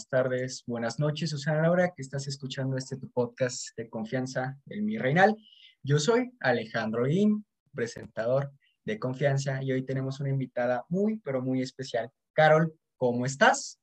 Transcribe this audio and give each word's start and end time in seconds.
Buenas 0.00 0.08
tardes, 0.08 0.64
buenas 0.66 0.98
noches, 0.98 1.28
Susana 1.28 1.60
Laura, 1.60 1.92
que 1.94 2.00
estás 2.00 2.26
escuchando 2.26 2.78
este 2.78 2.96
tu 2.96 3.10
podcast 3.10 3.76
de 3.76 3.90
confianza 3.90 4.56
en 4.70 4.86
mi 4.86 4.96
reinal. 4.96 5.36
Yo 5.82 5.98
soy 5.98 6.32
Alejandro 6.40 7.04
Guín, 7.04 7.44
presentador 7.74 8.50
de 8.82 8.98
confianza, 8.98 9.62
y 9.62 9.72
hoy 9.72 9.84
tenemos 9.84 10.18
una 10.18 10.30
invitada 10.30 10.86
muy, 10.88 11.18
pero 11.18 11.42
muy 11.42 11.60
especial. 11.60 12.10
Carol, 12.32 12.72
¿cómo 12.96 13.26
estás? 13.26 13.78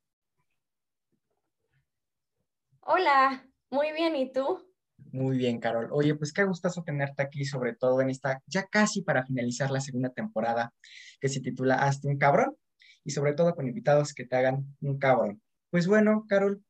Hola, 2.79 3.47
muy 3.69 3.91
bien, 3.91 4.15
¿y 4.15 4.31
tú? 4.31 4.67
Muy 5.11 5.37
bien, 5.37 5.59
Carol. 5.59 5.89
Oye, 5.91 6.15
pues 6.15 6.33
qué 6.33 6.45
gustazo 6.45 6.81
tenerte 6.81 7.21
aquí, 7.21 7.45
sobre 7.45 7.75
todo 7.75 8.01
en 8.01 8.09
esta, 8.09 8.41
ya 8.47 8.65
casi 8.65 9.03
para 9.03 9.23
finalizar 9.23 9.69
la 9.69 9.81
segunda 9.81 10.09
temporada, 10.09 10.73
que 11.21 11.29
se 11.29 11.41
titula 11.41 11.75
Hazte 11.75 12.07
un 12.07 12.17
cabrón 12.17 12.57
y 13.03 13.11
sobre 13.11 13.33
todo 13.33 13.53
con 13.53 13.67
invitados 13.67 14.15
que 14.15 14.25
te 14.25 14.35
hagan 14.35 14.75
un 14.81 14.97
cabrón. 14.97 15.43
Pues 15.69 15.85
bueno, 15.85 16.25
Carol, 16.29 16.63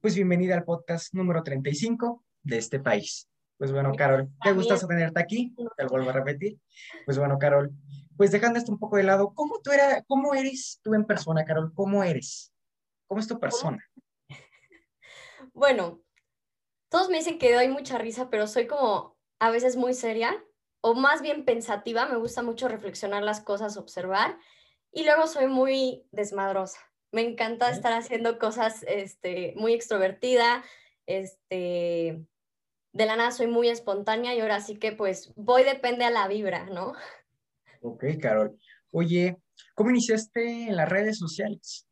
pues 0.00 0.14
bienvenida 0.14 0.54
al 0.54 0.62
podcast 0.62 1.12
número 1.12 1.42
35 1.42 2.24
de 2.44 2.58
este 2.58 2.78
país. 2.78 3.28
Pues 3.56 3.72
bueno, 3.72 3.92
Carol, 3.96 4.28
qué 4.40 4.52
gustazo 4.52 4.86
tenerte 4.86 5.20
aquí, 5.20 5.52
te 5.76 5.82
lo 5.82 5.88
vuelvo 5.88 6.10
a 6.10 6.12
repetir. 6.12 6.56
Pues 7.04 7.18
bueno, 7.18 7.36
Carol, 7.36 7.72
pues 8.16 8.30
dejando 8.30 8.60
esto 8.60 8.70
un 8.70 8.78
poco 8.78 8.96
de 8.96 9.02
lado, 9.02 9.34
¿cómo 9.34 9.60
tú 9.60 9.72
era, 9.72 10.04
cómo 10.04 10.34
eres 10.34 10.78
tú 10.84 10.94
en 10.94 11.04
persona, 11.04 11.44
Carol? 11.44 11.72
¿Cómo 11.74 12.04
eres? 12.04 12.52
¿Cómo 13.08 13.20
es 13.20 13.26
tu 13.26 13.38
persona? 13.40 13.84
Bueno, 15.52 16.00
todos 16.88 17.08
me 17.08 17.16
dicen 17.16 17.40
que 17.40 17.52
doy 17.52 17.66
mucha 17.66 17.98
risa, 17.98 18.30
pero 18.30 18.46
soy 18.46 18.68
como 18.68 19.18
a 19.40 19.50
veces 19.50 19.74
muy 19.74 19.92
seria 19.92 20.32
o 20.80 20.94
más 20.94 21.20
bien 21.20 21.44
pensativa. 21.44 22.06
Me 22.06 22.16
gusta 22.16 22.42
mucho 22.42 22.68
reflexionar 22.68 23.24
las 23.24 23.40
cosas, 23.40 23.76
observar 23.76 24.38
y 24.92 25.02
luego 25.02 25.26
soy 25.26 25.48
muy 25.48 26.06
desmadrosa. 26.12 26.87
Me 27.10 27.22
encanta 27.22 27.70
estar 27.70 27.92
haciendo 27.92 28.38
cosas 28.38 28.84
este, 28.86 29.54
muy 29.56 29.72
extrovertida, 29.72 30.62
este, 31.06 32.26
de 32.92 33.06
la 33.06 33.16
nada 33.16 33.30
soy 33.30 33.46
muy 33.46 33.68
espontánea 33.68 34.34
y 34.34 34.40
ahora 34.40 34.60
sí 34.60 34.78
que 34.78 34.92
pues 34.92 35.32
voy 35.36 35.64
depende 35.64 36.04
a 36.04 36.10
la 36.10 36.28
vibra, 36.28 36.64
¿no? 36.66 36.94
Ok, 37.80 38.04
Carol. 38.20 38.58
Oye, 38.90 39.36
¿cómo 39.74 39.90
iniciaste 39.90 40.68
en 40.68 40.76
las 40.76 40.88
redes 40.88 41.18
sociales? 41.18 41.86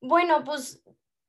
Bueno, 0.00 0.44
pues 0.44 0.82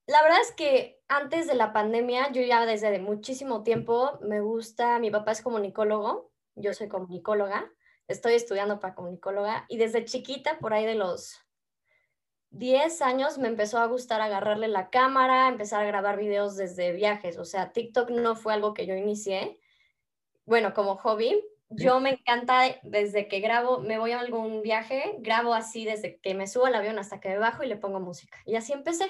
la 0.08 0.22
verdad 0.24 0.40
es 0.42 0.52
que 0.54 1.02
antes 1.08 1.48
de 1.48 1.56
la 1.56 1.74
pandemia, 1.74 2.32
yo 2.32 2.42
ya 2.42 2.66
desde 2.66 3.00
muchísimo 3.00 3.64
tiempo 3.64 4.20
me 4.22 4.40
gusta, 4.40 5.00
mi 5.00 5.12
papá 5.12 5.32
es 5.32 5.42
comunicólogo, 5.42 6.32
yo 6.56 6.74
soy 6.74 6.88
comunicóloga, 6.88 7.72
estoy 8.08 8.34
estudiando 8.34 8.80
para 8.80 8.96
comunicóloga 8.96 9.66
y 9.68 9.78
desde 9.78 10.06
chiquita, 10.06 10.60
por 10.60 10.74
ahí 10.74 10.86
de 10.86 10.96
los 10.96 11.40
10 12.52 13.02
años, 13.02 13.38
me 13.38 13.48
empezó 13.48 13.80
a 13.80 13.88
gustar 13.88 14.22
agarrarle 14.22 14.68
la 14.68 14.90
cámara, 14.90 15.48
empezar 15.48 15.82
a 15.82 15.88
grabar 15.88 16.18
videos 16.18 16.58
desde 16.58 16.92
viajes. 16.92 17.38
O 17.38 17.46
sea, 17.46 17.72
TikTok 17.72 18.12
no 18.12 18.36
fue 18.36 18.54
algo 18.54 18.74
que 18.74 18.86
yo 18.86 18.96
inicié, 18.96 19.60
bueno, 20.46 20.74
como 20.74 20.98
hobby. 20.98 21.44
Yo 21.70 22.02
me 22.02 22.10
encanta 22.12 22.64
desde 22.84 23.30
que 23.30 23.40
grabo, 23.40 23.80
me 23.80 23.98
voy 23.98 24.12
a 24.12 24.20
algún 24.20 24.62
viaje, 24.62 25.16
grabo 25.20 25.54
así 25.54 25.86
desde 25.86 26.20
que 26.20 26.34
me 26.34 26.46
subo 26.46 26.66
al 26.66 26.76
avión 26.76 27.00
hasta 27.00 27.22
que 27.22 27.30
me 27.30 27.38
bajo 27.38 27.64
y 27.64 27.68
le 27.68 27.78
pongo 27.78 28.02
música. 28.02 28.38
Y 28.46 28.56
así 28.56 28.74
empecé. 28.74 29.10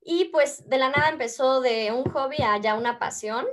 Y 0.00 0.26
pues 0.26 0.68
de 0.68 0.78
la 0.78 0.90
nada 0.90 1.08
empezó 1.08 1.60
de 1.60 1.90
un 1.90 2.04
hobby 2.12 2.36
a 2.42 2.58
ya 2.58 2.76
una 2.76 3.00
pasión. 3.00 3.46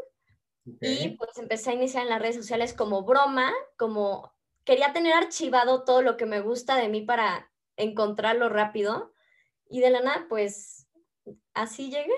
Y 0.81 1.09
pues 1.17 1.37
empecé 1.37 1.71
a 1.71 1.73
iniciar 1.73 2.03
en 2.03 2.09
las 2.09 2.21
redes 2.21 2.35
sociales 2.35 2.73
como 2.73 3.01
broma, 3.03 3.51
como 3.77 4.33
quería 4.65 4.93
tener 4.93 5.13
archivado 5.13 5.85
todo 5.85 6.01
lo 6.01 6.17
que 6.17 6.25
me 6.25 6.41
gusta 6.41 6.75
de 6.75 6.89
mí 6.89 7.01
para 7.01 7.49
encontrarlo 7.77 8.49
rápido 8.49 9.13
y 9.69 9.79
de 9.79 9.89
la 9.89 10.01
nada, 10.01 10.25
pues 10.29 10.87
así 11.53 11.89
llegué. 11.89 12.13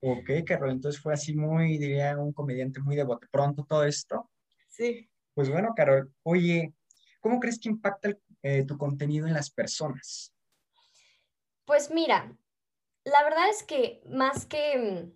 Ok, 0.00 0.44
Carol, 0.46 0.70
entonces 0.70 1.00
fue 1.00 1.14
así 1.14 1.34
muy, 1.34 1.78
diría, 1.78 2.18
un 2.18 2.34
comediante 2.34 2.78
muy 2.80 2.94
de 2.94 3.04
bote 3.04 3.26
pronto 3.30 3.64
todo 3.64 3.84
esto. 3.84 4.30
Sí. 4.68 5.08
Pues 5.32 5.48
bueno, 5.48 5.72
Carol, 5.74 6.12
oye, 6.22 6.74
¿cómo 7.20 7.40
crees 7.40 7.58
que 7.58 7.70
impacta 7.70 8.10
eh, 8.42 8.64
tu 8.66 8.76
contenido 8.76 9.26
en 9.26 9.32
las 9.32 9.50
personas? 9.50 10.34
Pues 11.64 11.90
mira, 11.90 12.36
la 13.04 13.24
verdad 13.24 13.48
es 13.48 13.62
que 13.62 14.02
más 14.06 14.44
que 14.44 15.10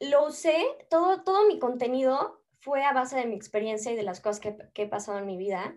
mm, 0.00 0.08
lo 0.10 0.28
usé, 0.28 0.64
todo, 0.88 1.24
todo 1.24 1.46
mi 1.48 1.58
contenido 1.58 2.44
fue 2.60 2.84
a 2.84 2.92
base 2.92 3.16
de 3.16 3.26
mi 3.26 3.34
experiencia 3.34 3.90
y 3.90 3.96
de 3.96 4.04
las 4.04 4.20
cosas 4.20 4.38
que, 4.38 4.56
que 4.72 4.82
he 4.82 4.88
pasado 4.88 5.18
en 5.18 5.26
mi 5.26 5.36
vida. 5.36 5.76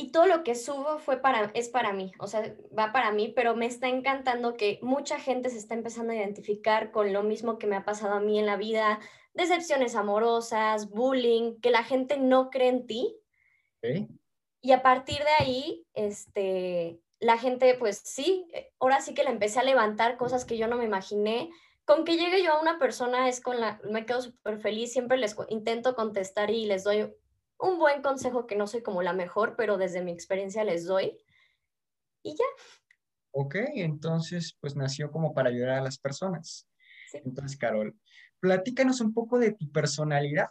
Y 0.00 0.12
todo 0.12 0.26
lo 0.26 0.44
que 0.44 0.54
subo 0.54 1.00
fue 1.00 1.16
para, 1.16 1.50
es 1.54 1.68
para 1.68 1.92
mí, 1.92 2.12
o 2.20 2.28
sea, 2.28 2.54
va 2.78 2.92
para 2.92 3.10
mí, 3.10 3.32
pero 3.34 3.56
me 3.56 3.66
está 3.66 3.88
encantando 3.88 4.56
que 4.56 4.78
mucha 4.80 5.18
gente 5.18 5.50
se 5.50 5.58
está 5.58 5.74
empezando 5.74 6.12
a 6.12 6.16
identificar 6.16 6.92
con 6.92 7.12
lo 7.12 7.24
mismo 7.24 7.58
que 7.58 7.66
me 7.66 7.74
ha 7.74 7.84
pasado 7.84 8.14
a 8.14 8.20
mí 8.20 8.38
en 8.38 8.46
la 8.46 8.56
vida, 8.56 9.00
decepciones 9.34 9.96
amorosas, 9.96 10.88
bullying, 10.90 11.58
que 11.60 11.72
la 11.72 11.82
gente 11.82 12.16
no 12.16 12.48
cree 12.48 12.68
en 12.68 12.86
ti. 12.86 13.16
Y 14.60 14.70
a 14.70 14.82
partir 14.82 15.18
de 15.18 15.44
ahí, 15.44 15.84
este, 15.94 17.00
la 17.18 17.36
gente, 17.36 17.74
pues 17.74 17.98
sí, 17.98 18.46
eh, 18.52 18.70
ahora 18.78 19.00
sí 19.00 19.14
que 19.14 19.24
le 19.24 19.30
empecé 19.30 19.58
a 19.58 19.64
levantar 19.64 20.16
cosas 20.16 20.44
que 20.44 20.56
yo 20.56 20.68
no 20.68 20.76
me 20.76 20.84
imaginé, 20.84 21.50
con 21.84 22.04
que 22.04 22.16
llegue 22.16 22.44
yo 22.44 22.52
a 22.52 22.60
una 22.60 22.78
persona 22.78 23.28
es 23.28 23.40
con 23.40 23.60
la, 23.60 23.80
me 23.90 24.06
quedo 24.06 24.22
súper 24.22 24.60
feliz, 24.60 24.92
siempre 24.92 25.18
les 25.18 25.34
intento 25.48 25.96
contestar 25.96 26.52
y 26.52 26.66
les 26.66 26.84
doy 26.84 27.12
un 27.58 27.78
buen 27.78 28.02
consejo 28.02 28.46
que 28.46 28.56
no 28.56 28.66
soy 28.66 28.82
como 28.82 29.02
la 29.02 29.12
mejor, 29.12 29.54
pero 29.56 29.76
desde 29.76 30.02
mi 30.02 30.12
experiencia 30.12 30.64
les 30.64 30.84
doy. 30.86 31.18
Y 32.22 32.36
ya. 32.36 32.44
Ok, 33.32 33.56
entonces 33.74 34.56
pues 34.60 34.76
nació 34.76 35.10
como 35.10 35.34
para 35.34 35.50
ayudar 35.50 35.70
a 35.70 35.80
las 35.80 35.98
personas. 35.98 36.68
Entonces, 37.12 37.56
Carol, 37.58 37.96
platícanos 38.40 39.00
un 39.00 39.14
poco 39.14 39.38
de 39.38 39.52
tu 39.52 39.70
personalidad. 39.70 40.48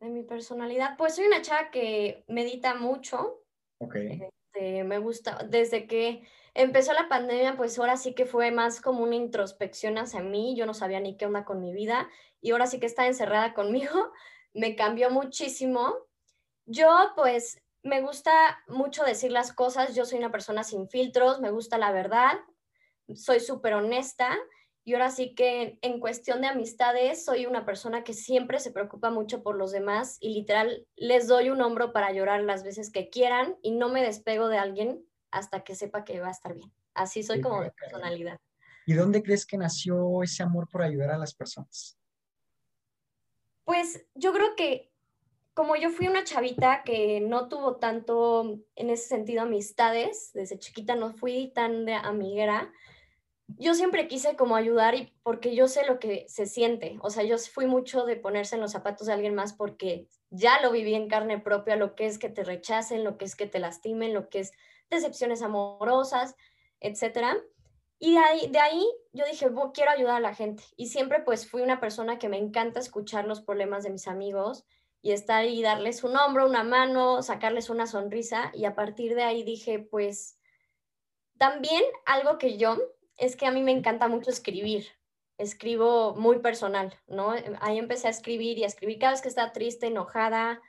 De 0.00 0.08
mi 0.08 0.22
personalidad, 0.24 0.96
pues 0.96 1.14
soy 1.14 1.26
una 1.26 1.42
chava 1.42 1.70
que 1.70 2.24
medita 2.28 2.74
mucho. 2.74 3.44
Ok. 3.78 3.96
Este, 3.96 4.84
me 4.84 4.98
gusta, 4.98 5.44
desde 5.48 5.86
que 5.86 6.26
empezó 6.54 6.92
la 6.92 7.08
pandemia, 7.08 7.56
pues 7.56 7.78
ahora 7.78 7.96
sí 7.96 8.14
que 8.14 8.26
fue 8.26 8.50
más 8.50 8.80
como 8.80 9.02
una 9.02 9.14
introspección 9.14 9.98
hacia 9.98 10.20
mí, 10.20 10.54
yo 10.56 10.66
no 10.66 10.74
sabía 10.74 11.00
ni 11.00 11.16
qué 11.16 11.26
onda 11.26 11.44
con 11.44 11.60
mi 11.60 11.72
vida 11.72 12.08
y 12.40 12.50
ahora 12.50 12.66
sí 12.66 12.80
que 12.80 12.86
está 12.86 13.06
encerrada 13.06 13.54
conmigo, 13.54 14.12
me 14.54 14.76
cambió 14.76 15.10
muchísimo. 15.10 15.94
Yo 16.66 16.88
pues 17.16 17.60
me 17.82 18.00
gusta 18.00 18.62
mucho 18.68 19.04
decir 19.04 19.32
las 19.32 19.52
cosas, 19.52 19.94
yo 19.94 20.04
soy 20.04 20.18
una 20.18 20.30
persona 20.30 20.64
sin 20.64 20.88
filtros, 20.88 21.40
me 21.40 21.50
gusta 21.50 21.78
la 21.78 21.92
verdad, 21.92 22.38
soy 23.14 23.40
súper 23.40 23.74
honesta 23.74 24.38
y 24.84 24.94
ahora 24.94 25.10
sí 25.10 25.34
que 25.34 25.78
en 25.82 26.00
cuestión 26.00 26.40
de 26.40 26.48
amistades 26.48 27.24
soy 27.24 27.46
una 27.46 27.64
persona 27.64 28.04
que 28.04 28.14
siempre 28.14 28.58
se 28.58 28.72
preocupa 28.72 29.10
mucho 29.10 29.42
por 29.42 29.56
los 29.56 29.72
demás 29.72 30.16
y 30.20 30.34
literal 30.34 30.86
les 30.96 31.28
doy 31.28 31.50
un 31.50 31.60
hombro 31.60 31.92
para 31.92 32.12
llorar 32.12 32.42
las 32.42 32.62
veces 32.64 32.90
que 32.90 33.08
quieran 33.08 33.56
y 33.62 33.72
no 33.72 33.88
me 33.88 34.02
despego 34.02 34.48
de 34.48 34.58
alguien 34.58 35.04
hasta 35.30 35.64
que 35.64 35.74
sepa 35.74 36.04
que 36.04 36.20
va 36.20 36.28
a 36.28 36.32
estar 36.32 36.54
bien. 36.54 36.72
Así 36.94 37.22
soy 37.22 37.40
como 37.40 37.62
de 37.62 37.70
personalidad. 37.70 38.38
¿Y 38.86 38.94
dónde 38.94 39.22
crees 39.22 39.46
que 39.46 39.56
nació 39.56 40.22
ese 40.22 40.42
amor 40.42 40.68
por 40.68 40.82
ayudar 40.82 41.10
a 41.10 41.18
las 41.18 41.34
personas? 41.34 41.96
Pues 43.64 44.06
yo 44.14 44.32
creo 44.32 44.56
que 44.56 44.92
como 45.54 45.76
yo 45.76 45.90
fui 45.90 46.08
una 46.08 46.24
chavita 46.24 46.82
que 46.82 47.20
no 47.20 47.48
tuvo 47.48 47.76
tanto 47.76 48.60
en 48.74 48.90
ese 48.90 49.08
sentido 49.08 49.42
amistades, 49.42 50.30
desde 50.32 50.58
chiquita 50.58 50.96
no 50.96 51.12
fui 51.12 51.52
tan 51.54 51.84
de 51.84 51.94
amiguera, 51.94 52.72
yo 53.58 53.74
siempre 53.74 54.08
quise 54.08 54.34
como 54.36 54.56
ayudar 54.56 54.94
y 54.94 55.12
porque 55.22 55.54
yo 55.54 55.68
sé 55.68 55.84
lo 55.86 55.98
que 55.98 56.24
se 56.28 56.46
siente, 56.46 56.96
o 57.02 57.10
sea, 57.10 57.22
yo 57.24 57.36
fui 57.38 57.66
mucho 57.66 58.06
de 58.06 58.16
ponerse 58.16 58.54
en 58.54 58.62
los 58.62 58.72
zapatos 58.72 59.06
de 59.06 59.12
alguien 59.12 59.34
más 59.34 59.52
porque 59.52 60.08
ya 60.30 60.60
lo 60.62 60.72
viví 60.72 60.94
en 60.94 61.08
carne 61.08 61.38
propia, 61.38 61.76
lo 61.76 61.94
que 61.94 62.06
es 62.06 62.18
que 62.18 62.30
te 62.30 62.44
rechacen, 62.44 63.04
lo 63.04 63.18
que 63.18 63.26
es 63.26 63.36
que 63.36 63.46
te 63.46 63.58
lastimen, 63.58 64.14
lo 64.14 64.30
que 64.30 64.40
es 64.40 64.52
decepciones 64.88 65.42
amorosas, 65.42 66.34
etcétera. 66.80 67.36
Y 68.04 68.14
de 68.14 68.18
ahí, 68.18 68.48
de 68.48 68.58
ahí 68.58 68.84
yo 69.12 69.24
dije, 69.24 69.46
quiero 69.72 69.92
ayudar 69.92 70.16
a 70.16 70.20
la 70.20 70.34
gente. 70.34 70.64
Y 70.76 70.88
siempre 70.88 71.20
pues 71.20 71.48
fui 71.48 71.62
una 71.62 71.78
persona 71.78 72.18
que 72.18 72.28
me 72.28 72.36
encanta 72.36 72.80
escuchar 72.80 73.28
los 73.28 73.40
problemas 73.40 73.84
de 73.84 73.90
mis 73.90 74.08
amigos 74.08 74.64
y 75.02 75.12
estar 75.12 75.42
ahí 75.42 75.60
y 75.60 75.62
darles 75.62 76.02
un 76.02 76.16
hombro, 76.16 76.48
una 76.48 76.64
mano, 76.64 77.22
sacarles 77.22 77.70
una 77.70 77.86
sonrisa. 77.86 78.50
Y 78.54 78.64
a 78.64 78.74
partir 78.74 79.14
de 79.14 79.22
ahí 79.22 79.44
dije, 79.44 79.78
pues 79.78 80.36
también 81.38 81.84
algo 82.04 82.38
que 82.38 82.56
yo, 82.56 82.76
es 83.18 83.36
que 83.36 83.46
a 83.46 83.52
mí 83.52 83.62
me 83.62 83.70
encanta 83.70 84.08
mucho 84.08 84.30
escribir. 84.30 84.88
Escribo 85.38 86.16
muy 86.16 86.40
personal, 86.40 86.98
¿no? 87.06 87.32
Ahí 87.60 87.78
empecé 87.78 88.08
a 88.08 88.10
escribir 88.10 88.58
y 88.58 88.64
a 88.64 88.66
escribir 88.66 88.98
cada 88.98 89.12
vez 89.12 89.22
que 89.22 89.28
estaba 89.28 89.52
triste, 89.52 89.86
enojada 89.86 90.60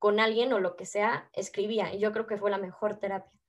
con 0.00 0.18
alguien 0.18 0.52
o 0.52 0.58
lo 0.58 0.74
que 0.74 0.86
sea, 0.86 1.30
escribía. 1.34 1.94
Y 1.94 2.00
yo 2.00 2.10
creo 2.10 2.26
que 2.26 2.36
fue 2.36 2.50
la 2.50 2.58
mejor 2.58 2.96
terapia 2.98 3.39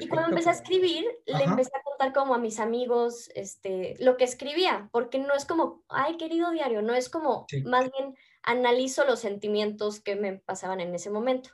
y 0.00 0.08
cuando 0.08 0.30
empecé 0.30 0.50
a 0.50 0.52
escribir, 0.52 1.04
le 1.26 1.44
empecé 1.44 1.70
a 1.76 1.82
contar 1.82 2.12
como 2.12 2.34
a 2.34 2.38
mis 2.38 2.60
amigos 2.60 3.30
este, 3.34 3.96
lo 4.00 4.16
que 4.16 4.24
escribía, 4.24 4.88
porque 4.92 5.18
no 5.18 5.34
es 5.34 5.44
como, 5.44 5.84
ay, 5.88 6.16
querido 6.16 6.50
diario, 6.50 6.82
no 6.82 6.94
es 6.94 7.08
como, 7.08 7.46
más 7.64 7.90
bien 7.90 8.16
analizo 8.42 9.04
los 9.04 9.20
sentimientos 9.20 10.00
que 10.00 10.16
me 10.16 10.38
pasaban 10.38 10.80
en 10.80 10.94
ese 10.94 11.10
momento. 11.10 11.50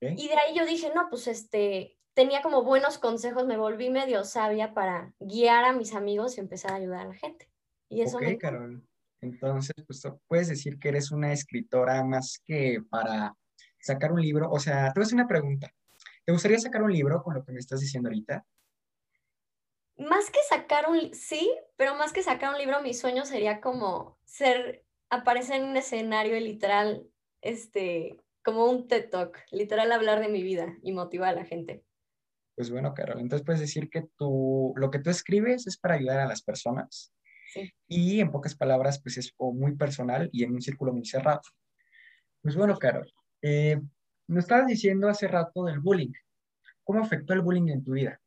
Y 0.00 0.28
de 0.28 0.34
ahí 0.34 0.56
yo 0.56 0.66
dije, 0.66 0.90
no, 0.94 1.08
pues 1.08 1.28
este, 1.28 1.96
tenía 2.14 2.42
como 2.42 2.64
buenos 2.64 2.98
consejos, 2.98 3.46
me 3.46 3.56
volví 3.56 3.88
medio 3.88 4.24
sabia 4.24 4.74
para 4.74 5.14
guiar 5.20 5.64
a 5.64 5.72
mis 5.72 5.94
amigos 5.94 6.36
y 6.36 6.40
empezar 6.40 6.72
a 6.72 6.76
ayudar 6.76 7.00
a 7.00 7.08
la 7.08 7.14
gente. 7.14 7.48
Y 7.88 8.02
eso 8.02 8.18
me... 8.18 8.36
Carol. 8.36 8.82
Entonces, 9.20 9.74
pues 9.86 10.02
puedes 10.26 10.48
decir 10.48 10.80
que 10.80 10.88
eres 10.88 11.12
una 11.12 11.32
escritora 11.32 12.02
más 12.02 12.40
que 12.44 12.82
para 12.90 13.36
sacar 13.78 14.12
un 14.12 14.20
libro. 14.20 14.50
O 14.50 14.58
sea, 14.58 14.92
te 14.92 14.98
voy 14.98 15.02
a 15.02 15.06
hacer 15.06 15.14
una 15.14 15.28
pregunta. 15.28 15.72
¿Te 16.24 16.32
gustaría 16.32 16.58
sacar 16.58 16.82
un 16.82 16.92
libro 16.92 17.22
con 17.22 17.34
lo 17.34 17.44
que 17.44 17.52
me 17.52 17.58
estás 17.58 17.80
diciendo 17.80 18.08
ahorita? 18.08 18.44
Más 19.98 20.30
que 20.30 20.38
sacar 20.48 20.88
un, 20.88 21.14
sí, 21.14 21.52
pero 21.76 21.94
más 21.96 22.12
que 22.12 22.22
sacar 22.22 22.52
un 22.52 22.58
libro, 22.58 22.80
mi 22.80 22.94
sueño 22.94 23.24
sería 23.24 23.60
como 23.60 24.18
ser, 24.24 24.84
aparecer 25.10 25.60
en 25.60 25.68
un 25.68 25.76
escenario 25.76 26.36
y 26.36 26.40
literal, 26.40 27.06
este, 27.40 28.16
como 28.42 28.66
un 28.66 28.88
TED 28.88 29.10
Talk, 29.10 29.38
literal 29.50 29.90
hablar 29.92 30.20
de 30.20 30.28
mi 30.28 30.42
vida 30.42 30.76
y 30.82 30.92
motivar 30.92 31.30
a 31.30 31.40
la 31.40 31.44
gente. 31.44 31.84
Pues 32.54 32.70
bueno, 32.70 32.94
Carol, 32.94 33.20
entonces 33.20 33.44
puedes 33.44 33.60
decir 33.60 33.90
que 33.90 34.06
tú, 34.16 34.72
lo 34.76 34.90
que 34.90 34.98
tú 34.98 35.10
escribes 35.10 35.66
es 35.66 35.76
para 35.76 35.94
ayudar 35.94 36.20
a 36.20 36.26
las 36.26 36.42
personas. 36.42 37.12
Sí. 37.52 37.70
Y 37.88 38.20
en 38.20 38.30
pocas 38.30 38.54
palabras, 38.54 39.00
pues 39.02 39.18
es 39.18 39.34
muy 39.38 39.76
personal 39.76 40.30
y 40.32 40.44
en 40.44 40.52
un 40.52 40.62
círculo 40.62 40.92
muy 40.92 41.04
cerrado. 41.04 41.42
Pues 42.42 42.56
bueno, 42.56 42.76
Carol, 42.78 43.10
eh, 43.42 43.80
nos 44.28 44.44
estabas 44.44 44.66
diciendo 44.66 45.08
hace 45.08 45.28
rato 45.28 45.64
del 45.64 45.80
bullying. 45.80 46.12
¿Cómo 46.84 47.00
afectó 47.02 47.32
el 47.32 47.40
bullying 47.42 47.68
en 47.68 47.84
tu 47.84 47.92
vida? 47.92 48.20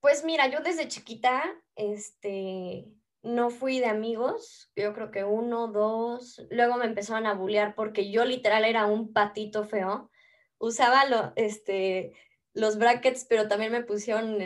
Pues 0.00 0.24
mira, 0.24 0.48
yo 0.48 0.60
desde 0.60 0.88
chiquita, 0.88 1.42
este, 1.76 2.86
no 3.22 3.50
fui 3.50 3.80
de 3.80 3.86
amigos, 3.86 4.70
yo 4.74 4.94
creo 4.94 5.10
que 5.10 5.24
uno, 5.24 5.68
dos, 5.68 6.44
luego 6.50 6.76
me 6.76 6.86
empezaron 6.86 7.26
a 7.26 7.34
bullear 7.34 7.74
porque 7.74 8.10
yo 8.10 8.24
literal 8.24 8.64
era 8.64 8.86
un 8.86 9.12
patito 9.12 9.64
feo. 9.64 10.10
Usaba 10.58 11.04
lo, 11.04 11.32
este, 11.36 12.14
los 12.54 12.78
brackets, 12.78 13.26
pero 13.28 13.46
también 13.46 13.72
me 13.72 13.84
pusieron 13.84 14.38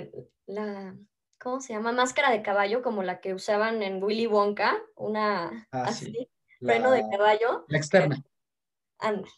la, 0.46 0.96
¿cómo 1.38 1.60
se 1.60 1.72
llama? 1.72 1.92
Máscara 1.92 2.30
de 2.30 2.42
caballo, 2.42 2.82
como 2.82 3.02
la 3.02 3.20
que 3.20 3.32
usaban 3.34 3.82
en 3.82 4.02
Willy 4.02 4.26
Wonka, 4.26 4.76
una 4.96 5.68
Ah, 5.70 5.84
así, 5.84 6.06
sí. 6.06 6.28
freno 6.60 6.90
de 6.90 7.02
caballo. 7.10 7.64
la 7.68 7.78
externa. 7.78 8.22
Ándale. 8.98 9.28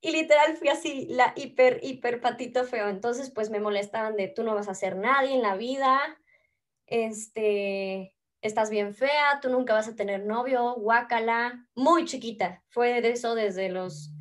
Y 0.00 0.12
literal 0.12 0.56
fui 0.56 0.68
así, 0.68 1.06
la 1.10 1.32
hiper, 1.36 1.80
hiper 1.82 2.20
patito 2.20 2.64
feo. 2.64 2.88
Entonces, 2.88 3.30
pues 3.30 3.50
me 3.50 3.60
molestaban 3.60 4.16
de 4.16 4.28
tú 4.28 4.44
no 4.44 4.54
vas 4.54 4.68
a 4.68 4.74
ser 4.74 4.96
nadie 4.96 5.34
en 5.34 5.42
la 5.42 5.56
vida, 5.56 5.98
este, 6.86 8.14
estás 8.40 8.70
bien 8.70 8.94
fea, 8.94 9.40
tú 9.40 9.48
nunca 9.50 9.74
vas 9.74 9.88
a 9.88 9.96
tener 9.96 10.24
novio, 10.24 10.74
guácala. 10.74 11.66
Muy 11.74 12.04
chiquita. 12.04 12.62
Fue 12.68 13.00
de 13.00 13.10
eso 13.10 13.34
desde 13.34 13.68
los 13.68 14.12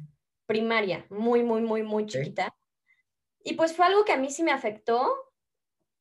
primaria, 0.46 1.05
muy, 1.10 1.44
muy, 1.44 1.62
muy, 1.62 1.84
muy 1.84 2.05
chiquita. 2.05 2.55
Y 3.44 3.53
pues 3.53 3.75
fue 3.75 3.86
algo 3.86 4.05
que 4.05 4.13
a 4.13 4.17
mí 4.17 4.29
sí 4.29 4.44
me 4.44 4.51
afectó. 4.51 5.13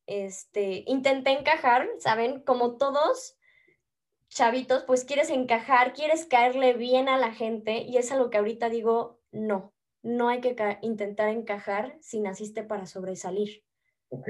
Este, 0.07 0.85
intenté 0.87 1.31
encajar, 1.31 1.89
¿saben? 1.99 2.43
Como 2.43 2.77
todos 2.77 3.39
chavitos, 4.29 4.83
pues 4.85 5.05
quieres 5.05 5.31
encajar, 5.31 5.93
quieres 5.93 6.27
caerle 6.27 6.75
bien 6.75 7.09
a 7.09 7.17
la 7.19 7.33
gente 7.33 7.79
y 7.83 7.97
es 7.97 8.11
algo 8.11 8.31
que 8.31 8.39
ahorita 8.39 8.69
digo, 8.69 9.21
no, 9.35 9.75
no 10.03 10.29
hay 10.29 10.41
que 10.41 10.57
intentar 10.83 11.29
encajar 11.29 11.97
si 12.01 12.21
naciste 12.21 12.63
para 12.63 12.87
sobresalir. 12.87 13.65
Ok. 14.09 14.29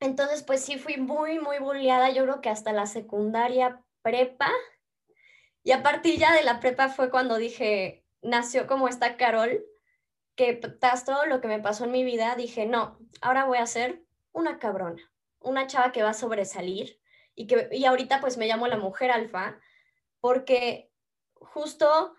Entonces, 0.00 0.42
pues 0.42 0.60
sí 0.64 0.78
fui 0.78 0.96
muy, 0.96 1.38
muy 1.38 1.58
bulleada, 1.58 2.10
yo 2.10 2.24
creo 2.24 2.40
que 2.40 2.50
hasta 2.50 2.72
la 2.72 2.86
secundaria 2.86 3.82
prepa. 4.02 4.50
Y 5.62 5.72
a 5.72 5.82
partir 5.82 6.18
ya 6.18 6.32
de 6.32 6.42
la 6.42 6.60
prepa 6.60 6.88
fue 6.88 7.10
cuando 7.10 7.36
dije, 7.36 8.04
nació 8.22 8.66
como 8.66 8.88
esta 8.88 9.16
Carol, 9.16 9.64
que 10.34 10.54
tras 10.54 11.04
todo 11.04 11.26
lo 11.26 11.40
que 11.40 11.48
me 11.48 11.60
pasó 11.60 11.84
en 11.84 11.92
mi 11.92 12.04
vida, 12.04 12.36
dije, 12.36 12.66
no, 12.66 12.98
ahora 13.20 13.44
voy 13.44 13.58
a 13.58 13.66
ser 13.66 14.02
una 14.32 14.58
cabrona, 14.58 15.02
una 15.40 15.66
chava 15.66 15.90
que 15.90 16.02
va 16.02 16.10
a 16.10 16.14
sobresalir 16.14 17.00
y 17.34 17.46
que 17.46 17.68
y 17.72 17.84
ahorita 17.84 18.20
pues 18.20 18.36
me 18.36 18.46
llamo 18.46 18.66
la 18.66 18.76
mujer 18.76 19.10
alfa 19.10 19.58
porque 20.20 20.90
justo 21.34 22.14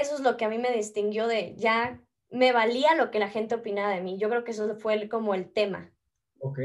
eso 0.00 0.14
es 0.14 0.20
lo 0.20 0.36
que 0.36 0.44
a 0.44 0.48
mí 0.48 0.58
me 0.58 0.72
distinguió 0.72 1.26
de 1.26 1.54
ya 1.56 2.02
me 2.30 2.52
valía 2.52 2.94
lo 2.94 3.10
que 3.10 3.18
la 3.18 3.28
gente 3.30 3.54
opinaba 3.54 3.94
de 3.94 4.02
mí. 4.02 4.18
Yo 4.18 4.28
creo 4.28 4.44
que 4.44 4.50
eso 4.50 4.76
fue 4.76 4.94
el- 4.94 5.08
como 5.08 5.34
el 5.34 5.52
tema, 5.52 5.92
Ok. 6.40 6.58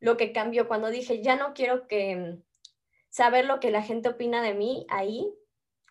lo 0.00 0.16
que 0.16 0.32
cambió 0.32 0.68
cuando 0.68 0.88
dije, 0.90 1.22
ya 1.22 1.36
no 1.36 1.54
quiero 1.54 1.86
que 1.86 2.38
saber 3.08 3.46
lo 3.46 3.58
que 3.60 3.70
la 3.70 3.82
gente 3.82 4.08
opina 4.10 4.42
de 4.42 4.54
mí, 4.54 4.86
ahí 4.90 5.32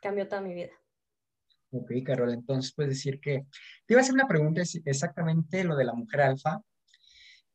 cambió 0.02 0.28
toda 0.28 0.42
mi 0.42 0.54
vida. 0.54 0.72
Ok, 1.72 1.92
Carol, 2.06 2.32
entonces 2.32 2.74
puedes 2.74 2.92
decir 2.92 3.20
que 3.20 3.46
te 3.86 3.94
iba 3.94 4.00
a 4.00 4.04
hacer 4.04 4.14
una 4.14 4.28
pregunta 4.28 4.62
es 4.62 4.80
exactamente 4.86 5.64
lo 5.64 5.76
de 5.76 5.84
la 5.86 5.94
mujer 5.94 6.22
alfa. 6.22 6.62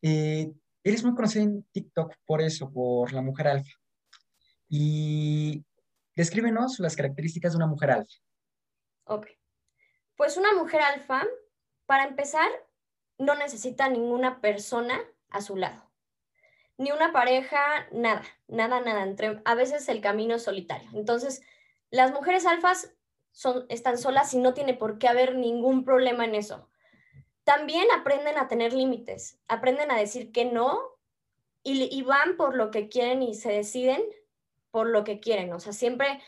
Eh, 0.02 0.52
eres 0.83 1.04
muy 1.04 1.14
conocida 1.14 1.42
en 1.45 1.62
TikTok 1.73 2.14
por 2.26 2.42
eso, 2.42 2.71
por 2.73 3.12
la 3.12 3.23
mujer 3.23 3.47
alfa. 3.49 3.73
Y 4.69 5.64
descríbenos 6.16 6.78
las 6.80 6.97
características 6.97 7.52
de 7.52 7.57
una 7.57 7.66
mujer 7.66 7.92
alfa. 7.92 8.12
Ok. 9.11 9.26
Pues 10.17 10.37
una 10.37 10.52
mujer 10.52 10.81
alfa, 10.83 11.26
para 11.87 12.05
empezar, 12.05 12.49
no 13.19 13.35
necesita 13.35 13.88
ninguna 13.88 14.40
persona 14.40 15.00
a 15.31 15.40
su 15.40 15.57
lado. 15.57 15.90
Ni 16.76 16.93
una 16.93 17.12
pareja, 17.12 17.88
nada, 17.90 18.23
nada, 18.47 18.81
nada. 18.81 19.02
Entre, 19.02 19.43
a 19.45 19.55
veces 19.57 19.88
el 19.88 20.00
camino 20.00 20.37
es 20.37 20.45
solitario. 20.45 20.88
Entonces, 20.95 21.43
las 21.90 22.12
mujeres 22.12 22.47
alfas 22.47 22.95
son, 23.33 23.67
están 23.69 23.99
solas 23.99 24.33
y 24.33 24.38
no 24.38 24.55
tiene 24.55 24.75
por 24.75 24.99
qué 24.99 25.09
haber 25.09 25.35
ningún 25.35 25.85
problema 25.85 26.25
en 26.25 26.37
eso. 26.37 26.71
También 27.43 27.88
aprenden 27.90 28.38
a 28.38 28.47
tener 28.47 28.73
límites, 28.73 29.40
aprenden 29.49 29.90
a 29.90 29.99
decir 29.99 30.31
que 30.31 30.45
no 30.45 30.81
y, 31.64 31.88
y 31.90 32.02
van 32.02 32.37
por 32.37 32.55
lo 32.55 32.71
que 32.71 32.88
quieren 32.88 33.25
y 33.25 33.35
se 33.35 33.50
deciden 33.50 34.05
por 34.71 34.87
lo 34.87 35.02
que 35.02 35.19
quieren. 35.19 35.52
O 35.52 35.59
sea, 35.59 35.73
siempre 35.73 36.23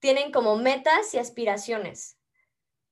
tienen 0.00 0.32
como 0.32 0.56
metas 0.56 1.14
y 1.14 1.18
aspiraciones. 1.18 2.16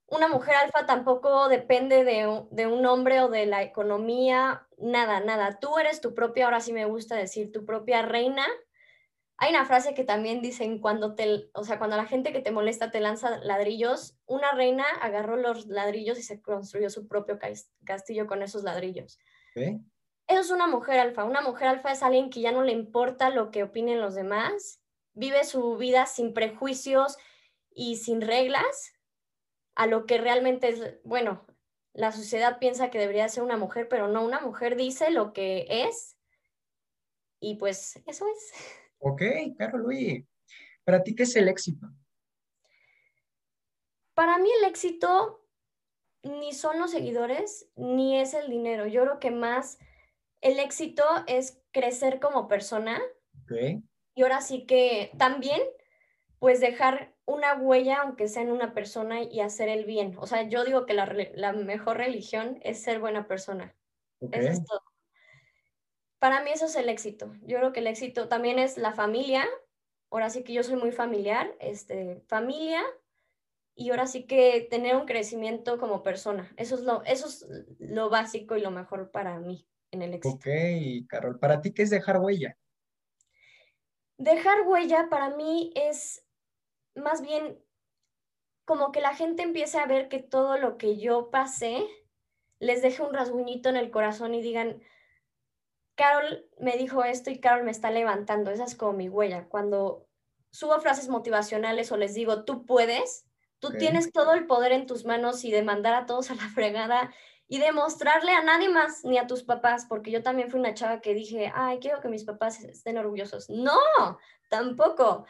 Una 0.07 0.29
mujer 0.29 0.55
alfa 0.57 0.87
tampoco 0.87 1.49
depende 1.49 2.05
de, 2.05 2.27
un- 2.27 2.49
de 2.50 2.67
un 2.67 2.87
hombre 2.87 3.21
o 3.21 3.29
de 3.29 3.45
la 3.47 3.62
economía, 3.62 4.67
nada, 4.79 5.21
nada. 5.21 5.59
Tú 5.61 5.79
eres 5.79 6.00
tu 6.00 6.15
propia, 6.15 6.47
ahora 6.47 6.61
sí 6.61 6.73
me 6.73 6.87
gusta 6.87 7.15
decir, 7.17 7.53
tu 7.53 7.65
propia 7.67 8.03
reina. 8.03 8.47
Hay 9.37 9.50
una 9.50 9.67
frase 9.67 9.95
que 9.95 10.05
también 10.05 10.41
dicen 10.41 10.81
cuando 10.81 11.15
te, 11.15 11.50
o 11.55 11.62
sea, 11.62 11.79
cuando 11.79 11.97
la 11.97 12.07
gente 12.07 12.33
que 12.33 12.41
te 12.41 12.50
molesta 12.50 12.91
te 12.91 13.00
lanza 13.00 13.38
ladrillos, 13.38 14.17
una 14.27 14.50
reina 14.53 14.85
agarró 15.00 15.37
los 15.37 15.67
ladrillos 15.67 16.19
y 16.19 16.23
se 16.23 16.41
construyó 16.41 16.91
su 16.91 17.07
propio 17.07 17.38
cas- 17.38 17.71
castillo 17.85 18.27
con 18.27 18.43
esos 18.43 18.65
ladrillos. 18.65 19.19
¿ok? 19.55 19.81
Eso 20.27 20.41
es 20.41 20.50
una 20.50 20.67
mujer 20.67 20.99
alfa. 21.00 21.25
Una 21.25 21.41
mujer 21.41 21.69
alfa 21.69 21.93
es 21.93 22.03
alguien 22.03 22.31
que 22.31 22.41
ya 22.41 22.50
no 22.53 22.62
le 22.62 22.73
importa 22.73 23.31
lo 23.31 23.50
que 23.50 23.62
opinen 23.62 24.00
los 24.00 24.15
demás, 24.15 24.81
vive 25.18 25.44
su 25.44 25.76
vida 25.76 26.06
sin 26.06 26.32
prejuicios 26.32 27.18
y 27.70 27.96
sin 27.96 28.20
reglas, 28.20 28.92
a 29.75 29.87
lo 29.87 30.06
que 30.06 30.18
realmente 30.18 30.68
es, 30.68 31.02
bueno, 31.04 31.44
la 31.92 32.12
sociedad 32.12 32.58
piensa 32.58 32.90
que 32.90 32.98
debería 32.98 33.28
ser 33.28 33.42
una 33.42 33.56
mujer, 33.56 33.88
pero 33.88 34.08
no, 34.08 34.25
una 34.25 34.40
mujer 34.40 34.76
dice 34.76 35.10
lo 35.10 35.32
que 35.32 35.66
es 35.68 36.16
y 37.40 37.56
pues 37.56 38.00
eso 38.06 38.26
es. 38.28 38.52
Ok, 38.98 39.22
Carol, 39.56 39.87
oye, 39.87 40.26
¿para 40.84 41.02
ti 41.02 41.14
qué 41.14 41.25
es 41.25 41.34
el 41.37 41.48
éxito? 41.48 41.87
Para 44.14 44.38
mí 44.38 44.48
el 44.60 44.68
éxito 44.68 45.44
ni 46.22 46.52
son 46.52 46.78
los 46.78 46.90
seguidores, 46.90 47.70
ni 47.76 48.20
es 48.20 48.34
el 48.34 48.50
dinero. 48.50 48.87
Yo 48.87 49.02
creo 49.02 49.18
que 49.20 49.30
más 49.30 49.78
el 50.40 50.58
éxito 50.58 51.04
es 51.26 51.60
crecer 51.72 52.20
como 52.20 52.48
persona 52.48 53.00
y 54.18 54.22
ahora 54.22 54.40
sí 54.40 54.66
que 54.66 55.12
también 55.16 55.62
pues 56.40 56.58
dejar 56.58 57.14
una 57.25 57.54
huella, 57.54 57.98
aunque 58.02 58.26
sea 58.26 58.42
en 58.42 58.50
una 58.50 58.75
persona, 58.75 59.22
y 59.22 59.38
hacer 59.38 59.68
el 59.68 59.84
bien. 59.84 60.16
O 60.18 60.26
sea, 60.26 60.42
yo 60.42 60.64
digo 60.64 60.87
que 60.87 60.94
la, 60.94 61.06
la 61.34 61.52
mejor 61.52 61.98
religión 61.98 62.58
es 62.62 62.82
ser 62.82 62.98
buena 62.98 63.28
persona. 63.28 63.76
Eso 64.20 64.48
es 64.48 64.64
todo. 64.64 64.82
Para 66.18 66.42
mí 66.42 66.50
eso 66.52 66.66
es 66.66 66.75
el 66.75 66.88
éxito. 66.88 67.32
Yo 67.42 67.58
creo 67.58 67.72
que 67.72 67.78
el 67.78 67.87
éxito 67.87 68.26
también 68.26 68.58
es 68.58 68.76
la 68.76 68.92
familia. 68.92 69.46
Ahora 70.10 70.30
sí 70.30 70.42
que 70.42 70.52
yo 70.52 70.64
soy 70.64 70.75
muy 70.75 70.90
familiar, 70.90 71.54
este, 71.60 72.20
familia, 72.26 72.82
y 73.76 73.90
ahora 73.90 74.08
sí 74.08 74.25
que 74.25 74.66
tener 74.68 74.96
un 74.96 75.06
crecimiento 75.06 75.78
como 75.78 76.02
persona. 76.02 76.52
Eso 76.56 76.75
es 76.75 76.80
lo, 76.80 77.04
eso 77.04 77.28
es 77.28 77.46
lo 77.78 78.10
básico 78.10 78.56
y 78.56 78.62
lo 78.62 78.72
mejor 78.72 79.12
para 79.12 79.38
mí 79.38 79.68
en 79.92 80.02
el 80.02 80.14
éxito. 80.14 80.34
ok, 80.34 81.06
Carol, 81.08 81.38
¿para 81.38 81.60
ti 81.60 81.72
qué 81.72 81.82
es 81.82 81.90
dejar 81.90 82.18
huella? 82.18 82.56
Dejar 84.18 84.62
huella 84.66 85.08
para 85.08 85.30
mí 85.30 85.72
es 85.75 86.25
más 86.94 87.22
bien 87.22 87.58
como 88.64 88.92
que 88.92 89.00
la 89.00 89.14
gente 89.14 89.42
empiece 89.42 89.78
a 89.78 89.87
ver 89.87 90.08
que 90.08 90.18
todo 90.18 90.58
lo 90.58 90.76
que 90.76 90.98
yo 90.98 91.30
pasé 91.30 91.87
les 92.58 92.82
deje 92.82 93.02
un 93.02 93.14
rasguñito 93.14 93.68
en 93.68 93.76
el 93.76 93.90
corazón 93.90 94.34
y 94.34 94.42
digan, 94.42 94.82
Carol 95.94 96.46
me 96.58 96.76
dijo 96.76 97.04
esto 97.04 97.30
y 97.30 97.40
Carol 97.40 97.64
me 97.64 97.70
está 97.70 97.90
levantando. 97.90 98.50
Esa 98.50 98.64
es 98.64 98.75
como 98.75 98.92
mi 98.92 99.08
huella. 99.08 99.48
Cuando 99.48 100.06
subo 100.50 100.78
frases 100.80 101.08
motivacionales 101.08 101.92
o 101.92 101.96
les 101.96 102.14
digo, 102.14 102.44
tú 102.44 102.66
puedes, 102.66 103.25
tú 103.60 103.70
tienes 103.70 104.12
todo 104.12 104.34
el 104.34 104.46
poder 104.46 104.72
en 104.72 104.87
tus 104.87 105.04
manos 105.04 105.44
y 105.44 105.50
de 105.50 105.62
mandar 105.62 105.94
a 105.94 106.06
todos 106.06 106.30
a 106.30 106.34
la 106.34 106.48
fregada 106.48 107.14
y 107.49 107.59
demostrarle 107.59 108.33
a 108.33 108.43
nadie 108.43 108.69
más, 108.69 109.05
ni 109.05 109.17
a 109.17 109.26
tus 109.26 109.43
papás, 109.43 109.87
porque 109.88 110.11
yo 110.11 110.23
también 110.23 110.50
fui 110.50 110.61
una 110.61 110.75
chava 110.75 111.00
que 111.00 111.14
dije, 111.14 111.50
ay, 111.55 111.78
quiero 111.81 112.00
que 112.00 112.09
mis 112.09 112.25
papás 112.25 112.62
estén 112.62 112.99
orgullosos. 112.99 113.49
No, 113.49 113.78
tampoco. 114.50 115.25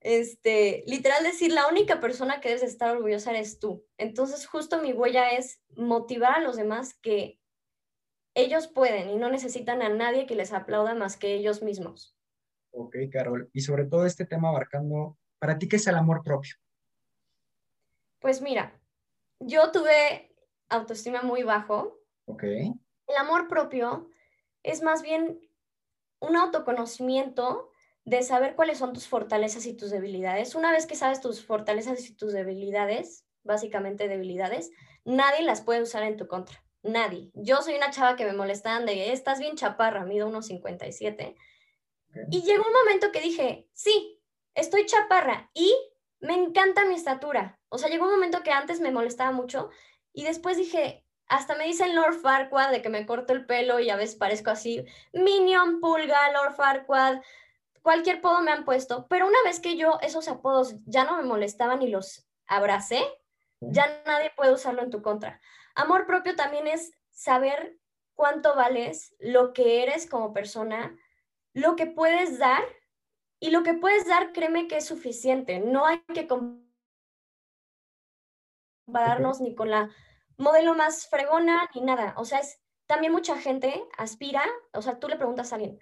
Este, 0.00 0.84
literal 0.86 1.24
decir, 1.24 1.52
la 1.52 1.66
única 1.66 2.00
persona 2.00 2.42
que 2.42 2.50
debes 2.50 2.62
estar 2.62 2.94
orgullosa 2.94 3.30
eres 3.30 3.58
tú. 3.58 3.86
Entonces, 3.96 4.46
justo 4.46 4.82
mi 4.82 4.92
huella 4.92 5.30
es 5.30 5.62
motivar 5.74 6.36
a 6.36 6.40
los 6.42 6.56
demás 6.56 6.92
que 7.00 7.40
ellos 8.34 8.68
pueden 8.68 9.08
y 9.08 9.16
no 9.16 9.30
necesitan 9.30 9.80
a 9.80 9.88
nadie 9.88 10.26
que 10.26 10.34
les 10.34 10.52
aplauda 10.52 10.94
más 10.94 11.16
que 11.16 11.32
ellos 11.32 11.62
mismos. 11.62 12.14
Ok, 12.72 12.96
Carol. 13.10 13.48
Y 13.54 13.62
sobre 13.62 13.86
todo 13.86 14.04
este 14.04 14.26
tema 14.26 14.50
abarcando, 14.50 15.16
¿para 15.38 15.58
ti 15.58 15.66
qué 15.66 15.76
es 15.76 15.86
el 15.86 15.94
amor 15.94 16.22
propio? 16.22 16.56
Pues 18.18 18.42
mira, 18.42 18.78
yo 19.38 19.72
tuve 19.72 20.33
autoestima 20.68 21.22
muy 21.22 21.42
bajo. 21.42 21.98
Ok. 22.26 22.42
El 22.42 23.16
amor 23.18 23.48
propio 23.48 24.08
es 24.62 24.82
más 24.82 25.02
bien 25.02 25.40
un 26.20 26.36
autoconocimiento 26.36 27.70
de 28.04 28.22
saber 28.22 28.54
cuáles 28.54 28.78
son 28.78 28.92
tus 28.92 29.08
fortalezas 29.08 29.66
y 29.66 29.74
tus 29.74 29.90
debilidades. 29.90 30.54
Una 30.54 30.72
vez 30.72 30.86
que 30.86 30.94
sabes 30.96 31.20
tus 31.20 31.44
fortalezas 31.44 32.08
y 32.08 32.14
tus 32.14 32.32
debilidades, 32.32 33.24
básicamente 33.42 34.08
debilidades, 34.08 34.70
nadie 35.04 35.42
las 35.42 35.62
puede 35.62 35.82
usar 35.82 36.02
en 36.02 36.16
tu 36.16 36.26
contra. 36.26 36.62
Nadie. 36.82 37.30
Yo 37.34 37.62
soy 37.62 37.74
una 37.76 37.90
chava 37.90 38.16
que 38.16 38.26
me 38.26 38.34
molestaban 38.34 38.84
de, 38.84 39.12
estás 39.12 39.38
bien 39.38 39.56
chaparra, 39.56 40.04
mido 40.04 40.26
unos 40.26 40.46
57. 40.46 41.34
Y 42.30 42.42
llegó 42.42 42.64
un 42.66 42.72
momento 42.72 43.10
que 43.10 43.20
dije, 43.20 43.68
sí, 43.72 44.20
estoy 44.54 44.84
chaparra 44.86 45.50
y 45.54 45.74
me 46.20 46.34
encanta 46.34 46.84
mi 46.84 46.94
estatura. 46.94 47.58
O 47.70 47.78
sea, 47.78 47.88
llegó 47.88 48.04
un 48.04 48.12
momento 48.12 48.42
que 48.42 48.52
antes 48.52 48.80
me 48.80 48.90
molestaba 48.90 49.32
mucho 49.32 49.70
y 50.14 50.24
después 50.24 50.56
dije, 50.56 51.04
hasta 51.26 51.56
me 51.56 51.64
dicen 51.64 51.94
Lord 51.94 52.20
Farquaad 52.20 52.70
de 52.70 52.80
que 52.80 52.88
me 52.88 53.04
corto 53.04 53.32
el 53.32 53.44
pelo 53.44 53.80
y 53.80 53.90
a 53.90 53.96
veces 53.96 54.16
parezco 54.16 54.50
así. 54.50 54.84
Minion, 55.12 55.80
Pulga, 55.80 56.30
Lord 56.32 56.54
Farquaad, 56.54 57.20
cualquier 57.82 58.18
apodo 58.18 58.40
me 58.40 58.52
han 58.52 58.64
puesto. 58.64 59.06
Pero 59.08 59.26
una 59.26 59.42
vez 59.44 59.58
que 59.60 59.76
yo 59.76 59.98
esos 60.00 60.28
apodos 60.28 60.76
ya 60.86 61.04
no 61.04 61.16
me 61.16 61.24
molestaban 61.24 61.82
y 61.82 61.88
los 61.88 62.26
abracé, 62.46 63.02
ya 63.60 64.02
nadie 64.06 64.32
puede 64.36 64.52
usarlo 64.52 64.82
en 64.82 64.90
tu 64.90 65.02
contra. 65.02 65.40
Amor 65.74 66.06
propio 66.06 66.36
también 66.36 66.68
es 66.68 66.92
saber 67.10 67.76
cuánto 68.14 68.54
vales, 68.54 69.14
lo 69.18 69.52
que 69.52 69.82
eres 69.82 70.08
como 70.08 70.32
persona, 70.32 70.96
lo 71.52 71.74
que 71.74 71.86
puedes 71.86 72.38
dar 72.38 72.62
y 73.40 73.50
lo 73.50 73.62
que 73.62 73.74
puedes 73.74 74.06
dar, 74.06 74.32
créeme 74.32 74.68
que 74.68 74.76
es 74.76 74.86
suficiente. 74.86 75.58
No 75.58 75.86
hay 75.86 76.00
que 76.14 76.28
compararnos 78.84 79.40
ni 79.40 79.54
con 79.54 79.70
la 79.70 79.90
modelo 80.36 80.74
más 80.74 81.06
fregona 81.08 81.68
ni 81.74 81.82
nada. 81.82 82.14
O 82.16 82.24
sea, 82.24 82.38
es, 82.38 82.60
también 82.86 83.12
mucha 83.12 83.36
gente 83.38 83.86
aspira, 83.96 84.44
o 84.72 84.82
sea, 84.82 84.98
tú 84.98 85.08
le 85.08 85.16
preguntas 85.16 85.52
a 85.52 85.56
alguien, 85.56 85.78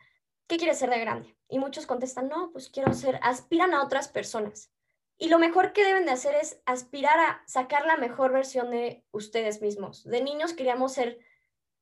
¿qué 0.46 0.56
quieres 0.56 0.78
ser 0.78 0.90
de 0.90 1.00
grande? 1.00 1.36
Y 1.48 1.58
muchos 1.58 1.86
contestan, 1.86 2.28
no, 2.28 2.50
pues 2.52 2.68
quiero 2.68 2.92
ser, 2.94 3.18
aspiran 3.22 3.74
a 3.74 3.82
otras 3.82 4.08
personas. 4.08 4.70
Y 5.18 5.28
lo 5.28 5.38
mejor 5.38 5.72
que 5.72 5.84
deben 5.84 6.04
de 6.04 6.12
hacer 6.12 6.34
es 6.34 6.60
aspirar 6.66 7.18
a 7.20 7.42
sacar 7.46 7.86
la 7.86 7.96
mejor 7.96 8.32
versión 8.32 8.70
de 8.70 9.04
ustedes 9.12 9.60
mismos. 9.62 10.04
De 10.04 10.22
niños 10.22 10.52
queríamos 10.52 10.94
ser 10.94 11.20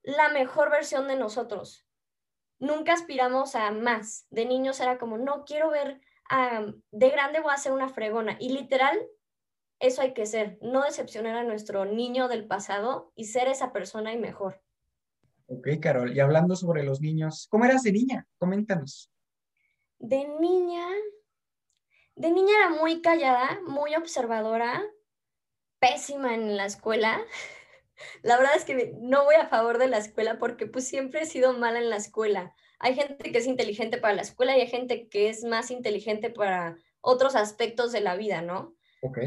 la 0.02 0.28
mejor 0.28 0.70
versión 0.70 1.08
de 1.08 1.16
nosotros. 1.16 1.86
Nunca 2.58 2.92
aspiramos 2.92 3.54
a 3.54 3.70
más. 3.70 4.26
De 4.30 4.44
niños 4.44 4.80
era 4.80 4.98
como, 4.98 5.16
no, 5.16 5.44
quiero 5.44 5.70
ver, 5.70 6.00
de 6.90 7.10
grande 7.10 7.40
voy 7.40 7.52
a 7.54 7.58
ser 7.58 7.72
una 7.72 7.88
fregona. 7.88 8.36
Y 8.38 8.50
literal, 8.50 8.98
eso 9.80 10.02
hay 10.02 10.12
que 10.12 10.26
ser, 10.26 10.58
no 10.60 10.82
decepcionar 10.82 11.37
a 11.37 11.44
nuestro 11.44 11.87
niño 11.87 12.28
del 12.28 12.46
pasado 12.46 13.12
y 13.16 13.25
ser 13.25 13.49
esa 13.49 13.72
persona 13.72 14.12
y 14.12 14.18
mejor. 14.18 14.62
Ok, 15.46 15.68
Carol, 15.80 16.14
y 16.14 16.20
hablando 16.20 16.54
sobre 16.54 16.84
los 16.84 17.00
niños, 17.00 17.49
¿cómo 17.50 17.64
eras 17.64 17.82
de 17.82 17.92
niña? 17.92 18.28
Coméntanos. 18.38 19.10
De 19.99 20.25
niña, 20.38 20.87
de 22.14 22.30
niña 22.30 22.52
era 22.58 22.70
muy 22.70 23.00
callada, 23.00 23.60
muy 23.66 23.94
observadora, 23.94 24.82
pésima 25.78 26.34
en 26.34 26.56
la 26.56 26.66
escuela. 26.66 27.20
La 28.22 28.37
verdad 28.37 28.56
es 28.56 28.64
que 28.64 28.94
no 29.00 29.25
voy 29.25 29.34
a 29.34 29.49
favor 29.49 29.78
de 29.78 29.88
la 29.88 29.99
escuela 29.99 30.38
porque 30.38 30.66
pues 30.66 30.87
siempre 30.87 31.22
he 31.22 31.26
sido 31.26 31.54
mala 31.54 31.78
en 31.78 31.90
la 31.90 31.96
escuela. 31.96 32.54
Hay 32.78 32.94
gente 32.94 33.32
que 33.32 33.38
es 33.38 33.46
inteligente 33.46 33.99
para 33.99 34.14
la 34.14 34.22
escuela 34.22 34.56
y 34.56 34.60
hay 34.60 34.68
gente 34.68 35.08
que 35.08 35.28
es 35.28 35.44
más 35.44 35.70
inteligente 35.70 36.30
para 36.30 36.76
otros 37.00 37.34
aspectos 37.34 37.92
de 37.92 38.00
la 38.00 38.16
vida, 38.16 38.40
¿no? 38.40 38.75
Ok. 39.02 39.19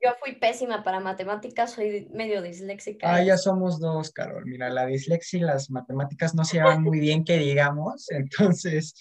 Yo 0.00 0.10
fui 0.18 0.36
pésima 0.36 0.82
para 0.82 0.98
matemáticas, 0.98 1.72
soy 1.72 2.08
medio 2.12 2.40
disléxica. 2.40 3.14
Ah, 3.14 3.22
ya 3.22 3.36
somos 3.36 3.78
dos, 3.78 4.12
Carol. 4.12 4.46
Mira, 4.46 4.70
la 4.70 4.86
dislexia 4.86 5.38
y 5.38 5.42
las 5.42 5.70
matemáticas 5.70 6.34
no 6.34 6.44
se 6.44 6.56
llevan 6.58 6.82
muy 6.82 7.00
bien, 7.00 7.24
que 7.24 7.36
digamos. 7.36 8.10
Entonces, 8.10 8.94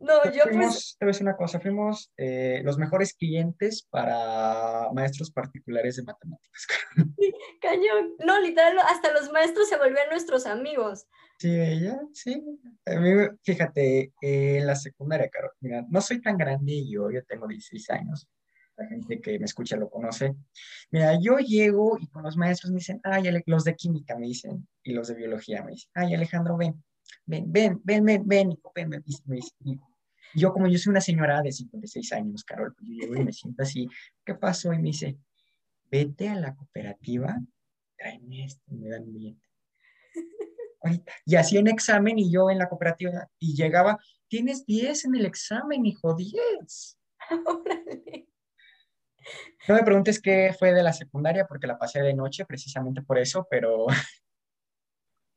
no, 0.00 0.32
yo 0.32 0.44
fuimos, 0.44 0.96
te 0.98 1.04
voy 1.04 1.10
a 1.10 1.12
decir 1.12 1.26
una 1.26 1.36
cosa, 1.36 1.60
fuimos 1.60 2.10
eh, 2.16 2.62
los 2.64 2.78
mejores 2.78 3.12
clientes 3.12 3.86
para 3.90 4.90
maestros 4.94 5.30
particulares 5.30 5.96
de 5.96 6.04
matemáticas. 6.04 6.66
Cañón. 7.60 8.14
No, 8.24 8.40
literal, 8.40 8.78
hasta 8.78 9.12
los 9.12 9.30
maestros 9.30 9.68
se 9.68 9.76
volvían 9.76 10.08
nuestros 10.08 10.46
amigos. 10.46 11.06
Sí, 11.38 11.50
ella, 11.50 12.00
sí. 12.14 12.42
A 12.86 12.98
mí, 12.98 13.10
fíjate, 13.42 14.12
en 14.22 14.66
la 14.66 14.74
secundaria, 14.74 15.28
Carol, 15.28 15.52
mira, 15.60 15.84
no 15.90 16.00
soy 16.00 16.22
tan 16.22 16.38
grande 16.38 16.82
yo, 16.88 17.10
yo 17.10 17.22
tengo 17.24 17.46
16 17.46 17.90
años. 17.90 18.26
La 18.76 18.86
gente 18.86 19.20
que 19.20 19.38
me 19.38 19.44
escucha 19.44 19.76
lo 19.76 19.90
conoce. 19.90 20.34
Mira, 20.90 21.18
yo 21.20 21.36
llego 21.38 21.98
y 22.00 22.08
con 22.08 22.22
los 22.22 22.38
maestros 22.38 22.72
me 22.72 22.78
dicen, 22.78 23.00
ay, 23.04 23.24
los 23.44 23.64
de 23.64 23.76
química 23.76 24.16
me 24.16 24.26
dicen, 24.26 24.66
y 24.82 24.94
los 24.94 25.08
de 25.08 25.14
biología 25.14 25.62
me 25.62 25.72
dicen, 25.72 25.90
ay, 25.92 26.14
Alejandro, 26.14 26.56
ven, 26.56 26.82
ven, 27.26 27.52
ven, 27.52 27.80
ven, 27.84 28.04
ven, 28.04 28.26
ven, 28.26 28.48
ven, 28.74 28.90
ven, 28.90 28.90
ven, 28.90 29.42
ven, 29.58 29.80
yo 30.34 30.52
como 30.52 30.68
yo 30.68 30.78
soy 30.78 30.90
una 30.90 31.00
señora 31.00 31.42
de 31.42 31.52
56 31.52 32.12
años, 32.12 32.44
Carol, 32.44 32.74
pues 32.74 32.88
yo 32.88 32.94
llego 32.94 33.16
y 33.16 33.24
me 33.24 33.32
siento 33.32 33.62
así, 33.62 33.88
¿qué 34.24 34.34
pasó? 34.34 34.72
Y 34.72 34.78
me 34.78 34.88
dice, 34.88 35.18
vete 35.90 36.28
a 36.28 36.36
la 36.36 36.54
cooperativa, 36.54 37.38
tráeme 37.96 38.44
esto, 38.44 38.62
me 38.68 38.88
dan 38.88 39.04
un 39.04 39.14
billete. 39.14 39.48
Ahorita. 40.82 41.12
Y 41.26 41.36
así 41.36 41.58
en 41.58 41.68
examen 41.68 42.18
y 42.18 42.32
yo 42.32 42.50
en 42.50 42.58
la 42.58 42.68
cooperativa, 42.68 43.28
y 43.38 43.54
llegaba, 43.54 43.98
tienes 44.28 44.64
10 44.66 45.06
en 45.06 45.16
el 45.16 45.26
examen, 45.26 45.84
hijo, 45.84 46.14
10. 46.14 46.98
No 49.68 49.74
me 49.74 49.82
preguntes 49.82 50.20
qué 50.20 50.54
fue 50.58 50.72
de 50.72 50.82
la 50.82 50.92
secundaria, 50.92 51.46
porque 51.46 51.66
la 51.66 51.78
pasé 51.78 52.00
de 52.00 52.14
noche 52.14 52.44
precisamente 52.46 53.02
por 53.02 53.18
eso, 53.18 53.46
pero... 53.50 53.86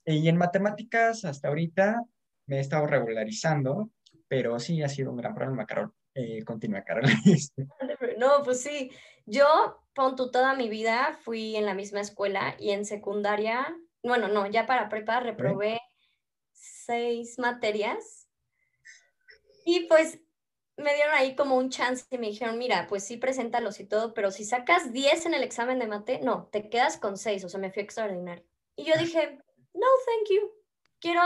y 0.05 0.27
en 0.27 0.37
matemáticas, 0.37 1.25
hasta 1.25 1.49
ahorita, 1.49 2.03
me 2.47 2.57
he 2.57 2.59
estado 2.59 2.87
regularizando 2.87 3.91
pero 4.33 4.59
sí 4.59 4.81
ha 4.81 4.89
sido 4.89 5.11
un 5.11 5.17
gran 5.17 5.35
problema, 5.35 5.67
Carol. 5.67 5.93
Eh, 6.15 6.43
continúa, 6.43 6.83
Carol. 6.83 7.03
no, 8.17 8.41
pues 8.43 8.63
sí, 8.63 8.89
yo, 9.27 9.79
pon 9.93 10.15
toda 10.15 10.55
mi 10.55 10.69
vida 10.69 11.19
fui 11.21 11.55
en 11.55 11.67
la 11.67 11.75
misma 11.75 12.01
escuela 12.01 12.55
y 12.57 12.71
en 12.71 12.83
secundaria, 12.83 13.77
bueno, 14.01 14.27
no, 14.29 14.47
ya 14.47 14.65
para 14.65 14.89
prepa 14.89 15.19
reprobé 15.19 15.79
seis 16.51 17.37
materias 17.37 18.27
y 19.65 19.81
pues 19.81 20.19
me 20.77 20.95
dieron 20.95 21.13
ahí 21.13 21.35
como 21.35 21.55
un 21.55 21.69
chance 21.69 22.03
y 22.09 22.17
me 22.17 22.29
dijeron, 22.29 22.57
mira, 22.57 22.87
pues 22.89 23.03
sí, 23.03 23.17
preséntalos 23.17 23.79
y 23.79 23.85
todo, 23.85 24.15
pero 24.15 24.31
si 24.31 24.45
sacas 24.45 24.91
10 24.91 25.27
en 25.27 25.35
el 25.35 25.43
examen 25.43 25.77
de 25.77 25.85
mate, 25.85 26.21
no, 26.23 26.49
te 26.51 26.71
quedas 26.71 26.97
con 26.97 27.17
6, 27.17 27.43
o 27.43 27.49
sea, 27.49 27.59
me 27.59 27.71
fui 27.71 27.83
extraordinario. 27.83 28.43
Y 28.75 28.85
yo 28.85 28.93
dije, 28.97 29.37
no, 29.75 29.87
thank 30.07 30.31
you, 30.31 30.51
quiero 30.99 31.21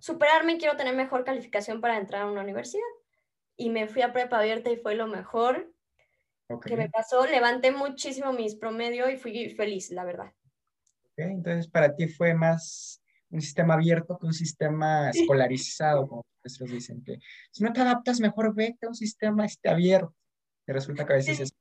superarme 0.00 0.58
quiero 0.58 0.76
tener 0.76 0.96
mejor 0.96 1.24
calificación 1.24 1.80
para 1.80 1.98
entrar 1.98 2.22
a 2.22 2.30
una 2.30 2.42
universidad. 2.42 2.82
Y 3.56 3.70
me 3.70 3.86
fui 3.86 4.02
a 4.02 4.12
prepa 4.12 4.38
abierta 4.38 4.70
y 4.70 4.76
fue 4.76 4.94
lo 4.94 5.06
mejor 5.06 5.72
que 6.64 6.76
me 6.76 6.88
pasó. 6.88 7.26
Levanté 7.26 7.70
muchísimo 7.70 8.32
mis 8.32 8.56
promedio 8.56 9.08
y 9.08 9.16
fui 9.16 9.50
feliz, 9.50 9.90
la 9.90 10.04
verdad. 10.04 10.32
entonces, 11.16 11.68
para 11.68 11.94
ti 11.94 12.08
fue 12.08 12.34
más 12.34 13.02
un 13.28 13.40
sistema 13.40 13.74
abierto 13.74 14.18
que 14.18 14.26
un 14.26 14.32
sistema 14.32 15.10
escolarizado, 15.10 16.08
como 16.08 16.26
los 16.42 16.70
dicen 16.70 17.04
que 17.04 17.18
si 17.52 17.62
no 17.62 17.72
te 17.72 17.80
adaptas, 17.80 18.18
mejor 18.18 18.54
vete 18.54 18.86
a 18.86 18.88
un 18.88 18.94
sistema 18.94 19.44
este, 19.44 19.68
abierto. 19.68 20.14
Y 20.66 20.72
resulta 20.72 21.06
que 21.06 21.12
a 21.12 21.16
veces 21.16 21.40
es... 21.40 21.54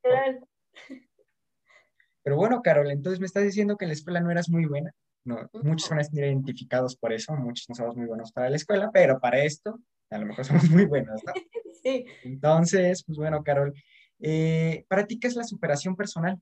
Pero 2.23 2.35
bueno, 2.35 2.61
Carol, 2.61 2.91
entonces 2.91 3.19
me 3.19 3.25
estás 3.25 3.43
diciendo 3.43 3.77
que 3.77 3.87
la 3.87 3.93
escuela 3.93 4.19
no 4.19 4.31
eras 4.31 4.49
muy 4.49 4.65
buena. 4.65 4.93
No, 5.29 5.47
muchos 5.61 5.87
van 5.89 5.99
a 5.99 6.01
estar 6.01 6.23
identificados 6.23 6.95
por 6.95 7.13
eso, 7.13 7.35
muchos 7.35 7.69
no 7.69 7.75
somos 7.75 7.95
muy 7.95 8.07
buenos 8.07 8.31
para 8.31 8.49
la 8.49 8.55
escuela, 8.55 8.89
pero 8.91 9.19
para 9.19 9.43
esto 9.43 9.79
a 10.09 10.17
lo 10.17 10.25
mejor 10.25 10.43
somos 10.43 10.67
muy 10.71 10.85
buenos, 10.85 11.21
¿no? 11.23 11.33
Sí. 11.83 12.05
Entonces, 12.23 13.05
pues 13.05 13.17
bueno, 13.17 13.41
Carol, 13.41 13.73
eh, 14.19 14.85
¿para 14.89 15.07
ti 15.07 15.17
qué 15.17 15.27
es 15.27 15.35
la 15.35 15.45
superación 15.45 15.95
personal? 15.95 16.37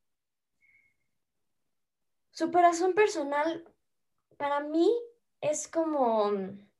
Superación 2.32 2.96
personal, 2.96 3.64
para 4.38 4.62
mí 4.62 4.90
es 5.42 5.68
como, 5.68 6.32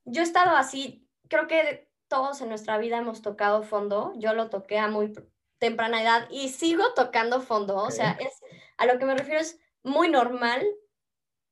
yo 0.06 0.22
he 0.22 0.24
estado 0.24 0.56
así, 0.56 1.08
creo 1.28 1.46
que 1.46 1.88
todos 2.08 2.42
en 2.42 2.50
nuestra 2.50 2.80
vida 2.80 2.98
hemos 2.98 3.22
tocado 3.22 3.62
fondo, 3.62 4.14
yo 4.18 4.34
lo 4.34 4.50
toqué 4.50 4.80
a 4.80 4.88
muy 4.88 5.14
temprana 5.60 6.02
edad 6.02 6.28
y 6.32 6.50
sigo 6.50 6.94
tocando 6.96 7.42
fondo, 7.42 7.76
o 7.76 7.92
sea, 7.92 8.14
es, 8.14 8.42
a 8.78 8.88
lo 8.88 8.98
que 8.98 9.06
me 9.06 9.16
refiero 9.16 9.42
es 9.42 9.60
muy 9.84 10.10
normal 10.10 10.66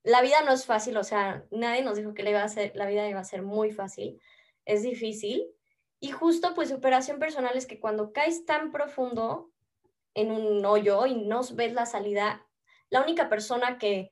la 0.06 0.22
vida 0.22 0.42
no 0.44 0.52
es 0.52 0.66
fácil, 0.66 0.96
o 0.98 1.04
sea, 1.04 1.46
nadie 1.50 1.82
nos 1.82 1.98
dijo 1.98 2.14
que 2.14 2.22
le 2.22 2.30
iba 2.30 2.44
a 2.44 2.48
ser, 2.48 2.72
la 2.76 2.86
vida 2.86 3.10
iba 3.10 3.20
a 3.20 3.26
ser 3.26 3.42
muy 3.42 3.72
fácil, 3.72 4.22
es 4.64 4.84
difícil. 4.84 5.48
Y 6.00 6.12
justo 6.12 6.54
pues 6.54 6.70
superación 6.70 7.18
personal 7.18 7.58
es 7.58 7.66
que 7.66 7.80
cuando 7.80 8.14
caes 8.14 8.46
tan 8.46 8.72
profundo 8.72 9.52
en 10.14 10.32
un 10.32 10.64
hoyo 10.64 11.08
y 11.08 11.16
no 11.16 11.42
ves 11.54 11.74
la 11.74 11.88
salida, 11.88 12.46
la 12.92 13.02
única 13.02 13.30
persona 13.30 13.80
que 13.80 14.12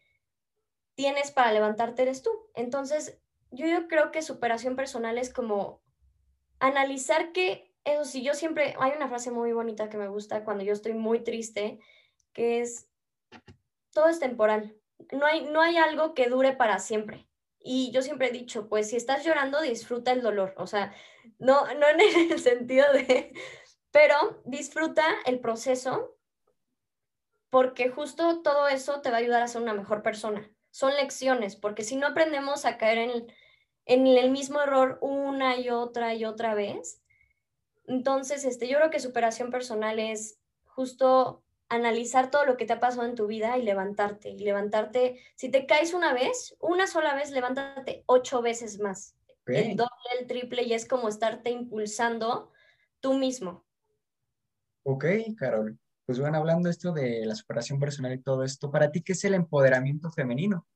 tienes 0.95 1.31
para 1.31 1.53
levantarte 1.53 2.01
eres 2.01 2.23
tú. 2.23 2.31
Entonces, 2.55 3.21
yo, 3.51 3.67
yo 3.67 3.87
creo 3.87 4.11
que 4.11 4.23
superación 4.23 4.75
personal 4.75 5.19
es 5.19 5.31
como 5.31 5.83
analizar 6.57 7.33
que, 7.33 7.71
eso 7.83 8.03
sí, 8.03 8.23
yo 8.23 8.33
siempre, 8.33 8.73
hay 8.79 8.93
una 8.97 9.09
frase 9.09 9.29
muy 9.29 9.53
bonita 9.53 9.89
que 9.89 9.97
me 9.97 10.07
gusta 10.07 10.43
cuando 10.43 10.63
yo 10.63 10.73
estoy 10.73 10.93
muy 10.93 11.23
triste, 11.23 11.79
que 12.33 12.61
es, 12.61 12.89
todo 13.91 14.07
es 14.07 14.19
temporal, 14.19 14.75
no 15.11 15.25
hay, 15.25 15.45
no 15.45 15.61
hay 15.61 15.77
algo 15.77 16.13
que 16.13 16.29
dure 16.29 16.53
para 16.53 16.79
siempre. 16.79 17.27
Y 17.59 17.91
yo 17.91 18.01
siempre 18.01 18.27
he 18.27 18.31
dicho, 18.31 18.67
pues 18.67 18.89
si 18.89 18.97
estás 18.97 19.23
llorando, 19.23 19.61
disfruta 19.61 20.11
el 20.11 20.21
dolor. 20.21 20.53
O 20.57 20.67
sea, 20.67 20.93
no, 21.39 21.65
no 21.75 21.87
en 21.87 22.31
el 22.31 22.39
sentido 22.39 22.85
de, 22.93 23.33
pero 23.91 24.41
disfruta 24.45 25.05
el 25.25 25.39
proceso 25.39 26.17
porque 27.49 27.89
justo 27.89 28.41
todo 28.41 28.67
eso 28.67 29.01
te 29.01 29.11
va 29.11 29.17
a 29.17 29.19
ayudar 29.19 29.43
a 29.43 29.47
ser 29.47 29.61
una 29.61 29.75
mejor 29.75 30.01
persona. 30.01 30.49
Son 30.71 30.95
lecciones, 30.95 31.55
porque 31.55 31.83
si 31.83 31.95
no 31.95 32.07
aprendemos 32.07 32.65
a 32.65 32.79
caer 32.79 32.97
en, 32.97 33.31
en 33.85 34.07
el 34.07 34.31
mismo 34.31 34.59
error 34.59 34.97
una 35.01 35.57
y 35.57 35.69
otra 35.69 36.15
y 36.15 36.25
otra 36.25 36.55
vez, 36.55 37.03
entonces 37.85 38.43
este, 38.45 38.67
yo 38.67 38.77
creo 38.77 38.89
que 38.89 38.99
superación 38.99 39.51
personal 39.51 39.99
es 39.99 40.39
justo 40.63 41.42
analizar 41.75 42.31
todo 42.31 42.45
lo 42.45 42.57
que 42.57 42.65
te 42.65 42.73
ha 42.73 42.79
pasado 42.79 43.05
en 43.05 43.15
tu 43.15 43.27
vida 43.27 43.57
y 43.57 43.63
levantarte. 43.63 44.29
Y 44.29 44.39
levantarte, 44.39 45.19
si 45.35 45.49
te 45.49 45.65
caes 45.65 45.93
una 45.93 46.13
vez, 46.13 46.55
una 46.59 46.87
sola 46.87 47.15
vez, 47.15 47.31
levántate 47.31 48.03
ocho 48.05 48.41
veces 48.41 48.79
más. 48.79 49.15
El 49.45 49.75
doble, 49.75 49.89
el 50.19 50.27
triple, 50.27 50.63
y 50.63 50.73
es 50.73 50.87
como 50.87 51.09
estarte 51.09 51.49
impulsando 51.49 52.51
tú 52.99 53.13
mismo. 53.13 53.65
Ok, 54.83 55.05
Carol. 55.37 55.77
Pues 56.05 56.19
bueno, 56.19 56.37
hablando 56.37 56.69
esto 56.69 56.91
de 56.91 57.25
la 57.25 57.35
superación 57.35 57.79
personal 57.79 58.13
y 58.13 58.21
todo 58.21 58.43
esto, 58.43 58.71
¿para 58.71 58.91
ti 58.91 59.01
qué 59.01 59.13
es 59.13 59.23
el 59.23 59.33
empoderamiento 59.33 60.11
femenino? 60.11 60.67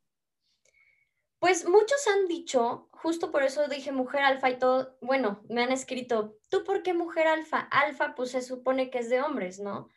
Pues 1.39 1.67
muchos 1.67 2.07
han 2.07 2.27
dicho, 2.27 2.89
justo 2.91 3.31
por 3.31 3.43
eso 3.43 3.67
dije 3.67 3.91
mujer 3.91 4.21
alfa 4.21 4.49
y 4.49 4.57
todo, 4.57 4.97
bueno, 5.01 5.43
me 5.49 5.61
han 5.61 5.71
escrito, 5.71 6.37
¿tú 6.49 6.63
por 6.63 6.81
qué 6.81 6.93
mujer 6.93 7.27
alfa? 7.27 7.59
Alfa 7.59 8.15
pues 8.15 8.31
se 8.31 8.41
supone 8.41 8.89
que 8.89 8.99
es 8.99 9.09
de 9.09 9.21
hombres, 9.21 9.59
¿no? 9.59 9.89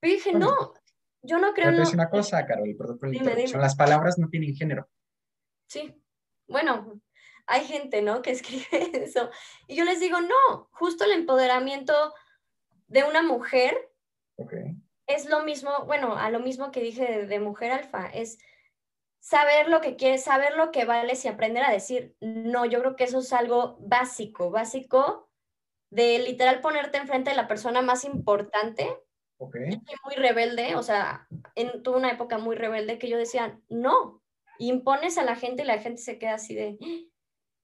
Pero 0.00 0.14
dije, 0.14 0.32
no, 0.32 0.74
yo 1.22 1.38
no 1.38 1.52
creo... 1.52 1.70
Pero 1.70 1.84
te 1.84 1.94
una 1.94 2.10
cosa, 2.10 2.46
Carol, 2.46 2.74
perdón 2.76 2.98
por 2.98 3.14
la 3.14 3.58
Las 3.60 3.76
palabras 3.76 4.18
no 4.18 4.28
tienen 4.28 4.54
género. 4.54 4.88
Sí, 5.68 5.94
bueno, 6.46 7.00
hay 7.46 7.64
gente, 7.64 8.02
¿no? 8.02 8.22
Que 8.22 8.30
escribe 8.32 8.66
eso. 9.02 9.30
Y 9.66 9.76
yo 9.76 9.84
les 9.84 10.00
digo, 10.00 10.20
no, 10.20 10.68
justo 10.72 11.04
el 11.04 11.12
empoderamiento 11.12 12.14
de 12.86 13.04
una 13.04 13.22
mujer 13.22 13.90
es 15.06 15.28
lo 15.28 15.42
mismo, 15.42 15.70
bueno, 15.86 16.16
a 16.16 16.30
lo 16.30 16.40
mismo 16.40 16.70
que 16.70 16.80
dije 16.80 17.26
de, 17.26 17.40
mujer 17.40 17.72
alfa, 17.72 18.06
es 18.06 18.38
saber 19.20 19.68
lo 19.68 19.80
que 19.80 19.96
quieres, 19.96 20.22
saber 20.22 20.56
lo 20.56 20.70
que 20.70 20.84
vales 20.84 21.24
y 21.24 21.28
aprender 21.28 21.64
a 21.64 21.72
decir, 21.72 22.14
no, 22.20 22.64
yo 22.66 22.80
creo 22.80 22.96
que 22.96 23.04
eso 23.04 23.18
es 23.18 23.32
algo 23.32 23.76
básico, 23.80 24.50
básico 24.50 25.30
de 25.90 26.18
literal 26.18 26.60
ponerte 26.60 26.98
enfrente 26.98 27.30
de 27.30 27.36
la 27.36 27.48
persona 27.48 27.80
más 27.80 28.04
importante 28.04 28.94
Okay. 29.40 29.80
muy 30.04 30.14
rebelde, 30.16 30.74
o 30.74 30.82
sea, 30.82 31.28
en, 31.54 31.82
tuve 31.82 31.98
una 31.98 32.10
época 32.10 32.38
muy 32.38 32.56
rebelde 32.56 32.98
que 32.98 33.08
yo 33.08 33.16
decía, 33.16 33.60
no, 33.68 34.20
impones 34.58 35.16
a 35.16 35.22
la 35.22 35.36
gente 35.36 35.62
y 35.62 35.66
la 35.66 35.78
gente 35.78 36.02
se 36.02 36.18
queda 36.18 36.34
así 36.34 36.56
de, 36.56 36.76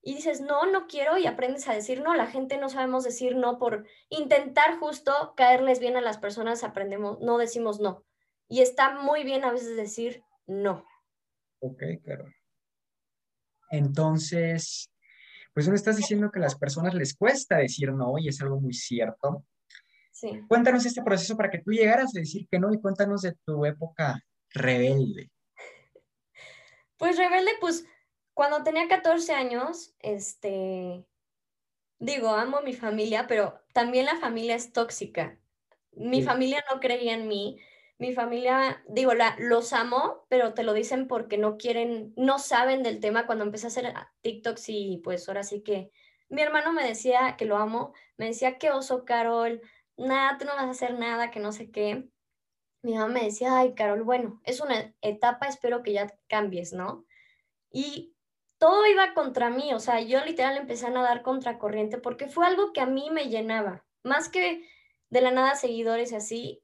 y 0.06 0.14
dices, 0.14 0.40
no, 0.40 0.70
no 0.70 0.86
quiero 0.86 1.16
y 1.16 1.26
aprendes 1.26 1.66
a 1.66 1.74
decir 1.74 2.02
no, 2.02 2.14
la 2.14 2.26
gente 2.26 2.58
no 2.58 2.68
sabemos 2.68 3.04
decir 3.04 3.36
no 3.36 3.58
por 3.58 3.86
intentar 4.10 4.78
justo 4.78 5.32
caerles 5.36 5.80
bien 5.80 5.96
a 5.96 6.02
las 6.02 6.18
personas, 6.18 6.62
aprendemos, 6.62 7.20
no 7.20 7.38
decimos 7.38 7.80
no. 7.80 8.04
Y 8.48 8.60
está 8.60 9.00
muy 9.00 9.24
bien 9.24 9.44
a 9.44 9.50
veces 9.50 9.76
decir 9.76 10.22
no. 10.46 10.86
Ok, 11.60 11.82
claro. 12.02 12.26
Entonces, 13.70 14.90
pues 15.54 15.68
no 15.68 15.74
estás 15.74 15.96
diciendo 15.96 16.30
que 16.30 16.38
a 16.38 16.42
las 16.42 16.56
personas 16.56 16.94
les 16.94 17.16
cuesta 17.16 17.56
decir 17.56 17.90
no 17.92 18.18
y 18.18 18.28
es 18.28 18.42
algo 18.42 18.60
muy 18.60 18.74
cierto. 18.74 19.44
Cuéntanos 20.48 20.86
este 20.86 21.02
proceso 21.02 21.36
para 21.36 21.50
que 21.50 21.58
tú 21.58 21.70
llegaras 21.70 22.14
a 22.14 22.20
decir 22.20 22.46
que 22.50 22.58
no 22.58 22.72
y 22.72 22.80
cuéntanos 22.80 23.22
de 23.22 23.34
tu 23.44 23.64
época 23.64 24.20
rebelde. 24.50 25.30
Pues 26.96 27.16
rebelde, 27.16 27.50
pues 27.60 27.86
cuando 28.32 28.62
tenía 28.62 28.88
14 28.88 29.32
años, 29.32 29.94
este, 30.00 31.04
digo, 31.98 32.30
amo 32.30 32.58
a 32.58 32.62
mi 32.62 32.74
familia, 32.74 33.26
pero 33.26 33.60
también 33.72 34.06
la 34.06 34.16
familia 34.16 34.54
es 34.54 34.72
tóxica. 34.72 35.38
Mi 35.92 36.22
familia 36.22 36.64
no 36.72 36.80
creía 36.80 37.14
en 37.14 37.28
mí. 37.28 37.58
Mi 37.98 38.12
familia, 38.12 38.82
digo, 38.88 39.14
la, 39.14 39.36
los 39.38 39.72
amo, 39.72 40.26
pero 40.28 40.52
te 40.52 40.64
lo 40.64 40.72
dicen 40.72 41.06
porque 41.06 41.38
no 41.38 41.56
quieren, 41.56 42.12
no 42.16 42.40
saben 42.40 42.82
del 42.82 43.00
tema. 43.00 43.26
Cuando 43.26 43.44
empecé 43.44 43.66
a 43.66 43.68
hacer 43.68 43.94
TikToks 44.22 44.68
y 44.68 45.00
pues 45.04 45.28
ahora 45.28 45.44
sí 45.44 45.62
que 45.62 45.92
mi 46.28 46.42
hermano 46.42 46.72
me 46.72 46.86
decía 46.86 47.36
que 47.38 47.44
lo 47.44 47.56
amo, 47.56 47.92
me 48.16 48.26
decía 48.26 48.58
que 48.58 48.70
oso, 48.70 49.04
Carol, 49.04 49.60
nada, 49.96 50.38
tú 50.38 50.44
no 50.44 50.54
vas 50.54 50.64
a 50.64 50.70
hacer 50.70 50.98
nada, 50.98 51.30
que 51.30 51.40
no 51.40 51.52
sé 51.52 51.70
qué. 51.70 52.08
Mi 52.82 52.94
mamá 52.94 53.08
me 53.08 53.24
decía, 53.24 53.56
ay, 53.58 53.74
Carol, 53.74 54.02
bueno, 54.02 54.40
es 54.44 54.60
una 54.60 54.94
etapa, 55.00 55.46
espero 55.46 55.82
que 55.82 55.92
ya 55.92 56.14
cambies, 56.28 56.72
¿no? 56.72 57.06
Y 57.70 58.14
todo 58.58 58.86
iba 58.86 59.14
contra 59.14 59.50
mí, 59.50 59.72
o 59.74 59.80
sea, 59.80 60.00
yo 60.00 60.24
literal 60.24 60.56
empecé 60.56 60.86
a 60.86 60.90
nadar 60.90 61.22
contracorriente 61.22 61.98
porque 61.98 62.28
fue 62.28 62.46
algo 62.46 62.72
que 62.72 62.80
a 62.80 62.86
mí 62.86 63.10
me 63.10 63.28
llenaba, 63.28 63.84
más 64.02 64.28
que 64.28 64.66
de 65.10 65.20
la 65.20 65.30
nada 65.30 65.54
seguidores 65.54 66.12
y 66.12 66.16
así, 66.16 66.62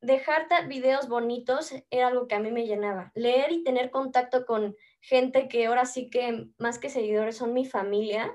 dejar 0.00 0.48
videos 0.68 1.08
bonitos 1.08 1.72
era 1.90 2.08
algo 2.08 2.26
que 2.28 2.34
a 2.34 2.40
mí 2.40 2.50
me 2.50 2.66
llenaba. 2.66 3.12
Leer 3.14 3.52
y 3.52 3.62
tener 3.62 3.90
contacto 3.90 4.44
con 4.46 4.76
gente 5.00 5.48
que 5.48 5.66
ahora 5.66 5.86
sí 5.86 6.10
que 6.10 6.48
más 6.58 6.78
que 6.78 6.90
seguidores 6.90 7.36
son 7.36 7.52
mi 7.52 7.64
familia, 7.64 8.34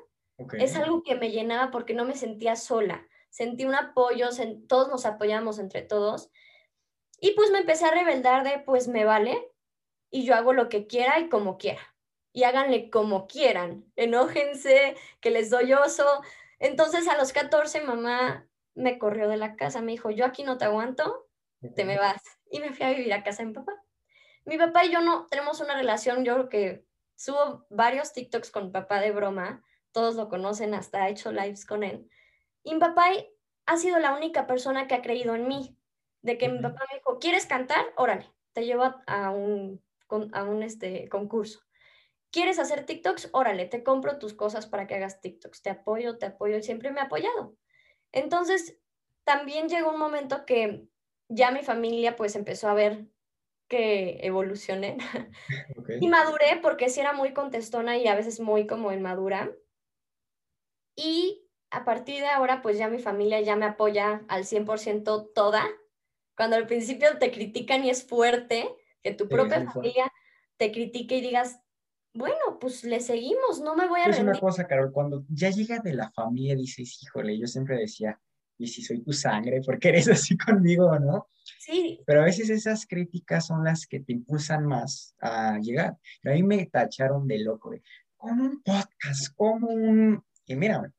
es 0.60 0.76
algo 0.76 1.04
que 1.04 1.16
me 1.16 1.32
llenaba 1.32 1.72
porque 1.72 1.94
no 1.94 2.06
me 2.06 2.16
sentía 2.16 2.56
sola 2.56 3.06
sentí 3.30 3.66
un 3.66 3.76
apoyo, 3.76 4.30
todos 4.68 4.90
nos 4.90 5.06
apoyamos 5.06 5.60
entre 5.60 5.82
todos. 5.82 6.30
Y 7.20 7.32
pues 7.32 7.52
me 7.52 7.60
empecé 7.60 7.86
a 7.86 7.92
rebeldar 7.92 8.44
de, 8.44 8.60
pues 8.60 8.88
me 8.88 9.06
vale, 9.06 9.52
y 10.10 10.26
yo 10.26 10.36
hago 10.36 10.54
lo 10.54 10.70
que 10.70 10.88
quiera 10.88 11.20
y 11.20 11.30
como 11.30 11.58
quiera. 11.58 11.82
Y 12.34 12.44
háganle 12.44 12.90
como 12.90 13.28
quieran, 13.28 13.86
enójense, 13.96 14.96
que 15.20 15.32
les 15.32 15.50
doy 15.50 15.74
oso. 15.74 16.22
Entonces 16.60 17.08
a 17.08 17.18
los 17.18 17.34
14 17.34 17.82
mamá 17.82 18.48
me 18.76 19.00
corrió 19.00 19.28
de 19.28 19.38
la 19.38 19.56
casa, 19.56 19.82
me 19.82 19.92
dijo, 19.92 20.12
yo 20.12 20.26
aquí 20.26 20.44
no 20.44 20.58
te 20.58 20.66
aguanto, 20.66 21.28
te 21.76 21.86
me 21.86 21.98
vas. 21.98 22.22
Y 22.50 22.60
me 22.60 22.72
fui 22.74 22.86
a 22.86 22.92
vivir 22.92 23.14
a 23.14 23.24
casa 23.24 23.44
de 23.44 23.48
mi 23.48 23.54
papá. 23.54 23.74
Mi 24.46 24.58
papá 24.58 24.86
y 24.86 24.92
yo 24.92 25.02
no 25.02 25.28
tenemos 25.28 25.60
una 25.60 25.76
relación, 25.76 26.24
yo 26.24 26.36
creo 26.36 26.50
que 26.50 26.86
subo 27.16 27.66
varios 27.70 28.14
TikToks 28.14 28.52
con 28.52 28.72
papá 28.72 29.02
de 29.02 29.12
broma, 29.12 29.64
todos 29.92 30.16
lo 30.16 30.30
conocen, 30.30 30.74
hasta 30.74 31.08
he 31.08 31.12
hecho 31.12 31.32
lives 31.32 31.66
con 31.66 31.84
él. 31.84 32.08
Y 32.68 32.74
mi 32.74 32.82
papá 32.82 33.06
ha 33.66 33.78
sido 33.78 33.98
la 33.98 34.14
única 34.14 34.46
persona 34.46 34.88
que 34.88 34.96
ha 34.96 35.02
creído 35.02 35.36
en 35.36 35.48
mí. 35.48 35.78
De 36.22 36.38
que 36.38 36.50
mi 36.50 36.60
papá 36.60 36.84
me 36.92 36.98
dijo, 36.98 37.18
¿quieres 37.18 37.46
cantar? 37.46 37.86
Órale, 37.96 38.30
te 38.52 38.66
llevo 38.66 38.94
a 39.06 39.30
un, 39.30 39.82
a 40.34 40.44
un 40.44 40.64
este, 40.64 41.08
concurso. 41.08 41.62
¿Quieres 42.30 42.60
hacer 42.60 42.86
TikToks? 42.86 43.30
Órale, 43.32 43.68
te 43.68 43.84
compro 43.84 44.20
tus 44.20 44.34
cosas 44.34 44.68
para 44.68 44.86
que 44.86 44.96
hagas 44.96 45.22
TikToks. 45.22 45.62
Te 45.62 45.70
apoyo, 45.70 46.18
te 46.18 46.26
apoyo. 46.26 46.58
Y 46.58 46.64
siempre 46.64 46.92
me 46.92 47.00
ha 47.00 47.04
apoyado. 47.04 47.56
Entonces, 48.12 48.78
también 49.24 49.70
llegó 49.70 49.94
un 49.94 50.00
momento 50.00 50.46
que 50.46 50.90
ya 51.30 51.52
mi 51.52 51.64
familia 51.64 52.18
pues 52.18 52.36
empezó 52.36 52.68
a 52.68 52.74
ver 52.74 53.06
que 53.70 54.20
evolucioné. 54.24 54.98
y 56.02 56.10
maduré 56.10 56.60
porque 56.62 56.90
sí 56.90 57.00
era 57.00 57.14
muy 57.14 57.34
contestona 57.34 57.98
y 57.98 58.10
a 58.10 58.16
veces 58.16 58.42
muy 58.42 58.68
como 58.68 58.92
inmadura. 58.92 59.56
Y 60.98 61.47
a 61.70 61.84
partir 61.86 62.22
de 62.22 62.28
ahora, 62.28 62.62
pues 62.62 62.78
ya 62.78 62.88
mi 62.88 63.00
familia 63.00 63.42
ya 63.42 63.56
me 63.56 63.66
apoya 63.66 64.24
al 64.28 64.46
100% 64.46 65.32
toda. 65.34 65.64
Cuando 66.36 66.56
al 66.56 66.68
principio 66.68 67.18
te 67.20 67.32
critican 67.32 67.84
y 67.84 67.90
es 67.90 68.04
fuerte, 68.04 68.70
que 69.04 69.14
tu 69.14 69.28
propia 69.28 69.70
familia 69.70 70.12
te 70.58 70.72
critique 70.72 71.18
y 71.18 71.22
digas, 71.22 71.60
bueno, 72.14 72.58
pues 72.60 72.84
le 72.84 73.00
seguimos, 73.00 73.62
no 73.62 73.76
me 73.76 73.88
voy 73.88 74.02
a 74.02 74.06
Es 74.06 74.20
una 74.20 74.40
cosa, 74.40 74.66
Carol, 74.66 74.92
cuando 74.92 75.24
ya 75.30 75.50
llega 75.50 75.80
de 75.80 75.94
la 75.94 76.10
familia, 76.12 76.56
dices, 76.56 77.04
híjole, 77.04 77.38
yo 77.38 77.48
siempre 77.48 77.78
decía, 77.78 78.20
y 78.58 78.68
si 78.68 78.82
soy 78.82 79.04
tu 79.04 79.14
sangre, 79.14 79.62
porque 79.66 79.90
eres 79.90 80.10
así 80.10 80.38
conmigo, 80.38 80.98
¿no? 81.00 81.28
Sí. 81.60 82.02
Pero 82.06 82.22
a 82.22 82.26
veces 82.26 82.50
esas 82.50 82.88
críticas 82.88 83.48
son 83.48 83.64
las 83.64 83.86
que 83.86 84.00
te 84.00 84.14
impulsan 84.14 84.66
más 84.66 85.16
a 85.20 85.60
llegar. 85.60 85.98
a 86.24 86.30
mí 86.30 86.44
me 86.44 86.66
tacharon 86.66 87.28
de 87.28 87.40
loco, 87.40 87.72
de, 87.72 87.84
como 88.16 88.44
un 88.44 88.64
podcast, 88.64 89.34
como 89.36 89.68
un... 89.68 90.24
Y 90.46 90.56
mira, 90.56 90.92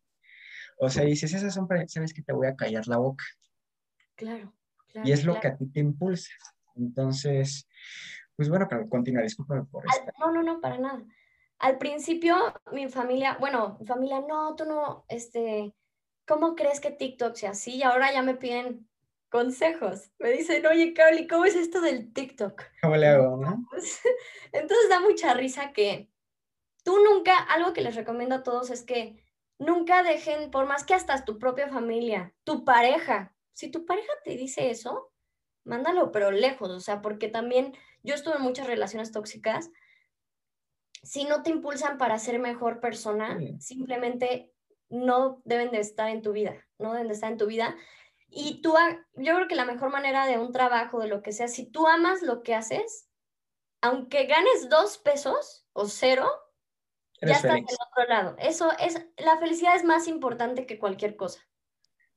o 0.79 0.88
sea, 0.88 1.05
dices, 1.05 1.33
esas 1.33 1.55
son, 1.55 1.69
sabes 1.88 2.14
que 2.14 2.23
te 2.23 2.33
voy 2.33 2.47
a 2.47 2.57
callar 2.57 2.87
la 2.87 2.99
boca. 2.99 3.25
Claro. 4.14 4.53
y 5.05 5.12
es 5.12 5.25
lo 5.25 5.38
que 5.38 5.49
a 5.49 5.57
ti 5.57 5.67
te 5.67 5.81
impulsa. 5.81 6.33
Entonces, 6.75 7.69
Pues 8.37 8.49
bueno, 8.49 8.67
pero 8.69 8.88
continúa, 8.88 9.23
discúlpame 9.23 9.64
por 9.64 9.85
esto. 9.85 10.12
No, 10.21 10.31
no, 10.31 10.43
no, 10.43 10.61
para 10.61 10.79
nada. 10.79 11.05
Al 11.59 11.77
principio, 11.79 12.37
mi 12.71 12.88
familia, 12.88 13.37
bueno, 13.41 13.77
mi 13.81 13.87
familia, 13.87 14.21
no, 14.21 14.55
tú 14.55 14.64
no, 14.64 15.05
este, 15.09 15.75
¿cómo 16.25 16.55
crees 16.55 16.79
que 16.79 16.93
TikTok 16.93 17.35
sea 17.35 17.51
así? 17.51 17.77
Y 17.77 17.83
ahora 17.83 18.12
ya 18.12 18.23
me 18.23 18.37
piden 18.37 18.88
consejos. 19.29 20.12
Me 20.21 20.31
dicen, 20.31 20.64
oye, 20.67 20.95
Carly, 20.95 21.27
¿cómo 21.27 21.47
es 21.47 21.57
esto 21.57 21.81
del 21.81 22.12
TikTok? 22.12 22.62
¿Cómo 22.81 22.97
le 22.97 23.09
hago, 23.09 23.37
no? 23.37 23.67
Entonces 24.53 24.88
da 24.91 25.01
mucha 25.01 25.35
risa 25.35 25.73
que 25.73 26.09
tú 26.85 26.97
nunca, 27.05 27.37
algo 27.37 27.73
que 27.73 27.83
les 27.83 27.97
recomiendo 27.97 28.37
a 28.37 28.43
todos 28.45 28.71
es 28.71 28.85
que 28.85 29.23
nunca 29.59 30.03
dejen, 30.03 30.51
por 30.51 30.66
más 30.66 30.85
que 30.85 30.94
hasta 30.94 31.25
tu 31.25 31.38
propia 31.38 31.68
familia, 31.68 32.35
tu 32.44 32.64
pareja, 32.64 33.35
si 33.53 33.71
tu 33.71 33.85
pareja 33.85 34.12
te 34.25 34.37
dice 34.37 34.71
eso, 34.71 35.12
mándalo, 35.64 36.12
pero 36.12 36.31
lejos, 36.31 36.71
o 36.71 36.81
sea, 36.81 37.03
porque 37.03 37.29
también 37.29 37.75
yo 38.03 38.14
estuve 38.14 38.37
en 38.37 38.42
muchas 38.42 38.66
relaciones 38.66 39.12
tóxicas. 39.12 39.71
Si 41.03 41.25
no 41.25 41.42
te 41.42 41.51
impulsan 41.51 41.99
para 41.99 42.18
ser 42.18 42.38
mejor 42.38 42.81
persona, 42.81 43.38
simplemente 43.61 44.53
no 44.88 45.42
deben 45.44 45.71
de 45.71 45.81
estar 45.81 46.09
en 46.09 46.23
tu 46.23 46.33
vida, 46.33 46.66
no 46.79 46.92
deben 46.92 47.09
de 47.09 47.14
estar 47.14 47.31
en 47.31 47.38
tu 47.38 47.47
vida. 47.47 47.77
Y 48.29 48.61
tú, 48.62 48.75
yo 49.14 49.35
creo 49.35 49.49
que 49.49 49.55
la 49.55 49.64
mejor 49.64 49.90
manera 49.90 50.27
de 50.27 50.38
un 50.38 50.53
trabajo, 50.53 51.01
de 51.01 51.09
lo 51.09 51.23
que 51.23 51.33
sea, 51.33 51.49
si 51.49 51.71
tú 51.71 51.87
amas 51.87 52.23
lo 52.23 52.42
que 52.42 52.55
haces, 52.55 53.09
aunque 53.81 54.27
ganes 54.27 54.68
dos 54.68 54.99
pesos 54.99 55.66
o 55.73 55.87
cero, 55.87 56.29
ya 57.20 57.33
estás 57.33 57.54
del 57.54 57.64
otro 57.64 58.09
lado. 58.09 58.37
Eso 58.38 58.70
es, 58.78 59.04
la 59.16 59.38
felicidad 59.38 59.76
es 59.76 59.85
más 59.85 60.09
importante 60.09 60.66
que 60.66 60.78
cualquier 60.78 61.16
cosa. 61.16 61.40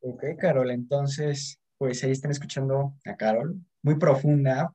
Ok, 0.02 0.24
Carol, 0.40 0.72
entonces, 0.72 1.60
pues 1.78 2.04
ahí 2.04 2.12
están 2.12 2.32
escuchando 2.32 2.96
a 3.06 3.16
Carol, 3.16 3.56
muy 3.84 3.96
profunda, 3.96 4.74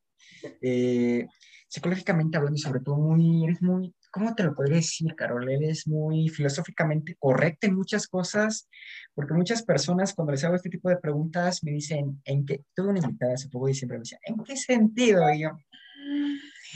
eh, 0.61 1.27
psicológicamente 1.69 2.37
hablando 2.37 2.57
y 2.57 2.61
sobre 2.61 2.81
todo 2.81 2.97
muy, 2.97 3.45
eres 3.45 3.61
muy, 3.61 3.95
¿cómo 4.13 4.35
te 4.35 4.45
lo 4.45 4.55
podría 4.55 4.77
decir, 4.77 5.15
Carol? 5.17 5.51
Eres 5.51 5.87
muy 5.89 6.29
filosóficamente 6.29 7.17
correcta 7.19 7.67
en 7.67 7.75
muchas 7.75 8.07
cosas, 8.07 8.69
porque 9.15 9.35
muchas 9.35 9.63
personas 9.63 10.15
cuando 10.15 10.33
les 10.33 10.45
hago 10.45 10.55
este 10.55 10.71
tipo 10.71 10.89
de 10.89 10.99
preguntas 10.99 11.65
me 11.65 11.73
dicen, 11.73 12.21
¿en 12.25 12.47
qué? 12.47 12.65
Tuve 12.75 12.89
una 12.89 13.01
invitada 13.01 13.35
hace 13.35 13.49
poco 13.49 13.69
y 13.69 13.75
siempre 13.75 13.99
me 13.99 14.03
decía, 14.03 14.19
¿en 14.23 14.43
qué 14.45 14.57
sentido? 14.57 15.29
Y 15.33 15.41
yo, 15.41 15.51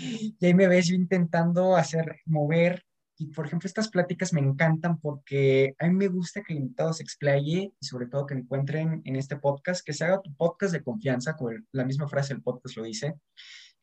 y 0.00 0.44
ahí 0.44 0.54
me 0.54 0.66
ves 0.66 0.88
yo 0.88 0.94
intentando 0.94 1.76
hacer, 1.76 2.20
mover 2.26 2.82
y 3.20 3.26
por 3.26 3.44
ejemplo, 3.44 3.66
estas 3.66 3.90
pláticas 3.90 4.32
me 4.32 4.40
encantan 4.40 4.98
porque 4.98 5.74
a 5.78 5.86
mí 5.88 5.94
me 5.94 6.08
gusta 6.08 6.42
que 6.42 6.54
el 6.54 6.60
invitado 6.60 6.94
se 6.94 7.02
explaye 7.02 7.70
y 7.78 7.86
sobre 7.86 8.06
todo 8.06 8.24
que 8.24 8.32
encuentren 8.32 9.02
en 9.04 9.16
este 9.16 9.36
podcast, 9.36 9.84
que 9.84 9.92
se 9.92 10.06
haga 10.06 10.22
tu 10.22 10.34
podcast 10.34 10.72
de 10.72 10.82
confianza, 10.82 11.36
como 11.36 11.50
la 11.72 11.84
misma 11.84 12.08
frase 12.08 12.32
del 12.32 12.42
podcast 12.42 12.78
lo 12.78 12.84
dice, 12.84 13.16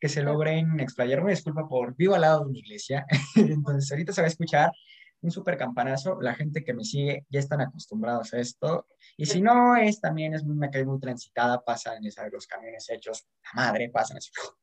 que 0.00 0.08
se 0.08 0.24
logren 0.24 0.80
explayar. 0.80 1.20
Una 1.20 1.30
disculpa 1.30 1.68
por 1.68 1.94
vivo 1.94 2.16
al 2.16 2.22
lado 2.22 2.40
de 2.40 2.46
una 2.46 2.58
iglesia, 2.58 3.06
entonces 3.36 3.88
ahorita 3.92 4.12
se 4.12 4.22
va 4.22 4.26
a 4.26 4.30
escuchar 4.30 4.72
un 5.20 5.30
súper 5.30 5.56
campanazo. 5.56 6.20
La 6.20 6.34
gente 6.34 6.64
que 6.64 6.74
me 6.74 6.82
sigue 6.82 7.24
ya 7.28 7.38
están 7.38 7.60
acostumbrados 7.60 8.34
a 8.34 8.40
esto. 8.40 8.88
Y 9.16 9.26
si 9.26 9.40
no, 9.40 9.76
es 9.76 10.00
también 10.00 10.34
es 10.34 10.42
una 10.42 10.68
calle 10.68 10.84
muy 10.84 10.98
transitada, 10.98 11.64
pasan 11.64 12.02
los 12.32 12.46
camiones 12.48 12.90
hechos, 12.90 13.24
la 13.54 13.62
madre, 13.62 13.88
pasan 13.88 14.16
así. 14.16 14.30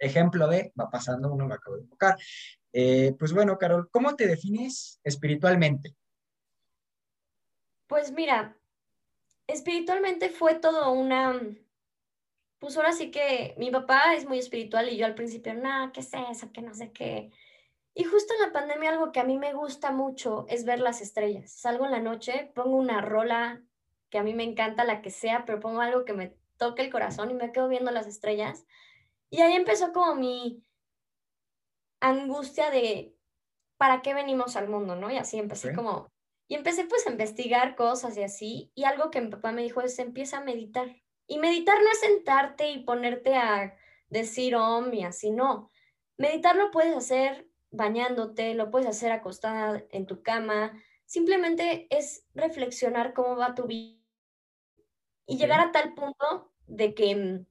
Ejemplo 0.00 0.48
de, 0.48 0.72
va 0.80 0.90
pasando, 0.90 1.32
uno 1.32 1.46
me 1.46 1.54
acabo 1.54 1.76
de 1.76 1.82
enfocar. 1.82 2.16
Eh, 2.72 3.14
pues 3.18 3.32
bueno, 3.32 3.58
Carol, 3.58 3.90
¿cómo 3.90 4.14
te 4.16 4.26
defines 4.26 5.00
espiritualmente? 5.02 5.96
Pues 7.86 8.12
mira, 8.12 8.56
espiritualmente 9.46 10.28
fue 10.28 10.54
todo 10.54 10.92
una... 10.92 11.40
Pues 12.58 12.76
ahora 12.76 12.92
sí 12.92 13.10
que 13.10 13.54
mi 13.58 13.70
papá 13.70 14.14
es 14.14 14.26
muy 14.26 14.38
espiritual 14.38 14.90
y 14.90 14.96
yo 14.96 15.06
al 15.06 15.14
principio, 15.14 15.54
no, 15.54 15.90
¿qué 15.92 16.00
es 16.00 16.10
eso? 16.30 16.52
Que 16.52 16.60
no 16.60 16.74
sé 16.74 16.92
qué. 16.92 17.30
Y 17.94 18.04
justo 18.04 18.34
en 18.34 18.40
la 18.40 18.52
pandemia 18.52 18.90
algo 18.90 19.12
que 19.12 19.20
a 19.20 19.24
mí 19.24 19.38
me 19.38 19.54
gusta 19.54 19.90
mucho 19.92 20.44
es 20.48 20.64
ver 20.64 20.78
las 20.78 21.00
estrellas. 21.00 21.50
Salgo 21.50 21.86
en 21.86 21.90
la 21.90 22.00
noche, 22.00 22.52
pongo 22.54 22.76
una 22.76 23.00
rola 23.00 23.62
que 24.10 24.18
a 24.18 24.22
mí 24.22 24.34
me 24.34 24.44
encanta, 24.44 24.84
la 24.84 25.02
que 25.02 25.10
sea, 25.10 25.44
pero 25.46 25.60
pongo 25.60 25.80
algo 25.80 26.04
que 26.04 26.12
me 26.12 26.36
toque 26.58 26.82
el 26.82 26.90
corazón 26.90 27.30
y 27.30 27.34
me 27.34 27.52
quedo 27.52 27.68
viendo 27.68 27.90
las 27.90 28.06
estrellas. 28.06 28.66
Y 29.30 29.40
ahí 29.40 29.54
empezó 29.54 29.92
como 29.92 30.14
mi, 30.14 30.62
angustia 32.00 32.70
de 32.70 33.16
para 33.76 34.02
qué 34.02 34.12
venimos 34.14 34.56
al 34.56 34.68
mundo, 34.68 34.96
¿no? 34.96 35.10
Y 35.10 35.16
así 35.16 35.38
empecé 35.38 35.74
como, 35.74 36.08
y 36.48 36.54
empecé 36.54 36.84
pues 36.84 37.06
a 37.06 37.10
investigar 37.10 37.76
cosas 37.76 38.16
y 38.16 38.22
así, 38.22 38.72
y 38.74 38.84
algo 38.84 39.10
que 39.10 39.20
mi 39.20 39.30
papá 39.30 39.52
me 39.52 39.62
dijo 39.62 39.80
es, 39.80 39.98
empieza 39.98 40.38
a 40.38 40.44
meditar. 40.44 40.94
Y 41.26 41.38
meditar 41.38 41.78
no 41.80 41.90
es 41.90 42.00
sentarte 42.00 42.70
y 42.70 42.84
ponerte 42.84 43.36
a 43.36 43.76
decir 44.08 44.56
om 44.56 44.92
y 44.92 45.04
así, 45.04 45.30
no. 45.30 45.70
Meditar 46.18 46.56
lo 46.56 46.70
puedes 46.70 46.94
hacer 46.96 47.48
bañándote, 47.70 48.54
lo 48.54 48.70
puedes 48.70 48.88
hacer 48.88 49.12
acostada 49.12 49.84
en 49.90 50.06
tu 50.06 50.22
cama, 50.22 50.72
simplemente 51.06 51.86
es 51.90 52.26
reflexionar 52.34 53.14
cómo 53.14 53.36
va 53.36 53.54
tu 53.54 53.66
vida 53.66 53.96
y 55.26 55.38
llegar 55.38 55.60
a 55.60 55.72
tal 55.72 55.94
punto 55.94 56.52
de 56.66 56.94
que 56.94 57.14
mm, 57.14 57.46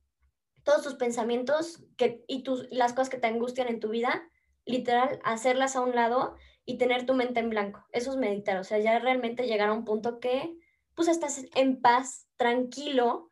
todos 0.63 0.83
tus 0.83 0.95
pensamientos 0.95 1.83
que, 1.97 2.23
y 2.27 2.43
tus, 2.43 2.67
las 2.71 2.93
cosas 2.93 3.09
que 3.09 3.17
te 3.17 3.27
angustian 3.27 3.69
en 3.69 3.79
tu 3.79 3.89
vida 3.89 4.29
literal, 4.69 5.19
hacerlas 5.23 5.75
a 5.75 5.81
un 5.81 5.95
lado 5.95 6.35
y 6.65 6.77
tener 6.77 7.05
tu 7.05 7.13
mente 7.13 7.39
en 7.39 7.49
blanco. 7.49 7.85
Eso 7.91 8.11
es 8.11 8.17
meditar, 8.17 8.57
o 8.57 8.63
sea, 8.63 8.77
ya 8.79 8.99
realmente 8.99 9.47
llegar 9.47 9.69
a 9.69 9.73
un 9.73 9.85
punto 9.85 10.19
que 10.19 10.55
pues 10.95 11.07
estás 11.07 11.45
en 11.55 11.81
paz, 11.81 12.27
tranquilo, 12.35 13.29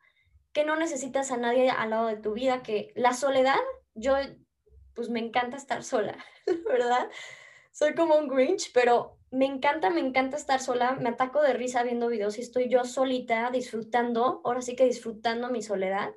que 0.52 0.64
no 0.64 0.76
necesitas 0.76 1.30
a 1.30 1.36
nadie 1.36 1.70
al 1.70 1.90
lado 1.90 2.06
de 2.06 2.16
tu 2.16 2.32
vida, 2.32 2.62
que 2.62 2.92
la 2.96 3.12
soledad, 3.12 3.58
yo 3.94 4.16
pues 4.94 5.10
me 5.10 5.20
encanta 5.20 5.56
estar 5.56 5.84
sola, 5.84 6.16
¿verdad? 6.66 7.08
Soy 7.70 7.94
como 7.94 8.16
un 8.16 8.28
Grinch, 8.28 8.72
pero 8.72 9.18
me 9.30 9.46
encanta, 9.46 9.90
me 9.90 10.00
encanta 10.00 10.36
estar 10.36 10.60
sola, 10.60 10.92
me 10.92 11.10
ataco 11.10 11.42
de 11.42 11.52
risa 11.52 11.82
viendo 11.82 12.08
videos 12.08 12.38
y 12.38 12.40
estoy 12.40 12.68
yo 12.68 12.84
solita 12.84 13.50
disfrutando, 13.50 14.40
ahora 14.44 14.62
sí 14.62 14.74
que 14.74 14.84
disfrutando 14.84 15.50
mi 15.50 15.62
soledad 15.62 16.12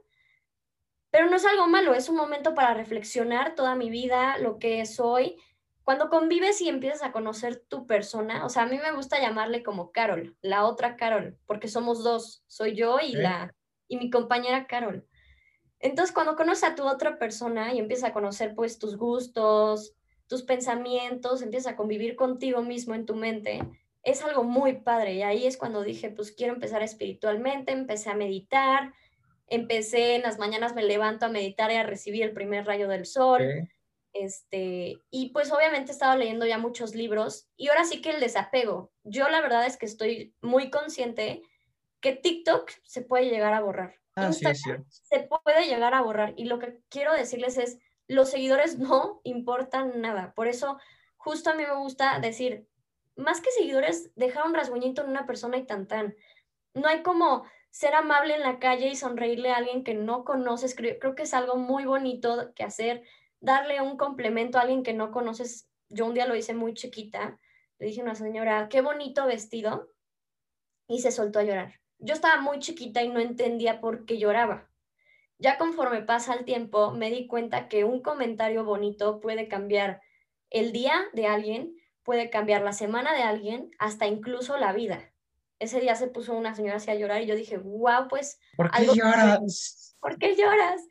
pero 1.11 1.29
no 1.29 1.35
es 1.35 1.45
algo 1.45 1.67
malo, 1.67 1.93
es 1.93 2.09
un 2.09 2.15
momento 2.15 2.55
para 2.55 2.73
reflexionar 2.73 3.53
toda 3.53 3.75
mi 3.75 3.89
vida, 3.89 4.37
lo 4.37 4.57
que 4.59 4.85
soy. 4.85 5.37
Cuando 5.83 6.09
convives 6.09 6.61
y 6.61 6.69
empiezas 6.69 7.03
a 7.03 7.11
conocer 7.11 7.57
tu 7.67 7.85
persona, 7.85 8.45
o 8.45 8.49
sea, 8.49 8.63
a 8.63 8.67
mí 8.67 8.77
me 8.77 8.93
gusta 8.93 9.19
llamarle 9.19 9.61
como 9.61 9.91
Carol, 9.91 10.37
la 10.41 10.65
otra 10.65 10.95
Carol, 10.95 11.37
porque 11.45 11.67
somos 11.67 12.03
dos, 12.03 12.43
soy 12.47 12.75
yo 12.75 12.99
y, 13.01 13.13
la, 13.13 13.53
y 13.89 13.97
mi 13.97 14.09
compañera 14.09 14.67
Carol. 14.67 15.05
Entonces, 15.79 16.13
cuando 16.13 16.35
conoces 16.35 16.63
a 16.63 16.75
tu 16.75 16.87
otra 16.87 17.17
persona 17.19 17.73
y 17.73 17.79
empiezas 17.79 18.11
a 18.11 18.13
conocer 18.13 18.55
pues 18.55 18.79
tus 18.79 18.95
gustos, 18.95 19.95
tus 20.27 20.43
pensamientos, 20.43 21.41
empiezas 21.41 21.73
a 21.73 21.75
convivir 21.75 22.15
contigo 22.15 22.61
mismo 22.61 22.95
en 22.95 23.05
tu 23.05 23.15
mente, 23.15 23.61
es 24.03 24.23
algo 24.23 24.43
muy 24.43 24.77
padre. 24.81 25.15
Y 25.15 25.23
ahí 25.23 25.45
es 25.45 25.57
cuando 25.57 25.83
dije, 25.83 26.09
pues 26.09 26.31
quiero 26.31 26.53
empezar 26.53 26.83
espiritualmente, 26.83 27.73
empecé 27.73 28.11
a 28.11 28.15
meditar, 28.15 28.93
empecé 29.51 30.15
en 30.15 30.21
las 30.23 30.39
mañanas, 30.39 30.73
me 30.73 30.81
levanto 30.81 31.25
a 31.25 31.29
meditar 31.29 31.71
y 31.71 31.75
a 31.75 31.83
recibir 31.83 32.23
el 32.23 32.31
primer 32.31 32.65
rayo 32.65 32.87
del 32.87 33.05
sol. 33.05 33.69
Este, 34.13 34.97
y 35.09 35.29
pues 35.29 35.51
obviamente 35.51 35.91
he 35.91 35.93
estado 35.93 36.17
leyendo 36.17 36.45
ya 36.45 36.57
muchos 36.57 36.95
libros 36.95 37.49
y 37.55 37.67
ahora 37.67 37.83
sí 37.83 38.01
que 38.01 38.11
el 38.11 38.21
desapego. 38.21 38.91
Yo 39.03 39.29
la 39.29 39.41
verdad 39.41 39.65
es 39.65 39.77
que 39.77 39.85
estoy 39.85 40.33
muy 40.41 40.69
consciente 40.69 41.41
que 41.99 42.13
TikTok 42.13 42.71
se 42.83 43.01
puede 43.01 43.25
llegar 43.25 43.53
a 43.53 43.61
borrar. 43.61 43.95
Ah, 44.15 44.31
sí, 44.31 44.45
Se 44.89 45.19
puede 45.19 45.67
llegar 45.67 45.93
a 45.93 46.01
borrar 46.01 46.33
y 46.37 46.45
lo 46.45 46.57
que 46.57 46.79
quiero 46.89 47.13
decirles 47.13 47.57
es, 47.57 47.77
los 48.07 48.29
seguidores 48.29 48.79
no 48.79 49.19
importan 49.25 50.01
nada. 50.01 50.33
Por 50.33 50.47
eso 50.47 50.77
justo 51.17 51.49
a 51.49 51.55
mí 51.55 51.63
me 51.63 51.75
gusta 51.75 52.19
decir, 52.19 52.67
más 53.17 53.41
que 53.41 53.51
seguidores, 53.51 54.11
dejar 54.15 54.45
un 54.45 54.53
rasguñito 54.53 55.03
en 55.03 55.09
una 55.09 55.25
persona 55.25 55.57
y 55.57 55.65
tan 55.65 55.87
tan. 55.87 56.15
No 56.73 56.87
hay 56.87 57.03
como 57.03 57.45
ser 57.71 57.95
amable 57.95 58.35
en 58.35 58.41
la 58.41 58.59
calle 58.59 58.89
y 58.89 58.95
sonreírle 58.95 59.49
a 59.49 59.55
alguien 59.55 59.83
que 59.83 59.93
no 59.95 60.25
conoces, 60.25 60.75
creo, 60.75 61.15
que 61.15 61.23
es 61.23 61.33
algo 61.33 61.55
muy 61.55 61.85
bonito 61.85 62.53
que 62.53 62.63
hacer, 62.63 63.03
darle 63.39 63.81
un 63.81 63.97
complemento 63.97 64.57
a 64.57 64.61
alguien 64.61 64.83
que 64.83 64.93
no 64.93 65.11
conoces. 65.11 65.69
Yo 65.89 66.05
un 66.05 66.13
día 66.13 66.27
lo 66.27 66.35
hice 66.35 66.53
muy 66.53 66.73
chiquita, 66.73 67.39
le 67.79 67.87
dije 67.87 68.01
a 68.01 68.03
una 68.03 68.15
señora, 68.15 68.67
qué 68.69 68.81
bonito 68.81 69.25
vestido, 69.25 69.89
y 70.87 70.99
se 70.99 71.11
soltó 71.11 71.39
a 71.39 71.43
llorar. 71.43 71.79
Yo 71.97 72.13
estaba 72.13 72.41
muy 72.41 72.59
chiquita 72.59 73.01
y 73.03 73.09
no 73.09 73.19
entendía 73.19 73.79
por 73.79 74.05
qué 74.05 74.17
lloraba. 74.17 74.69
Ya 75.37 75.57
conforme 75.57 76.01
pasa 76.01 76.33
el 76.33 76.45
tiempo, 76.45 76.91
me 76.91 77.09
di 77.09 77.25
cuenta 77.25 77.67
que 77.69 77.85
un 77.85 78.01
comentario 78.01 78.65
bonito 78.65 79.21
puede 79.21 79.47
cambiar 79.47 80.01
el 80.49 80.73
día 80.73 80.93
de 81.13 81.25
alguien, 81.27 81.75
puede 82.03 82.29
cambiar 82.29 82.63
la 82.63 82.73
semana 82.73 83.13
de 83.13 83.23
alguien, 83.23 83.71
hasta 83.79 84.07
incluso 84.07 84.57
la 84.57 84.73
vida 84.73 85.10
ese 85.61 85.79
día 85.79 85.95
se 85.95 86.07
puso 86.07 86.33
una 86.33 86.55
señora 86.55 86.77
así 86.77 86.89
a 86.89 86.95
llorar 86.95 87.21
y 87.21 87.27
yo 87.27 87.35
dije, 87.35 87.57
wow, 87.57 88.07
pues... 88.09 88.39
¿Por 88.57 88.71
qué 88.71 88.87
lloras? 88.87 89.95
¿Por 89.99 90.17
qué 90.17 90.35
lloras? 90.35 90.81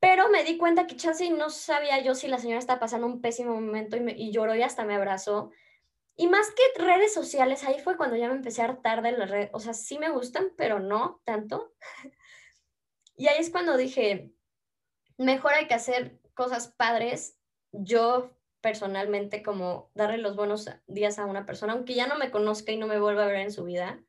Pero 0.00 0.28
me 0.28 0.42
di 0.42 0.58
cuenta 0.58 0.88
que 0.88 0.96
chance 0.96 1.30
no 1.30 1.50
sabía 1.50 2.02
yo 2.02 2.16
si 2.16 2.26
la 2.26 2.38
señora 2.38 2.58
estaba 2.58 2.80
pasando 2.80 3.06
un 3.06 3.20
pésimo 3.20 3.54
momento 3.54 3.96
y, 3.96 4.10
y 4.10 4.32
lloró 4.32 4.56
y 4.56 4.62
hasta 4.62 4.84
me 4.84 4.96
abrazó. 4.96 5.52
Y 6.16 6.26
más 6.26 6.48
que 6.50 6.82
redes 6.82 7.14
sociales, 7.14 7.62
ahí 7.62 7.78
fue 7.78 7.96
cuando 7.96 8.16
ya 8.16 8.28
me 8.28 8.34
empecé 8.34 8.60
a 8.60 8.64
hartar 8.64 9.02
de 9.02 9.12
las 9.12 9.30
redes. 9.30 9.50
O 9.52 9.60
sea, 9.60 9.72
sí 9.72 9.98
me 10.00 10.10
gustan, 10.10 10.48
pero 10.56 10.80
no 10.80 11.22
tanto. 11.24 11.72
y 13.16 13.28
ahí 13.28 13.38
es 13.38 13.50
cuando 13.50 13.76
dije, 13.76 14.32
mejor 15.16 15.54
hay 15.54 15.68
que 15.68 15.74
hacer 15.74 16.18
cosas 16.34 16.74
padres, 16.76 17.38
yo 17.70 18.35
personalmente 18.66 19.44
como 19.44 19.92
darle 19.94 20.18
los 20.18 20.34
buenos 20.34 20.68
días 20.88 21.20
a 21.20 21.24
una 21.24 21.46
persona, 21.46 21.74
aunque 21.74 21.94
ya 21.94 22.08
no 22.08 22.18
me 22.18 22.32
conozca 22.32 22.72
y 22.72 22.76
no 22.76 22.88
me 22.88 22.98
vuelva 22.98 23.22
a 23.22 23.28
ver 23.28 23.36
en 23.36 23.52
su 23.52 23.62
vida, 23.62 24.02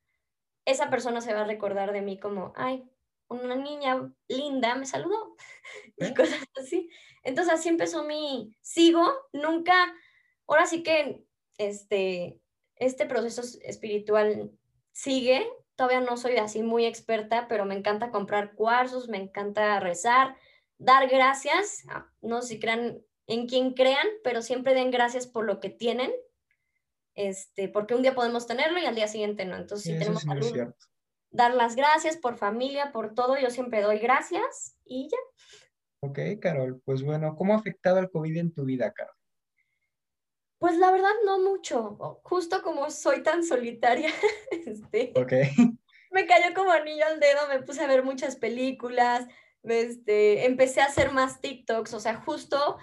esa 0.65 0.89
persona 0.89 1.21
se 1.21 1.31
va 1.31 1.41
a 1.41 1.47
recordar 1.47 1.91
de 1.91 2.01
mí 2.01 2.19
como, 2.19 2.53
ay, 2.55 2.89
una 3.27 3.55
niña 3.55 4.11
linda 4.27 4.73
me 4.73 4.87
saludó 4.87 5.35
y 5.97 6.11
cosas 6.15 6.39
así. 6.59 6.89
Entonces 7.21 7.53
así 7.53 7.69
empezó 7.69 8.03
mi, 8.03 8.51
sigo, 8.61 9.07
nunca, 9.31 9.93
ahora 10.47 10.65
sí 10.65 10.81
que 10.81 11.23
este, 11.59 12.41
este 12.77 13.05
proceso 13.05 13.43
espiritual 13.61 14.49
sigue, 14.91 15.47
todavía 15.75 16.01
no 16.01 16.17
soy 16.17 16.37
así 16.37 16.63
muy 16.63 16.87
experta, 16.87 17.47
pero 17.47 17.65
me 17.65 17.75
encanta 17.75 18.09
comprar 18.09 18.55
cuarzos, 18.55 19.07
me 19.07 19.17
encanta 19.17 19.79
rezar, 19.79 20.35
dar 20.79 21.07
gracias, 21.07 21.83
ah, 21.89 22.11
no 22.21 22.41
sé 22.41 22.55
si 22.55 22.59
crean 22.59 23.03
en 23.27 23.47
quien 23.47 23.73
crean, 23.73 24.07
pero 24.23 24.41
siempre 24.41 24.73
den 24.73 24.89
gracias 24.89 25.27
por 25.27 25.45
lo 25.45 25.59
que 25.59 25.69
tienen, 25.69 26.11
este, 27.13 27.67
porque 27.67 27.93
un 27.93 28.01
día 28.01 28.15
podemos 28.15 28.47
tenerlo 28.47 28.79
y 28.79 28.85
al 28.85 28.95
día 28.95 29.07
siguiente 29.07 29.45
no. 29.45 29.57
Entonces, 29.57 29.91
si 29.91 29.99
tenemos 29.99 30.23
salud, 30.23 30.73
dar 31.29 31.53
las 31.53 31.75
gracias 31.75 32.17
por 32.17 32.37
familia, 32.37 32.91
por 32.91 33.13
todo, 33.13 33.37
yo 33.37 33.49
siempre 33.49 33.81
doy 33.81 33.99
gracias 33.99 34.77
y 34.85 35.09
ya. 35.09 35.17
Ok, 35.99 36.19
Carol, 36.39 36.81
pues 36.85 37.03
bueno, 37.03 37.35
¿cómo 37.35 37.53
ha 37.53 37.57
afectado 37.57 37.99
el 37.99 38.09
COVID 38.09 38.37
en 38.37 38.53
tu 38.53 38.65
vida, 38.65 38.93
Carol? 38.93 39.13
Pues 40.59 40.77
la 40.77 40.91
verdad 40.91 41.11
no 41.25 41.39
mucho, 41.39 41.97
justo 42.23 42.63
como 42.63 42.89
soy 42.89 43.21
tan 43.21 43.43
solitaria, 43.43 44.09
este, 44.65 45.13
me 46.11 46.25
cayó 46.25 46.55
como 46.55 46.71
anillo 46.71 47.05
al 47.05 47.19
dedo, 47.19 47.47
me 47.49 47.61
puse 47.61 47.81
a 47.83 47.87
ver 47.87 48.03
muchas 48.03 48.37
películas, 48.37 49.27
este, 49.63 50.45
empecé 50.45 50.81
a 50.81 50.85
hacer 50.85 51.11
más 51.11 51.41
TikToks, 51.41 51.93
o 51.93 51.99
sea, 51.99 52.15
justo 52.15 52.77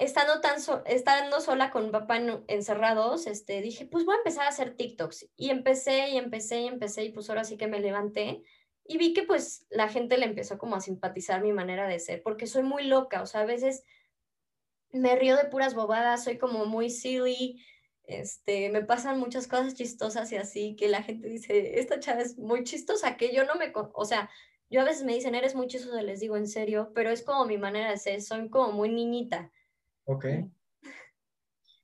estando, 0.00 0.40
tan 0.40 0.56
estando 0.86 1.40
sola 1.40 1.70
con 1.70 1.92
papá 1.92 2.18
encerrados, 2.48 3.26
este, 3.26 3.60
dije, 3.60 3.86
pues 3.86 4.04
voy 4.04 4.14
a 4.14 4.18
empezar 4.18 4.46
a 4.46 4.48
hacer 4.48 4.74
TikToks. 4.74 5.28
Y 5.36 5.50
empecé 5.50 6.08
y 6.08 6.16
empecé 6.16 6.62
y 6.62 6.66
empecé 6.66 7.04
y 7.04 7.12
pues 7.12 7.28
ahora 7.30 7.44
sí 7.44 7.56
que 7.56 7.68
me 7.68 7.80
levanté 7.80 8.42
y 8.84 8.98
vi 8.98 9.12
que 9.12 9.22
pues 9.22 9.66
la 9.70 9.88
gente 9.88 10.18
le 10.18 10.26
empezó 10.26 10.58
como 10.58 10.74
a 10.74 10.80
simpatizar 10.80 11.42
mi 11.42 11.52
manera 11.52 11.86
de 11.86 12.00
ser, 12.00 12.22
porque 12.24 12.48
soy 12.48 12.64
muy 12.64 12.84
loca, 12.84 13.22
o 13.22 13.26
sea, 13.26 13.42
a 13.42 13.44
veces 13.46 13.84
me 14.90 15.14
río 15.14 15.36
de 15.36 15.44
puras 15.44 15.74
bobadas, 15.74 16.24
soy 16.24 16.38
como 16.38 16.66
muy 16.66 16.90
silly, 16.90 17.64
este, 18.02 18.68
me 18.70 18.82
pasan 18.82 19.20
muchas 19.20 19.46
cosas 19.46 19.74
chistosas 19.74 20.32
y 20.32 20.36
así, 20.36 20.74
que 20.74 20.88
la 20.88 21.04
gente 21.04 21.28
dice, 21.28 21.78
esta 21.78 22.00
chava 22.00 22.22
es 22.22 22.36
muy 22.36 22.64
chistosa, 22.64 23.16
que 23.16 23.32
yo 23.32 23.44
no 23.44 23.54
me, 23.54 23.72
o 23.74 24.04
sea, 24.04 24.28
yo 24.68 24.80
a 24.80 24.84
veces 24.84 25.04
me 25.04 25.14
dicen, 25.14 25.36
eres 25.36 25.54
muy 25.54 25.68
chistosa, 25.68 26.02
les 26.02 26.18
digo 26.18 26.36
en 26.36 26.48
serio, 26.48 26.90
pero 26.92 27.10
es 27.10 27.22
como 27.22 27.44
mi 27.44 27.58
manera 27.58 27.90
de 27.90 27.96
ser, 27.96 28.22
soy 28.22 28.48
como 28.50 28.72
muy 28.72 28.88
niñita. 28.88 29.52
Ok. 30.04 30.26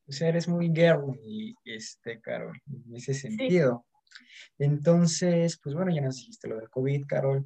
O 0.09 0.13
sea, 0.13 0.29
eres 0.29 0.47
muy 0.47 0.73
girly, 0.73 1.57
este, 1.65 2.21
Carol, 2.21 2.57
en 2.67 2.97
ese 2.97 3.13
sentido. 3.13 3.85
Entonces, 4.59 5.59
pues 5.63 5.75
bueno, 5.75 5.93
ya 5.93 6.01
nos 6.01 6.17
dijiste 6.17 6.49
lo 6.49 6.57
del 6.57 6.71
COVID, 6.71 7.07
Carol. 7.07 7.45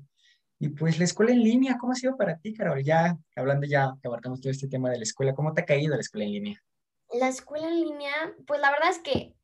Y 0.58 0.68
pues 0.68 0.98
la 0.98 1.04
escuela 1.04 1.32
en 1.32 1.42
línea, 1.42 1.78
¿cómo 1.78 1.92
ha 1.92 1.96
sido 1.96 2.16
para 2.18 2.36
ti, 2.38 2.52
Carol? 2.52 2.82
Ya 2.84 3.16
hablando 3.34 3.66
ya, 3.66 3.94
que 4.02 4.08
abarcamos 4.08 4.42
todo 4.42 4.50
este 4.50 4.68
tema 4.68 4.90
de 4.90 4.98
la 4.98 5.04
escuela, 5.04 5.34
¿cómo 5.34 5.54
te 5.54 5.62
ha 5.62 5.64
caído 5.64 5.94
la 5.94 6.02
escuela 6.02 6.26
en 6.26 6.32
línea? 6.32 6.62
La 7.14 7.28
escuela 7.28 7.66
en 7.66 7.80
línea, 7.80 8.12
pues 8.46 8.60
la 8.60 8.70
verdad 8.70 8.90
es 8.90 8.98
que 8.98 9.34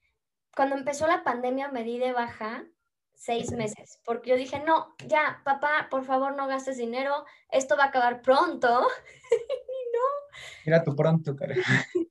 cuando 0.55 0.77
empezó 0.77 1.07
la 1.07 1.25
pandemia 1.25 1.69
me 1.69 1.85
di 1.85 1.99
de 1.99 2.13
baja 2.13 2.67
seis 3.15 3.51
meses, 3.53 3.99
porque 4.05 4.31
yo 4.31 4.37
dije, 4.37 4.61
no, 4.61 4.95
ya, 5.07 5.41
papá, 5.43 5.89
por 5.91 6.05
favor 6.05 6.37
no 6.37 6.47
gastes 6.47 6.77
dinero, 6.77 7.25
esto 7.51 7.77
va 7.79 7.85
a 7.85 7.89
acabar 7.89 8.21
pronto. 8.21 8.87
Mira 10.65 10.83
tú 10.83 10.95
pronto, 10.95 11.37
cara. 11.37 11.55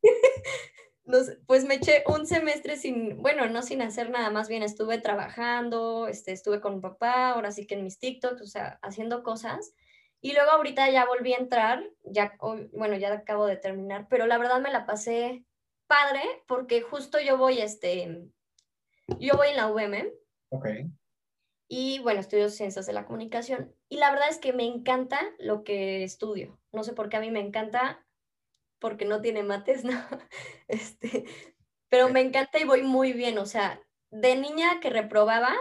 pues 1.48 1.66
me 1.66 1.76
eché 1.76 2.04
un 2.08 2.26
semestre 2.26 2.78
sin, 2.78 3.22
bueno, 3.22 3.48
no 3.48 3.62
sin 3.62 3.82
hacer 3.82 4.10
nada, 4.10 4.30
más 4.32 4.48
bien 4.50 4.64
estuve 4.64 4.98
trabajando, 4.98 6.08
este, 6.08 6.32
estuve 6.32 6.62
con 6.62 6.76
mi 6.76 6.82
papá, 6.82 7.32
ahora 7.32 7.52
sí 7.52 7.68
que 7.68 7.76
en 7.76 7.84
mis 7.84 8.00
TikToks, 8.00 8.42
o 8.42 8.48
sea, 8.48 8.80
haciendo 8.82 9.24
cosas. 9.24 9.74
Y 10.22 10.34
luego 10.34 10.52
ahorita 10.52 10.90
ya 10.90 11.06
volví 11.06 11.34
a 11.34 11.38
entrar, 11.38 11.84
ya, 12.04 12.36
bueno, 12.74 12.98
ya 12.98 13.14
acabo 13.14 13.46
de 13.46 13.58
terminar, 13.58 14.08
pero 14.10 14.26
la 14.26 14.38
verdad 14.38 14.60
me 14.60 14.72
la 14.72 14.86
pasé 14.86 15.46
padre 15.88 16.22
porque 16.48 16.82
justo 16.82 17.20
yo 17.20 17.38
voy, 17.38 17.60
este, 17.60 18.26
yo 19.20 19.38
voy 19.38 19.50
en 19.50 19.56
la 19.56 19.68
UM. 19.68 19.94
Ok. 20.50 20.68
Y 21.68 22.00
bueno, 22.00 22.20
estudio 22.20 22.50
ciencias 22.50 22.86
de 22.86 22.94
la 22.94 23.06
comunicación. 23.06 23.74
Y 23.90 23.98
la 23.98 24.12
verdad 24.12 24.30
es 24.30 24.38
que 24.38 24.54
me 24.54 24.66
encanta 24.66 25.20
lo 25.40 25.64
que 25.64 26.04
estudio. 26.04 26.60
No 26.72 26.84
sé 26.84 26.94
por 26.94 27.10
qué 27.10 27.18
a 27.18 27.22
mí 27.22 27.32
me 27.32 27.40
encanta 27.40 28.05
porque 28.86 29.06
no 29.06 29.20
tiene 29.20 29.42
mates, 29.42 29.84
¿no? 29.84 30.00
Este, 30.68 31.26
pero 31.90 32.10
me 32.10 32.22
encanta 32.22 32.60
y 32.60 32.66
voy 32.66 32.84
muy 32.84 33.14
bien, 33.14 33.40
o 33.40 33.48
sea, 33.48 33.82
de 34.12 34.36
niña 34.36 34.80
que 34.80 34.92
reprobaba, 34.92 35.56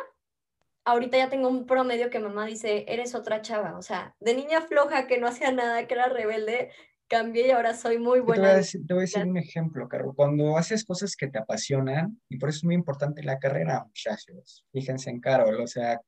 ahorita 0.84 1.16
ya 1.16 1.30
tengo 1.30 1.48
un 1.48 1.64
promedio 1.64 2.10
que 2.10 2.18
mamá 2.18 2.44
dice, 2.44 2.84
eres 2.86 3.14
otra 3.14 3.40
chava, 3.40 3.78
o 3.78 3.80
sea, 3.80 4.14
de 4.20 4.34
niña 4.34 4.60
floja 4.60 5.06
que 5.06 5.16
no 5.16 5.26
hacía 5.26 5.52
nada, 5.52 5.86
que 5.86 5.94
era 5.94 6.10
rebelde, 6.10 6.70
cambié 7.08 7.46
y 7.46 7.50
ahora 7.52 7.72
soy 7.72 7.98
muy 7.98 8.20
buena. 8.20 8.42
Te 8.42 8.48
voy, 8.48 8.54
a 8.54 8.58
decir, 8.58 8.86
te 8.86 8.92
voy 8.92 9.00
a 9.00 9.06
decir 9.06 9.24
un 9.24 9.38
ejemplo, 9.38 9.88
Caro. 9.88 10.12
Cuando 10.14 10.58
haces 10.58 10.84
cosas 10.84 11.16
que 11.16 11.28
te 11.28 11.38
apasionan, 11.38 12.20
y 12.28 12.36
por 12.36 12.50
eso 12.50 12.58
es 12.58 12.64
muy 12.64 12.74
importante 12.74 13.22
la 13.22 13.38
carrera, 13.38 13.84
muchachos, 13.86 14.66
fíjense 14.70 15.08
en 15.08 15.20
Carol, 15.20 15.62
o 15.62 15.66
sea, 15.66 15.98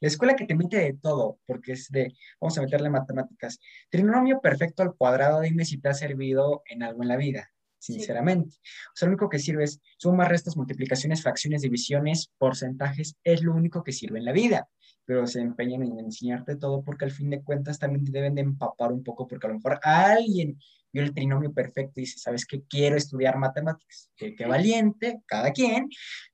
la 0.00 0.08
escuela 0.08 0.36
que 0.36 0.46
te 0.46 0.54
mete 0.54 0.78
de 0.78 0.94
todo, 0.94 1.38
porque 1.46 1.72
es 1.72 1.88
de, 1.90 2.14
vamos 2.40 2.56
a 2.58 2.62
meterle 2.62 2.90
matemáticas. 2.90 3.58
Trinomio 3.90 4.40
perfecto 4.40 4.82
al 4.82 4.94
cuadrado, 4.94 5.40
dime 5.40 5.64
si 5.64 5.78
te 5.78 5.88
ha 5.88 5.94
servido 5.94 6.62
en 6.66 6.82
algo 6.82 7.02
en 7.02 7.08
la 7.08 7.16
vida, 7.16 7.50
sinceramente. 7.78 8.56
O 8.56 8.96
sea, 8.96 9.06
lo 9.06 9.12
único 9.12 9.28
que 9.28 9.38
sirve 9.38 9.64
es 9.64 9.80
sumas, 9.98 10.28
restas, 10.28 10.56
multiplicaciones, 10.56 11.22
fracciones, 11.22 11.62
divisiones, 11.62 12.30
porcentajes, 12.38 13.16
es 13.24 13.42
lo 13.42 13.54
único 13.54 13.82
que 13.82 13.92
sirve 13.92 14.18
en 14.18 14.24
la 14.24 14.32
vida. 14.32 14.68
Pero 15.04 15.26
se 15.26 15.40
empeñan 15.40 15.82
en 15.82 15.98
enseñarte 16.00 16.56
todo 16.56 16.82
porque 16.82 17.04
al 17.04 17.12
fin 17.12 17.30
de 17.30 17.42
cuentas 17.42 17.78
también 17.78 18.04
te 18.04 18.10
deben 18.10 18.34
de 18.34 18.40
empapar 18.40 18.92
un 18.92 19.04
poco, 19.04 19.28
porque 19.28 19.46
a 19.46 19.50
lo 19.50 19.56
mejor 19.56 19.78
alguien 19.82 20.58
vio 20.92 21.02
el 21.02 21.14
trinomio 21.14 21.52
perfecto 21.52 22.00
y 22.00 22.02
dice, 22.02 22.18
¿sabes 22.18 22.44
qué? 22.44 22.62
Quiero 22.68 22.96
estudiar 22.96 23.38
matemáticas. 23.38 24.10
Qué, 24.16 24.34
qué 24.34 24.46
valiente, 24.46 25.20
cada 25.26 25.52
quien, 25.52 25.88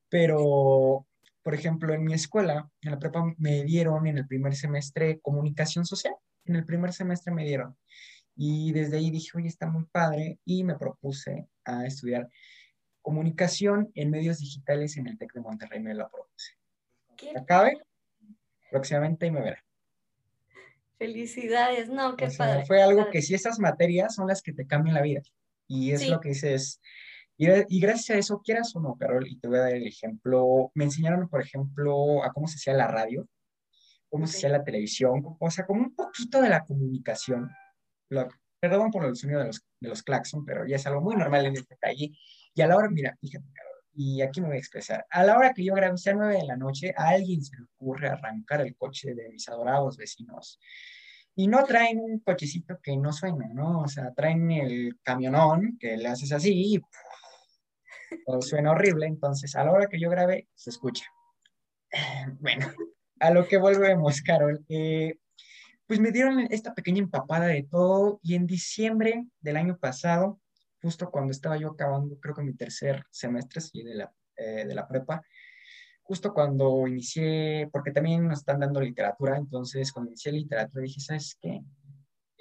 pero 0.08 1.06
por 1.42 1.54
ejemplo, 1.54 1.92
en 1.92 2.04
mi 2.04 2.14
escuela, 2.14 2.70
en 2.82 2.92
la 2.92 2.98
prepa, 2.98 3.34
me 3.38 3.64
dieron 3.64 4.06
en 4.06 4.18
el 4.18 4.26
primer 4.26 4.54
semestre 4.54 5.20
comunicación 5.20 5.84
social. 5.84 6.14
En 6.44 6.56
el 6.56 6.64
primer 6.64 6.92
semestre 6.92 7.32
me 7.32 7.44
dieron. 7.44 7.76
Y 8.36 8.72
desde 8.72 8.96
ahí 8.96 9.10
dije, 9.10 9.30
oye, 9.34 9.48
está 9.48 9.66
muy 9.66 9.84
padre. 9.86 10.38
Y 10.44 10.64
me 10.64 10.76
propuse 10.76 11.48
a 11.64 11.84
estudiar 11.86 12.28
comunicación 13.00 13.90
en 13.94 14.10
medios 14.10 14.38
digitales 14.38 14.96
en 14.96 15.08
el 15.08 15.18
TEC 15.18 15.32
de 15.34 15.40
Monterrey. 15.40 15.80
Me 15.80 15.94
la 15.94 16.08
propuse. 16.08 16.52
¿Qué? 17.16 17.32
Acabe 17.36 17.82
próximamente 18.70 19.26
y 19.26 19.30
me 19.30 19.42
verá. 19.42 19.62
Felicidades, 20.98 21.88
no, 21.88 22.16
qué 22.16 22.28
padre. 22.38 22.64
Fue 22.64 22.80
algo 22.80 23.10
que 23.10 23.22
si 23.22 23.34
esas 23.34 23.58
materias 23.58 24.14
son 24.14 24.28
las 24.28 24.40
que 24.40 24.52
te 24.52 24.66
cambian 24.66 24.94
la 24.94 25.02
vida. 25.02 25.22
Y 25.66 25.90
es 25.90 26.08
lo 26.08 26.20
que 26.20 26.30
dices, 26.30 26.80
y, 27.68 27.80
gracias 27.80 28.10
a 28.10 28.18
eso, 28.18 28.40
quieras 28.42 28.74
o 28.76 28.80
no, 28.80 28.96
Carol, 28.96 29.26
y 29.26 29.38
te 29.38 29.48
voy 29.48 29.58
a 29.58 29.62
dar 29.62 29.74
el 29.74 29.86
ejemplo, 29.86 30.70
me 30.74 30.84
enseñaron, 30.84 31.28
por 31.28 31.42
ejemplo, 31.42 32.22
a 32.22 32.32
cómo 32.32 32.46
se 32.46 32.56
hacía 32.56 32.74
la 32.74 32.88
radio, 32.88 33.26
cómo 34.08 34.26
se 34.26 34.36
hacía 34.36 34.50
la 34.50 34.64
televisión, 34.64 35.22
o 35.38 35.50
sea, 35.50 35.66
como 35.66 35.80
un 35.82 35.94
poquito 35.94 36.40
de 36.40 36.50
la 36.50 36.64
comunicación. 36.64 37.50
perdón 38.60 38.90
por 38.90 39.04
el 39.06 39.16
sonido 39.16 39.40
de 39.40 39.46
los, 39.46 39.64
de 39.80 39.88
los 39.88 40.02
claxon, 40.02 40.44
pero 40.44 40.66
ya 40.66 40.76
es 40.76 40.86
algo 40.86 41.00
muy 41.00 41.16
normal 41.16 41.46
en 41.46 41.56
este 41.56 41.76
calle. 41.78 42.12
Y 42.54 42.62
a 42.62 42.66
la 42.66 42.76
hora, 42.76 42.88
mira, 42.90 43.16
fíjate, 43.20 43.46
Carol, 43.52 43.72
y 43.94 44.22
aquí 44.22 44.40
me 44.40 44.48
voy 44.48 44.56
a 44.56 44.60
expresar, 44.60 45.06
a 45.10 45.24
la 45.24 45.36
hora 45.36 45.52
que 45.52 45.64
yo 45.64 45.74
grabé, 45.74 45.94
a 45.94 46.14
9 46.14 46.36
de 46.36 46.44
la 46.44 46.56
noche, 46.56 46.94
a 46.96 47.08
alguien 47.08 47.42
se 47.42 47.56
le 47.56 47.64
ocurre 47.64 48.08
arrancar 48.08 48.60
el 48.60 48.76
coche 48.76 49.14
de 49.14 49.28
mis 49.30 49.48
adorados 49.48 49.96
vecinos 49.96 50.58
y 51.34 51.48
no 51.48 51.64
traen 51.64 51.98
un 51.98 52.18
cochecito 52.20 52.78
que 52.82 52.96
no 52.96 53.12
suena, 53.12 53.48
¿no? 53.52 53.80
O 53.80 53.88
sea, 53.88 54.12
traen 54.12 54.50
el 54.50 54.98
camionón 55.02 55.78
que 55.78 55.96
le 55.96 56.08
haces 56.08 56.32
así 56.32 56.74
y 56.74 56.80
suena 58.40 58.72
horrible, 58.72 59.06
entonces 59.06 59.54
a 59.56 59.64
la 59.64 59.72
hora 59.72 59.86
que 59.88 60.00
yo 60.00 60.10
grabé, 60.10 60.48
se 60.54 60.70
escucha. 60.70 61.04
Bueno, 62.40 62.66
a 63.20 63.30
lo 63.30 63.46
que 63.46 63.58
volvemos, 63.58 64.22
Carol. 64.22 64.64
Eh, 64.68 65.18
pues 65.86 66.00
me 66.00 66.10
dieron 66.10 66.40
esta 66.50 66.74
pequeña 66.74 67.00
empapada 67.00 67.46
de 67.46 67.64
todo 67.64 68.18
y 68.22 68.34
en 68.34 68.46
diciembre 68.46 69.26
del 69.40 69.56
año 69.56 69.76
pasado, 69.78 70.40
justo 70.80 71.10
cuando 71.10 71.32
estaba 71.32 71.56
yo 71.56 71.70
acabando, 71.70 72.18
creo 72.18 72.34
que 72.34 72.42
mi 72.42 72.54
tercer 72.54 73.04
semestre 73.10 73.62
de, 73.74 73.94
la, 73.94 74.12
eh, 74.36 74.64
de 74.66 74.74
la 74.74 74.88
prepa, 74.88 75.22
justo 76.02 76.32
cuando 76.32 76.86
inicié, 76.88 77.68
porque 77.72 77.92
también 77.92 78.26
nos 78.26 78.40
están 78.40 78.60
dando 78.60 78.80
literatura, 78.80 79.36
entonces 79.36 79.92
cuando 79.92 80.10
inicié 80.10 80.32
literatura 80.32 80.82
dije, 80.82 81.00
¿sabes 81.00 81.36
qué? 81.40 81.60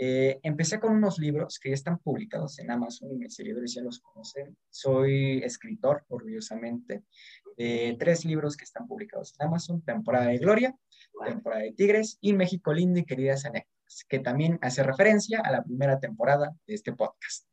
Eh, 0.03 0.39
empecé 0.41 0.79
con 0.79 0.93
unos 0.95 1.19
libros 1.19 1.59
que 1.59 1.69
ya 1.69 1.75
están 1.75 1.99
publicados 1.99 2.57
en 2.57 2.71
Amazon 2.71 3.11
y 3.11 3.17
mis 3.17 3.35
seguidores 3.35 3.75
ya 3.75 3.83
los 3.83 3.99
conocen. 3.99 4.57
Soy 4.71 5.43
escritor, 5.43 6.05
orgullosamente, 6.07 7.03
de 7.55 7.95
tres 7.99 8.25
libros 8.25 8.57
que 8.57 8.63
están 8.63 8.87
publicados 8.87 9.35
en 9.37 9.45
Amazon, 9.45 9.83
Temporada 9.83 10.25
de 10.25 10.39
Gloria, 10.39 10.75
Temporada 11.23 11.61
de 11.61 11.73
Tigres 11.73 12.17
y 12.19 12.33
México 12.33 12.73
Lindo 12.73 12.99
y 12.99 13.05
Queridas 13.05 13.45
Anécdotas. 13.45 14.05
Que 14.09 14.17
también 14.17 14.57
hace 14.63 14.81
referencia 14.81 15.39
a 15.39 15.51
la 15.51 15.63
primera 15.63 15.99
temporada 15.99 16.49
de 16.65 16.73
este 16.73 16.93
podcast. 16.93 17.50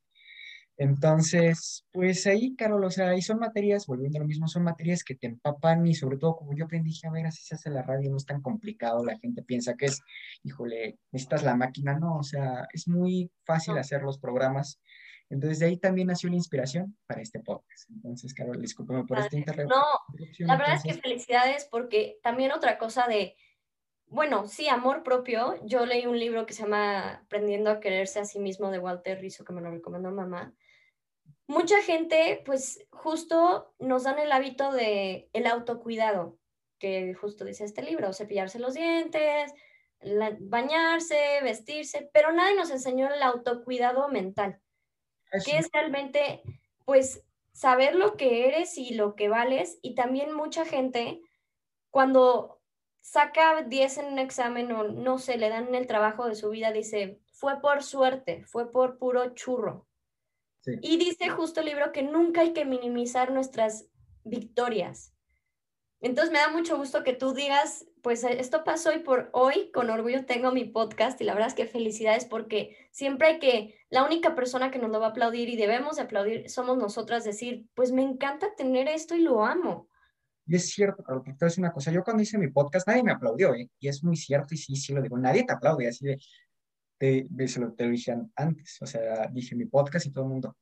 Entonces, 0.81 1.85
pues 1.93 2.25
ahí, 2.29 2.55
Carol, 2.55 2.85
o 2.85 2.91
sea, 2.91 3.09
ahí 3.09 3.21
son 3.21 3.41
materias, 3.41 3.85
volviendo 3.87 4.19
a 4.19 4.21
lo 4.21 4.29
mismo, 4.29 4.47
son 4.47 4.63
materias 4.63 5.03
que 5.03 5.17
te 5.17 5.27
empapan 5.27 5.85
y 5.85 5.95
sobre 5.95 6.19
todo, 6.19 6.37
como 6.37 6.55
yo 6.55 6.67
aprendí, 6.67 6.93
a 7.05 7.11
ver, 7.11 7.27
así 7.27 7.43
se 7.43 7.57
hace 7.57 7.69
la 7.69 7.83
radio, 7.83 8.09
no 8.09 8.17
es 8.17 8.25
tan 8.25 8.41
complicado, 8.41 9.05
la 9.05 9.19
gente 9.19 9.43
piensa 9.43 9.75
que 9.75 9.87
es, 9.87 10.01
híjole, 10.45 11.01
necesitas 11.11 11.43
la 11.43 11.57
máquina, 11.57 11.99
no, 11.99 12.19
o 12.19 12.23
sea, 12.23 12.69
es 12.73 12.87
muy 12.87 13.29
fácil 13.45 13.77
hacer 13.77 14.03
los 14.03 14.19
programas. 14.19 14.81
Entonces, 15.29 15.59
de 15.59 15.67
ahí 15.67 15.79
también 15.79 16.07
nació 16.07 16.31
la 16.31 16.37
inspiración 16.37 16.97
para 17.09 17.23
este 17.23 17.41
podcast. 17.41 17.91
Entonces, 17.91 18.33
Carol, 18.33 18.63
discúlpame 18.63 19.05
por 19.05 19.19
este 19.19 19.37
interrupción. 19.37 19.81
No, 19.81 20.47
la 20.47 20.57
verdad 20.57 20.77
es 20.77 20.85
que 20.85 21.03
felicidades 21.03 21.67
porque 21.69 22.21
también 22.23 22.53
otra 22.53 22.79
cosa 22.79 23.09
de, 23.09 23.35
bueno, 24.07 24.47
sí, 24.47 24.69
amor 24.69 25.03
propio. 25.03 25.57
Yo 25.67 25.85
leí 25.87 26.07
un 26.07 26.21
libro 26.21 26.47
que 26.47 26.55
se 26.55 26.63
llama 26.63 27.15
Aprendiendo 27.25 27.69
a 27.69 27.81
quererse 27.81 28.21
a 28.21 28.25
sí 28.25 28.39
mismo 28.39 28.71
de 28.71 28.79
Walter 28.79 29.21
Rizzo, 29.21 29.45
que 29.45 29.53
me 29.53 29.61
lo 29.61 29.73
recomendó 29.73 30.13
mamá 30.13 30.55
mucha 31.49 31.83
gente, 31.83 32.43
pues 32.45 32.87
justo 32.91 33.75
nos 33.81 34.05
dan 34.05 34.19
el 34.21 34.31
hábito 34.31 34.71
de 34.71 35.29
el 35.33 35.47
autocuidado, 35.47 36.39
que 36.79 37.15
justo 37.15 37.45
dice 37.45 37.65
este 37.65 37.83
libro, 37.83 38.13
cepillarse 38.13 38.61
los 38.61 38.75
dientes, 38.75 39.53
bañarse, 40.41 41.41
vestirse, 41.43 42.09
pero 42.13 42.33
nadie 42.33 42.55
nos 42.55 42.71
enseñó 42.71 43.13
el 43.13 43.23
autocuidado 43.23 44.09
mental, 44.09 44.61
que 45.45 45.59
es 45.59 45.69
realmente, 45.73 46.43
pues, 46.85 47.25
saber 47.53 47.97
lo 47.97 48.17
que 48.17 48.47
eres 48.47 48.79
y 48.79 48.95
lo 48.95 49.17
que 49.17 49.29
vales, 49.29 49.81
y 49.83 49.97
también 49.97 50.33
mucha 50.33 50.65
gente, 50.65 51.21
cuando 51.91 52.61
saca 53.01 53.63
10 53.63 53.99
en 53.99 54.07
un 54.13 54.19
examen 54.21 54.71
o 54.71 54.85
no 54.85 55.19
sé, 55.19 55.39
le 55.39 55.49
dan 55.49 55.75
el 55.75 55.89
trabajo 55.89 56.27
de 56.27 56.37
su 56.37 56.51
vida, 56.51 56.71
dice, 56.73 57.21
fue 57.33 57.61
por 57.61 57.83
suerte, 57.83 58.45
fue 58.45 58.71
por 58.71 58.99
puro 58.99 59.35
churro. 59.35 59.88
Y 60.83 60.97
dice 60.97 61.29
justo 61.29 61.61
el 61.61 61.67
libro 61.67 61.93
que 61.93 62.03
nunca 62.03 62.43
hay 62.43 62.53
que 62.53 62.65
minimizar 62.65 63.33
nuestras 63.33 63.89
victorias. 64.25 65.15
Entonces 66.01 66.33
me 66.33 66.39
da 66.39 66.51
mucho 66.51 66.77
gusto 66.77 67.03
que 67.03 67.13
tú 67.13 67.35
digas, 67.35 67.87
pues 68.03 68.23
esto 68.23 68.63
pasó 68.63 68.93
y 68.93 69.01
por 69.01 69.31
hoy 69.33 69.73
con 69.73 69.91
orgullo 69.91 70.25
tengo 70.27 70.53
mi 70.53 70.65
podcast 70.65 71.21
y 71.21 71.25
la 71.25 71.35
verdad 71.35 71.49
es 71.49 71.55
que 71.55 71.67
felicidades 71.67 72.25
porque 72.25 72.77
siempre 72.93 73.27
hay 73.27 73.39
que, 73.41 73.75
la 73.91 74.05
única 74.05 74.35
persona 74.37 74.71
que 74.71 74.79
nos 74.79 74.91
lo 74.91 75.01
va 75.01 75.07
a 75.07 75.11
aplaudir 75.11 75.49
y 75.49 75.57
debemos 75.57 75.97
de 75.97 76.03
aplaudir 76.03 76.49
somos 76.51 76.79
nosotras, 76.79 77.25
decir, 77.25 77.67
pues 77.75 77.91
me 77.91 78.03
encanta 78.03 78.55
tener 78.57 78.87
esto 78.87 79.17
y 79.17 79.21
lo 79.21 79.45
amo. 79.45 79.89
Y 80.47 80.57
es 80.57 80.71
cierto, 80.71 81.03
pero 81.07 81.23
te 81.23 81.47
es 81.47 81.59
una 81.59 81.73
cosa, 81.73 81.91
yo 81.91 82.05
cuando 82.05 82.23
hice 82.23 82.39
mi 82.39 82.49
podcast 82.49 82.87
nadie 82.87 83.03
me 83.03 83.13
aplaudió, 83.13 83.55
¿eh? 83.55 83.69
y 83.81 83.89
es 83.89 84.05
muy 84.05 84.17
cierto 84.17 84.55
y 84.55 84.57
sí, 84.57 84.77
sí 84.77 84.95
lo 84.95 85.03
digo, 85.03 85.19
nadie 85.19 85.45
te 85.45 85.53
aplaude, 85.53 85.89
así 85.89 86.07
de, 86.07 86.19
te, 86.99 87.29
se 87.47 87.61
lo, 87.61 87.73
te 87.73 87.89
dije 87.89 88.15
antes, 88.37 88.79
o 88.81 88.87
sea, 88.87 89.29
dije 89.29 89.55
mi 89.55 89.67
podcast 89.67 90.07
y 90.07 90.11
todo 90.11 90.25
el 90.25 90.31
mundo, 90.31 90.57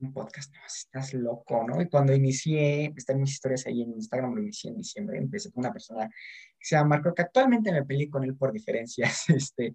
un 0.00 0.12
podcast, 0.12 0.52
no, 0.54 0.60
estás 0.66 1.14
loco, 1.14 1.64
¿no? 1.66 1.80
Y 1.80 1.88
cuando 1.88 2.14
inicié, 2.14 2.92
están 2.96 3.20
mis 3.20 3.32
historias 3.32 3.66
ahí 3.66 3.82
en 3.82 3.92
Instagram, 3.92 4.34
lo 4.34 4.42
inicié 4.42 4.70
en 4.70 4.78
diciembre, 4.78 5.18
empecé 5.18 5.50
con 5.50 5.64
una 5.64 5.72
persona 5.72 6.08
que 6.08 6.64
se 6.66 6.76
llama 6.76 6.96
Marco, 6.96 7.14
que 7.14 7.22
actualmente 7.22 7.72
me 7.72 7.84
peleé 7.84 8.08
con 8.08 8.24
él 8.24 8.36
por 8.36 8.52
diferencias 8.52 9.24
este, 9.28 9.74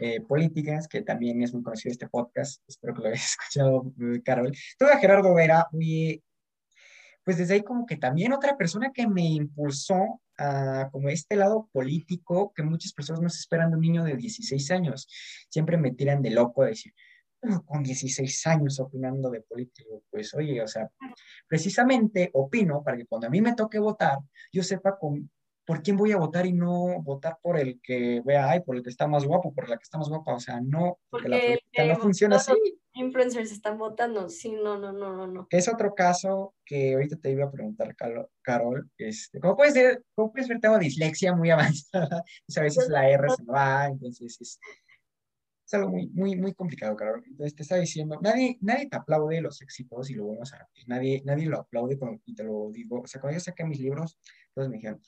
eh, 0.00 0.20
políticas, 0.20 0.88
que 0.88 1.02
también 1.02 1.42
es 1.42 1.52
muy 1.52 1.62
conocido 1.62 1.92
este 1.92 2.08
podcast, 2.08 2.62
espero 2.66 2.94
que 2.94 3.00
lo 3.02 3.08
hayas 3.08 3.30
escuchado, 3.38 3.92
eh, 4.00 4.22
Carol. 4.22 4.52
Todo 4.78 4.90
Gerardo 5.00 5.34
Vera, 5.34 5.66
y 5.72 6.22
pues 7.24 7.36
desde 7.36 7.54
ahí 7.54 7.62
como 7.62 7.84
que 7.84 7.96
también 7.96 8.32
otra 8.32 8.56
persona 8.56 8.90
que 8.92 9.06
me 9.06 9.26
impulsó 9.26 10.20
a 10.38 10.88
como 10.90 11.08
este 11.08 11.36
lado 11.36 11.68
político 11.72 12.52
que 12.54 12.62
muchas 12.62 12.92
personas 12.92 13.20
no 13.20 13.28
se 13.28 13.40
esperan 13.40 13.70
de 13.70 13.76
un 13.76 13.82
niño 13.82 14.04
de 14.04 14.16
16 14.16 14.70
años. 14.70 15.08
Siempre 15.50 15.76
me 15.76 15.92
tiran 15.92 16.22
de 16.22 16.30
loco 16.30 16.62
a 16.62 16.66
decir, 16.66 16.94
con 17.66 17.82
16 17.82 18.46
años 18.46 18.80
opinando 18.80 19.30
de 19.30 19.42
político, 19.42 20.02
pues 20.10 20.34
oye, 20.34 20.60
o 20.60 20.66
sea, 20.66 20.90
precisamente 21.46 22.30
opino 22.32 22.82
para 22.82 22.96
que 22.96 23.06
cuando 23.06 23.28
a 23.28 23.30
mí 23.30 23.40
me 23.40 23.54
toque 23.54 23.78
votar, 23.78 24.18
yo 24.52 24.62
sepa 24.62 24.98
con, 24.98 25.30
por 25.64 25.82
quién 25.82 25.96
voy 25.96 26.12
a 26.12 26.16
votar 26.16 26.46
y 26.46 26.52
no 26.52 27.00
votar 27.02 27.38
por 27.40 27.58
el 27.58 27.80
que 27.82 28.22
vea, 28.24 28.50
ay, 28.50 28.60
por 28.60 28.76
el 28.76 28.82
que 28.82 28.90
está 28.90 29.06
más 29.06 29.24
guapo, 29.24 29.52
por 29.54 29.68
la 29.68 29.76
que 29.76 29.82
está 29.82 29.98
más 29.98 30.08
guapa, 30.08 30.34
o 30.34 30.40
sea, 30.40 30.60
no, 30.60 30.98
porque, 31.10 31.28
la 31.28 31.38
política 31.38 31.84
no 31.84 31.96
funciona 31.96 32.36
así. 32.36 32.52
Influencers 32.98 33.52
están 33.52 33.78
votando, 33.78 34.28
sí, 34.28 34.52
no, 34.52 34.76
no, 34.76 34.92
no, 34.92 35.14
no, 35.14 35.26
no. 35.28 35.46
Es 35.50 35.68
otro 35.68 35.94
caso 35.94 36.54
que 36.64 36.94
ahorita 36.94 37.16
te 37.16 37.30
iba 37.30 37.44
a 37.44 37.50
preguntar, 37.50 37.94
Carol, 38.42 38.90
este, 38.98 39.38
¿cómo 39.38 39.56
puedes 39.56 39.74
ver, 39.74 40.04
cómo 40.14 40.32
puedes 40.32 40.48
ver, 40.48 40.58
tengo 40.60 40.78
dislexia 40.78 41.32
muy 41.34 41.50
avanzada, 41.50 42.24
a 42.56 42.60
veces 42.60 42.88
la 42.88 43.08
R 43.08 43.30
se 43.30 43.44
va, 43.44 43.86
entonces, 43.86 44.36
este, 44.40 44.66
es 45.68 45.74
algo 45.74 45.90
muy, 45.90 46.08
muy, 46.08 46.34
muy 46.34 46.54
complicado, 46.54 46.96
Carol. 46.96 47.22
Entonces 47.26 47.54
te 47.54 47.62
está 47.62 47.76
diciendo, 47.76 48.18
nadie, 48.22 48.56
nadie 48.62 48.88
te 48.88 48.96
aplaude 48.96 49.40
los 49.42 49.60
éxitos 49.60 50.10
y 50.10 50.14
lo 50.14 50.26
vamos 50.28 50.52
a 50.54 50.66
nadie, 50.86 51.22
nadie 51.24 51.46
lo 51.46 51.60
aplaude 51.60 51.98
cuando, 51.98 52.22
y 52.24 52.34
te 52.34 52.42
lo 52.42 52.70
digo. 52.72 53.02
O 53.02 53.06
sea, 53.06 53.20
cuando 53.20 53.38
yo 53.38 53.44
saqué 53.44 53.64
mis 53.64 53.78
libros, 53.78 54.18
todos 54.54 54.70
me 54.70 54.76
dijeron, 54.76 55.00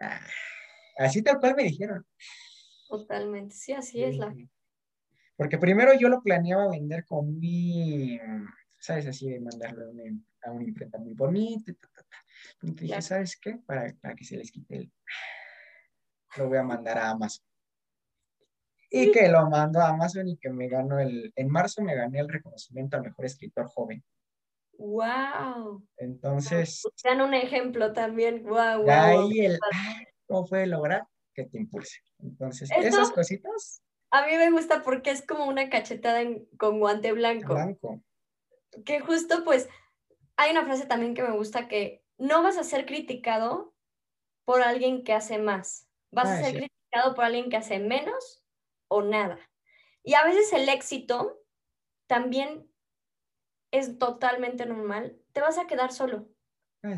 ah", 0.00 0.26
así 0.96 1.22
tal 1.22 1.38
cual 1.38 1.54
me 1.56 1.64
dijeron. 1.64 2.06
Totalmente, 2.88 3.54
sí, 3.54 3.74
así 3.74 4.02
es 4.02 4.16
la. 4.16 4.34
Porque 5.38 5.56
primero 5.56 5.94
yo 5.98 6.10
lo 6.10 6.20
planeaba 6.20 6.68
vender 6.68 7.06
con 7.06 7.38
mi, 7.38 8.20
¿sabes? 8.78 9.06
Así 9.06 9.30
de 9.30 9.40
mandarlo 9.40 9.86
a 9.86 9.88
una, 9.88 10.02
a 10.02 10.62
imprenta 10.62 10.98
muy 10.98 11.14
bonita. 11.14 11.72
Y 12.60 12.72
dije, 12.72 13.00
¿sabes 13.00 13.38
qué? 13.40 13.56
Para, 13.64 13.94
para 14.02 14.14
que 14.14 14.24
se 14.24 14.36
les 14.36 14.52
quite 14.52 14.76
el... 14.76 14.92
Lo 16.36 16.48
voy 16.48 16.58
a 16.58 16.62
mandar 16.62 16.98
a 16.98 17.10
Amazon 17.10 17.48
y 18.90 19.12
que 19.12 19.28
lo 19.28 19.48
mando 19.48 19.80
a 19.80 19.88
Amazon 19.88 20.28
y 20.28 20.36
que 20.36 20.50
me 20.50 20.68
ganó 20.68 20.98
el, 20.98 21.32
en 21.36 21.48
marzo 21.48 21.82
me 21.82 21.94
gané 21.94 22.20
el 22.20 22.28
reconocimiento 22.28 22.96
al 22.96 23.02
mejor 23.02 23.26
escritor 23.26 23.66
joven. 23.68 24.02
¡Wow! 24.78 25.84
Entonces. 25.96 26.82
Dan 27.02 27.20
un 27.20 27.34
ejemplo 27.34 27.92
también. 27.92 28.44
¡Wow! 28.44 28.82
wow 28.82 28.90
ahí 28.90 29.40
el, 29.40 29.58
¿cómo 30.26 30.46
fue 30.46 30.66
lograr 30.66 31.04
que 31.34 31.44
te 31.44 31.58
impulse? 31.58 31.98
Entonces, 32.20 32.70
esas 32.70 33.10
cositas. 33.10 33.82
A 34.10 34.26
mí 34.26 34.36
me 34.36 34.50
gusta 34.50 34.82
porque 34.82 35.10
es 35.10 35.26
como 35.26 35.44
una 35.44 35.68
cachetada 35.68 36.20
con 36.58 36.80
guante 36.80 37.12
blanco. 37.12 37.54
Blanco. 37.54 38.00
Que 38.84 39.00
justo 39.00 39.44
pues, 39.44 39.68
hay 40.36 40.52
una 40.52 40.64
frase 40.64 40.86
también 40.86 41.14
que 41.14 41.22
me 41.22 41.36
gusta 41.36 41.68
que 41.68 42.02
no 42.16 42.42
vas 42.42 42.56
a 42.56 42.64
ser 42.64 42.86
criticado 42.86 43.74
por 44.44 44.62
alguien 44.62 45.04
que 45.04 45.12
hace 45.12 45.38
más. 45.38 45.88
Vas 46.10 46.28
a 46.28 46.38
ah, 46.38 46.42
ser 46.42 46.56
criticado 46.56 47.14
por 47.14 47.24
alguien 47.24 47.50
que 47.50 47.56
hace 47.56 47.78
menos 47.78 48.42
o 48.88 49.02
nada. 49.02 49.38
Y 50.02 50.14
a 50.14 50.24
veces 50.24 50.52
el 50.52 50.68
éxito 50.68 51.38
también 52.06 52.70
es 53.70 53.98
totalmente 53.98 54.64
normal. 54.64 55.20
Te 55.32 55.40
vas 55.40 55.58
a 55.58 55.66
quedar 55.66 55.92
solo. 55.92 56.28
Ah, 56.82 56.96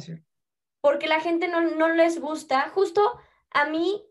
Porque 0.81 1.09
la 1.09 1.21
gente 1.21 1.49
no, 1.49 1.61
no 1.61 1.89
les 1.89 2.21
gusta. 2.21 2.69
Justo 2.71 3.19
a 3.51 3.67
mí 3.67 4.07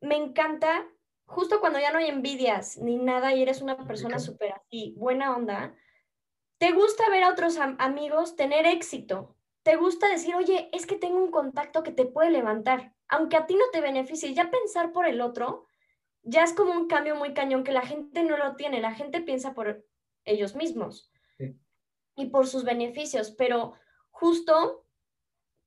me 0.00 0.16
encanta, 0.16 0.86
justo 1.26 1.60
cuando 1.60 1.78
ya 1.78 1.92
no 1.92 1.98
hay 1.98 2.06
envidias 2.06 2.78
ni 2.78 2.96
nada 2.96 3.34
y 3.34 3.42
eres 3.42 3.60
una 3.60 3.76
persona 3.86 4.18
súper 4.18 4.52
así, 4.52 4.94
buena 4.96 5.36
onda, 5.36 5.74
te 6.58 6.72
gusta 6.72 7.08
ver 7.10 7.24
a 7.24 7.30
otros 7.30 7.58
amigos 7.58 8.36
tener 8.36 8.66
éxito. 8.66 9.36
Te 9.62 9.76
gusta 9.76 10.08
decir, 10.08 10.34
oye, 10.34 10.70
es 10.72 10.86
que 10.86 10.96
tengo 10.96 11.18
un 11.18 11.30
contacto 11.30 11.82
que 11.82 11.90
te 11.90 12.06
puede 12.06 12.30
levantar. 12.30 12.94
Aunque 13.08 13.36
a 13.36 13.46
ti 13.46 13.54
no 13.56 13.64
te 13.72 13.80
beneficie, 13.80 14.32
ya 14.32 14.50
pensar 14.50 14.92
por 14.92 15.06
el 15.06 15.20
otro 15.20 15.66
ya 16.22 16.42
es 16.42 16.52
como 16.52 16.72
un 16.72 16.88
cambio 16.88 17.14
muy 17.14 17.34
cañón 17.34 17.62
que 17.62 17.72
la 17.72 17.86
gente 17.86 18.24
no 18.24 18.36
lo 18.36 18.56
tiene, 18.56 18.80
la 18.80 18.94
gente 18.94 19.20
piensa 19.20 19.54
por 19.54 19.86
ellos 20.24 20.56
mismos 20.56 21.12
y 22.16 22.26
por 22.26 22.48
sus 22.48 22.64
beneficios, 22.64 23.30
pero 23.30 23.74
justo 24.10 24.84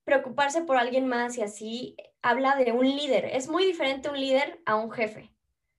preocuparse 0.03 0.63
por 0.63 0.75
alguien 0.75 1.07
más 1.07 1.37
y 1.37 1.43
así 1.43 1.95
habla 2.21 2.55
de 2.57 2.73
un 2.73 2.85
líder. 2.85 3.25
Es 3.25 3.47
muy 3.47 3.65
diferente 3.65 4.09
un 4.09 4.19
líder 4.19 4.61
a 4.65 4.75
un 4.75 4.91
jefe. 4.91 5.31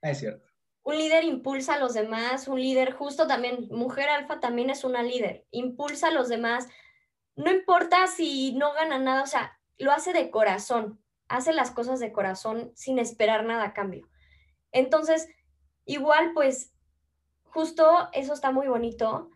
Es 0.02 0.18
cierto. 0.18 0.50
Un 0.82 0.96
líder 0.96 1.24
impulsa 1.24 1.74
a 1.74 1.78
los 1.78 1.94
demás, 1.94 2.48
un 2.48 2.60
líder 2.60 2.92
justo 2.92 3.26
también, 3.26 3.68
mujer 3.70 4.08
alfa 4.08 4.40
también 4.40 4.70
es 4.70 4.82
una 4.84 5.02
líder, 5.02 5.46
impulsa 5.50 6.08
a 6.08 6.12
los 6.12 6.28
demás. 6.28 6.68
No 7.36 7.50
importa 7.50 8.06
si 8.06 8.52
no 8.52 8.72
gana 8.72 8.98
nada, 8.98 9.22
o 9.22 9.26
sea, 9.26 9.58
lo 9.78 9.92
hace 9.92 10.12
de 10.12 10.30
corazón, 10.30 11.02
hace 11.28 11.52
las 11.52 11.70
cosas 11.70 12.00
de 12.00 12.12
corazón 12.12 12.72
sin 12.74 12.98
esperar 12.98 13.44
nada 13.44 13.64
a 13.64 13.72
cambio. 13.74 14.08
Entonces, 14.72 15.28
igual, 15.84 16.32
pues, 16.34 16.72
justo 17.42 18.08
eso 18.12 18.32
está 18.32 18.50
muy 18.52 18.68
bonito, 18.68 19.30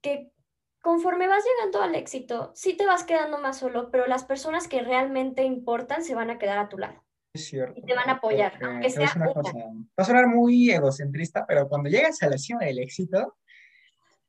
que 0.00 0.32
conforme 0.80 1.28
vas 1.28 1.44
llegando 1.44 1.82
al 1.82 1.94
éxito, 1.94 2.52
sí 2.54 2.74
te 2.76 2.86
vas 2.86 3.04
quedando 3.04 3.38
más 3.38 3.58
solo, 3.58 3.90
pero 3.90 4.06
las 4.06 4.24
personas 4.24 4.68
que 4.68 4.82
realmente 4.82 5.42
importan 5.44 6.02
se 6.02 6.14
van 6.14 6.30
a 6.30 6.38
quedar 6.38 6.58
a 6.58 6.68
tu 6.68 6.78
lado. 6.78 7.04
Es 7.32 7.46
cierto. 7.46 7.78
Y 7.78 7.82
te 7.82 7.94
van 7.94 8.08
a 8.08 8.12
apoyar, 8.12 8.58
aunque 8.64 8.90
sea 8.90 9.12
una 9.16 9.32
cosa, 9.32 9.52
Va 9.54 10.02
a 10.02 10.04
sonar 10.04 10.26
muy 10.26 10.70
egocentrista, 10.70 11.46
pero 11.46 11.68
cuando 11.68 11.90
llegas 11.90 12.22
a 12.22 12.28
la 12.28 12.38
cima 12.38 12.64
del 12.64 12.78
éxito, 12.78 13.36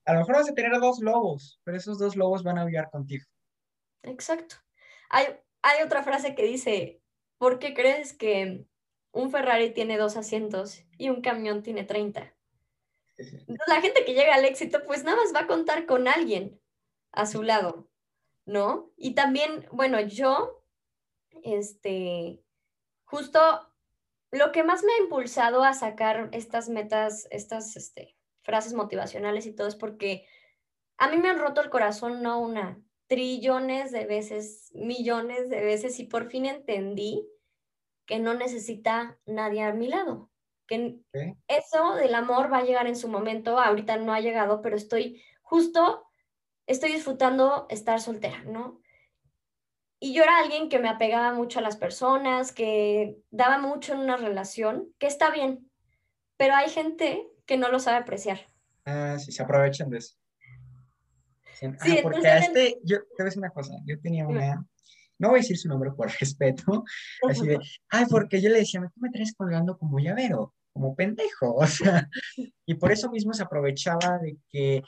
a 0.06 0.14
lo 0.14 0.20
mejor 0.20 0.36
vas 0.36 0.50
a 0.50 0.54
tener 0.54 0.78
dos 0.80 1.00
lobos, 1.00 1.60
pero 1.64 1.78
esos 1.78 1.98
dos 1.98 2.16
lobos 2.16 2.44
van 2.44 2.58
a 2.58 2.66
vivir 2.66 2.86
contigo. 2.92 3.26
Exacto. 4.04 4.56
Hay, 5.10 5.26
hay 5.62 5.84
otra 5.84 6.04
frase 6.04 6.36
que 6.36 6.44
dice, 6.44 7.02
¿por 7.38 7.60
qué 7.60 7.74
crees 7.74 8.14
que 8.14 8.66
un 9.12 9.32
Ferrari 9.32 9.72
tiene 9.72 9.98
dos 9.98 10.18
asientos 10.18 10.84
y 10.98 11.10
un 11.10 11.22
camión 11.22 11.64
tiene 11.64 11.84
30. 11.84 12.36
la 13.68 13.82
gente 13.82 14.06
que 14.06 14.14
llega 14.14 14.36
al 14.36 14.46
éxito, 14.46 14.86
pues 14.86 15.04
nada 15.04 15.18
más 15.18 15.34
va 15.34 15.42
a 15.42 15.48
contar 15.48 15.86
con 15.86 16.08
alguien 16.08 16.60
a 17.12 17.26
su 17.26 17.44
lado, 17.44 17.90
¿no? 18.46 18.92
Y 18.96 19.14
también, 19.14 19.68
bueno, 19.72 20.00
yo, 20.00 20.64
este, 21.44 22.42
justo 23.10 23.40
lo 24.32 24.52
que 24.52 24.64
más 24.64 24.84
me 24.84 24.94
ha 24.94 25.04
impulsado 25.04 25.64
a 25.64 25.74
sacar 25.74 26.30
estas 26.32 26.70
metas, 26.70 27.28
estas 27.32 27.76
este, 27.76 28.16
frases 28.44 28.74
motivacionales 28.74 29.48
y 29.48 29.56
todo 29.56 29.68
es 29.68 29.76
porque 29.76 30.28
a 30.98 31.10
mí 31.10 31.18
me 31.18 31.30
han 31.30 31.40
roto 31.40 31.62
el 31.62 31.72
corazón 31.72 32.22
no 32.22 32.40
una, 32.40 32.80
trillones 33.08 33.92
de 33.92 34.06
veces, 34.06 34.70
millones 34.76 35.50
de 35.50 35.62
veces 35.62 36.00
y 36.00 36.04
por 36.04 36.30
fin 36.30 36.46
entendí 36.46 37.28
que 38.06 38.20
no 38.20 38.36
necesita 38.36 39.18
nadie 39.26 39.64
a 39.64 39.74
mi 39.74 39.88
lado. 39.88 40.30
Que 40.68 41.00
eso 41.48 41.96
del 41.96 42.14
amor 42.14 42.54
va 42.54 42.60
a 42.60 42.64
llegar 42.64 42.86
en 42.86 42.96
su 42.96 43.08
momento, 43.08 43.60
ahorita 43.60 43.98
no 43.98 44.14
ha 44.14 44.20
llegado, 44.20 44.62
pero 44.62 44.76
estoy 44.76 45.24
justo, 45.42 46.06
estoy 46.68 46.92
disfrutando 46.92 47.66
estar 47.70 48.00
soltera, 48.00 48.44
¿no? 48.44 48.79
Y 50.00 50.14
yo 50.14 50.24
era 50.24 50.40
alguien 50.40 50.70
que 50.70 50.80
me 50.80 50.90
apegaba 50.90 51.34
mucho 51.34 51.60
a 51.60 51.62
las 51.62 51.76
personas, 51.76 52.52
que 52.52 53.18
daba 53.32 53.58
mucho 53.58 53.94
en 53.94 54.00
una 54.00 54.16
relación, 54.16 54.94
que 54.98 55.08
está 55.08 55.30
bien, 55.30 55.70
pero 56.38 56.56
hay 56.56 56.70
gente 56.70 57.28
que 57.46 57.58
no 57.58 57.70
lo 57.70 57.80
sabe 57.80 57.98
apreciar. 57.98 58.40
Ah, 58.86 59.18
sí, 59.20 59.32
se 59.32 59.44
aprovechan 59.44 59.90
de 59.90 59.98
eso. 59.98 60.16
Sí, 61.60 61.66
ah, 61.98 62.00
porque 62.02 62.28
a 62.28 62.38
este, 62.38 62.80
yo 62.84 63.00
te 63.00 63.08
voy 63.18 63.24
a 63.24 63.26
decir 63.26 63.40
una 63.40 63.50
cosa, 63.50 63.74
yo 63.86 64.00
tenía 64.00 64.26
una, 64.26 64.66
no 65.18 65.30
voy 65.30 65.40
a 65.40 65.42
decir 65.42 65.58
su 65.58 65.68
nombre 65.68 65.92
por 65.92 66.10
respeto, 66.20 66.86
así 67.28 67.46
de, 67.46 67.60
ay, 67.90 68.06
porque 68.10 68.42
yo 68.42 68.50
le 68.50 68.60
decía, 68.60 68.80
¿tú 68.82 69.02
me 69.02 69.10
traes 69.10 69.34
colgando 69.36 69.78
como 69.78 70.00
llavero? 70.00 70.54
Como 70.72 70.96
pendejo, 70.96 71.56
o 71.56 71.68
sea, 71.68 72.10
y 72.66 72.76
por 72.76 72.92
eso 72.92 73.12
mismo 73.12 73.34
se 73.34 73.44
aprovechaba 73.44 74.20
de 74.20 74.38
que 74.50 74.82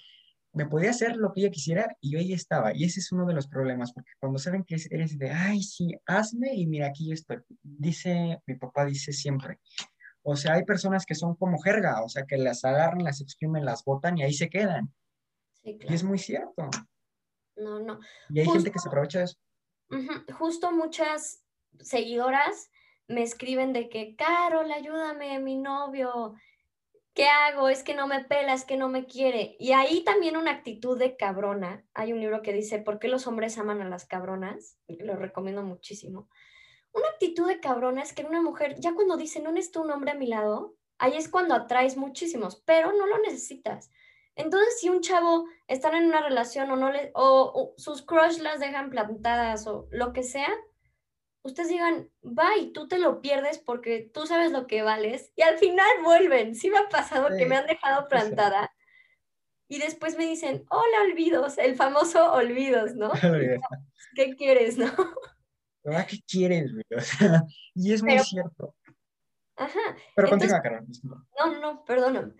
me 0.54 0.66
podía 0.66 0.90
hacer 0.90 1.16
lo 1.16 1.32
que 1.32 1.42
ella 1.42 1.52
quisiera 1.52 1.96
y 2.02 2.12
yo 2.12 2.20
ahí 2.20 2.34
estaba. 2.34 2.76
Y 2.76 2.84
ese 2.84 3.00
es 3.00 3.12
uno 3.12 3.26
de 3.26 3.34
los 3.34 3.48
problemas, 3.48 3.94
porque 3.94 4.12
cuando 4.20 4.38
saben 4.38 4.64
que 4.64 4.76
eres 4.90 5.18
de, 5.18 5.32
ay, 5.32 5.64
sí, 5.64 5.96
hazme 6.06 6.54
y 6.54 6.68
mira, 6.68 6.88
aquí 6.88 7.08
yo 7.08 7.14
estoy. 7.14 7.40
Dice, 7.64 8.42
mi 8.46 8.56
papá 8.56 8.86
dice 8.86 9.14
siempre, 9.14 9.60
o 10.24 10.36
sea, 10.36 10.54
hay 10.56 10.66
personas 10.66 11.06
que 11.06 11.16
son 11.16 11.36
como 11.36 11.60
jerga, 11.60 12.04
o 12.04 12.10
sea, 12.10 12.26
que 12.26 12.38
las 12.38 12.64
agarran, 12.64 13.04
las 13.04 13.22
exprimen, 13.22 13.66
las 13.66 13.84
botan 13.84 14.18
y 14.18 14.24
ahí 14.24 14.34
se 14.34 14.50
quedan. 14.50 14.94
Sí, 15.64 15.78
claro. 15.78 15.92
Y 15.92 15.96
es 15.96 16.04
muy 16.04 16.20
cierto. 16.20 16.70
No, 17.56 17.80
no. 17.80 18.00
Y 18.30 18.40
hay 18.40 18.46
gente 18.48 18.72
que 18.72 18.80
se 18.80 18.90
aprovecha 18.90 19.20
de 19.20 19.26
eso. 19.26 19.38
Justo 20.38 20.72
muchas 20.72 21.44
seguidoras 21.80 22.70
me 23.08 23.24
escriben 23.24 23.74
de 23.74 23.90
que, 23.90 24.16
Carol, 24.16 24.72
ayúdame, 24.72 25.40
mi 25.40 25.58
novio, 25.58 26.36
¿qué 27.14 27.26
hago? 27.26 27.70
Es 27.70 27.84
que 27.84 27.94
no 27.94 28.08
me 28.08 28.24
pela, 28.24 28.54
es 28.54 28.66
que 28.66 28.78
no 28.78 28.90
me 28.90 29.06
quiere. 29.06 29.56
Y 29.60 29.74
ahí 29.74 30.04
también 30.04 30.38
una 30.38 30.52
actitud 30.52 30.98
de 30.98 31.16
cabrona. 31.18 31.86
Hay 31.94 32.14
un 32.14 32.20
libro 32.20 32.42
que 32.42 32.54
dice, 32.54 32.80
¿por 32.80 33.00
qué 33.00 33.08
los 33.08 33.28
hombres 33.28 33.58
aman 33.58 33.82
a 33.82 33.90
las 33.90 34.06
cabronas? 34.06 34.78
Lo 34.88 35.16
recomiendo 35.16 35.64
muchísimo. 35.64 36.30
Una 36.94 37.08
actitud 37.08 37.48
de 37.48 37.60
cabrona 37.60 38.02
es 38.02 38.14
que 38.14 38.24
una 38.24 38.42
mujer, 38.42 38.76
ya 38.80 38.94
cuando 38.94 39.18
dice, 39.18 39.42
no 39.42 39.52
necesito 39.52 39.82
un 39.82 39.92
hombre 39.92 40.12
a 40.12 40.16
mi 40.16 40.28
lado, 40.28 40.76
ahí 40.98 41.16
es 41.16 41.30
cuando 41.30 41.56
atraes 41.56 41.98
muchísimos, 41.98 42.62
pero 42.66 42.92
no 42.92 43.08
lo 43.08 43.18
necesitas. 43.20 43.92
Entonces, 44.36 44.80
si 44.80 44.90
un 44.90 45.02
chavo 45.02 45.46
está 45.68 45.96
en 45.98 46.06
una 46.06 46.22
relación 46.22 46.72
o 46.72 46.76
no 46.76 46.92
le, 46.92 47.12
o, 47.14 47.52
o 47.54 47.74
sus 47.78 48.02
crush 48.02 48.40
las 48.40 48.60
dejan 48.60 48.90
plantadas 48.90 49.68
o 49.68 49.88
lo 49.92 50.14
que 50.14 50.24
sea, 50.24 50.50
ustedes 51.44 51.70
digan, 51.70 52.10
bye, 52.22 52.72
tú 52.74 52.88
te 52.88 53.00
lo 53.00 53.22
pierdes 53.22 53.58
porque 53.60 54.10
tú 54.14 54.26
sabes 54.26 54.52
lo 54.52 54.68
que 54.68 54.84
vales 54.84 55.32
y 55.36 55.42
al 55.42 55.58
final 55.58 55.90
vuelven. 56.04 56.56
Sí 56.56 56.70
me 56.70 56.78
ha 56.78 56.90
pasado 56.90 57.36
que 57.38 57.46
me 57.46 57.56
han 57.56 57.66
dejado 57.66 58.08
plantada 58.08 58.72
y 59.68 59.80
después 59.80 60.18
me 60.18 60.26
dicen, 60.26 60.66
hola, 60.70 61.02
olvidos, 61.10 61.58
el 61.58 61.76
famoso 61.76 62.34
olvidos, 62.34 62.96
¿no? 62.96 63.12
¿Qué 64.16 64.36
quieres, 64.36 64.78
no? 64.78 64.92
¿Qué 66.08 66.20
quieres, 66.28 66.72
güey? 66.74 66.86
y 67.76 67.94
es 67.94 68.04
muy 68.04 68.20
cierto. 68.20 68.76
Ajá. 69.56 69.96
Pero 70.16 70.30
continúa, 70.30 70.62
Carol. 70.62 70.86
No, 71.38 71.60
no, 71.60 71.86
perdóname. 71.86 72.34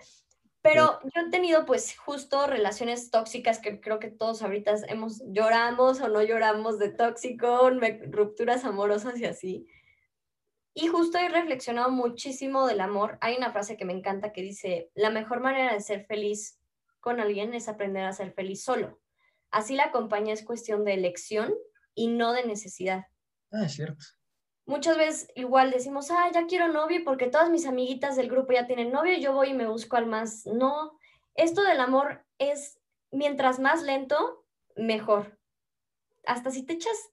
Pero 0.62 1.00
yo 1.04 1.22
he 1.22 1.30
tenido 1.32 1.66
pues 1.66 1.98
justo 1.98 2.46
relaciones 2.46 3.10
tóxicas 3.10 3.60
que 3.60 3.82
creo 3.82 4.00
que 4.00 4.10
todos 4.10 4.44
ahorita 4.44 4.76
hemos 4.88 5.24
lloramos 5.28 6.02
o 6.02 6.08
no 6.08 6.22
lloramos 6.22 6.78
de 6.78 6.90
tóxico, 6.90 7.72
rupturas 8.12 8.64
amorosas 8.64 9.20
y 9.20 9.26
así. 9.26 9.68
Y 10.74 10.88
justo 10.88 11.18
he 11.18 11.30
reflexionado 11.30 11.90
muchísimo 11.90 12.68
del 12.68 12.82
amor. 12.82 13.18
Hay 13.22 13.36
una 13.36 13.52
frase 13.52 13.76
que 13.76 13.86
me 13.86 13.94
encanta 13.94 14.32
que 14.32 14.42
dice, 14.42 14.92
la 14.94 15.10
mejor 15.10 15.42
manera 15.42 15.74
de 15.74 15.82
ser 15.82 16.06
feliz 16.06 16.60
con 17.00 17.20
alguien 17.20 17.54
es 17.56 17.68
aprender 17.68 18.06
a 18.06 18.14
ser 18.14 18.32
feliz 18.32 18.64
solo. 18.64 19.02
Así 19.50 19.76
la 19.76 19.92
compañía 19.92 20.34
es 20.34 20.46
cuestión 20.46 20.86
de 20.86 20.94
elección 20.94 21.54
y 21.96 22.08
no 22.08 22.34
de 22.34 22.46
necesidad. 22.46 23.08
Ah, 23.52 23.66
es 23.66 23.74
cierto 23.74 24.06
muchas 24.72 24.98
veces 24.98 25.32
igual 25.36 25.70
decimos, 25.70 26.10
ah, 26.10 26.32
ya 26.34 26.48
quiero 26.48 26.70
novio 26.70 27.02
porque 27.04 27.28
todas 27.28 27.50
mis 27.50 27.68
amiguitas 27.68 28.16
del 28.16 28.30
grupo 28.30 28.54
ya 28.54 28.66
tienen 28.66 28.92
novio, 28.92 29.18
yo 29.18 29.34
voy 29.34 29.50
y 29.50 29.54
me 29.54 29.68
busco 29.68 29.98
al 29.98 30.06
más. 30.08 30.46
No, 30.48 30.98
esto 31.36 31.62
del 31.62 31.80
amor 31.80 32.26
es 32.40 32.80
mientras 33.12 33.60
más 33.60 33.84
lento, 33.84 34.46
mejor. 34.76 35.38
Hasta 36.26 36.52
si 36.52 36.64
te 36.64 36.74
echas 36.74 37.12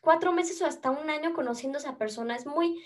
cuatro 0.00 0.32
meses 0.32 0.62
o 0.62 0.66
hasta 0.66 0.90
un 0.90 1.10
año 1.10 1.34
conociendo 1.34 1.76
a 1.76 1.80
esa 1.80 1.98
persona, 1.98 2.36
es 2.36 2.46
muy 2.46 2.82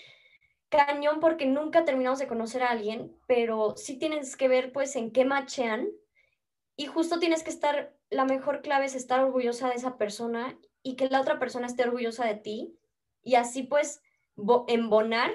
cañón 0.69 1.19
porque 1.19 1.45
nunca 1.45 1.85
terminamos 1.85 2.19
de 2.19 2.27
conocer 2.27 2.63
a 2.63 2.71
alguien, 2.71 3.15
pero 3.27 3.75
sí 3.77 3.97
tienes 3.97 4.35
que 4.35 4.47
ver 4.47 4.71
pues 4.71 4.95
en 4.95 5.11
qué 5.11 5.25
machean 5.25 5.87
y 6.75 6.87
justo 6.87 7.19
tienes 7.19 7.43
que 7.43 7.51
estar, 7.51 7.95
la 8.09 8.25
mejor 8.25 8.61
clave 8.61 8.85
es 8.85 8.95
estar 8.95 9.23
orgullosa 9.23 9.69
de 9.69 9.75
esa 9.75 9.97
persona 9.97 10.57
y 10.81 10.95
que 10.95 11.07
la 11.07 11.21
otra 11.21 11.39
persona 11.39 11.67
esté 11.67 11.83
orgullosa 11.83 12.25
de 12.25 12.35
ti 12.35 12.77
y 13.23 13.35
así 13.35 13.63
pues 13.63 14.01
embonar 14.67 15.31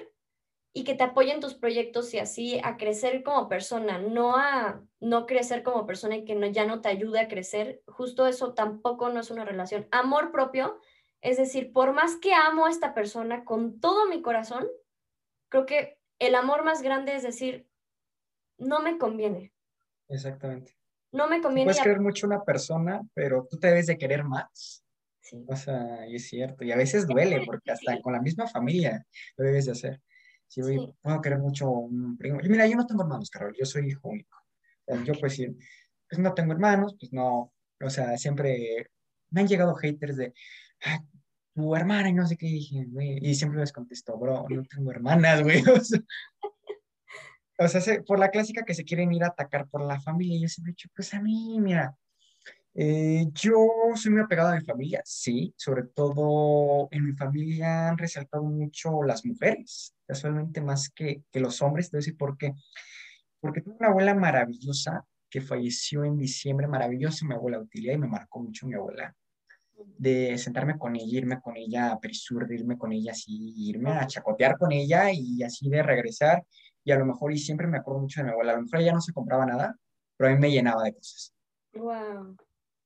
y 0.74 0.84
que 0.84 0.94
te 0.94 1.04
apoyen 1.04 1.40
tus 1.40 1.54
proyectos 1.54 2.14
y 2.14 2.18
así 2.18 2.60
a 2.64 2.76
crecer 2.76 3.22
como 3.22 3.48
persona, 3.48 3.98
no 3.98 4.36
a 4.36 4.82
no 5.00 5.26
crecer 5.26 5.62
como 5.62 5.86
persona 5.86 6.16
y 6.16 6.24
que 6.24 6.34
no, 6.34 6.46
ya 6.46 6.64
no 6.64 6.80
te 6.80 6.88
ayude 6.88 7.20
a 7.20 7.28
crecer. 7.28 7.82
Justo 7.86 8.26
eso 8.26 8.54
tampoco 8.54 9.10
no 9.10 9.20
es 9.20 9.30
una 9.30 9.44
relación. 9.44 9.86
Amor 9.90 10.32
propio, 10.32 10.78
es 11.20 11.36
decir, 11.36 11.72
por 11.72 11.92
más 11.92 12.16
que 12.16 12.32
amo 12.32 12.66
a 12.66 12.70
esta 12.70 12.94
persona 12.94 13.44
con 13.44 13.80
todo 13.80 14.06
mi 14.06 14.22
corazón, 14.22 14.66
creo 15.50 15.66
que 15.66 15.98
el 16.18 16.34
amor 16.34 16.64
más 16.64 16.82
grande 16.82 17.16
es 17.16 17.22
decir, 17.22 17.68
no 18.56 18.80
me 18.80 18.96
conviene. 18.96 19.52
Exactamente. 20.08 20.76
No 21.10 21.28
me 21.28 21.42
conviene. 21.42 21.70
Puedes 21.70 21.82
querer 21.82 22.00
mucho 22.00 22.26
a 22.26 22.28
una 22.28 22.44
persona, 22.44 23.02
pero 23.12 23.46
tú 23.50 23.58
te 23.58 23.66
debes 23.66 23.86
de 23.86 23.98
querer 23.98 24.24
más. 24.24 24.81
O 25.46 25.56
sea, 25.56 26.06
y 26.08 26.16
es 26.16 26.26
cierto, 26.28 26.64
y 26.64 26.72
a 26.72 26.76
veces 26.76 27.06
duele, 27.06 27.42
porque 27.46 27.70
hasta 27.70 28.00
con 28.00 28.12
la 28.12 28.20
misma 28.20 28.46
familia 28.46 29.06
lo 29.36 29.44
debes 29.44 29.66
de 29.66 29.72
hacer. 29.72 30.00
Si 30.48 30.60
voy, 30.60 30.92
puedo 31.00 31.20
querer 31.20 31.38
mucho 31.38 31.70
un 31.70 32.18
primo. 32.18 32.40
Y 32.42 32.48
mira, 32.48 32.66
yo 32.66 32.76
no 32.76 32.86
tengo 32.86 33.02
hermanos, 33.02 33.30
Carol, 33.30 33.54
yo 33.58 33.64
soy 33.64 33.88
hijo 33.88 34.08
único. 34.08 34.36
yo 35.04 35.14
pues 35.18 35.34
sí, 35.34 35.46
pues 36.08 36.18
no 36.20 36.34
tengo 36.34 36.52
hermanos, 36.52 36.96
pues 36.98 37.12
no, 37.12 37.52
o 37.80 37.90
sea, 37.90 38.18
siempre 38.18 38.88
me 39.30 39.40
han 39.40 39.48
llegado 39.48 39.74
haters 39.74 40.16
de, 40.16 40.34
ah, 40.84 41.02
tu 41.54 41.74
hermana 41.74 42.08
y 42.08 42.12
no 42.12 42.26
sé 42.26 42.36
qué, 42.36 42.46
dije, 42.46 42.84
güey, 42.88 43.18
y 43.22 43.34
siempre 43.34 43.60
les 43.60 43.72
contesto, 43.72 44.18
bro, 44.18 44.46
no 44.48 44.62
tengo 44.64 44.90
hermanas, 44.90 45.42
güey, 45.42 45.62
o 47.58 47.68
sea, 47.68 48.02
por 48.06 48.18
la 48.18 48.30
clásica 48.30 48.64
que 48.64 48.74
se 48.74 48.84
quieren 48.84 49.12
ir 49.12 49.24
a 49.24 49.28
atacar 49.28 49.68
por 49.68 49.82
la 49.82 50.00
familia, 50.00 50.38
yo 50.40 50.48
siempre 50.48 50.70
he 50.70 50.74
dicho, 50.74 50.88
pues 50.94 51.14
a 51.14 51.20
mí, 51.20 51.58
mira, 51.60 51.96
eh, 52.74 53.26
yo 53.34 53.68
soy 53.94 54.12
muy 54.12 54.22
apegado 54.22 54.50
a 54.50 54.56
mi 54.56 54.64
familia, 54.64 55.02
sí, 55.04 55.52
sobre 55.56 55.84
todo 55.84 56.88
en 56.90 57.04
mi 57.04 57.12
familia 57.12 57.88
han 57.88 57.98
resaltado 57.98 58.44
mucho 58.44 59.02
las 59.02 59.26
mujeres, 59.26 59.94
casualmente 60.06 60.60
más 60.60 60.88
que, 60.90 61.22
que 61.30 61.40
los 61.40 61.60
hombres, 61.60 61.90
te 61.90 61.96
voy 61.96 61.98
a 61.98 62.04
decir 62.04 62.16
por 62.16 62.38
qué. 62.38 62.54
Porque 63.40 63.60
tuve 63.60 63.76
una 63.78 63.88
abuela 63.88 64.14
maravillosa 64.14 65.04
que 65.28 65.40
falleció 65.40 66.04
en 66.04 66.16
diciembre, 66.16 66.66
maravillosa, 66.66 67.26
mi 67.26 67.34
abuela 67.34 67.58
Utilia, 67.58 67.92
y 67.92 67.98
me 67.98 68.06
marcó 68.06 68.40
mucho 68.40 68.66
mi 68.66 68.74
abuela, 68.74 69.14
de 69.98 70.38
sentarme 70.38 70.78
con 70.78 70.96
ella, 70.96 71.18
irme 71.18 71.40
con 71.40 71.56
ella 71.56 71.92
a 71.92 72.00
Perisur, 72.00 72.46
de 72.46 72.54
irme 72.54 72.78
con 72.78 72.92
ella 72.92 73.12
así, 73.12 73.52
irme 73.56 73.90
a 73.90 74.06
chacotear 74.06 74.56
con 74.56 74.72
ella 74.72 75.10
y 75.12 75.42
así 75.42 75.68
de 75.68 75.82
regresar, 75.82 76.44
y 76.84 76.92
a 76.92 76.98
lo 76.98 77.04
mejor, 77.04 77.32
y 77.32 77.38
siempre 77.38 77.66
me 77.66 77.78
acuerdo 77.78 78.00
mucho 78.00 78.20
de 78.20 78.24
mi 78.24 78.30
abuela, 78.32 78.52
a 78.52 78.56
lo 78.56 78.62
mejor 78.62 78.80
ella 78.80 78.92
no 78.92 79.00
se 79.00 79.12
compraba 79.12 79.44
nada, 79.44 79.76
pero 80.16 80.30
a 80.30 80.34
mí 80.34 80.38
me 80.38 80.50
llenaba 80.50 80.84
de 80.84 80.94
cosas. 80.94 81.34
Wow. 81.74 82.36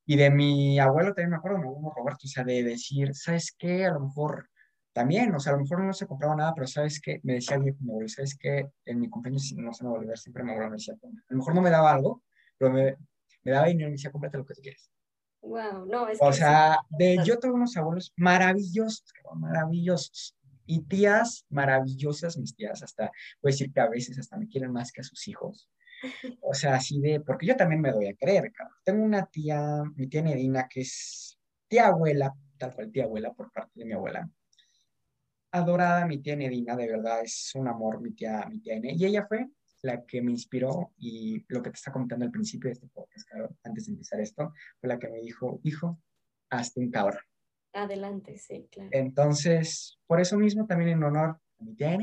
Y 0.09 0.15
de 0.15 0.31
mi 0.31 0.79
abuelo 0.79 1.09
también 1.09 1.31
me 1.31 1.35
acuerdo, 1.35 1.57
mi 1.57 1.65
abuelo 1.65 1.93
Roberto, 1.95 2.21
o 2.23 2.29
sea, 2.29 2.45
de 2.45 2.63
decir, 2.63 3.13
¿sabes 3.13 3.53
qué? 3.57 3.85
A 3.85 3.91
lo 3.91 3.99
mejor 3.99 4.49
también, 4.93 5.35
o 5.35 5.39
sea, 5.39 5.51
a 5.51 5.57
lo 5.57 5.61
mejor 5.61 5.83
no 5.83 5.91
se 5.93 6.07
compraba 6.07 6.33
nada, 6.33 6.53
pero 6.55 6.65
¿sabes 6.65 7.01
qué? 7.01 7.19
Me 7.23 7.33
decía 7.33 7.57
viejo, 7.57 7.77
mi 7.81 7.91
abuelo, 7.91 8.07
¿sabes 8.07 8.37
qué? 8.39 8.69
En 8.85 9.01
mi 9.01 9.09
cumpleaños 9.09 9.53
no 9.57 9.73
se 9.73 9.83
me 9.83 9.89
va 9.89 9.95
a 9.95 9.99
olvidar, 9.99 10.17
siempre 10.17 10.43
mi 10.43 10.51
abuelo 10.51 10.69
me 10.69 10.77
decía, 10.77 10.93
a 10.93 11.07
lo 11.33 11.37
mejor 11.37 11.53
no 11.53 11.61
me 11.61 11.69
daba 11.69 11.91
algo, 11.91 12.23
pero 12.57 12.71
me, 12.71 12.95
me 13.43 13.51
daba 13.51 13.67
dinero 13.67 13.89
y 13.89 13.91
me 13.91 13.95
decía, 13.97 14.09
cómprate 14.09 14.37
lo 14.37 14.45
que 14.45 14.53
tú 14.53 14.61
quieres. 14.61 14.89
Wow, 15.41 15.85
no, 15.85 16.07
es 16.07 16.17
O 16.21 16.31
sea, 16.31 16.79
de, 16.89 17.19
yo 17.25 17.37
tengo 17.37 17.55
unos 17.55 17.75
abuelos 17.75 18.13
maravillosos, 18.15 19.13
maravillosos. 19.35 20.35
Y 20.65 20.81
tías 20.83 21.45
maravillosas, 21.49 22.37
mis 22.37 22.55
tías, 22.55 22.81
hasta, 22.81 23.11
puedo 23.39 23.51
decir 23.51 23.71
que 23.71 23.79
a 23.79 23.89
veces 23.89 24.17
hasta 24.19 24.37
me 24.37 24.47
quieren 24.47 24.71
más 24.71 24.91
que 24.91 25.01
a 25.01 25.03
sus 25.03 25.27
hijos. 25.27 25.69
O 26.41 26.53
sea, 26.53 26.75
así 26.75 26.99
de, 26.99 27.19
porque 27.21 27.45
yo 27.45 27.55
también 27.55 27.81
me 27.81 27.91
doy 27.91 28.07
a 28.07 28.15
creer, 28.15 28.51
Tengo 28.83 29.03
una 29.03 29.25
tía, 29.25 29.83
mi 29.95 30.07
tía 30.07 30.21
Nedina, 30.21 30.67
que 30.67 30.81
es 30.81 31.37
tía 31.67 31.87
abuela, 31.87 32.33
tal 32.57 32.73
cual 32.73 32.91
tía 32.91 33.05
abuela 33.05 33.33
por 33.33 33.51
parte 33.51 33.71
de 33.75 33.85
mi 33.85 33.93
abuela. 33.93 34.29
Adorada 35.51 36.05
mi 36.05 36.19
tía 36.19 36.35
Nedina, 36.35 36.75
de 36.75 36.87
verdad, 36.87 37.21
es 37.23 37.51
un 37.55 37.67
amor 37.67 38.01
mi 38.01 38.11
tía, 38.11 38.45
mi 38.49 38.59
tía 38.59 38.79
Y 38.81 39.05
ella 39.05 39.25
fue 39.27 39.47
la 39.81 40.05
que 40.05 40.21
me 40.21 40.31
inspiró 40.31 40.93
y 40.97 41.45
lo 41.47 41.61
que 41.61 41.69
te 41.69 41.75
está 41.75 41.91
comentando 41.91 42.25
al 42.25 42.31
principio 42.31 42.67
de 42.67 42.73
este 42.73 42.87
podcast, 42.87 43.27
antes 43.63 43.85
de 43.85 43.93
empezar 43.93 44.19
esto, 44.19 44.53
fue 44.79 44.89
la 44.89 44.99
que 44.99 45.09
me 45.09 45.21
dijo, 45.21 45.59
hijo, 45.63 45.99
hazte 46.49 46.79
un 46.79 46.91
cabrón. 46.91 47.21
Adelante, 47.73 48.37
sí, 48.37 48.67
claro. 48.71 48.89
Entonces, 48.91 49.99
por 50.07 50.19
eso 50.19 50.37
mismo, 50.37 50.65
también 50.65 50.91
en 50.91 51.03
honor 51.03 51.39
a 51.59 51.63
mi 51.63 51.75
tía 51.75 51.97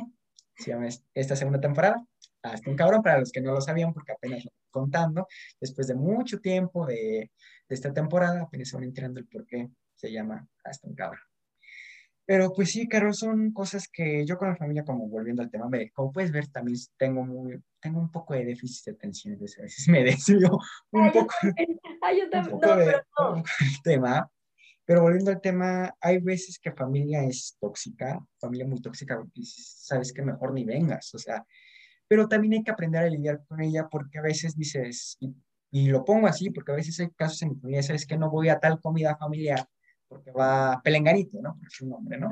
se 0.56 0.70
llama 0.70 0.88
esta 1.14 1.36
segunda 1.36 1.60
temporada, 1.60 2.04
Hazte 2.52 2.70
un 2.70 2.76
cabrón, 2.76 3.02
para 3.02 3.18
los 3.18 3.32
que 3.32 3.40
no 3.40 3.52
lo 3.52 3.60
sabían, 3.60 3.92
porque 3.92 4.12
apenas 4.12 4.44
lo 4.44 4.50
estoy 4.50 4.70
contando, 4.70 5.26
después 5.60 5.86
de 5.86 5.94
mucho 5.94 6.40
tiempo 6.40 6.86
de, 6.86 7.30
de 7.68 7.74
esta 7.74 7.92
temporada, 7.92 8.42
apenas 8.42 8.68
se 8.68 8.76
van 8.76 8.84
enterando 8.84 9.20
el 9.20 9.26
por 9.26 9.46
qué 9.46 9.70
se 9.94 10.12
llama 10.12 10.46
Hazte 10.64 10.88
un 10.88 10.94
cabrón. 10.94 11.20
Pero 12.26 12.52
pues 12.54 12.70
sí, 12.70 12.88
Carol, 12.88 13.12
son 13.12 13.52
cosas 13.52 13.86
que 13.86 14.24
yo 14.24 14.38
con 14.38 14.48
la 14.48 14.56
familia, 14.56 14.84
como 14.84 15.06
volviendo 15.08 15.42
al 15.42 15.50
tema, 15.50 15.68
me, 15.68 15.90
como 15.90 16.10
puedes 16.10 16.32
ver, 16.32 16.48
también 16.48 16.78
tengo, 16.96 17.22
muy, 17.22 17.62
tengo 17.80 18.00
un 18.00 18.10
poco 18.10 18.32
de 18.32 18.46
déficit 18.46 18.86
de 18.86 18.92
atención, 18.92 19.34
a 19.34 19.62
veces 19.62 19.88
me 19.88 20.02
desvío 20.04 20.58
un 20.90 21.12
poco, 21.12 21.34
Ay, 22.00 22.20
yo 22.20 22.30
también. 22.30 22.58
no, 22.60 22.60
pero 22.60 23.02
no. 23.18 23.42
tema. 23.82 24.30
Pero 24.86 25.00
volviendo 25.00 25.30
al 25.30 25.40
tema, 25.40 25.94
hay 25.98 26.18
veces 26.18 26.58
que 26.58 26.72
familia 26.72 27.24
es 27.24 27.56
tóxica, 27.58 28.20
familia 28.38 28.66
muy 28.66 28.80
tóxica, 28.80 29.22
y 29.32 29.44
sabes 29.44 30.12
que 30.12 30.22
mejor 30.22 30.52
ni 30.52 30.64
vengas, 30.64 31.14
o 31.14 31.18
sea, 31.18 31.44
pero 32.08 32.28
también 32.28 32.54
hay 32.54 32.62
que 32.62 32.70
aprender 32.70 33.02
a 33.02 33.08
lidiar 33.08 33.44
con 33.46 33.60
ella 33.60 33.88
porque 33.90 34.18
a 34.18 34.22
veces 34.22 34.56
dices, 34.56 35.16
y, 35.20 35.34
y 35.70 35.88
lo 35.88 36.04
pongo 36.04 36.26
así, 36.26 36.50
porque 36.50 36.72
a 36.72 36.76
veces 36.76 36.98
hay 37.00 37.10
casos 37.10 37.42
en 37.42 37.50
mi 37.50 37.56
familia, 37.56 37.82
sabes 37.82 38.06
que 38.06 38.16
no 38.16 38.30
voy 38.30 38.48
a 38.48 38.60
tal 38.60 38.80
comida 38.80 39.16
familiar 39.16 39.66
porque 40.14 40.30
va 40.30 40.80
Pelenganito, 40.82 41.40
¿no? 41.40 41.58
Por 41.58 41.70
su 41.70 41.86
nombre, 41.88 42.18
¿no? 42.18 42.30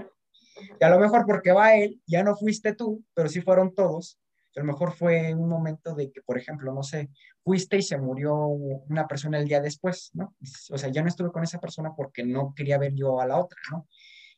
Y 0.80 0.84
a 0.84 0.90
lo 0.90 0.98
mejor 0.98 1.24
porque 1.26 1.52
va 1.52 1.74
él, 1.74 2.00
ya 2.06 2.22
no 2.22 2.36
fuiste 2.36 2.74
tú, 2.74 3.04
pero 3.14 3.28
sí 3.28 3.40
fueron 3.40 3.74
todos. 3.74 4.18
A 4.54 4.60
lo 4.60 4.66
mejor 4.66 4.92
fue 4.92 5.34
un 5.34 5.48
momento 5.48 5.94
de 5.94 6.12
que, 6.12 6.20
por 6.20 6.36
ejemplo, 6.36 6.74
no 6.74 6.82
sé, 6.82 7.10
fuiste 7.42 7.78
y 7.78 7.82
se 7.82 7.96
murió 7.96 8.36
una 8.36 9.08
persona 9.08 9.38
el 9.38 9.48
día 9.48 9.60
después, 9.60 10.10
¿no? 10.12 10.34
O 10.70 10.78
sea, 10.78 10.90
ya 10.90 11.02
no 11.02 11.08
estuve 11.08 11.32
con 11.32 11.42
esa 11.42 11.58
persona 11.58 11.92
porque 11.96 12.22
no 12.24 12.54
quería 12.54 12.78
ver 12.78 12.94
yo 12.94 13.20
a 13.20 13.26
la 13.26 13.38
otra, 13.38 13.58
¿no? 13.70 13.88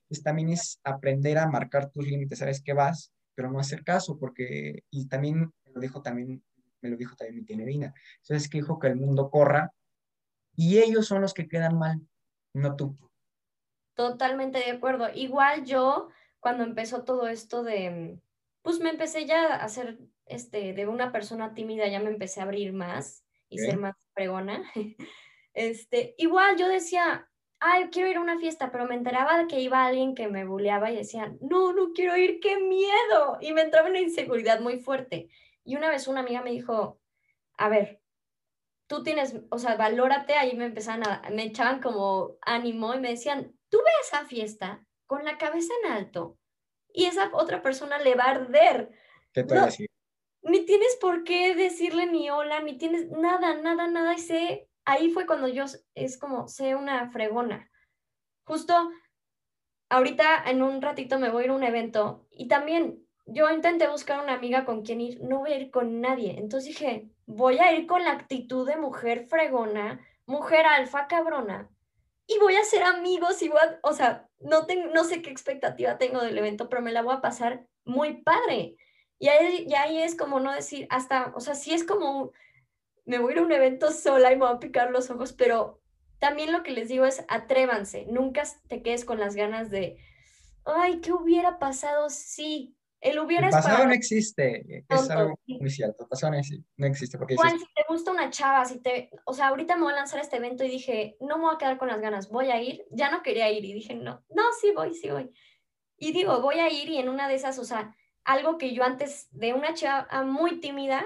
Entonces 0.02 0.22
también 0.22 0.50
es 0.50 0.80
aprender 0.84 1.38
a 1.38 1.48
marcar 1.48 1.90
tus 1.90 2.06
límites, 2.06 2.38
sabes 2.38 2.62
que 2.62 2.74
vas, 2.74 3.12
pero 3.34 3.50
no 3.50 3.58
hacer 3.58 3.84
caso, 3.84 4.18
porque, 4.18 4.84
y 4.90 5.06
también 5.08 5.52
me 5.64 5.72
lo 5.72 5.80
dijo 5.80 6.02
también, 6.02 6.42
me 6.80 6.90
lo 6.90 6.96
dijo 6.96 7.16
también 7.16 7.44
mi 7.46 7.84
entonces 7.84 8.48
que 8.48 8.58
dijo 8.58 8.78
que 8.78 8.88
el 8.88 8.96
mundo 8.96 9.30
corra 9.30 9.72
y 10.56 10.78
ellos 10.78 11.06
son 11.06 11.22
los 11.22 11.34
que 11.34 11.48
quedan 11.48 11.78
mal, 11.78 12.00
no 12.52 12.76
tú. 12.76 12.96
Totalmente 13.94 14.58
de 14.58 14.70
acuerdo. 14.70 15.08
Igual 15.14 15.64
yo, 15.64 16.08
cuando 16.40 16.64
empezó 16.64 17.04
todo 17.04 17.26
esto 17.28 17.62
de, 17.62 18.20
pues 18.62 18.80
me 18.80 18.90
empecé 18.90 19.26
ya 19.26 19.54
a 19.54 19.64
hacer, 19.64 19.98
este, 20.26 20.72
de 20.72 20.86
una 20.86 21.12
persona 21.12 21.54
tímida, 21.54 21.86
ya 21.88 22.00
me 22.00 22.10
empecé 22.10 22.40
a 22.40 22.44
abrir 22.44 22.72
más 22.72 23.24
y 23.48 23.58
ser 23.58 23.78
más 23.78 23.94
pregona. 24.14 24.62
Este, 25.56 26.16
igual 26.18 26.56
yo 26.56 26.66
decía, 26.66 27.28
ay, 27.64 27.88
quiero 27.90 28.10
ir 28.10 28.16
a 28.18 28.20
una 28.20 28.38
fiesta, 28.38 28.70
pero 28.70 28.86
me 28.86 28.94
enteraba 28.94 29.38
de 29.38 29.46
que 29.46 29.60
iba 29.60 29.86
alguien 29.86 30.14
que 30.14 30.28
me 30.28 30.44
buleaba 30.44 30.90
y 30.90 30.96
decía, 30.96 31.34
no, 31.40 31.72
no 31.72 31.92
quiero 31.94 32.16
ir, 32.16 32.38
qué 32.40 32.58
miedo. 32.58 33.38
Y 33.40 33.52
me 33.52 33.62
entraba 33.62 33.88
una 33.88 34.00
inseguridad 34.00 34.60
muy 34.60 34.78
fuerte. 34.78 35.28
Y 35.64 35.76
una 35.76 35.88
vez 35.88 36.06
una 36.06 36.20
amiga 36.20 36.42
me 36.42 36.50
dijo, 36.50 37.00
a 37.56 37.68
ver, 37.70 38.00
tú 38.86 39.02
tienes, 39.02 39.34
o 39.48 39.58
sea, 39.58 39.76
valórate, 39.76 40.34
ahí 40.34 40.54
me 40.54 40.66
empezaban 40.66 41.08
a, 41.08 41.22
me 41.30 41.44
echaban 41.44 41.80
como 41.80 42.36
ánimo 42.42 42.94
y 42.94 43.00
me 43.00 43.10
decían, 43.10 43.56
tú 43.70 43.78
ve 43.78 43.90
esa 44.02 44.26
fiesta 44.26 44.86
con 45.06 45.24
la 45.24 45.38
cabeza 45.38 45.72
en 45.82 45.92
alto 45.92 46.38
y 46.92 47.06
esa 47.06 47.30
otra 47.32 47.62
persona 47.62 47.98
le 47.98 48.14
va 48.14 48.24
a 48.24 48.30
arder. 48.32 48.90
¿Qué 49.32 49.42
te 49.42 49.54
decir? 49.54 49.88
Ni 50.42 50.66
tienes 50.66 50.96
por 51.00 51.24
qué 51.24 51.54
decirle 51.54 52.06
ni 52.06 52.28
hola, 52.28 52.60
ni 52.60 52.76
tienes 52.76 53.08
nada, 53.10 53.54
nada, 53.54 53.86
nada. 53.86 54.12
Y 54.12 54.18
sé, 54.18 54.68
ahí 54.84 55.10
fue 55.10 55.26
cuando 55.26 55.48
yo, 55.48 55.64
es 55.94 56.18
como, 56.18 56.48
sé 56.48 56.74
una 56.74 57.10
fregona. 57.10 57.70
Justo 58.44 58.90
ahorita 59.88 60.44
en 60.46 60.62
un 60.62 60.82
ratito 60.82 61.18
me 61.18 61.30
voy 61.30 61.42
a 61.42 61.44
ir 61.46 61.50
a 61.50 61.54
un 61.54 61.62
evento 61.62 62.26
y 62.30 62.48
también 62.48 63.04
yo 63.26 63.48
intenté 63.50 63.88
buscar 63.88 64.22
una 64.22 64.34
amiga 64.34 64.64
con 64.64 64.82
quien 64.82 65.00
ir, 65.00 65.20
no 65.22 65.38
voy 65.38 65.52
a 65.52 65.58
ir 65.58 65.70
con 65.70 66.00
nadie. 66.00 66.38
Entonces 66.38 66.68
dije, 66.68 67.10
voy 67.26 67.58
a 67.58 67.72
ir 67.72 67.86
con 67.86 68.04
la 68.04 68.12
actitud 68.12 68.66
de 68.66 68.76
mujer 68.76 69.26
fregona, 69.28 70.00
mujer 70.26 70.66
alfa 70.66 71.06
cabrona, 71.06 71.70
y 72.26 72.38
voy 72.38 72.56
a 72.56 72.60
hacer 72.60 72.82
amigos 72.82 73.42
y 73.42 73.48
voy 73.48 73.60
o 73.82 73.92
sea, 73.92 74.28
no, 74.40 74.66
tengo, 74.66 74.92
no 74.92 75.04
sé 75.04 75.22
qué 75.22 75.30
expectativa 75.30 75.98
tengo 75.98 76.20
del 76.20 76.38
evento, 76.38 76.68
pero 76.68 76.82
me 76.82 76.92
la 76.92 77.02
voy 77.02 77.14
a 77.14 77.20
pasar 77.20 77.66
muy 77.84 78.22
padre. 78.22 78.76
Y 79.18 79.28
ahí, 79.28 79.66
y 79.68 79.74
ahí 79.74 80.02
es 80.02 80.16
como 80.16 80.40
no 80.40 80.52
decir, 80.52 80.86
hasta, 80.90 81.32
o 81.34 81.40
sea, 81.40 81.54
sí 81.54 81.72
es 81.72 81.84
como, 81.84 82.32
me 83.04 83.18
voy 83.18 83.32
a 83.32 83.36
ir 83.36 83.38
a 83.40 83.42
un 83.42 83.52
evento 83.52 83.90
sola 83.92 84.32
y 84.32 84.36
me 84.36 84.46
voy 84.46 84.54
a 84.54 84.60
picar 84.60 84.90
los 84.90 85.10
ojos, 85.10 85.32
pero 85.32 85.80
también 86.18 86.52
lo 86.52 86.62
que 86.62 86.72
les 86.72 86.88
digo 86.88 87.04
es 87.04 87.24
atrévanse, 87.28 88.06
nunca 88.06 88.44
te 88.68 88.82
quedes 88.82 89.04
con 89.04 89.20
las 89.20 89.36
ganas 89.36 89.70
de, 89.70 89.98
ay, 90.64 91.00
¿qué 91.00 91.12
hubiera 91.12 91.58
pasado 91.58 92.08
si? 92.10 92.76
El 93.00 93.18
hubiera 93.18 93.50
pasado 93.50 93.84
no 93.84 93.92
existe, 93.92 94.86
es 94.88 95.10
algo 95.10 95.38
muy 95.46 95.68
cierto, 95.68 96.04
el 96.04 96.08
pasado 96.08 96.32
no 96.32 96.86
existe. 96.86 97.18
Porque 97.18 97.36
Juan, 97.36 97.58
si 97.58 97.66
te 97.74 97.84
gusta 97.86 98.10
una 98.10 98.30
chava, 98.30 98.64
si 98.64 98.80
te, 98.80 99.10
o 99.26 99.34
sea, 99.34 99.48
ahorita 99.48 99.76
me 99.76 99.82
voy 99.82 99.92
a 99.92 99.96
lanzar 99.96 100.20
este 100.20 100.38
evento 100.38 100.64
y 100.64 100.70
dije, 100.70 101.18
no 101.20 101.36
me 101.36 101.44
voy 101.44 101.54
a 101.54 101.58
quedar 101.58 101.76
con 101.76 101.88
las 101.88 102.00
ganas, 102.00 102.30
voy 102.30 102.46
a 102.46 102.62
ir, 102.62 102.86
ya 102.90 103.10
no 103.10 103.22
quería 103.22 103.50
ir 103.50 103.62
y 103.62 103.74
dije, 103.74 103.94
no, 103.94 104.24
no, 104.30 104.42
sí 104.58 104.72
voy, 104.74 104.94
sí 104.94 105.10
voy. 105.10 105.30
Y 105.98 106.12
digo, 106.12 106.40
voy 106.40 106.60
a 106.60 106.72
ir 106.72 106.88
y 106.88 106.96
en 106.96 107.10
una 107.10 107.28
de 107.28 107.34
esas, 107.34 107.58
o 107.58 107.64
sea, 107.64 107.94
algo 108.24 108.56
que 108.56 108.72
yo 108.72 108.84
antes 108.84 109.28
de 109.32 109.52
una 109.52 109.74
chava 109.74 110.24
muy 110.24 110.60
tímida, 110.60 111.04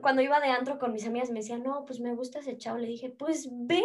cuando 0.00 0.22
iba 0.22 0.40
de 0.40 0.48
antro 0.48 0.78
con 0.78 0.92
mis 0.92 1.06
amigas 1.06 1.30
me 1.30 1.40
decían, 1.40 1.62
no, 1.62 1.84
pues 1.84 2.00
me 2.00 2.14
gusta 2.14 2.40
ese 2.40 2.56
chavo, 2.56 2.78
le 2.78 2.86
dije, 2.86 3.10
pues 3.10 3.48
ve. 3.50 3.82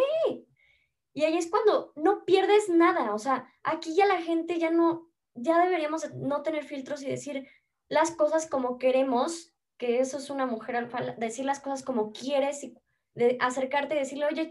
Y 1.12 1.24
ahí 1.24 1.36
es 1.36 1.50
cuando 1.50 1.92
no 1.96 2.24
pierdes 2.24 2.68
nada, 2.68 3.14
o 3.14 3.18
sea, 3.18 3.50
aquí 3.62 3.94
ya 3.94 4.06
la 4.06 4.20
gente 4.20 4.58
ya 4.58 4.70
no, 4.70 5.10
ya 5.34 5.62
deberíamos 5.62 6.12
no 6.14 6.42
tener 6.42 6.64
filtros 6.64 7.02
y 7.02 7.08
decir 7.08 7.48
las 7.88 8.10
cosas 8.10 8.46
como 8.46 8.78
queremos, 8.78 9.54
que 9.78 10.00
eso 10.00 10.18
es 10.18 10.30
una 10.30 10.46
mujer 10.46 10.76
alfa, 10.76 11.00
decir 11.16 11.44
las 11.44 11.60
cosas 11.60 11.82
como 11.82 12.12
quieres 12.12 12.64
y 12.64 12.76
de 13.14 13.38
acercarte 13.40 13.94
y 13.94 13.98
decirle, 13.98 14.26
oye, 14.26 14.50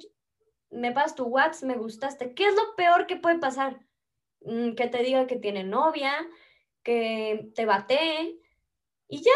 me 0.71 0.91
pasas 0.91 1.15
tu 1.15 1.25
WhatsApp, 1.25 1.67
me 1.67 1.77
gustaste. 1.77 2.33
¿Qué 2.33 2.45
es 2.47 2.55
lo 2.55 2.75
peor 2.75 3.07
que 3.07 3.17
puede 3.17 3.39
pasar? 3.39 3.79
Mm, 4.41 4.73
que 4.73 4.87
te 4.87 5.03
diga 5.03 5.27
que 5.27 5.37
tiene 5.37 5.63
novia, 5.63 6.13
que 6.83 7.51
te 7.55 7.65
bate 7.65 8.39
y 9.07 9.21
ya, 9.21 9.31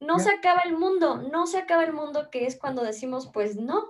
no 0.00 0.18
se 0.18 0.30
acaba 0.30 0.62
el 0.62 0.76
mundo, 0.76 1.22
no 1.30 1.46
se 1.46 1.58
acaba 1.58 1.84
el 1.84 1.92
mundo, 1.92 2.28
que 2.30 2.46
es 2.46 2.58
cuando 2.58 2.82
decimos, 2.82 3.30
pues 3.32 3.56
no. 3.56 3.84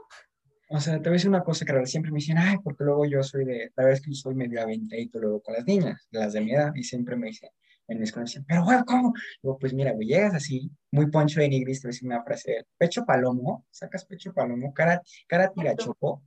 O 0.69 0.81
sea, 0.81 0.95
te 0.95 1.09
voy 1.09 1.11
a 1.11 1.13
decir 1.13 1.29
una 1.29 1.45
cosa 1.45 1.65
que 1.65 1.87
siempre 1.87 2.11
me 2.11 2.19
dicen, 2.19 2.39
ay, 2.39 2.57
porque 2.63 2.85
luego 2.85 3.05
yo 3.07 3.23
soy 3.23 3.45
de, 3.45 3.73
la 3.77 3.91
es 3.93 4.01
que 4.01 4.13
soy 4.15 4.35
medio 4.35 4.61
aventadito 4.61 5.19
luego 5.21 5.41
con 5.41 5.55
las 5.55 5.65
niñas, 5.65 6.07
las 6.11 6.33
de 6.33 6.41
mi 6.41 6.53
edad, 6.53 6.73
y 6.75 6.83
siempre 6.83 7.17
me 7.17 7.29
dicen, 7.29 7.51
en 7.89 8.01
mis 8.01 8.13
conocimientos, 8.13 8.49
pero 8.49 8.65
güey, 8.65 8.79
¿cómo? 8.85 9.13
Luego, 9.43 9.59
pues 9.59 9.73
mira, 9.73 9.93
güey, 9.93 10.09
llegas 10.09 10.35
así, 10.35 10.71
muy 10.91 11.09
poncho 11.09 11.41
de 11.41 11.49
nigris, 11.49 11.81
te 11.81 11.87
voy 11.87 11.91
a 11.91 11.95
decir 11.95 12.09
una 12.09 12.25
frase, 12.25 12.67
pecho 12.77 13.05
palomo, 13.05 13.65
sacas 13.71 14.05
pecho 14.05 14.33
palomo, 14.33 14.75
cara, 14.75 15.01
cara 15.29 15.53
tirachopo, 15.53 16.25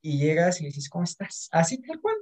y 0.00 0.18
llegas 0.18 0.60
y 0.60 0.64
le 0.64 0.68
dices, 0.68 0.88
¿cómo 0.88 1.02
estás? 1.02 1.48
Así 1.50 1.82
tal 1.82 2.00
cual. 2.00 2.16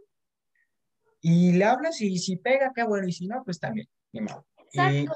Y 1.21 1.53
le 1.53 1.65
hablas 1.65 2.01
y 2.01 2.19
si 2.19 2.37
pega, 2.37 2.73
qué 2.75 2.85
bueno, 2.85 3.07
y 3.07 3.13
si 3.13 3.27
no, 3.27 3.43
pues 3.45 3.61
también, 3.61 3.87
ni 4.13 4.23
mal. 4.23 4.43
Y 4.73 5.07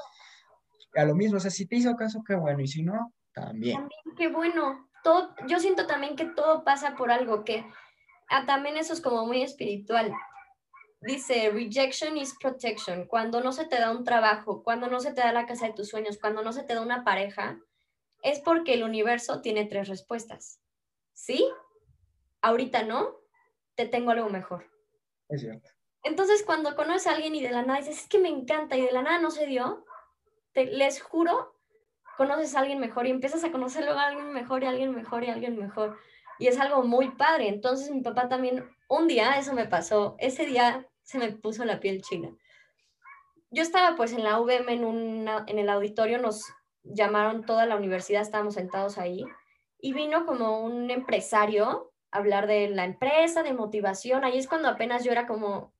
a 0.95 1.05
lo 1.05 1.15
mismo, 1.15 1.37
o 1.37 1.39
sea, 1.39 1.51
si 1.51 1.65
te 1.65 1.75
hizo 1.75 1.95
caso, 1.95 2.23
qué 2.25 2.35
bueno, 2.35 2.61
y 2.61 2.67
si 2.67 2.83
no, 2.83 3.13
también. 3.33 3.77
También, 3.77 4.15
qué 4.17 4.27
bueno 4.27 4.89
todo, 5.03 5.35
yo 5.47 5.59
siento 5.59 5.87
también 5.87 6.15
que 6.15 6.25
todo 6.25 6.63
pasa 6.63 6.95
por 6.95 7.11
algo, 7.11 7.43
que 7.43 7.65
ah, 8.29 8.45
también 8.45 8.77
eso 8.77 8.93
es 8.93 9.01
como 9.01 9.25
muy 9.25 9.41
espiritual. 9.41 10.11
Dice, 11.01 11.49
rejection 11.51 12.17
is 12.17 12.35
protection. 12.39 13.07
Cuando 13.07 13.41
no 13.41 13.53
se 13.53 13.65
te 13.65 13.79
da 13.79 13.91
un 13.91 14.03
trabajo, 14.03 14.63
cuando 14.63 14.87
no 14.87 14.99
se 14.99 15.13
te 15.13 15.21
da 15.21 15.31
la 15.31 15.45
casa 15.45 15.67
de 15.67 15.73
tus 15.73 15.87
sueños, 15.87 16.17
cuando 16.19 16.41
no 16.41 16.51
se 16.51 16.63
te 16.63 16.75
da 16.75 16.81
una 16.81 17.05
pareja, 17.05 17.57
es 18.21 18.39
porque 18.39 18.73
el 18.73 18.83
universo 18.83 19.41
tiene 19.41 19.65
tres 19.65 19.87
respuestas. 19.87 20.59
¿Sí? 21.13 21.49
Ahorita 22.41 22.83
no, 22.83 23.15
te 23.75 23.85
tengo 23.85 24.11
algo 24.11 24.29
mejor. 24.29 24.69
Es 25.29 25.41
cierto. 25.41 25.69
Entonces, 26.03 26.43
cuando 26.45 26.75
conoces 26.75 27.07
a 27.07 27.11
alguien 27.11 27.35
y 27.35 27.41
de 27.41 27.51
la 27.51 27.63
nada 27.63 27.79
dices, 27.79 28.03
es 28.03 28.07
que 28.09 28.19
me 28.19 28.29
encanta 28.29 28.75
y 28.75 28.81
de 28.81 28.91
la 28.91 29.01
nada 29.01 29.19
no 29.19 29.31
se 29.31 29.45
dio, 29.45 29.85
te, 30.53 30.65
les 30.65 31.01
juro 31.01 31.59
conoces 32.19 32.53
a 32.53 32.59
alguien 32.59 32.79
mejor 32.79 33.07
y 33.07 33.11
empiezas 33.11 33.45
a 33.45 33.51
conocerlo 33.51 33.93
a 33.93 34.07
alguien 34.07 34.33
mejor 34.33 34.61
y 34.61 34.65
a 34.65 34.69
alguien 34.71 34.93
mejor 34.93 35.23
y 35.23 35.27
a 35.29 35.33
alguien 35.33 35.57
mejor. 35.57 35.97
Y 36.37 36.47
es 36.47 36.59
algo 36.59 36.83
muy 36.83 37.11
padre. 37.11 37.47
Entonces 37.47 37.89
mi 37.91 38.01
papá 38.01 38.27
también, 38.27 38.69
un 38.89 39.07
día 39.07 39.37
eso 39.39 39.53
me 39.53 39.67
pasó, 39.67 40.17
ese 40.19 40.45
día 40.45 40.85
se 41.01 41.17
me 41.17 41.31
puso 41.31 41.63
la 41.63 41.79
piel 41.79 42.01
china. 42.01 42.29
yo 43.51 43.61
estaba 43.63 43.95
pues 43.95 44.11
en 44.11 44.25
la 44.25 44.37
UVM 44.41 44.67
en, 44.67 45.27
en 45.47 45.59
el 45.59 45.69
auditorio, 45.69 46.17
nos 46.17 46.43
llamaron 46.83 47.45
toda 47.45 47.65
la 47.65 47.77
universidad, 47.77 48.21
estábamos 48.21 48.55
sentados 48.55 48.97
ahí 48.97 49.23
y 49.79 49.93
vino 49.93 50.25
como 50.25 50.61
un 50.61 50.91
empresario 50.91 51.93
a 52.11 52.17
hablar 52.17 52.47
de 52.47 52.67
la 52.67 52.83
empresa, 52.83 53.43
de 53.43 53.53
motivación. 53.53 54.25
Ahí 54.25 54.37
es 54.37 54.47
cuando 54.47 54.67
apenas 54.67 55.05
yo 55.05 55.13
era 55.13 55.25
como, 55.25 55.73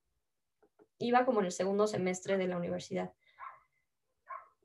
iba 0.99 1.25
como 1.25 1.41
en 1.41 1.47
el 1.47 1.51
segundo 1.51 1.85
semestre 1.85 2.37
de 2.37 2.47
la 2.47 2.55
universidad. 2.55 3.11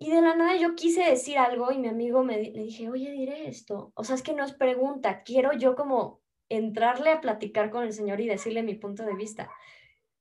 Y 0.04 0.10
de 0.10 0.20
la 0.20 0.34
nada 0.34 0.54
yo 0.56 0.74
quise 0.74 1.02
decir 1.02 1.38
algo 1.38 1.72
y 1.72 1.78
mi 1.78 1.88
amigo 1.88 2.22
me 2.22 2.36
le 2.36 2.50
dije, 2.50 2.90
oye, 2.90 3.10
diré 3.10 3.48
esto. 3.48 3.90
O 3.94 4.04
sea, 4.04 4.16
es 4.16 4.22
que 4.22 4.34
no 4.34 4.44
es 4.44 4.52
pregunta, 4.52 5.22
quiero 5.22 5.54
yo 5.54 5.74
como 5.76 6.20
entrarle 6.50 7.08
a 7.08 7.22
platicar 7.22 7.70
con 7.70 7.84
el 7.84 7.94
señor 7.94 8.20
y 8.20 8.28
decirle 8.28 8.62
mi 8.62 8.74
punto 8.74 9.02
de 9.06 9.14
vista. 9.14 9.50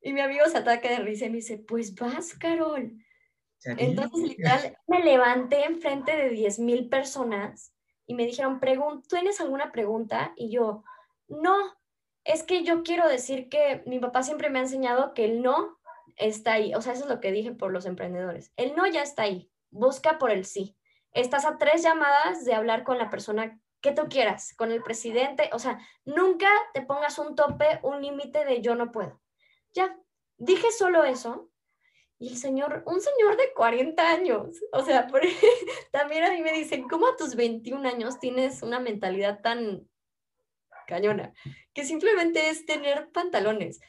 Y 0.01 0.13
mi 0.13 0.21
amigo 0.21 0.45
se 0.47 0.59
ataca 0.59 0.89
de 0.89 0.99
risa 0.99 1.25
y 1.25 1.31
me 1.31 1.35
dice, 1.35 1.57
pues 1.57 1.95
vas, 1.95 2.33
Carol. 2.35 2.93
Entonces, 3.65 4.23
literal, 4.23 4.77
me 4.87 5.03
levanté 5.03 5.65
enfrente 5.65 6.15
de 6.15 6.29
10 6.29 6.59
mil 6.59 6.87
personas 6.87 7.75
y 8.07 8.13
me 8.13 8.25
dijeron, 8.25 8.61
¿tienes 9.09 9.41
alguna 9.41 9.73
pregunta? 9.73 10.31
Y 10.37 10.49
yo, 10.49 10.85
no, 11.27 11.57
es 12.23 12.43
que 12.43 12.63
yo 12.63 12.83
quiero 12.83 13.09
decir 13.09 13.49
que 13.49 13.83
mi 13.85 13.99
papá 13.99 14.23
siempre 14.23 14.49
me 14.49 14.59
ha 14.59 14.61
enseñado 14.61 15.13
que 15.13 15.25
el 15.25 15.41
no 15.41 15.77
está 16.15 16.53
ahí. 16.53 16.73
O 16.73 16.81
sea, 16.81 16.93
eso 16.93 17.03
es 17.03 17.09
lo 17.09 17.19
que 17.19 17.33
dije 17.33 17.51
por 17.51 17.73
los 17.73 17.85
emprendedores. 17.85 18.53
El 18.55 18.77
no 18.77 18.87
ya 18.87 19.01
está 19.01 19.23
ahí. 19.23 19.49
Busca 19.73 20.19
por 20.19 20.29
el 20.29 20.45
sí. 20.45 20.77
Estás 21.11 21.45
a 21.45 21.57
tres 21.57 21.81
llamadas 21.83 22.45
de 22.45 22.53
hablar 22.53 22.83
con 22.83 22.97
la 22.99 23.09
persona 23.09 23.59
que 23.81 23.91
tú 23.91 24.03
quieras, 24.07 24.53
con 24.55 24.71
el 24.71 24.83
presidente. 24.83 25.49
O 25.51 25.59
sea, 25.59 25.79
nunca 26.05 26.47
te 26.73 26.81
pongas 26.81 27.17
un 27.17 27.35
tope, 27.35 27.79
un 27.81 28.01
límite 28.01 28.45
de 28.45 28.61
yo 28.61 28.75
no 28.75 28.91
puedo. 28.91 29.19
Ya, 29.73 29.97
dije 30.37 30.71
solo 30.71 31.03
eso 31.03 31.49
y 32.19 32.29
el 32.29 32.37
señor, 32.37 32.83
un 32.85 33.01
señor 33.01 33.35
de 33.35 33.51
40 33.53 34.09
años, 34.09 34.61
o 34.71 34.83
sea, 34.83 35.07
también 35.91 36.23
a 36.23 36.31
mí 36.31 36.41
me 36.41 36.53
dicen, 36.53 36.87
¿cómo 36.87 37.07
a 37.07 37.17
tus 37.17 37.35
21 37.35 37.89
años 37.89 38.19
tienes 38.19 38.61
una 38.61 38.79
mentalidad 38.79 39.41
tan 39.41 39.89
cañona? 40.87 41.33
Que 41.73 41.83
simplemente 41.83 42.49
es 42.49 42.65
tener 42.65 43.09
pantalones. 43.11 43.81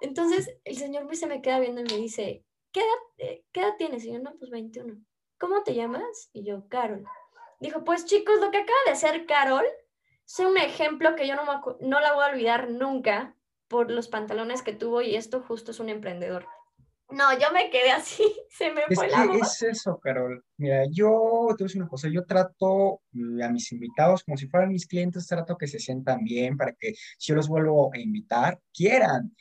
Entonces, 0.00 0.58
el 0.64 0.76
señor 0.76 1.14
se 1.16 1.26
me 1.26 1.40
queda 1.40 1.60
viendo 1.60 1.80
y 1.80 1.84
me 1.84 1.96
dice, 1.96 2.44
¿qué 2.72 2.80
edad, 2.80 2.98
eh, 3.18 3.44
¿qué 3.52 3.60
edad 3.60 3.76
tienes? 3.78 4.04
Y 4.04 4.12
yo, 4.12 4.18
no, 4.18 4.36
pues 4.38 4.50
21. 4.50 4.98
¿Cómo 5.38 5.62
te 5.62 5.74
llamas? 5.74 6.30
Y 6.32 6.44
yo, 6.44 6.68
Carol. 6.68 7.04
Dijo, 7.60 7.84
pues 7.84 8.04
chicos, 8.04 8.40
lo 8.40 8.50
que 8.50 8.58
acaba 8.58 8.78
de 8.86 8.92
hacer 8.92 9.26
Carol 9.26 9.64
es 10.26 10.38
un 10.40 10.56
ejemplo 10.56 11.14
que 11.16 11.26
yo 11.26 11.34
no, 11.36 11.44
no 11.80 12.00
la 12.00 12.12
voy 12.14 12.24
a 12.24 12.32
olvidar 12.32 12.70
nunca 12.70 13.36
por 13.68 13.90
los 13.90 14.08
pantalones 14.08 14.62
que 14.62 14.72
tuvo 14.72 15.02
y 15.02 15.16
esto 15.16 15.42
justo 15.42 15.70
es 15.70 15.80
un 15.80 15.88
emprendedor. 15.88 16.46
No, 17.10 17.32
yo 17.38 17.50
me 17.52 17.70
quedé 17.70 17.90
así, 17.90 18.22
se 18.50 18.70
me 18.72 18.82
es 18.88 18.94
fue 18.94 19.08
la 19.08 19.24
Es 19.40 19.62
eso, 19.62 19.98
Carol. 19.98 20.44
Mira, 20.58 20.84
yo 20.90 21.46
te 21.56 21.62
voy 21.62 21.64
a 21.64 21.68
decir 21.68 21.80
una 21.80 21.88
cosa, 21.88 22.08
yo 22.08 22.24
trato 22.24 23.00
a 23.42 23.48
mis 23.48 23.72
invitados 23.72 24.24
como 24.24 24.36
si 24.36 24.46
fueran 24.46 24.70
mis 24.70 24.86
clientes, 24.86 25.26
trato 25.26 25.56
que 25.56 25.66
se 25.66 25.78
sientan 25.78 26.22
bien 26.24 26.56
para 26.56 26.72
que 26.72 26.94
si 27.16 27.28
yo 27.28 27.34
los 27.34 27.48
vuelvo 27.48 27.90
a 27.94 27.98
invitar, 27.98 28.60
quieran. 28.74 29.34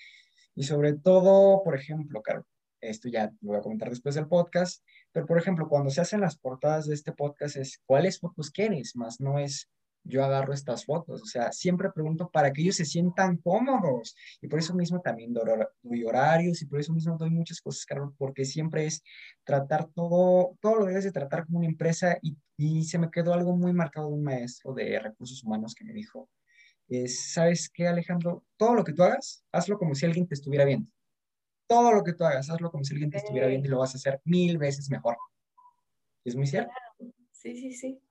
Y 0.55 0.63
sobre 0.63 0.93
todo, 0.93 1.61
por 1.63 1.75
ejemplo, 1.75 2.21
Carol, 2.21 2.45
esto 2.79 3.09
ya 3.09 3.31
lo 3.41 3.49
voy 3.49 3.57
a 3.57 3.61
comentar 3.61 3.89
después 3.89 4.15
del 4.15 4.27
podcast, 4.27 4.83
pero 5.17 5.25
por 5.25 5.39
ejemplo, 5.39 5.67
cuando 5.67 5.89
se 5.89 5.99
hacen 5.99 6.21
las 6.21 6.37
portadas 6.37 6.85
de 6.85 6.93
este 6.93 7.11
podcast 7.11 7.55
es 7.57 7.81
cuáles 7.87 8.19
fotos 8.19 8.51
quieres, 8.51 8.95
más 8.95 9.19
no 9.19 9.39
es 9.39 9.67
yo 10.03 10.23
agarro 10.23 10.53
estas 10.53 10.85
fotos. 10.85 11.23
O 11.23 11.25
sea, 11.25 11.51
siempre 11.51 11.91
pregunto 11.91 12.29
para 12.29 12.53
que 12.53 12.61
ellos 12.61 12.75
se 12.75 12.85
sientan 12.85 13.37
cómodos. 13.37 14.15
Y 14.41 14.47
por 14.47 14.59
eso 14.59 14.75
mismo 14.75 15.01
también 15.01 15.33
doy 15.33 16.03
horarios 16.03 16.61
y 16.61 16.67
por 16.67 16.79
eso 16.79 16.93
mismo 16.93 17.17
doy 17.17 17.31
muchas 17.31 17.61
cosas, 17.61 17.83
Carol, 17.87 18.13
porque 18.15 18.45
siempre 18.45 18.85
es 18.85 19.01
tratar 19.43 19.87
todo, 19.87 20.55
todo 20.61 20.75
lo 20.75 20.85
debes 20.85 21.05
de 21.05 21.11
tratar 21.11 21.47
como 21.47 21.57
una 21.57 21.67
empresa 21.67 22.19
y, 22.21 22.37
y 22.55 22.83
se 22.83 22.99
me 22.99 23.09
quedó 23.09 23.33
algo 23.33 23.57
muy 23.57 23.73
marcado 23.73 24.09
de 24.09 24.13
un 24.13 24.23
maestro 24.23 24.75
de 24.75 24.99
recursos 24.99 25.43
humanos 25.43 25.73
que 25.73 25.83
me 25.83 25.93
dijo, 25.93 26.29
es, 26.89 27.33
¿sabes 27.33 27.71
qué, 27.73 27.87
Alejandro? 27.87 28.45
Todo 28.55 28.75
lo 28.75 28.83
que 28.83 28.93
tú 28.93 29.01
hagas, 29.01 29.43
hazlo 29.51 29.79
como 29.79 29.95
si 29.95 30.05
alguien 30.05 30.27
te 30.27 30.35
estuviera 30.35 30.63
viendo. 30.63 30.91
Todo 31.67 31.93
lo 31.93 32.03
que 32.03 32.13
tú 32.13 32.23
hagas, 32.23 32.49
hazlo 32.49 32.71
como 32.71 32.83
si 32.83 32.93
alguien 32.93 33.11
te 33.11 33.17
estuviera 33.17 33.47
viendo 33.47 33.67
y 33.67 33.71
lo 33.71 33.79
vas 33.79 33.93
a 33.93 33.97
hacer 33.97 34.21
mil 34.23 34.57
veces 34.57 34.89
mejor. 34.89 35.17
¿Es 36.23 36.35
muy 36.35 36.47
cierto? 36.47 36.71
Sí, 37.31 37.55
sí, 37.55 37.71
sí. 37.71 38.01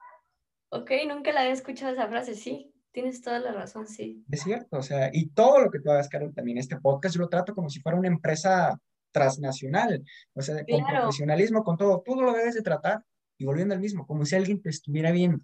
Ok, 0.69 0.91
nunca 1.07 1.33
la 1.33 1.41
había 1.41 1.53
escuchado 1.53 1.93
esa 1.93 2.09
frase, 2.09 2.35
sí, 2.35 2.73
tienes 2.93 3.23
toda 3.23 3.39
la 3.39 3.53
razón, 3.53 3.87
sí. 3.87 4.25
Es 4.31 4.43
cierto, 4.43 4.79
o 4.79 4.83
sea, 4.83 5.11
y 5.13 5.29
todo 5.29 5.61
lo 5.61 5.71
que 5.71 5.81
tú 5.81 5.91
hagas, 5.91 6.09
Carol, 6.09 6.35
también 6.35 6.59
este 6.59 6.77
podcast 6.81 7.15
yo 7.15 7.23
lo 7.23 7.29
trato 7.29 7.55
como 7.55 7.71
si 7.71 7.81
fuera 7.81 7.99
una 7.99 8.09
empresa 8.09 8.79
transnacional, 9.13 10.05
o 10.35 10.43
sea, 10.43 10.65
con 10.65 10.85
profesionalismo, 10.85 11.63
con 11.63 11.77
todo, 11.77 12.03
todo 12.05 12.23
lo 12.23 12.33
debes 12.33 12.55
de 12.55 12.63
tratar 12.63 13.03
y 13.39 13.45
volviendo 13.45 13.75
al 13.75 13.81
mismo, 13.81 14.07
como 14.07 14.25
si 14.25 14.35
alguien 14.35 14.61
te 14.61 14.71
estuviera 14.71 15.11
viendo. 15.13 15.39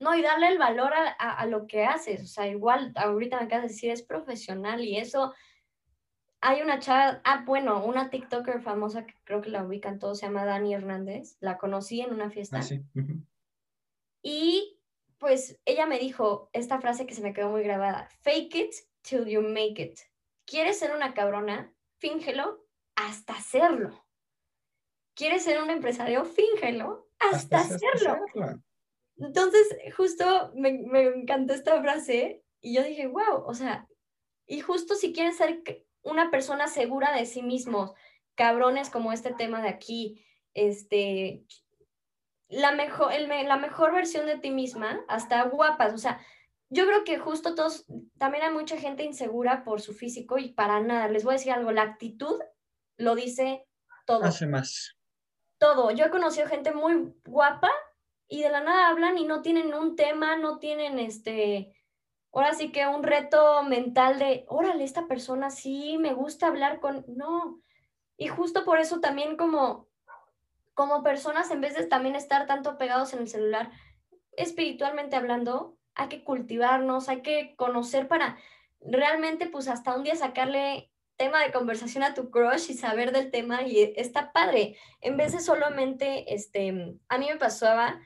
No, 0.00 0.14
y 0.14 0.22
darle 0.22 0.48
el 0.48 0.58
valor 0.58 0.92
a, 0.92 1.32
a, 1.32 1.46
lo 1.46 1.66
que 1.66 1.84
haces, 1.84 2.22
o 2.22 2.26
sea, 2.26 2.46
igual 2.46 2.92
ahorita 2.94 3.38
me 3.38 3.44
acabas 3.44 3.64
de 3.64 3.68
decir, 3.68 3.90
es 3.90 4.02
profesional 4.02 4.82
y 4.84 4.98
eso, 4.98 5.32
hay 6.46 6.60
una 6.60 6.78
chava, 6.78 7.22
ah, 7.24 7.42
bueno, 7.46 7.82
una 7.82 8.10
TikToker 8.10 8.60
famosa 8.60 9.06
que 9.06 9.14
creo 9.24 9.40
que 9.40 9.48
la 9.48 9.64
ubican 9.64 9.98
todos, 9.98 10.18
se 10.18 10.26
llama 10.26 10.44
Dani 10.44 10.74
Hernández, 10.74 11.38
la 11.40 11.56
conocí 11.56 12.02
en 12.02 12.12
una 12.12 12.28
fiesta. 12.28 12.58
Ah, 12.58 12.62
sí. 12.62 12.82
Y 14.22 14.78
pues 15.16 15.58
ella 15.64 15.86
me 15.86 15.98
dijo 15.98 16.50
esta 16.52 16.82
frase 16.82 17.06
que 17.06 17.14
se 17.14 17.22
me 17.22 17.32
quedó 17.32 17.48
muy 17.48 17.62
grabada, 17.62 18.10
fake 18.20 18.54
it 18.56 18.74
till 19.00 19.24
you 19.24 19.40
make 19.40 19.80
it. 19.80 19.98
¿Quieres 20.44 20.78
ser 20.78 20.94
una 20.94 21.14
cabrona? 21.14 21.72
Fíngelo 21.98 22.66
hasta 22.94 23.32
hacerlo. 23.32 24.06
¿Quieres 25.14 25.44
ser 25.44 25.62
un 25.62 25.70
empresario? 25.70 26.26
Fíngelo 26.26 27.08
hasta, 27.20 27.60
hacerlo. 27.60 28.18
Entonces, 29.16 29.66
justo 29.96 30.52
me, 30.54 30.72
me 30.72 31.04
encantó 31.04 31.54
esta 31.54 31.80
frase 31.80 32.44
y 32.60 32.74
yo 32.74 32.82
dije, 32.82 33.06
wow, 33.06 33.44
o 33.46 33.54
sea, 33.54 33.88
y 34.46 34.60
justo 34.60 34.94
si 34.94 35.14
quieren 35.14 35.32
ser 35.32 35.62
una 36.04 36.30
persona 36.30 36.68
segura 36.68 37.12
de 37.12 37.26
sí 37.26 37.42
mismos, 37.42 37.92
cabrones 38.34 38.90
como 38.90 39.12
este 39.12 39.32
tema 39.32 39.60
de 39.60 39.68
aquí, 39.68 40.24
este, 40.54 41.44
la 42.48 42.72
mejor, 42.72 43.12
la 43.18 43.56
mejor 43.56 43.92
versión 43.92 44.26
de 44.26 44.38
ti 44.38 44.50
misma, 44.50 45.04
hasta 45.08 45.42
guapas, 45.44 45.92
o 45.94 45.98
sea, 45.98 46.20
yo 46.70 46.86
creo 46.86 47.04
que 47.04 47.18
justo 47.18 47.54
todos, 47.54 47.86
también 48.18 48.44
hay 48.44 48.52
mucha 48.52 48.76
gente 48.76 49.04
insegura 49.04 49.64
por 49.64 49.80
su 49.80 49.94
físico 49.94 50.38
y 50.38 50.52
para 50.52 50.80
nada, 50.80 51.08
les 51.08 51.24
voy 51.24 51.34
a 51.34 51.38
decir 51.38 51.52
algo, 51.52 51.72
la 51.72 51.82
actitud 51.82 52.40
lo 52.96 53.14
dice 53.14 53.66
todo. 54.06 54.24
Hace 54.24 54.46
más. 54.46 54.96
Todo, 55.58 55.90
yo 55.90 56.06
he 56.06 56.10
conocido 56.10 56.46
gente 56.46 56.72
muy 56.72 57.14
guapa 57.24 57.70
y 58.28 58.42
de 58.42 58.50
la 58.50 58.60
nada 58.60 58.88
hablan 58.88 59.18
y 59.18 59.24
no 59.24 59.40
tienen 59.42 59.72
un 59.72 59.96
tema, 59.96 60.36
no 60.36 60.58
tienen 60.58 60.98
este, 60.98 61.72
ahora 62.34 62.54
sí 62.54 62.72
que 62.72 62.86
un 62.86 63.02
reto 63.02 63.62
mental 63.62 64.18
de, 64.18 64.44
órale, 64.48 64.84
esta 64.84 65.06
persona 65.06 65.50
sí 65.50 65.96
me 65.98 66.12
gusta 66.12 66.48
hablar 66.48 66.80
con, 66.80 67.04
no. 67.08 67.60
Y 68.16 68.28
justo 68.28 68.64
por 68.64 68.78
eso 68.78 69.00
también 69.00 69.36
como 69.36 69.88
como 70.74 71.02
personas, 71.02 71.50
en 71.50 71.60
vez 71.60 71.74
de 71.74 71.86
también 71.86 72.16
estar 72.16 72.46
tanto 72.46 72.76
pegados 72.76 73.14
en 73.14 73.20
el 73.20 73.28
celular, 73.28 73.70
espiritualmente 74.36 75.16
hablando, 75.16 75.76
hay 75.94 76.08
que 76.08 76.24
cultivarnos, 76.24 77.08
hay 77.08 77.22
que 77.22 77.54
conocer 77.56 78.08
para 78.08 78.36
realmente, 78.80 79.46
pues 79.46 79.68
hasta 79.68 79.96
un 79.96 80.02
día 80.02 80.16
sacarle 80.16 80.90
tema 81.16 81.40
de 81.40 81.52
conversación 81.52 82.02
a 82.02 82.12
tu 82.12 82.30
crush 82.30 82.70
y 82.70 82.74
saber 82.74 83.12
del 83.12 83.30
tema 83.30 83.62
y 83.62 83.94
está 83.96 84.32
padre. 84.32 84.76
En 85.00 85.16
vez 85.16 85.32
de 85.32 85.38
solamente, 85.38 86.34
este, 86.34 86.98
a 87.08 87.18
mí 87.18 87.28
me 87.28 87.36
pasaba 87.36 88.00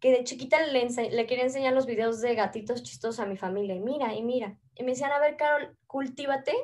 que 0.00 0.12
de 0.12 0.24
chiquita 0.24 0.66
le, 0.66 0.88
le 1.10 1.26
quería 1.26 1.44
enseñar 1.44 1.72
los 1.72 1.86
videos 1.86 2.20
de 2.20 2.34
gatitos 2.34 2.82
chistosos 2.82 3.20
a 3.20 3.26
mi 3.26 3.36
familia 3.36 3.74
y 3.74 3.80
mira, 3.80 4.14
y 4.14 4.22
mira. 4.22 4.58
Y 4.74 4.82
me 4.82 4.92
decían, 4.92 5.12
a 5.12 5.18
ver, 5.18 5.36
Carol, 5.36 5.76
cultívate 5.86 6.54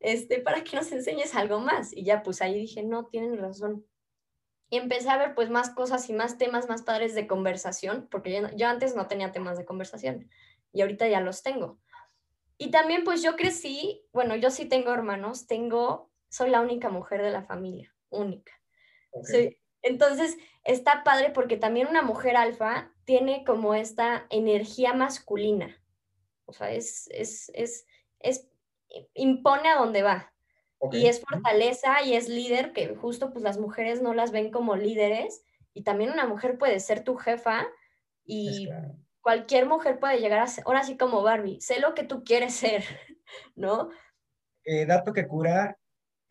este, 0.00 0.40
para 0.40 0.64
que 0.64 0.76
nos 0.76 0.90
enseñes 0.92 1.34
algo 1.34 1.60
más. 1.60 1.92
Y 1.92 2.04
ya, 2.04 2.22
pues 2.22 2.42
ahí 2.42 2.54
dije, 2.54 2.82
no, 2.82 3.06
tienen 3.06 3.36
razón 3.38 3.84
y 4.74 4.78
empecé 4.78 5.08
a 5.08 5.16
ver 5.16 5.36
pues 5.36 5.50
más 5.50 5.70
cosas 5.70 6.08
y 6.10 6.12
más 6.12 6.36
temas 6.36 6.68
más 6.68 6.82
padres 6.82 7.14
de 7.14 7.28
conversación, 7.28 8.08
porque 8.10 8.42
yo, 8.56 8.66
antes 8.66 8.96
no 8.96 9.06
tenía 9.06 9.30
temas 9.30 9.56
de 9.56 9.64
conversación 9.64 10.28
y 10.72 10.80
ahorita 10.82 11.08
ya 11.08 11.20
los 11.20 11.44
tengo. 11.44 11.78
Y 12.58 12.72
también 12.72 13.04
pues 13.04 13.22
yo 13.22 13.36
crecí, 13.36 14.04
bueno, 14.12 14.34
yo 14.34 14.50
sí 14.50 14.66
tengo 14.66 14.92
hermanos, 14.92 15.46
tengo, 15.46 16.10
soy 16.28 16.50
la 16.50 16.60
única 16.60 16.88
mujer 16.88 17.22
de 17.22 17.30
la 17.30 17.44
familia, 17.44 17.94
única. 18.08 18.52
Entonces 19.84 20.36
está 20.64 21.04
padre 21.04 21.30
porque 21.30 21.56
también 21.56 21.86
una 21.86 22.02
mujer 22.02 22.36
alfa 22.36 22.90
tiene 23.04 23.44
como 23.44 23.74
esta 23.74 24.26
energía 24.30 24.94
masculina, 24.94 25.80
o 26.46 26.52
sea, 26.52 26.72
es, 26.72 27.08
es, 27.12 27.50
es, 27.54 27.86
es 28.18 28.48
impone 29.14 29.68
a 29.68 29.76
donde 29.76 30.02
va. 30.02 30.30
Y 30.92 31.06
es 31.06 31.22
fortaleza 31.22 32.02
y 32.02 32.12
es 32.12 32.28
líder, 32.28 32.72
que 32.72 32.94
justo 32.94 33.32
pues 33.32 33.42
las 33.42 33.58
mujeres 33.58 34.02
no 34.02 34.12
las 34.12 34.32
ven 34.32 34.50
como 34.50 34.76
líderes. 34.76 35.42
Y 35.72 35.82
también 35.82 36.10
una 36.10 36.26
mujer 36.26 36.58
puede 36.58 36.78
ser 36.78 37.02
tu 37.04 37.16
jefa 37.16 37.66
y 38.26 38.68
cualquier 39.22 39.66
mujer 39.66 39.98
puede 39.98 40.18
llegar 40.20 40.40
a 40.40 40.46
ser, 40.46 40.64
ahora 40.66 40.82
sí 40.82 40.98
como 40.98 41.22
Barbie, 41.22 41.60
sé 41.62 41.80
lo 41.80 41.94
que 41.94 42.04
tú 42.04 42.22
quieres 42.22 42.54
ser, 42.54 42.84
¿no? 43.56 43.88
Eh, 44.64 44.84
dato 44.84 45.14
que 45.14 45.26
cura, 45.26 45.78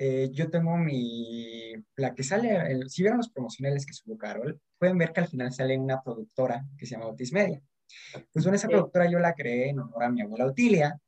eh, 0.06 0.30
yo 0.34 0.50
tengo 0.50 0.76
mi, 0.76 1.74
la 1.96 2.14
que 2.14 2.24
sale, 2.24 2.90
si 2.90 3.04
vieron 3.04 3.20
los 3.20 3.30
promocionales 3.30 3.86
que 3.86 3.94
subió 3.94 4.18
Carol, 4.18 4.60
pueden 4.78 4.98
ver 4.98 5.14
que 5.14 5.22
al 5.22 5.30
final 5.30 5.54
sale 5.54 5.78
una 5.78 6.04
productora 6.04 6.66
que 6.78 6.86
se 6.86 6.96
llama 6.96 7.08
Otis 7.08 7.32
Media. 7.32 7.62
Pues 8.34 8.44
bueno, 8.44 8.58
esa 8.58 8.68
productora 8.68 9.10
yo 9.10 9.20
la 9.20 9.34
creé 9.34 9.70
en 9.70 9.80
honor 9.80 10.04
a 10.04 10.10
mi 10.10 10.22
abuela 10.22 10.48
Otilia, 10.48 11.00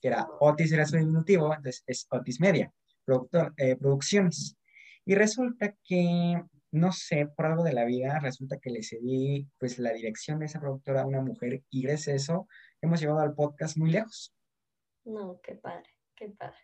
que 0.00 0.08
era 0.08 0.26
Otis 0.40 0.72
era 0.72 0.84
su 0.86 0.96
diminutivo, 0.96 1.54
entonces 1.54 1.84
es 1.86 2.08
Otis 2.10 2.40
Media, 2.40 2.72
productor, 3.04 3.54
eh, 3.58 3.76
producciones. 3.76 4.56
Y 5.04 5.14
resulta 5.14 5.76
que, 5.84 6.42
no 6.72 6.90
sé, 6.90 7.28
por 7.36 7.46
algo 7.46 7.62
de 7.62 7.74
la 7.74 7.84
vida, 7.84 8.18
resulta 8.18 8.58
que 8.58 8.70
le 8.70 8.82
cedí 8.82 9.48
pues 9.56 9.78
la 9.78 9.92
dirección 9.92 10.40
de 10.40 10.46
esa 10.46 10.58
productora 10.58 11.02
a 11.02 11.06
una 11.06 11.20
mujer 11.20 11.62
y 11.70 11.82
gracias 11.82 12.08
a 12.08 12.16
eso 12.16 12.48
hemos 12.80 13.00
llevado 13.00 13.20
al 13.20 13.34
podcast 13.34 13.76
muy 13.76 13.92
lejos. 13.92 14.34
No, 15.04 15.40
qué 15.44 15.54
padre, 15.54 15.90
qué 16.16 16.28
padre. 16.30 16.58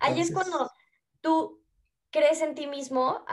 Ahí 0.00 0.20
es 0.20 0.30
cuando 0.30 0.70
tú 1.24 1.64
crees 2.10 2.42
en 2.42 2.54
ti 2.54 2.66
mismo 2.66 3.24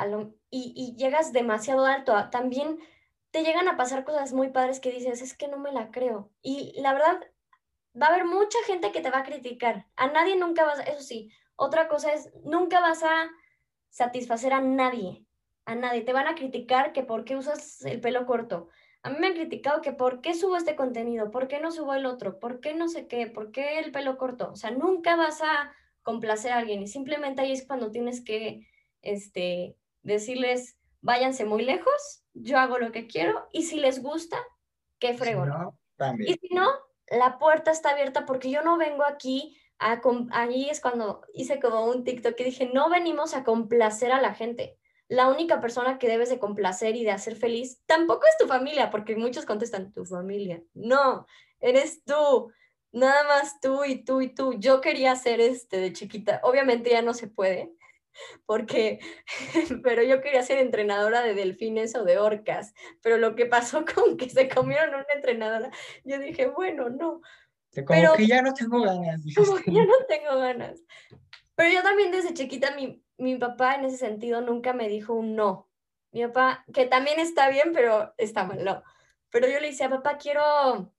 y, 0.50 0.74
y, 0.76 0.96
llegas 0.96 1.34
demasiado 1.34 1.86
alto. 1.86 2.16
También 2.32 2.80
te 3.32 3.44
llegan 3.44 3.68
a 3.68 3.76
pasar 3.76 4.06
cosas 4.06 4.32
muy 4.32 4.50
padres 4.50 4.80
que 4.80 4.92
dices, 4.92 5.22
es 5.22 5.38
que 5.38 5.50
no 5.50 5.60
me 5.60 5.74
la 5.74 5.92
creo. 5.92 6.32
Y 6.42 6.74
la 6.82 6.94
verdad, 6.94 7.20
va 8.02 8.08
a 8.08 8.10
haber 8.10 8.26
mucha 8.26 8.58
gente 8.66 8.94
que 8.94 9.02
te 9.02 9.12
va 9.12 9.20
a 9.20 9.24
criticar. 9.24 9.88
A 9.98 10.08
nadie 10.08 10.38
nunca 10.38 10.64
vas, 10.64 10.80
eso 10.88 11.02
sí, 11.02 11.32
otra 11.58 11.90
cosa 11.90 12.14
es, 12.14 12.32
nunca 12.46 12.80
vas 12.80 13.04
a 13.04 13.30
satisfacer 13.90 14.54
a 14.54 14.62
nadie. 14.62 15.26
A 15.66 15.76
nadie. 15.76 16.02
Te 16.02 16.14
van 16.14 16.28
a 16.28 16.36
criticar 16.36 16.94
que 16.94 17.04
por 17.04 17.26
qué 17.26 17.36
usas 17.36 17.84
el 17.84 18.00
pelo 18.00 18.26
corto. 18.26 18.70
A 19.04 19.10
mí 19.10 19.18
me 19.20 19.28
han 19.28 19.34
criticado 19.34 19.82
que 19.82 19.92
por 19.92 20.22
qué 20.22 20.34
subo 20.34 20.56
este 20.56 20.78
contenido, 20.78 21.30
por 21.30 21.50
qué 21.50 21.60
no 21.60 21.72
subo 21.72 21.94
el 21.94 22.06
otro, 22.06 22.40
por 22.40 22.62
qué 22.62 22.74
no 22.74 22.88
sé 22.88 23.08
qué, 23.08 23.28
por 23.28 23.52
qué 23.52 23.80
el 23.80 23.92
pelo 23.92 24.18
corto. 24.18 24.50
O 24.52 24.56
sea, 24.56 24.72
nunca 24.72 25.18
vas 25.18 25.42
a 25.42 25.74
complacer 26.04 26.52
a 26.52 26.58
alguien 26.58 26.82
y 26.82 26.88
simplemente 26.88 27.42
ahí 27.42 27.52
es 27.52 27.66
cuando 27.66 27.92
tienes 27.92 28.24
que 28.24 28.68
este, 29.02 29.76
decirles, 30.04 30.78
váyanse 31.02 31.46
muy 31.46 31.64
lejos, 31.64 32.24
yo 32.34 32.58
hago 32.58 32.78
lo 32.78 32.92
que 32.92 33.08
quiero 33.08 33.48
y 33.52 33.64
si 33.64 33.78
les 33.78 34.02
gusta, 34.02 34.38
qué 35.00 35.14
fregón. 35.14 35.52
y 36.20 36.34
si 36.34 36.54
no, 36.54 36.70
la 37.08 37.38
puerta 37.40 37.72
está 37.72 37.92
abierta 37.92 38.26
porque 38.26 38.50
yo 38.50 38.62
no 38.62 38.78
vengo 38.78 39.04
aquí 39.04 39.58
a... 39.80 40.02
Allí 40.32 40.70
es 40.70 40.80
cuando 40.80 41.22
hice 41.34 41.60
como 41.60 41.86
un 41.86 42.04
TikTok 42.04 42.36
que 42.36 42.46
dije, 42.46 42.70
no 42.74 42.90
venimos 42.90 43.34
a 43.34 43.44
complacer 43.44 44.12
a 44.12 44.22
la 44.22 44.34
gente. 44.34 44.78
La 45.08 45.28
única 45.28 45.60
persona 45.60 46.00
que 46.00 46.08
debes 46.08 46.30
de 46.30 46.40
complacer 46.40 46.96
y 46.96 47.04
de 47.04 47.12
hacer 47.12 47.36
feliz 47.36 47.82
tampoco 47.86 48.26
es 48.28 48.38
tu 48.38 48.48
familia, 48.48 48.90
porque 48.90 49.18
muchos 49.18 49.46
contestan, 49.46 49.92
tu 49.92 50.06
familia. 50.06 50.64
No, 50.74 51.26
eres 51.60 52.04
tú 52.06 52.50
nada 52.92 53.24
más 53.24 53.60
tú 53.60 53.84
y 53.86 54.04
tú 54.04 54.22
y 54.22 54.30
tú. 54.30 54.54
Yo 54.54 54.82
quería 54.82 55.16
ser 55.16 55.40
este 55.42 55.78
de 55.78 55.94
chiquita, 55.94 56.42
obviamente 56.44 56.92
ya 56.92 57.02
no 57.02 57.14
se 57.14 57.28
puede, 57.28 57.72
porque, 58.46 59.00
pero 59.84 60.04
yo 60.04 60.22
quería 60.22 60.44
ser 60.44 60.60
entrenadora 60.60 61.22
de 61.22 61.34
delfines 61.34 61.96
o 61.96 62.04
de 62.04 62.18
orcas, 62.18 62.74
pero 63.02 63.18
lo 63.18 63.36
que 63.36 63.46
pasó 63.46 63.86
con 63.96 64.18
que 64.18 64.30
se 64.30 64.50
comieron 64.50 64.90
una 64.90 65.06
entrenadora, 65.14 65.72
yo 66.04 66.20
dije, 66.20 66.48
bueno, 66.48 66.90
no. 66.90 67.22
Como 67.74 67.86
pero, 67.88 68.14
que 68.16 68.28
ya 68.28 68.42
no 68.42 68.54
tengo 68.54 68.82
ganas. 68.82 69.22
Como 69.34 69.56
que 69.56 69.72
ya 69.72 69.86
no 69.86 69.94
tengo 70.06 70.38
ganas. 70.38 70.84
Pero 71.56 71.74
yo 71.74 71.82
también 71.82 72.12
desde 72.12 72.34
chiquita, 72.34 72.76
mi, 72.76 73.02
mi 73.18 73.38
papá 73.38 73.76
en 73.76 73.86
ese 73.86 73.96
sentido 73.96 74.42
nunca 74.42 74.74
me 74.74 74.90
dijo 74.90 75.14
un 75.14 75.38
no. 75.38 75.70
Mi 76.12 76.26
papá, 76.28 76.66
que 76.74 76.86
también 76.86 77.22
está 77.22 77.50
bien, 77.50 77.72
pero 77.74 78.14
está 78.18 78.44
mal, 78.44 78.62
no. 78.66 78.84
Pero 79.30 79.48
yo 79.48 79.62
le 79.62 79.68
decía, 79.68 79.90
papá, 79.90 80.18
quiero 80.18 80.92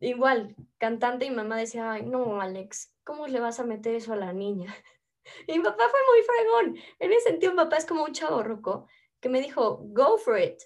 igual, 0.00 0.56
cantante 0.78 1.26
y 1.26 1.30
mamá 1.30 1.56
decía, 1.56 1.92
ay, 1.92 2.02
no, 2.02 2.40
Alex, 2.40 2.94
¿cómo 3.04 3.26
le 3.26 3.40
vas 3.40 3.60
a 3.60 3.64
meter 3.64 3.94
eso 3.94 4.12
a 4.12 4.16
la 4.16 4.32
niña? 4.32 4.74
Y 5.46 5.58
mi 5.58 5.62
papá 5.62 5.82
fue 5.90 6.00
muy 6.08 6.24
fregón. 6.24 6.84
En 7.00 7.12
ese 7.12 7.28
sentido, 7.28 7.52
mi 7.52 7.58
papá 7.58 7.76
es 7.76 7.84
como 7.84 8.02
un 8.02 8.12
chavo 8.12 8.42
roco 8.42 8.86
que 9.20 9.28
me 9.28 9.42
dijo, 9.42 9.78
go 9.82 10.16
for 10.16 10.40
it. 10.40 10.62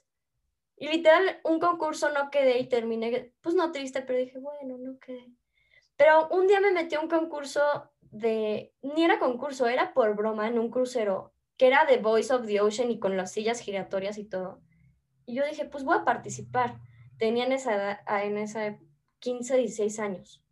Y 0.76 0.86
literal, 0.86 1.40
un 1.42 1.58
concurso 1.58 2.12
no 2.12 2.30
quedé 2.30 2.58
y 2.58 2.68
terminé, 2.68 3.34
pues 3.40 3.56
no 3.56 3.72
triste, 3.72 4.02
pero 4.02 4.20
dije, 4.20 4.38
bueno, 4.38 4.78
no 4.78 5.00
quedé. 5.00 5.32
Pero 5.96 6.28
un 6.28 6.46
día 6.46 6.60
me 6.60 6.70
metí 6.70 6.94
a 6.94 7.00
un 7.00 7.08
concurso 7.08 7.60
de, 8.00 8.74
ni 8.82 9.04
era 9.04 9.18
concurso, 9.18 9.66
era 9.66 9.94
por 9.94 10.14
broma 10.14 10.48
en 10.48 10.58
un 10.58 10.70
crucero, 10.70 11.32
que 11.56 11.66
era 11.66 11.86
The 11.86 11.98
Voice 11.98 12.32
of 12.32 12.46
the 12.46 12.60
Ocean 12.60 12.90
y 12.90 12.98
con 12.98 13.16
las 13.16 13.32
sillas 13.32 13.60
giratorias 13.60 14.18
y 14.18 14.24
todo. 14.24 14.60
Y 15.26 15.34
yo 15.34 15.46
dije, 15.46 15.64
pues 15.64 15.84
voy 15.84 15.96
a 15.98 16.04
participar. 16.04 16.78
Tenía 17.18 17.44
en 17.44 17.52
esa, 17.52 18.02
en 18.24 18.38
esa 18.38 18.78
15, 19.22 19.56
16 19.56 19.98
años. 20.00 20.42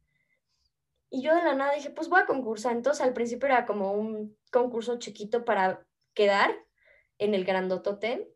Y 1.11 1.23
yo 1.23 1.35
de 1.35 1.43
la 1.43 1.55
nada 1.55 1.75
dije, 1.75 1.91
pues 1.91 2.09
voy 2.09 2.21
a 2.21 2.27
concursar. 2.27 2.73
Entonces 2.73 3.05
al 3.05 3.13
principio 3.13 3.47
era 3.47 3.67
como 3.67 3.93
un 3.93 4.39
concurso 4.51 4.99
chiquito 4.99 5.45
para 5.45 5.85
quedar 6.15 6.57
en 7.19 7.35
el 7.35 7.45
Grandotote. 7.45 8.33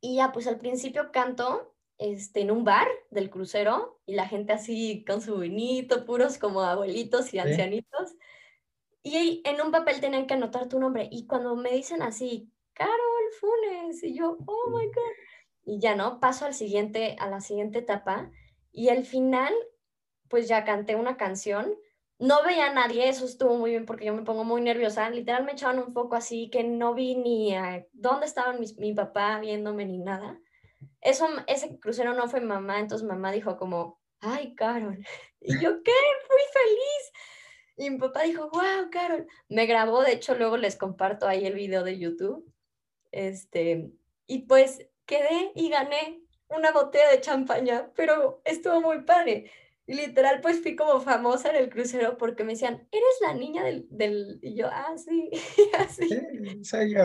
Y 0.00 0.16
ya, 0.16 0.30
pues 0.32 0.46
al 0.46 0.58
principio 0.58 1.10
canto 1.10 1.74
este, 1.98 2.42
en 2.42 2.52
un 2.52 2.62
bar 2.64 2.86
del 3.10 3.30
crucero 3.30 4.00
y 4.06 4.14
la 4.14 4.28
gente 4.28 4.52
así 4.52 5.04
con 5.04 5.20
su 5.20 5.38
vinito, 5.38 6.04
puros 6.04 6.38
como 6.38 6.60
abuelitos 6.60 7.34
y 7.34 7.40
ancianitos. 7.40 8.14
Y 9.02 9.42
en 9.44 9.60
un 9.60 9.72
papel 9.72 10.00
tenían 10.00 10.28
que 10.28 10.34
anotar 10.34 10.68
tu 10.68 10.78
nombre. 10.78 11.08
Y 11.10 11.26
cuando 11.26 11.56
me 11.56 11.72
dicen 11.72 12.02
así, 12.02 12.52
Carol 12.74 12.92
Funes, 13.40 14.04
y 14.04 14.14
yo, 14.14 14.38
oh 14.46 14.70
my 14.70 14.86
God. 14.86 15.14
Y 15.64 15.80
ya 15.80 15.96
no, 15.96 16.20
paso 16.20 16.46
al 16.46 16.54
siguiente, 16.54 17.16
a 17.18 17.28
la 17.28 17.40
siguiente 17.40 17.80
etapa 17.80 18.30
y 18.72 18.88
al 18.88 19.04
final, 19.04 19.52
pues 20.28 20.48
ya 20.48 20.64
canté 20.64 20.96
una 20.96 21.16
canción. 21.16 21.74
No 22.18 22.42
veía 22.42 22.66
a 22.66 22.74
nadie, 22.74 23.08
eso 23.08 23.24
estuvo 23.24 23.56
muy 23.56 23.70
bien 23.70 23.86
porque 23.86 24.06
yo 24.06 24.14
me 24.14 24.22
pongo 24.22 24.44
muy 24.44 24.60
nerviosa. 24.60 25.08
Literal 25.10 25.44
me 25.44 25.52
echaban 25.52 25.78
un 25.78 25.92
foco 25.92 26.16
así 26.16 26.50
que 26.50 26.64
no 26.64 26.94
vi 26.94 27.14
ni 27.14 27.54
a 27.54 27.86
dónde 27.92 28.26
estaba 28.26 28.52
mi, 28.52 28.92
papá 28.92 29.38
viéndome 29.38 29.84
ni 29.84 29.98
nada. 29.98 30.40
Eso, 31.00 31.28
ese 31.46 31.78
crucero 31.78 32.14
no 32.14 32.28
fue 32.28 32.40
mamá, 32.40 32.80
entonces 32.80 33.06
mamá 33.06 33.30
dijo 33.32 33.56
como, 33.56 34.00
ay, 34.20 34.54
Carol. 34.54 35.04
Y 35.40 35.52
yo, 35.60 35.82
¿qué? 35.84 35.92
Fui 36.26 36.40
feliz. 36.52 37.12
Y 37.76 37.90
mi 37.90 37.98
papá 37.98 38.22
dijo, 38.22 38.50
wow, 38.50 38.90
Carol. 38.90 39.26
Me 39.48 39.66
grabó, 39.66 40.02
de 40.02 40.12
hecho, 40.12 40.34
luego 40.34 40.56
les 40.56 40.76
comparto 40.76 41.28
ahí 41.28 41.46
el 41.46 41.54
video 41.54 41.84
de 41.84 41.96
YouTube. 41.96 42.52
Este, 43.12 43.92
y 44.26 44.40
pues 44.40 44.86
quedé 45.06 45.52
y 45.54 45.70
gané 45.70 46.20
una 46.48 46.72
botella 46.72 47.10
de 47.10 47.20
champaña, 47.20 47.90
pero 47.94 48.40
estuvo 48.44 48.80
muy 48.80 49.02
padre. 49.02 49.50
Y 49.86 49.94
literal, 49.94 50.40
pues 50.42 50.60
fui 50.60 50.76
como 50.76 51.00
famosa 51.00 51.48
en 51.50 51.56
el 51.56 51.70
crucero 51.70 52.18
porque 52.18 52.44
me 52.44 52.52
decían, 52.52 52.86
¿eres 52.92 53.18
la 53.22 53.34
niña 53.34 53.64
del...? 53.64 53.86
del... 53.90 54.38
Y 54.42 54.54
yo, 54.54 54.68
ah, 54.70 54.94
sí, 54.96 55.30
así. 55.78 56.08
Sí, 56.08 56.64
soy 56.64 56.94
yo. 56.94 57.04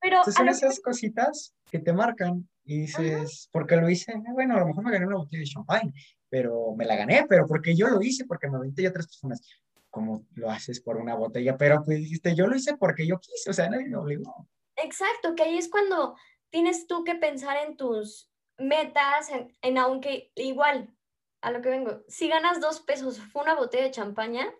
Pero 0.00 0.22
son 0.24 0.48
esas 0.48 0.80
cositas 0.80 1.54
que 1.70 1.78
te 1.78 1.92
marcan 1.92 2.46
y 2.64 2.80
dices, 2.80 3.48
¿por 3.52 3.66
qué 3.66 3.76
lo 3.76 3.88
hice? 3.88 4.12
Bueno, 4.32 4.56
a 4.56 4.60
lo 4.60 4.66
mejor 4.66 4.84
me 4.84 4.92
gané 4.92 5.06
una 5.06 5.16
botella 5.16 5.40
de 5.40 5.48
champaña, 5.48 5.92
pero 6.28 6.74
me 6.76 6.84
la 6.84 6.96
gané, 6.96 7.24
pero 7.28 7.46
porque 7.46 7.74
yo 7.74 7.88
lo 7.88 8.02
hice, 8.02 8.24
porque 8.26 8.50
me 8.50 8.56
aventé 8.56 8.86
a 8.86 8.90
otras 8.90 9.06
personas. 9.06 9.40
como 9.88 10.26
lo 10.34 10.50
haces 10.50 10.80
por 10.80 10.96
una 10.96 11.14
botella? 11.14 11.56
Pero 11.56 11.82
pues 11.84 11.98
dijiste, 11.98 12.34
yo 12.34 12.46
lo 12.46 12.56
hice 12.56 12.76
porque 12.76 13.06
yo 13.06 13.18
quise, 13.18 13.48
o 13.48 13.52
sea, 13.52 13.70
nadie 13.70 13.88
me 13.88 13.96
obligó. 13.96 14.48
Exacto, 14.76 15.34
que 15.34 15.42
ahí 15.42 15.58
es 15.58 15.68
cuando 15.68 16.16
tienes 16.52 16.86
tú 16.86 17.02
que 17.02 17.14
pensar 17.14 17.56
en 17.66 17.76
tus 17.76 18.30
metas, 18.58 19.30
en, 19.62 19.78
aunque 19.78 20.30
igual, 20.36 20.94
a 21.40 21.50
lo 21.50 21.62
que 21.62 21.70
vengo, 21.70 22.02
si 22.08 22.28
ganas 22.28 22.60
dos 22.60 22.80
pesos, 22.80 23.18
fue 23.18 23.42
una 23.42 23.54
botella 23.54 23.84
de 23.84 23.90
champaña, 23.90 24.54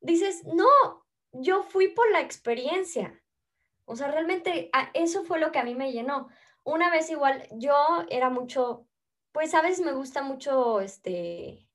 dices, 0.00 0.44
no, 0.44 1.06
yo 1.30 1.62
fui 1.62 1.88
por 1.88 2.10
la 2.10 2.20
experiencia. 2.20 3.22
O 3.84 3.94
sea, 3.94 4.08
realmente 4.08 4.70
eso 4.92 5.24
fue 5.24 5.38
lo 5.38 5.52
que 5.52 5.60
a 5.60 5.64
mí 5.64 5.74
me 5.74 5.92
llenó. 5.92 6.28
Una 6.64 6.90
vez 6.90 7.08
igual, 7.10 7.46
yo 7.52 7.74
era 8.10 8.28
mucho, 8.28 8.86
pues 9.30 9.54
a 9.54 9.62
veces 9.62 9.84
me 9.84 9.92
gusta 9.92 10.22
mucho, 10.22 10.80
este, 10.80 11.68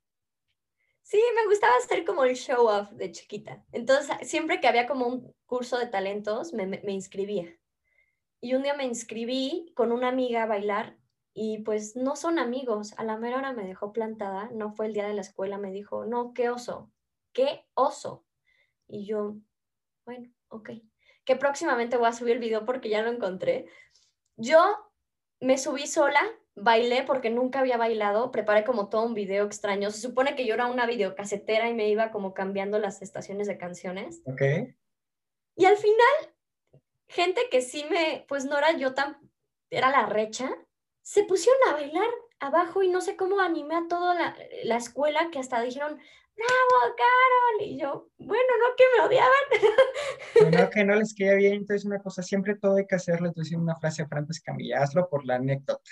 sí, 1.02 1.22
me 1.34 1.46
gustaba 1.48 1.76
hacer 1.78 2.04
como 2.04 2.26
el 2.26 2.36
show 2.36 2.68
off 2.68 2.92
de 2.92 3.12
chiquita. 3.12 3.66
Entonces, 3.72 4.28
siempre 4.28 4.60
que 4.60 4.68
había 4.68 4.86
como 4.86 5.08
un 5.08 5.34
curso 5.46 5.78
de 5.78 5.88
talentos, 5.88 6.54
me, 6.54 6.66
me 6.68 6.92
inscribía. 6.92 7.58
Y 8.40 8.54
un 8.54 8.64
día 8.64 8.76
me 8.76 8.86
inscribí 8.86 9.72
con 9.76 9.92
una 9.92 10.10
amiga 10.10 10.44
a 10.44 10.48
bailar 10.48 10.98
y 11.34 11.60
pues 11.60 11.96
no 11.96 12.16
son 12.16 12.40
amigos. 12.40 12.94
A 12.98 13.04
la 13.04 13.18
mera 13.18 13.38
hora 13.38 13.54
me 13.54 13.68
dejó 13.68 13.94
plantada, 13.94 14.50
no 14.54 14.72
fue 14.72 14.88
el 14.88 14.94
día 14.94 15.08
de 15.08 15.14
la 15.14 15.22
escuela, 15.22 15.58
me 15.58 15.72
dijo, 15.72 16.06
no, 16.06 16.34
qué 16.34 16.50
oso, 16.50 16.92
qué 17.34 17.66
oso. 17.74 18.26
Y 18.88 19.06
yo, 19.06 19.36
bueno, 20.06 20.30
ok. 20.50 20.72
Que 21.26 21.36
próximamente 21.36 21.98
voy 21.98 22.08
a 22.08 22.14
subir 22.14 22.34
el 22.34 22.40
video 22.40 22.66
porque 22.66 22.90
ya 22.90 23.02
lo 23.02 23.12
encontré. 23.12 23.68
Yo 24.36 24.60
me 25.40 25.58
subí 25.58 25.88
sola, 25.88 26.22
bailé 26.56 27.04
porque 27.04 27.30
nunca 27.30 27.60
había 27.60 27.78
bailado, 27.78 28.32
preparé 28.32 28.64
como 28.64 28.90
todo 28.90 29.06
un 29.06 29.14
video 29.14 29.46
extraño. 29.46 29.92
Se 29.92 30.02
supone 30.02 30.36
que 30.36 30.46
yo 30.48 30.54
era 30.54 30.68
una 30.68 30.86
videocasetera 30.86 31.70
y 31.70 31.74
me 31.74 31.90
iba 31.90 32.12
como 32.12 32.34
cambiando 32.34 32.80
las 32.80 33.02
estaciones 33.02 33.48
de 33.48 33.58
canciones. 33.58 34.22
Ok. 34.26 34.42
Y 35.56 35.66
al 35.66 35.78
final 35.78 36.34
gente 37.08 37.42
que 37.50 37.62
sí 37.62 37.86
me, 37.90 38.26
pues 38.28 38.46
no 38.46 38.58
era 38.58 38.78
yo 38.78 38.94
tan, 38.94 39.18
era 39.70 39.90
la 39.90 40.06
recha, 40.06 40.50
se 41.02 41.24
pusieron 41.24 41.60
a 41.70 41.74
bailar 41.74 42.08
abajo 42.40 42.84
y 42.84 42.90
no 42.90 43.02
sé 43.02 43.16
cómo 43.16 43.40
animé 43.40 43.76
a 43.76 43.88
toda 43.88 44.14
la, 44.14 44.38
la 44.64 44.78
escuela 44.78 45.30
que 45.32 45.40
hasta 45.40 45.62
dijeron, 45.62 46.00
bravo, 46.38 46.96
Carol. 46.96 47.68
Y 47.68 47.80
yo, 47.80 48.10
bueno, 48.18 48.50
no 48.60 48.76
que 48.76 48.84
me 48.96 49.06
odiaban. 49.06 50.62
no, 50.66 50.70
que 50.70 50.84
no 50.84 50.96
les 50.96 51.14
queda 51.14 51.36
bien, 51.36 51.54
entonces 51.54 51.86
una 51.86 52.00
cosa, 52.00 52.22
siempre 52.22 52.56
todo 52.56 52.78
hay 52.78 52.86
que 52.86 52.96
hacerlo, 52.96 53.28
entonces 53.28 53.56
una 53.58 53.76
frase 53.76 54.04
de 54.04 54.10
Franco 54.10 54.32
Escamilla, 54.32 54.82
hazlo 54.82 55.10
por 55.10 55.26
la 55.26 55.36
anécdota. 55.36 55.92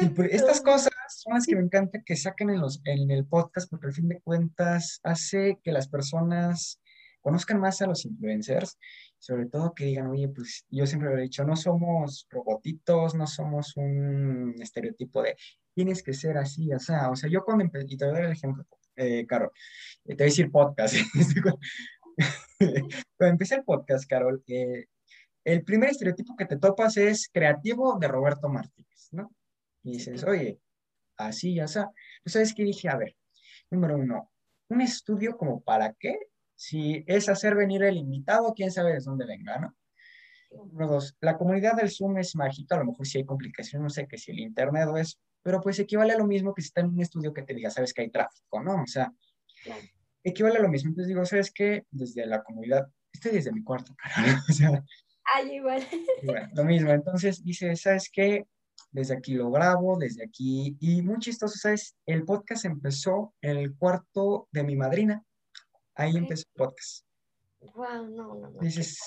Y 0.00 0.08
pues, 0.08 0.32
estas 0.32 0.60
cosas 0.60 0.92
son 1.08 1.34
las 1.34 1.46
que 1.46 1.54
me 1.54 1.62
encanta 1.62 2.02
que 2.04 2.16
saquen 2.16 2.50
en, 2.50 2.60
los, 2.60 2.80
en 2.84 3.10
el 3.10 3.24
podcast, 3.26 3.70
porque 3.70 3.86
al 3.86 3.92
fin 3.92 4.08
de 4.08 4.20
cuentas 4.20 5.00
hace 5.04 5.60
que 5.62 5.70
las 5.70 5.88
personas 5.88 6.80
conozcan 7.20 7.60
más 7.60 7.80
a 7.80 7.86
los 7.86 8.04
influencers, 8.04 8.76
sobre 9.24 9.46
todo 9.46 9.72
que 9.72 9.86
digan, 9.86 10.08
oye, 10.08 10.28
pues 10.28 10.66
yo 10.68 10.86
siempre 10.86 11.08
lo 11.08 11.16
he 11.16 11.22
dicho, 11.22 11.46
no 11.46 11.56
somos 11.56 12.26
robotitos, 12.28 13.14
no 13.14 13.26
somos 13.26 13.74
un 13.74 14.54
estereotipo 14.60 15.22
de 15.22 15.34
tienes 15.72 16.02
que 16.02 16.12
ser 16.12 16.36
así, 16.36 16.70
o 16.74 16.78
sea, 16.78 17.08
o 17.08 17.16
sea, 17.16 17.30
yo 17.30 17.42
cuando 17.42 17.64
empecé, 17.64 17.86
y 17.88 17.96
te 17.96 18.04
voy 18.04 18.12
a 18.12 18.18
dar 18.18 18.26
el 18.26 18.32
ejemplo, 18.32 18.66
eh, 18.96 19.24
Carol, 19.26 19.50
te 20.04 20.12
voy 20.12 20.22
a 20.22 20.24
decir 20.24 20.50
podcast, 20.50 20.94
cuando 23.16 23.32
empecé 23.32 23.54
el 23.54 23.64
podcast, 23.64 24.06
Carol, 24.06 24.44
eh, 24.46 24.88
el 25.42 25.64
primer 25.64 25.88
estereotipo 25.88 26.36
que 26.36 26.44
te 26.44 26.58
topas 26.58 26.98
es 26.98 27.30
creativo 27.32 27.98
de 27.98 28.08
Roberto 28.08 28.50
Martínez, 28.50 29.08
¿no? 29.12 29.34
Y 29.82 29.92
dices, 29.92 30.22
oye, 30.24 30.60
así, 31.16 31.54
ya 31.54 31.66
sea. 31.66 31.90
Pues, 32.22 32.34
¿sabes 32.34 32.52
qué 32.54 32.62
dije? 32.62 32.90
A 32.90 32.96
ver, 32.98 33.16
número 33.70 33.96
uno, 33.96 34.30
un 34.68 34.82
estudio 34.82 35.38
como 35.38 35.62
para 35.62 35.94
qué, 35.94 36.18
si 36.64 37.04
es 37.06 37.28
hacer 37.28 37.54
venir 37.54 37.82
el 37.82 37.98
invitado, 37.98 38.54
quién 38.54 38.70
sabe 38.70 38.94
de 38.94 39.00
dónde 39.00 39.26
venga, 39.26 39.58
¿no? 39.58 39.76
Número 40.50 40.94
dos, 40.94 41.14
la 41.20 41.36
comunidad 41.36 41.74
del 41.74 41.90
Zoom 41.90 42.16
es 42.18 42.34
mágica, 42.36 42.76
a 42.76 42.78
lo 42.78 42.86
mejor 42.86 43.06
si 43.06 43.18
hay 43.18 43.24
complicaciones, 43.26 43.82
no 43.82 43.90
sé 43.90 44.06
que 44.06 44.16
si 44.16 44.30
el 44.30 44.38
internet 44.38 44.88
o 44.88 44.96
es, 44.96 45.20
pero 45.42 45.60
pues 45.60 45.78
equivale 45.78 46.14
a 46.14 46.18
lo 46.18 46.26
mismo 46.26 46.54
que 46.54 46.62
si 46.62 46.68
está 46.68 46.80
en 46.80 46.88
un 46.88 47.00
estudio 47.02 47.34
que 47.34 47.42
te 47.42 47.52
diga, 47.52 47.68
sabes 47.68 47.92
que 47.92 48.02
hay 48.02 48.10
tráfico, 48.10 48.62
¿no? 48.62 48.82
O 48.82 48.86
sea, 48.86 49.12
equivale 50.22 50.58
a 50.58 50.62
lo 50.62 50.70
mismo. 50.70 50.88
Entonces 50.88 51.08
digo, 51.08 51.26
¿sabes 51.26 51.52
qué? 51.52 51.84
Desde 51.90 52.24
la 52.24 52.42
comunidad, 52.42 52.88
estoy 53.12 53.32
desde 53.32 53.52
mi 53.52 53.62
cuarto, 53.62 53.94
cara, 53.98 54.42
o 54.48 54.52
sea. 54.52 54.82
Ay, 55.34 55.56
igual. 55.56 55.86
lo 56.54 56.64
mismo. 56.64 56.92
Entonces 56.92 57.44
dice, 57.44 57.76
¿sabes 57.76 58.08
qué? 58.10 58.46
desde 58.94 59.14
aquí 59.14 59.34
lo 59.34 59.50
grabo, 59.50 59.98
desde 59.98 60.24
aquí, 60.24 60.76
y 60.78 61.02
muy 61.02 61.18
chistoso, 61.18 61.58
¿sabes? 61.58 61.96
El 62.06 62.24
podcast 62.24 62.64
empezó 62.64 63.34
en 63.42 63.56
el 63.56 63.74
cuarto 63.74 64.48
de 64.52 64.62
mi 64.62 64.76
madrina, 64.76 65.24
ahí 65.94 66.16
empezó 66.16 66.44
el 66.48 66.52
podcast. 66.56 67.06
Wow, 67.60 68.08
no, 68.10 68.34
no, 68.34 68.50
no. 68.50 68.60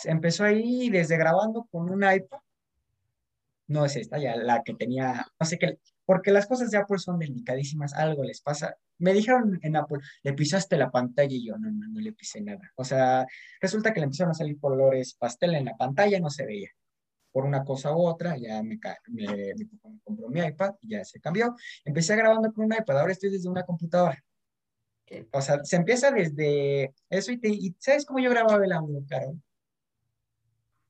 Empezó 0.06 0.44
ahí 0.44 0.90
desde 0.90 1.18
grabando 1.18 1.68
con 1.72 1.90
un 1.90 2.04
iPad, 2.04 2.40
no 3.68 3.86
es 3.86 3.96
esta, 3.96 4.18
ya 4.18 4.36
la 4.36 4.64
que 4.64 4.74
tenía, 4.74 5.26
no 5.40 5.46
sé 5.46 5.60
qué, 5.60 5.80
porque 6.06 6.32
las 6.32 6.48
cosas 6.48 6.72
de 6.72 6.78
Apple 6.78 7.00
son 7.00 7.20
delicadísimas, 7.20 7.94
algo 7.94 8.24
les 8.24 8.42
pasa. 8.42 8.76
Me 8.98 9.14
dijeron 9.14 9.60
en 9.62 9.76
Apple, 9.76 10.00
le 10.24 10.34
pisaste 10.34 10.78
la 10.78 10.90
pantalla 10.90 11.36
y 11.36 11.46
yo, 11.46 11.58
no, 11.58 11.70
no, 11.70 11.88
no 11.90 12.00
le 12.00 12.14
pisé 12.14 12.42
nada. 12.42 12.72
O 12.76 12.84
sea, 12.84 13.26
resulta 13.62 13.94
que 13.94 14.00
le 14.00 14.06
empezaron 14.06 14.32
a 14.32 14.34
salir 14.34 14.60
colores 14.60 15.16
pastel 15.16 15.56
en 15.56 15.66
la 15.66 15.76
pantalla, 15.76 16.20
no 16.20 16.30
se 16.30 16.46
veía 16.46 16.70
por 17.38 17.46
una 17.46 17.64
cosa 17.64 17.96
u 17.96 18.02
otra, 18.02 18.36
ya 18.36 18.64
me, 18.64 18.80
me, 19.10 19.28
me, 19.28 19.70
compró 20.04 20.28
mi 20.28 20.40
iPad, 20.40 20.72
ya 20.82 21.06
se 21.06 21.20
cambió. 21.20 21.56
Empecé 21.86 22.16
grabando 22.16 22.52
con 22.52 22.66
un 22.66 22.74
iPad, 22.74 23.00
ahora 23.00 23.12
estoy 23.12 23.30
desde 23.30 23.48
una 23.48 23.64
computadora. 23.64 24.18
O 25.32 25.42
sea, 25.42 25.64
se 25.64 25.78
empieza 25.78 26.12
desde 26.12 26.94
eso 27.10 27.32
y, 27.32 27.38
te, 27.38 27.58
¿sabes 27.80 28.06
cómo 28.06 28.20
yo 28.20 28.30
grababa 28.30 28.64
el 28.64 28.72
audio, 28.72 29.04
Carol? 29.08 29.42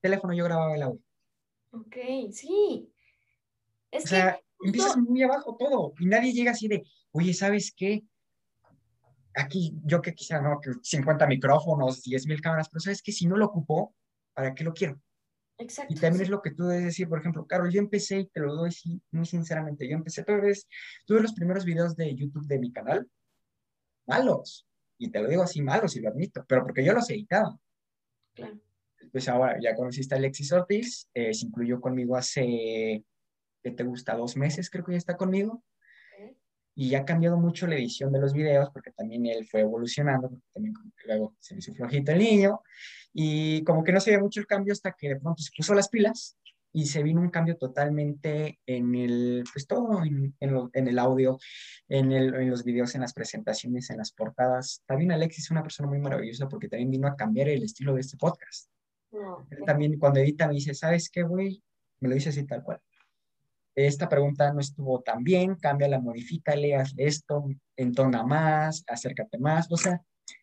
Teléfono 0.02 0.34
yo 0.34 0.44
grababa 0.46 0.76
el 0.76 0.82
audio. 0.82 1.02
Ok, 1.72 1.96
sí. 2.32 2.92
Es 3.92 4.06
o 4.06 4.08
sea, 4.08 4.40
empiezas 4.64 4.98
muy 4.98 5.22
abajo 5.22 5.56
todo 5.58 5.94
y 6.00 6.06
nadie 6.08 6.34
llega 6.34 6.52
así 6.52 6.68
de, 6.68 6.84
oye, 7.12 7.34
¿sabes 7.34 7.74
qué? 7.76 8.04
Aquí 9.36 9.76
yo 9.84 10.02
que 10.02 10.16
quisiera, 10.16 10.42
no, 10.42 10.60
que 10.60 10.72
50 10.82 11.28
micrófonos, 11.28 12.02
10 12.02 12.26
mil 12.26 12.42
cámaras, 12.42 12.70
pero 12.70 12.80
¿sabes 12.80 13.04
qué? 13.04 13.12
Si 13.12 13.28
no 13.28 13.38
lo 13.38 13.46
ocupo, 13.46 13.96
¿para 14.34 14.56
qué 14.56 14.64
lo 14.64 14.74
quiero? 14.74 15.00
Exacto. 15.60 15.94
Y 15.94 15.98
también 15.98 16.24
es 16.24 16.30
lo 16.30 16.42
que 16.42 16.52
tú 16.52 16.66
debes 16.66 16.86
decir, 16.86 17.08
por 17.08 17.20
ejemplo, 17.20 17.46
Carol, 17.46 17.72
yo 17.72 17.80
empecé, 17.80 18.20
y 18.20 18.28
te 18.28 18.40
lo 18.40 18.56
doy 18.56 18.72
muy 19.12 19.26
sinceramente, 19.26 19.88
yo 19.88 19.96
empecé, 19.96 20.24
tú 20.24 20.34
ves, 20.42 20.68
tuve 21.06 21.22
los 21.22 21.34
primeros 21.34 21.66
videos 21.66 21.96
de 21.96 22.16
YouTube 22.16 22.48
de 22.48 22.60
mi 22.60 22.72
canal, 22.72 23.08
malos, 24.08 24.68
y 24.98 25.10
te 25.10 25.22
lo 25.22 25.30
digo 25.30 25.44
así, 25.44 25.62
malos, 25.62 25.96
y 25.96 26.02
lo 26.02 26.10
admito, 26.10 26.46
pero 26.48 26.64
porque 26.64 26.84
yo 26.84 26.94
los 26.94 27.10
editaba. 27.10 27.58
Claro. 28.34 28.60
Pues 29.12 29.28
ahora 29.30 29.58
ya 29.62 29.76
conociste 29.76 30.16
a 30.16 30.18
Alexis 30.18 30.52
Ortiz, 30.52 31.10
eh, 31.14 31.34
se 31.34 31.46
incluyó 31.46 31.80
conmigo 31.80 32.16
hace, 32.16 33.04
¿qué 33.64 33.72
te 33.72 33.84
gusta? 33.84 34.16
Dos 34.16 34.36
meses 34.36 34.70
creo 34.70 34.84
que 34.84 34.94
ya 34.94 34.98
está 34.98 35.16
conmigo. 35.18 35.64
Y 36.76 36.94
ha 36.94 37.06
cambiado 37.06 37.38
mucho 37.38 37.66
la 37.66 37.76
edición 37.76 38.12
de 38.12 38.20
los 38.20 38.34
videos 38.34 38.70
porque 38.72 38.92
también 38.92 39.26
él 39.26 39.48
fue 39.48 39.62
evolucionando, 39.62 40.30
porque 40.30 40.46
también 40.54 40.76
luego 41.08 41.36
se 41.40 41.56
me 41.56 41.60
hizo 41.60 41.74
flojito 41.74 42.12
el 42.12 42.20
niño. 42.20 42.62
Y 43.14 43.64
como 43.64 43.84
que 43.84 43.92
no 43.92 44.00
se 44.00 44.12
ve 44.12 44.20
mucho 44.20 44.40
el 44.40 44.46
cambio 44.46 44.74
hasta 44.74 44.92
que 44.92 45.10
de 45.10 45.16
pronto 45.16 45.42
se 45.42 45.50
puso 45.58 45.74
las 45.74 45.90
pilas 45.90 46.38
y 46.78 46.86
se 46.86 47.02
vino 47.02 47.22
un 47.22 47.32
cambio 47.32 47.58
totalmente 47.58 48.60
en 48.68 48.94
el, 48.94 49.44
pues 49.52 49.66
todo, 49.66 50.04
en, 50.04 50.36
en, 50.40 50.88
el 50.88 51.00
audio, 51.00 51.40
en, 51.90 52.12
el, 52.12 52.36
en, 52.36 52.52
los 52.52 52.64
videos, 52.64 52.94
en 52.94 53.02
las 53.02 53.14
presentaciones, 53.14 53.90
en 53.90 53.98
las 53.98 54.12
portadas. 54.12 54.84
También 54.86 55.12
Alexis 55.12 55.46
es 55.46 55.50
una 55.50 55.64
persona 55.64 55.90
muy 55.90 55.98
maravillosa 55.98 56.48
porque 56.48 56.70
también 56.70 56.92
vino 56.92 57.08
a 57.08 57.16
cambiar 57.16 57.50
el 57.50 57.64
estilo 57.64 57.96
de 57.96 58.02
este 58.02 58.16
podcast. 58.16 58.70
también 59.66 59.98
cuando 59.98 60.20
edita 60.20 60.48
me 60.48 60.54
dice, 60.54 60.76
¿sabes 60.76 61.10
qué, 61.10 61.24
güey? 61.24 61.64
Me 62.00 62.10
lo 62.10 62.14
dice 62.14 62.30
así 62.30 62.46
tal 62.46 62.62
cual. 62.62 62.80
Esta 63.74 64.08
pregunta 64.08 64.54
no 64.54 64.60
estuvo 64.60 65.02
tan 65.02 65.24
bien, 65.24 65.56
cámbiala, 65.56 66.00
modifícale, 66.00 66.76
haz 66.76 66.94
esto, 66.98 67.44
entona 67.76 68.22
más, 68.22 68.84
acércate 68.86 69.40
más. 69.40 69.66
O 69.72 69.78
sea, 69.78 70.00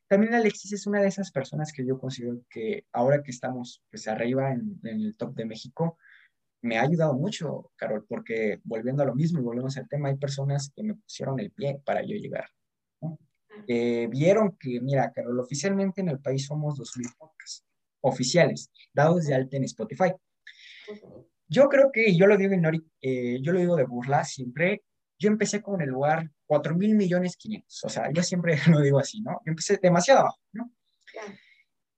también 0.08 0.34
Alexis 0.34 0.72
es 0.72 0.86
una 0.86 1.00
de 1.00 1.08
esas 1.08 1.30
personas 1.30 1.72
que 1.72 1.86
yo 1.86 1.98
considero 1.98 2.40
que 2.50 2.86
ahora 2.92 3.22
que 3.22 3.30
estamos 3.30 3.82
pues 3.88 4.08
arriba 4.08 4.52
en, 4.52 4.80
el 4.82 5.14
top 5.16 5.34
de 5.34 5.46
México, 5.46 5.96
me 6.64 6.78
ha 6.78 6.82
ayudado 6.82 7.14
mucho, 7.14 7.70
Carol, 7.76 8.04
porque 8.08 8.60
volviendo 8.64 9.02
a 9.02 9.06
lo 9.06 9.14
mismo 9.14 9.38
y 9.38 9.42
volvemos 9.42 9.76
al 9.76 9.88
tema, 9.88 10.08
hay 10.08 10.16
personas 10.16 10.72
que 10.74 10.82
me 10.82 10.94
pusieron 10.94 11.38
el 11.38 11.50
pie 11.50 11.80
para 11.84 12.02
yo 12.02 12.16
llegar. 12.16 12.48
vieron 13.68 14.56
que, 14.58 14.80
mira, 14.80 15.12
Carol, 15.12 15.38
oficialmente 15.38 16.00
en 16.00 16.08
el 16.08 16.20
país 16.20 16.46
somos 16.46 16.78
2.000 16.78 17.16
podcasts 17.18 17.64
oficiales, 18.00 18.70
dados 18.92 19.26
de 19.26 19.34
alta 19.34 19.56
en 19.56 19.64
Spotify. 19.64 20.12
Yo 21.48 21.68
creo 21.68 21.90
que, 21.92 22.16
yo 22.16 22.26
lo 22.26 22.36
digo, 22.36 22.52
en, 22.52 22.64
eh, 23.00 23.38
yo 23.42 23.52
lo 23.52 23.60
digo 23.60 23.76
de 23.76 23.84
burla 23.84 24.24
siempre, 24.24 24.82
yo 25.18 25.28
empecé 25.28 25.62
con 25.62 25.80
el 25.80 25.90
lugar 25.90 26.30
4 26.46 26.74
mil 26.74 26.94
millones 26.94 27.36
500. 27.36 27.84
O 27.84 27.88
sea, 27.88 28.10
yo 28.12 28.22
siempre 28.22 28.56
lo 28.70 28.80
digo 28.80 28.98
así, 28.98 29.20
¿no? 29.20 29.32
Yo 29.44 29.50
empecé 29.50 29.78
demasiado 29.82 30.20
abajo, 30.20 30.40
¿no? 30.52 30.70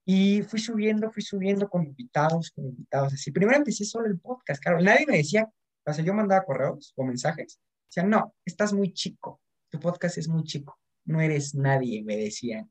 Y 0.09 0.43
fui 0.43 0.61
subiendo, 0.61 1.11
fui 1.11 1.23
subiendo 1.23 1.69
con 1.69 1.85
invitados, 1.85 2.53
con 2.53 2.65
invitados, 2.65 3.15
así. 3.15 3.33
Primero 3.33 3.59
empecé 3.59 3.85
solo 3.85 4.07
el 4.07 4.21
podcast, 4.21 4.63
claro. 4.63 4.81
Nadie 4.81 5.05
me 5.05 5.17
decía, 5.17 5.51
o 5.85 5.93
sea, 5.93 6.05
yo 6.05 6.15
mandaba 6.15 6.45
correos 6.45 6.93
o 6.95 7.05
mensajes. 7.05 7.59
Decían, 7.89 8.09
no, 8.09 8.33
estás 8.45 8.73
muy 8.73 8.93
chico. 8.93 9.41
Tu 9.69 9.81
podcast 9.81 10.17
es 10.19 10.29
muy 10.29 10.45
chico. 10.45 10.79
No 11.07 11.21
eres 11.21 11.57
nadie, 11.57 12.05
me 12.05 12.17
decían. 12.17 12.71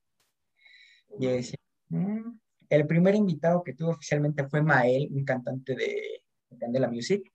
Y 1.20 1.28
decía, 1.28 1.58
mm". 1.90 2.40
el 2.70 2.88
primer 2.88 3.16
invitado 3.16 3.64
que 3.64 3.74
tuve 3.74 3.92
oficialmente 3.92 4.48
fue 4.48 4.62
Mael, 4.62 5.10
un 5.12 5.26
cantante 5.26 5.76
de, 5.76 6.24
de 6.50 6.80
la 6.80 6.90
Music. 6.90 7.30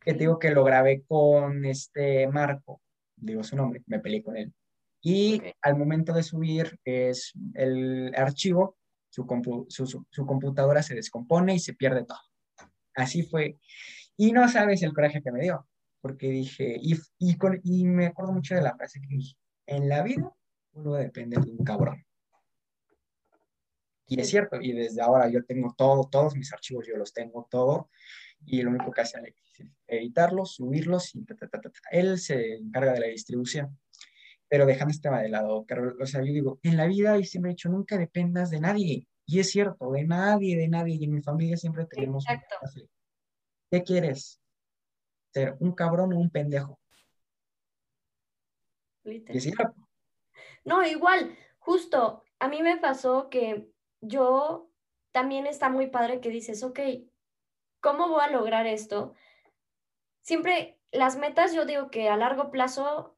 Que 0.00 0.12
te 0.12 0.18
digo 0.20 0.38
que 0.38 0.50
lo 0.50 0.62
grabé 0.62 1.02
con 1.06 1.64
este 1.64 2.28
Marco, 2.28 2.82
digo 3.16 3.42
su 3.42 3.56
nombre, 3.56 3.82
me 3.86 3.98
peleé 3.98 4.22
con 4.22 4.36
él. 4.36 4.52
Y 5.00 5.40
al 5.62 5.76
momento 5.76 6.12
de 6.12 6.24
subir 6.24 6.78
es 6.84 7.32
el 7.54 8.12
archivo, 8.16 8.77
su, 9.08 9.26
su, 10.10 10.26
computadora 10.26 10.82
se 10.82 10.94
descompone 10.94 11.54
y 11.54 11.58
se 11.58 11.74
pierde 11.74 12.04
todo. 12.04 12.18
Así 12.94 13.22
fue. 13.22 13.58
Y 14.16 14.32
no 14.32 14.48
sabes 14.48 14.82
el 14.82 14.92
coraje 14.92 15.22
que 15.22 15.32
me 15.32 15.40
dio, 15.40 15.66
porque 16.00 16.28
dije, 16.28 16.76
y, 16.80 16.96
y, 17.18 17.36
con, 17.36 17.60
y 17.62 17.84
me 17.86 18.06
acuerdo 18.06 18.32
mucho 18.32 18.54
de 18.54 18.62
la 18.62 18.76
frase 18.76 19.00
que 19.00 19.08
dije, 19.08 19.36
en 19.66 19.88
la 19.88 20.02
vida 20.02 20.32
uno 20.72 20.94
depende 20.94 21.40
de 21.40 21.50
un 21.50 21.64
cabrón. 21.64 22.04
Y 24.06 24.20
es 24.20 24.28
cierto, 24.28 24.58
y 24.60 24.72
desde 24.72 25.02
ahora 25.02 25.28
yo 25.28 25.44
tengo 25.44 25.74
todo, 25.76 26.08
todos 26.08 26.34
mis 26.34 26.52
archivos, 26.52 26.86
yo 26.86 26.96
los 26.96 27.12
tengo 27.12 27.46
todo, 27.50 27.90
y 28.46 28.62
lo 28.62 28.70
único 28.70 28.90
que 28.90 29.02
hace 29.02 29.18
Alex 29.18 29.42
es 29.58 29.66
editarlos, 29.86 30.54
subirlos 30.54 31.14
y 31.14 31.24
ta, 31.24 31.34
ta, 31.34 31.48
ta, 31.48 31.70
él 31.90 32.18
se 32.18 32.54
encarga 32.54 32.92
de 32.92 33.00
la 33.00 33.06
distribución. 33.08 33.78
Pero 34.48 34.66
dejando 34.66 34.92
este 34.92 35.08
tema 35.08 35.20
de 35.20 35.28
lado, 35.28 35.64
Carol, 35.66 35.96
o 36.00 36.06
sea, 36.06 36.20
yo 36.22 36.32
digo, 36.32 36.58
en 36.62 36.76
la 36.76 36.86
vida 36.86 37.18
y 37.18 37.24
siempre 37.24 37.50
he 37.50 37.54
dicho, 37.54 37.68
nunca 37.68 37.98
dependas 37.98 38.50
de 38.50 38.60
nadie. 38.60 39.06
Y 39.26 39.40
es 39.40 39.50
cierto, 39.50 39.90
de 39.92 40.04
nadie, 40.04 40.56
de 40.56 40.68
nadie. 40.68 40.96
Y 40.96 41.04
en 41.04 41.14
mi 41.14 41.22
familia 41.22 41.56
siempre 41.56 41.84
tenemos... 41.84 42.24
Exacto. 42.26 42.56
¿Qué 43.70 43.82
quieres? 43.82 44.40
¿Ser 45.34 45.56
un 45.60 45.72
cabrón 45.72 46.14
o 46.14 46.18
un 46.18 46.30
pendejo? 46.30 46.78
No, 50.64 50.84
igual, 50.84 51.36
justo, 51.58 52.22
a 52.38 52.48
mí 52.48 52.62
me 52.62 52.78
pasó 52.78 53.28
que 53.30 53.70
yo 54.00 54.70
también 55.12 55.46
está 55.46 55.68
muy 55.68 55.88
padre 55.88 56.20
que 56.20 56.30
dices, 56.30 56.62
ok, 56.62 56.80
¿cómo 57.80 58.08
voy 58.08 58.22
a 58.22 58.30
lograr 58.30 58.66
esto? 58.66 59.14
Siempre 60.22 60.78
las 60.92 61.16
metas, 61.16 61.54
yo 61.54 61.64
digo 61.64 61.90
que 61.90 62.08
a 62.08 62.16
largo 62.16 62.50
plazo, 62.50 63.16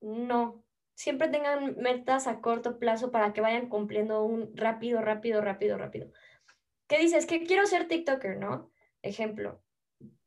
no. 0.00 0.64
Siempre 1.00 1.28
tengan 1.28 1.76
metas 1.78 2.26
a 2.26 2.42
corto 2.42 2.78
plazo 2.78 3.10
para 3.10 3.32
que 3.32 3.40
vayan 3.40 3.70
cumpliendo 3.70 4.22
un 4.22 4.54
rápido, 4.54 5.00
rápido, 5.00 5.40
rápido, 5.40 5.78
rápido. 5.78 6.12
¿Qué 6.88 6.98
dices? 6.98 7.24
Que 7.24 7.42
quiero 7.44 7.64
ser 7.64 7.88
TikToker, 7.88 8.36
¿no? 8.36 8.70
Ejemplo. 9.00 9.62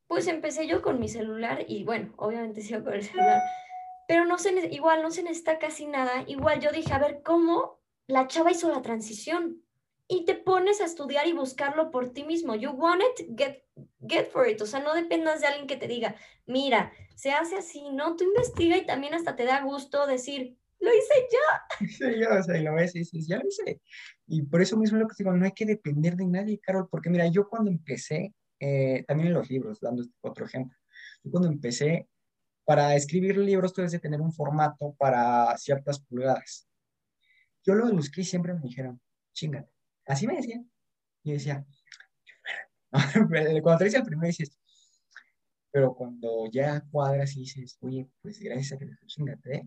Pues 0.08 0.26
empecé 0.26 0.66
yo 0.66 0.82
con 0.82 0.98
mi 0.98 1.08
celular 1.08 1.64
y 1.68 1.84
bueno, 1.84 2.12
obviamente 2.16 2.60
sigo 2.62 2.82
con 2.82 2.94
el 2.94 3.04
celular, 3.04 3.40
pero 4.08 4.24
no 4.24 4.36
se, 4.36 4.50
igual 4.74 5.00
no 5.00 5.12
se 5.12 5.22
necesita 5.22 5.60
casi 5.60 5.86
nada. 5.86 6.24
Igual 6.26 6.58
yo 6.58 6.72
dije, 6.72 6.92
a 6.92 6.98
ver, 6.98 7.22
¿cómo 7.22 7.80
la 8.08 8.26
chava 8.26 8.50
hizo 8.50 8.68
la 8.68 8.82
transición? 8.82 9.62
Y 10.08 10.24
te 10.24 10.34
pones 10.34 10.80
a 10.80 10.86
estudiar 10.86 11.28
y 11.28 11.34
buscarlo 11.34 11.92
por 11.92 12.12
ti 12.12 12.24
mismo. 12.24 12.56
You 12.56 12.72
want 12.72 13.00
it, 13.00 13.38
get, 13.38 13.62
get 14.00 14.28
for 14.28 14.48
it. 14.48 14.60
O 14.60 14.66
sea, 14.66 14.80
no 14.80 14.92
dependas 14.92 15.40
de 15.40 15.46
alguien 15.46 15.68
que 15.68 15.76
te 15.76 15.86
diga, 15.86 16.16
mira, 16.46 16.92
se 17.14 17.30
hace 17.30 17.58
así, 17.58 17.90
¿no? 17.92 18.16
Tú 18.16 18.24
investiga 18.24 18.76
y 18.76 18.84
también 18.84 19.14
hasta 19.14 19.36
te 19.36 19.44
da 19.44 19.62
gusto 19.62 20.08
decir, 20.08 20.58
lo 20.84 20.94
hice 20.94 21.14
yo. 21.32 21.86
Sí, 21.88 22.20
yo, 22.20 22.38
o 22.38 22.42
sea, 22.42 22.56
y 22.56 22.62
lo 22.62 22.74
ves 22.74 22.94
y 22.94 23.00
dices, 23.00 23.26
ya 23.26 23.38
lo 23.38 23.48
hice. 23.48 23.80
Y 24.26 24.42
por 24.42 24.62
eso 24.62 24.76
mismo 24.76 24.98
lo 24.98 25.08
que 25.08 25.14
digo, 25.18 25.32
no 25.32 25.44
hay 25.44 25.52
que 25.52 25.66
depender 25.66 26.16
de 26.16 26.26
nadie, 26.26 26.60
Carol, 26.60 26.88
porque 26.88 27.10
mira, 27.10 27.26
yo 27.28 27.48
cuando 27.48 27.70
empecé, 27.70 28.34
eh, 28.60 29.04
también 29.06 29.28
en 29.28 29.34
los 29.34 29.50
libros, 29.50 29.80
dando 29.80 30.02
este 30.02 30.14
otro 30.20 30.46
ejemplo, 30.46 30.76
yo 31.22 31.30
cuando 31.30 31.48
empecé, 31.48 32.08
para 32.64 32.94
escribir 32.94 33.36
libros 33.36 33.72
tú 33.72 33.80
debes 33.80 33.92
de 33.92 33.98
tener 33.98 34.20
un 34.20 34.32
formato 34.32 34.94
para 34.98 35.56
ciertas 35.58 36.00
pulgadas. 36.00 36.66
Yo 37.62 37.74
lo 37.74 37.90
busqué 37.92 38.22
y 38.22 38.24
siempre 38.24 38.54
me 38.54 38.60
dijeron, 38.60 39.00
chingate. 39.32 39.70
Así 40.06 40.26
me 40.26 40.36
decían. 40.36 40.70
Y 41.22 41.32
decía, 41.32 41.64
cuando 43.62 43.78
te 43.78 43.84
dice 43.84 43.98
el 43.98 44.04
primero 44.04 44.26
dices, 44.26 44.58
pero 45.70 45.94
cuando 45.94 46.48
ya 46.52 46.82
cuadras 46.90 47.36
y 47.36 47.40
dices, 47.40 47.76
oye, 47.80 48.08
pues 48.22 48.38
gracias 48.38 48.72
a 48.72 48.78
que 48.78 48.86
te 48.86 49.06
chingate, 49.06 49.56
¿eh? 49.56 49.66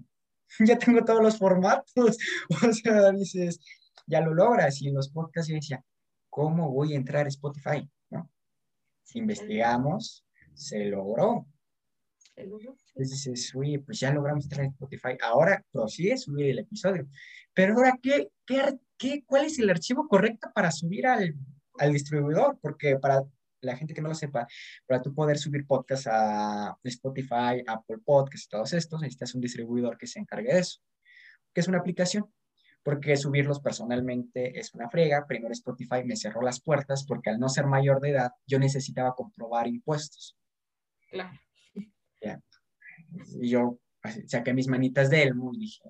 ya 0.65 0.77
tengo 0.77 1.03
todos 1.03 1.21
los 1.21 1.37
formatos. 1.37 2.17
o 2.63 2.73
sea, 2.73 3.11
dices, 3.11 3.59
ya 4.05 4.21
lo 4.21 4.33
logras. 4.33 4.81
Y 4.81 4.89
en 4.89 4.95
los 4.95 5.09
podcasts 5.09 5.49
yo 5.49 5.55
decía, 5.55 5.83
¿cómo 6.29 6.71
voy 6.71 6.93
a 6.93 6.97
entrar 6.97 7.25
a 7.25 7.29
Spotify? 7.29 7.89
¿No? 8.09 8.29
Investigamos, 9.13 10.25
se 10.53 10.85
logró. 10.85 11.47
Entonces 12.35 12.83
dices, 12.95 13.55
oye, 13.55 13.79
pues 13.79 13.99
ya 13.99 14.13
logramos 14.13 14.43
entrar 14.43 14.65
a 14.65 14.69
Spotify. 14.69 15.17
Ahora 15.21 15.63
prosigue 15.71 16.17
subir 16.17 16.51
el 16.51 16.59
episodio. 16.59 17.07
Pero 17.53 17.73
ahora, 17.73 17.97
¿qué, 18.01 18.29
qué, 18.45 18.77
qué, 18.97 19.23
cuál 19.25 19.45
es 19.45 19.57
el 19.57 19.69
archivo 19.69 20.07
correcto 20.07 20.49
para 20.53 20.71
subir 20.71 21.07
al, 21.07 21.35
al 21.79 21.93
distribuidor? 21.93 22.59
Porque 22.61 22.97
para 22.97 23.23
la 23.61 23.75
gente 23.75 23.93
que 23.93 24.01
no 24.01 24.09
lo 24.09 24.15
sepa, 24.15 24.47
para 24.85 25.01
tú 25.01 25.13
poder 25.13 25.37
subir 25.37 25.65
podcast 25.65 26.07
a 26.09 26.77
Spotify, 26.83 27.63
Apple 27.65 27.97
Podcasts, 28.03 28.49
todos 28.49 28.73
estos, 28.73 29.01
necesitas 29.01 29.35
un 29.35 29.41
distribuidor 29.41 29.97
que 29.97 30.07
se 30.07 30.19
encargue 30.19 30.53
de 30.53 30.59
eso, 30.59 30.79
que 31.53 31.61
es 31.61 31.67
una 31.67 31.79
aplicación, 31.79 32.31
porque 32.83 33.17
subirlos 33.17 33.59
personalmente 33.59 34.57
es 34.57 34.73
una 34.73 34.89
frega. 34.89 35.25
Primero 35.27 35.51
Spotify 35.51 36.03
me 36.05 36.15
cerró 36.15 36.41
las 36.41 36.61
puertas 36.61 37.05
porque 37.05 37.29
al 37.29 37.39
no 37.39 37.49
ser 37.49 37.65
mayor 37.65 37.99
de 37.99 38.11
edad, 38.11 38.31
yo 38.45 38.59
necesitaba 38.59 39.13
comprobar 39.13 39.67
impuestos. 39.67 40.37
Claro. 41.09 41.37
Y 43.41 43.49
yo 43.49 43.79
saqué 44.27 44.53
mis 44.53 44.67
manitas 44.67 45.09
de 45.09 45.23
Elmo 45.23 45.51
y 45.53 45.59
dije, 45.59 45.83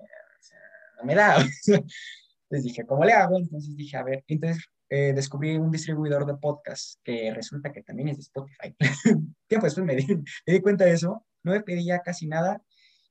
no 0.98 1.04
me 1.04 1.14
da. 1.14 1.36
Entonces 1.66 2.64
dije, 2.64 2.86
¿cómo 2.86 3.04
le 3.04 3.12
hago? 3.12 3.38
Entonces 3.38 3.76
dije, 3.76 3.96
a 3.96 4.02
ver, 4.02 4.24
entonces 4.26 4.64
eh, 4.90 5.12
descubrí 5.12 5.56
un 5.56 5.70
distribuidor 5.70 6.24
de 6.24 6.36
podcast 6.36 7.00
que 7.04 7.32
resulta 7.34 7.72
que 7.72 7.82
también 7.82 8.08
es 8.08 8.16
de 8.16 8.22
Spotify. 8.22 8.74
Tiempo 9.46 9.66
después 9.66 9.86
me 9.86 9.96
di, 9.96 10.06
me 10.06 10.52
di 10.52 10.60
cuenta 10.60 10.84
de 10.84 10.92
eso, 10.92 11.26
no 11.42 11.52
me 11.52 11.60
pedía 11.60 12.00
casi 12.00 12.26
nada 12.26 12.62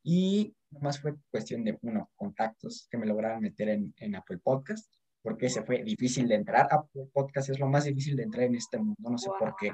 y 0.03 0.55
nomás 0.71 0.99
fue 0.99 1.15
cuestión 1.31 1.63
de, 1.63 1.77
uno, 1.81 2.09
contactos 2.15 2.87
que 2.89 2.97
me 2.97 3.05
lograron 3.05 3.41
meter 3.41 3.69
en, 3.69 3.93
en 3.97 4.15
Apple 4.15 4.39
Podcast, 4.39 4.91
porque 5.21 5.47
ese 5.47 5.63
fue 5.63 5.83
difícil 5.83 6.27
de 6.27 6.35
entrar. 6.35 6.67
Apple 6.71 7.09
Podcast 7.13 7.49
es 7.49 7.59
lo 7.59 7.67
más 7.67 7.85
difícil 7.85 8.15
de 8.15 8.23
entrar 8.23 8.45
en 8.45 8.55
este 8.55 8.77
mundo, 8.77 9.09
no 9.09 9.17
sé 9.17 9.29
por 9.37 9.55
qué. 9.57 9.71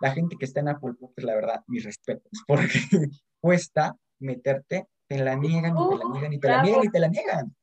La 0.00 0.12
gente 0.12 0.36
que 0.38 0.44
está 0.44 0.60
en 0.60 0.68
Apple 0.68 0.94
Podcast, 0.98 1.26
la 1.26 1.34
verdad, 1.34 1.64
mis 1.66 1.84
respetos, 1.84 2.30
porque 2.46 2.68
cuesta 3.40 3.96
meterte, 4.18 4.86
te 5.08 5.18
la 5.18 5.36
niegan 5.36 5.76
y 5.76 5.88
te 5.88 5.96
la 5.96 6.12
niegan 6.12 6.32
y 6.32 6.40
te 6.40 6.48
la 6.48 6.62
niegan 6.62 6.84
y 6.84 6.88
te 6.90 6.98
la 7.00 7.08
niegan. 7.08 7.56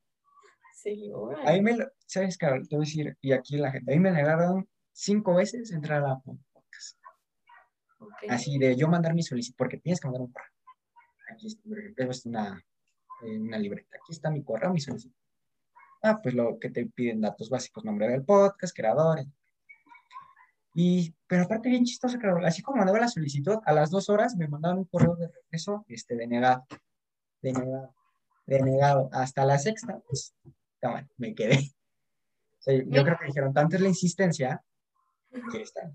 Sí, 0.84 1.10
Ahí 1.46 1.62
me, 1.62 1.78
¿sabes, 2.04 2.36
Carol? 2.36 2.68
Te 2.68 2.76
voy 2.76 2.84
a 2.84 2.86
decir, 2.86 3.16
y 3.22 3.32
aquí 3.32 3.56
la 3.56 3.70
gente, 3.70 3.90
ahí 3.90 3.98
me 3.98 4.10
negaron 4.10 4.68
cinco 4.92 5.34
veces 5.34 5.72
entrar 5.72 6.04
a 6.04 6.08
la 6.08 6.18
podcast. 6.18 6.98
Así 8.28 8.58
de 8.58 8.76
yo 8.76 8.86
mandar 8.86 9.14
mi 9.14 9.22
solicitud, 9.22 9.56
porque 9.56 9.78
tienes 9.78 9.98
que 9.98 10.08
mandar 10.08 10.20
un 10.20 10.32
correo. 10.32 10.50
Aquí 11.30 11.46
es 11.46 12.26
una, 12.26 12.62
eh, 13.22 13.38
una 13.38 13.56
libreta. 13.56 13.96
Aquí 13.96 14.12
está 14.12 14.28
mi 14.28 14.44
correo, 14.44 14.74
mi 14.74 14.80
solicitud. 14.80 15.16
Ah, 16.02 16.20
pues 16.22 16.34
lo 16.34 16.58
que 16.58 16.68
te 16.68 16.84
piden 16.84 17.22
datos 17.22 17.48
básicos, 17.48 17.82
nombre 17.82 18.06
del 18.08 18.22
podcast, 18.22 18.76
creadores. 18.76 19.26
Y, 20.74 21.14
pero 21.26 21.44
aparte 21.44 21.70
bien 21.70 21.84
chistoso, 21.84 22.18
Carol, 22.18 22.44
así 22.44 22.60
como 22.60 22.76
mandaba 22.76 23.00
la 23.00 23.08
solicitud, 23.08 23.56
a 23.64 23.72
las 23.72 23.88
dos 23.90 24.10
horas 24.10 24.36
me 24.36 24.48
mandaron 24.48 24.80
un 24.80 24.84
correo 24.84 25.16
de 25.16 25.28
regreso, 25.28 25.86
este, 25.88 26.14
denegado, 26.14 26.66
denegado, 27.40 27.94
denegado, 28.44 29.08
hasta 29.12 29.46
la 29.46 29.58
sexta, 29.58 29.98
pues, 30.06 30.34
me 31.16 31.34
quedé. 31.34 31.58
yo 32.66 33.04
creo 33.04 33.18
que 33.18 33.26
dijeron, 33.26 33.52
tanto 33.52 33.76
es 33.76 33.82
la 33.82 33.88
insistencia 33.88 34.62
que 35.52 35.62
está. 35.62 35.92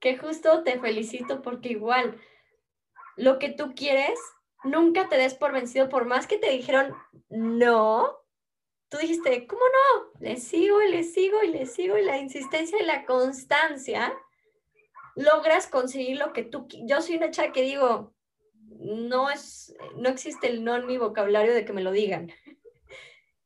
Que 0.00 0.16
justo 0.16 0.62
te 0.62 0.78
felicito 0.78 1.42
porque 1.42 1.70
igual 1.70 2.20
lo 3.16 3.38
que 3.38 3.50
tú 3.50 3.74
quieres, 3.74 4.18
nunca 4.64 5.08
te 5.08 5.16
des 5.16 5.34
por 5.34 5.52
vencido, 5.52 5.88
por 5.88 6.04
más 6.04 6.26
que 6.26 6.38
te 6.38 6.50
dijeron 6.50 6.94
no, 7.28 8.16
tú 8.88 8.98
dijiste, 8.98 9.46
¿cómo 9.46 9.62
no? 9.62 10.20
Le 10.20 10.36
sigo 10.36 10.82
y 10.82 10.90
le 10.90 11.02
sigo 11.02 11.42
y 11.42 11.48
le 11.48 11.66
sigo 11.66 11.98
y 11.98 12.04
la 12.04 12.18
insistencia 12.18 12.80
y 12.80 12.86
la 12.86 13.04
constancia 13.04 14.12
logras 15.16 15.66
conseguir 15.66 16.16
lo 16.18 16.32
que 16.32 16.44
tú, 16.44 16.68
yo 16.84 17.02
soy 17.02 17.16
una 17.16 17.30
chava 17.30 17.52
que 17.52 17.62
digo, 17.62 18.14
no 18.78 19.30
es, 19.30 19.74
no 19.96 20.08
existe 20.08 20.46
el 20.48 20.62
no 20.62 20.76
en 20.76 20.86
mi 20.86 20.96
vocabulario 20.96 21.54
de 21.54 21.64
que 21.64 21.72
me 21.72 21.82
lo 21.82 21.90
digan. 21.90 22.30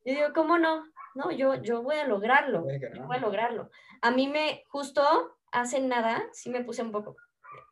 Y 0.05 0.14
digo, 0.14 0.28
¿cómo 0.34 0.59
no? 0.59 0.84
No, 1.14 1.30
yo, 1.30 1.57
yo 1.57 1.82
voy 1.82 1.96
a 1.96 2.07
lograrlo, 2.07 2.62
voy 2.62 3.16
a 3.16 3.20
lograrlo. 3.20 3.70
A 4.00 4.11
mí 4.11 4.28
me, 4.28 4.64
justo 4.68 5.03
hace 5.53 5.80
nada, 5.80 6.26
sí 6.32 6.50
me 6.50 6.64
puse 6.64 6.82
un 6.82 6.92
poco, 6.92 7.16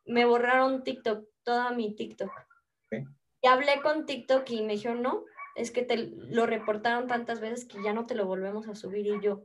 me 0.05 0.25
borraron 0.27 0.85
TikTok, 0.85 1.27
toda 1.43 1.71
mi 1.71 1.95
TikTok. 1.95 2.31
Y 3.43 3.49
hablé 3.49 3.81
con 3.81 4.05
TikTok 4.05 4.49
y 4.51 4.63
me 4.63 4.75
dijeron, 4.75 5.01
no, 5.01 5.25
es 5.55 5.71
que 5.71 5.83
te 5.83 5.97
lo 5.97 6.47
reportaron 6.47 7.07
tantas 7.07 7.41
veces 7.41 7.65
que 7.65 7.83
ya 7.83 7.95
no 7.95 8.07
te 8.07 8.15
lo 8.15 8.27
volvemos 8.27 8.69
a 8.69 8.75
subir 8.75 9.07
y 9.07 9.21
yo. 9.21 9.45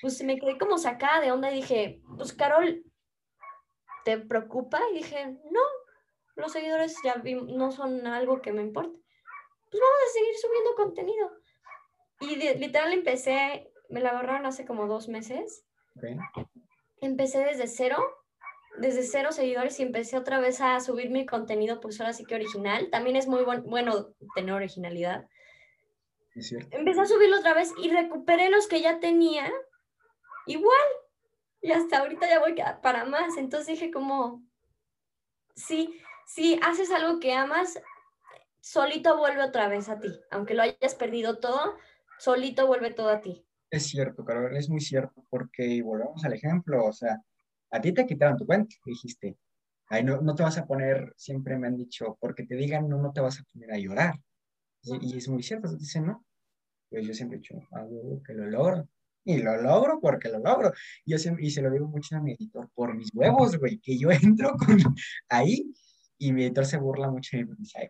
Pues 0.00 0.22
me 0.24 0.38
quedé 0.38 0.58
como 0.58 0.76
sacada 0.76 1.20
de 1.20 1.30
onda 1.30 1.52
y 1.52 1.56
dije, 1.56 2.02
pues 2.16 2.32
Carol, 2.32 2.84
¿te 4.04 4.18
preocupa? 4.18 4.80
Y 4.90 4.96
dije, 4.96 5.38
no, 5.50 5.60
los 6.34 6.52
seguidores 6.52 6.96
ya 7.04 7.22
no 7.24 7.70
son 7.70 8.06
algo 8.08 8.42
que 8.42 8.52
me 8.52 8.62
importe. 8.62 8.98
Pues 9.70 9.80
vamos 9.80 9.98
a 10.08 10.12
seguir 10.12 10.34
subiendo 10.36 10.74
contenido. 10.74 11.30
Y 12.30 12.36
literal 12.36 12.92
empecé, 12.92 13.70
me 13.88 14.00
la 14.00 14.14
borraron 14.14 14.46
hace 14.46 14.64
como 14.64 14.86
dos 14.86 15.08
meses. 15.08 15.64
Empecé 17.00 17.38
desde 17.44 17.66
cero, 17.66 17.98
desde 18.78 19.02
cero 19.02 19.30
seguidores 19.32 19.78
y 19.78 19.82
empecé 19.82 20.16
otra 20.16 20.40
vez 20.40 20.60
a 20.60 20.80
subir 20.80 21.10
mi 21.10 21.26
contenido, 21.26 21.80
pues 21.80 22.00
ahora 22.00 22.12
sí 22.12 22.24
que 22.24 22.34
original. 22.34 22.88
También 22.90 23.16
es 23.16 23.26
muy 23.26 23.44
bueno 23.44 24.14
tener 24.34 24.54
originalidad. 24.54 25.28
Es 26.34 26.48
cierto. 26.48 26.76
Empecé 26.76 27.00
a 27.00 27.06
subirlo 27.06 27.38
otra 27.38 27.54
vez 27.54 27.72
y 27.82 27.90
recuperé 27.90 28.48
los 28.48 28.66
que 28.66 28.80
ya 28.80 29.00
tenía 29.00 29.52
igual. 30.46 30.88
Y 31.60 31.72
hasta 31.72 31.98
ahorita 31.98 32.28
ya 32.28 32.40
voy 32.40 32.54
para 32.82 33.04
más. 33.04 33.36
Entonces 33.36 33.78
dije 33.78 33.90
como, 33.90 34.42
sí, 35.54 36.00
si 36.26 36.58
haces 36.62 36.90
algo 36.90 37.20
que 37.20 37.34
amas, 37.34 37.80
solito 38.60 39.16
vuelve 39.18 39.42
otra 39.42 39.68
vez 39.68 39.88
a 39.88 40.00
ti. 40.00 40.08
Aunque 40.30 40.54
lo 40.54 40.62
hayas 40.62 40.94
perdido 40.94 41.38
todo, 41.38 41.76
solito 42.18 42.66
vuelve 42.66 42.92
todo 42.92 43.08
a 43.08 43.20
ti. 43.20 43.44
Es 43.70 43.84
cierto, 43.84 44.24
Carol, 44.24 44.56
es 44.56 44.68
muy 44.68 44.80
cierto, 44.80 45.24
porque 45.30 45.82
volvemos 45.82 46.24
al 46.24 46.32
ejemplo, 46.32 46.84
o 46.84 46.92
sea, 46.92 47.20
a 47.70 47.80
ti 47.80 47.92
te 47.92 48.06
quitaron 48.06 48.36
tu 48.36 48.46
cuenta, 48.46 48.74
dijiste, 48.84 49.36
Ay, 49.88 50.02
no, 50.02 50.20
no 50.20 50.34
te 50.34 50.42
vas 50.42 50.56
a 50.58 50.66
poner, 50.66 51.12
siempre 51.16 51.58
me 51.58 51.66
han 51.66 51.76
dicho, 51.76 52.16
porque 52.20 52.44
te 52.44 52.56
digan 52.56 52.88
no, 52.88 53.00
no 53.00 53.12
te 53.12 53.20
vas 53.20 53.38
a 53.40 53.44
poner 53.52 53.72
a 53.72 53.78
llorar. 53.78 54.14
Y, 54.82 55.16
es 55.16 55.28
muy 55.28 55.42
cierto, 55.42 55.74
dicen, 55.76 56.06
no. 56.06 56.24
Pues 56.90 57.06
yo 57.06 57.14
siempre 57.14 57.38
he 57.38 57.40
dicho, 57.40 57.54
algo 57.72 58.22
que 58.26 58.34
lo 58.34 58.46
logro. 58.46 58.88
Y 59.24 59.38
lo 59.38 59.60
logro 59.60 60.00
porque 60.00 60.28
lo 60.28 60.38
logro. 60.38 60.72
Y, 61.04 61.16
yo 61.16 61.32
y 61.38 61.50
se 61.50 61.62
lo 61.62 61.70
digo 61.70 61.86
mucho 61.88 62.16
a 62.16 62.20
mi 62.20 62.32
editor, 62.32 62.68
por 62.74 62.94
mis 62.94 63.10
huevos, 63.14 63.58
güey, 63.58 63.78
que 63.78 63.98
yo 63.98 64.10
entro 64.38 64.56
con, 64.56 64.78
ahí 65.28 65.72
y 66.18 66.32
mi 66.32 66.44
editor 66.44 66.66
se 66.66 66.78
burla 66.78 67.10
mucho 67.10 67.36
y 67.36 67.44
me 67.44 67.54
dice, 67.56 67.78
ay, 67.78 67.88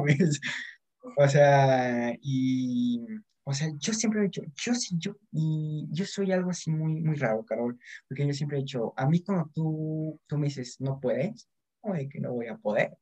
güey, 0.00 0.18
O 1.18 1.28
sea, 1.28 2.16
y 2.20 3.04
o 3.44 3.52
sea, 3.52 3.68
yo 3.76 3.92
siempre 3.92 4.20
he 4.20 4.24
dicho, 4.24 4.42
yo 4.54 4.74
sí, 4.74 4.96
yo, 4.98 5.16
y 5.32 5.88
yo 5.90 6.04
soy 6.04 6.30
algo 6.32 6.50
así 6.50 6.70
muy, 6.70 7.00
muy 7.00 7.16
raro, 7.16 7.44
Carol, 7.44 7.78
porque 8.08 8.26
yo 8.26 8.32
siempre 8.32 8.58
he 8.58 8.60
dicho, 8.60 8.92
a 8.96 9.06
mí 9.06 9.22
cuando 9.22 9.50
tú, 9.52 10.20
tú 10.26 10.38
me 10.38 10.46
dices, 10.46 10.80
no 10.80 11.00
puedes, 11.00 11.48
oye, 11.80 12.08
que 12.08 12.20
no 12.20 12.32
voy 12.32 12.46
a 12.46 12.56
poder. 12.56 12.96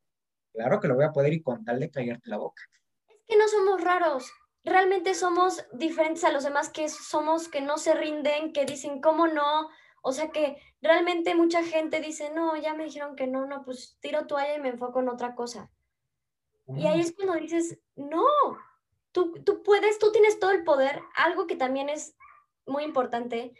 Claro 0.53 0.81
que 0.81 0.89
lo 0.89 0.95
voy 0.95 1.05
a 1.05 1.13
poder 1.13 1.33
y 1.33 1.43
con 1.43 1.65
tal 1.65 1.79
de 1.79 1.91
callarte 1.91 2.31
la 2.31 2.39
boca. 2.39 2.63
Es 3.09 3.19
que 3.29 3.37
no 3.37 3.47
somos 3.49 3.83
raros, 3.83 4.33
realmente 4.65 5.15
somos 5.15 5.65
diferentes 5.75 6.25
a 6.25 6.33
los 6.33 6.45
demás, 6.45 6.71
que 6.71 6.89
somos 6.89 7.49
que 7.49 7.61
no 7.61 7.77
se 7.77 7.95
rinden, 7.95 8.53
que 8.53 8.65
dicen, 8.65 9.01
¿cómo 9.01 9.27
no? 9.27 9.69
O 10.03 10.13
sea 10.13 10.31
que 10.31 10.57
realmente 10.81 11.35
mucha 11.35 11.63
gente 11.63 12.01
dice, 12.01 12.33
no, 12.35 12.57
ya 12.57 12.73
me 12.73 12.85
dijeron 12.85 13.15
que 13.15 13.27
no, 13.27 13.47
no, 13.47 13.63
pues 13.63 13.99
tiro 14.01 14.27
toalla 14.27 14.57
y 14.57 14.61
me 14.61 14.71
enfoco 14.71 15.01
en 15.01 15.11
otra 15.11 15.35
cosa. 15.35 15.71
Y 16.69 16.87
ahí 16.87 17.01
es 17.01 17.13
cuando 17.13 17.35
dices, 17.35 17.79
no, 17.97 18.25
tú, 19.13 19.35
tú 19.45 19.63
puedes, 19.63 19.99
tú 19.99 20.13
tienes 20.13 20.39
todo 20.39 20.51
el 20.51 20.65
poder. 20.65 21.01
Algo 21.15 21.47
que 21.47 21.57
también 21.57 21.89
es 21.89 22.17
muy 22.67 22.85
importante. 22.85 23.53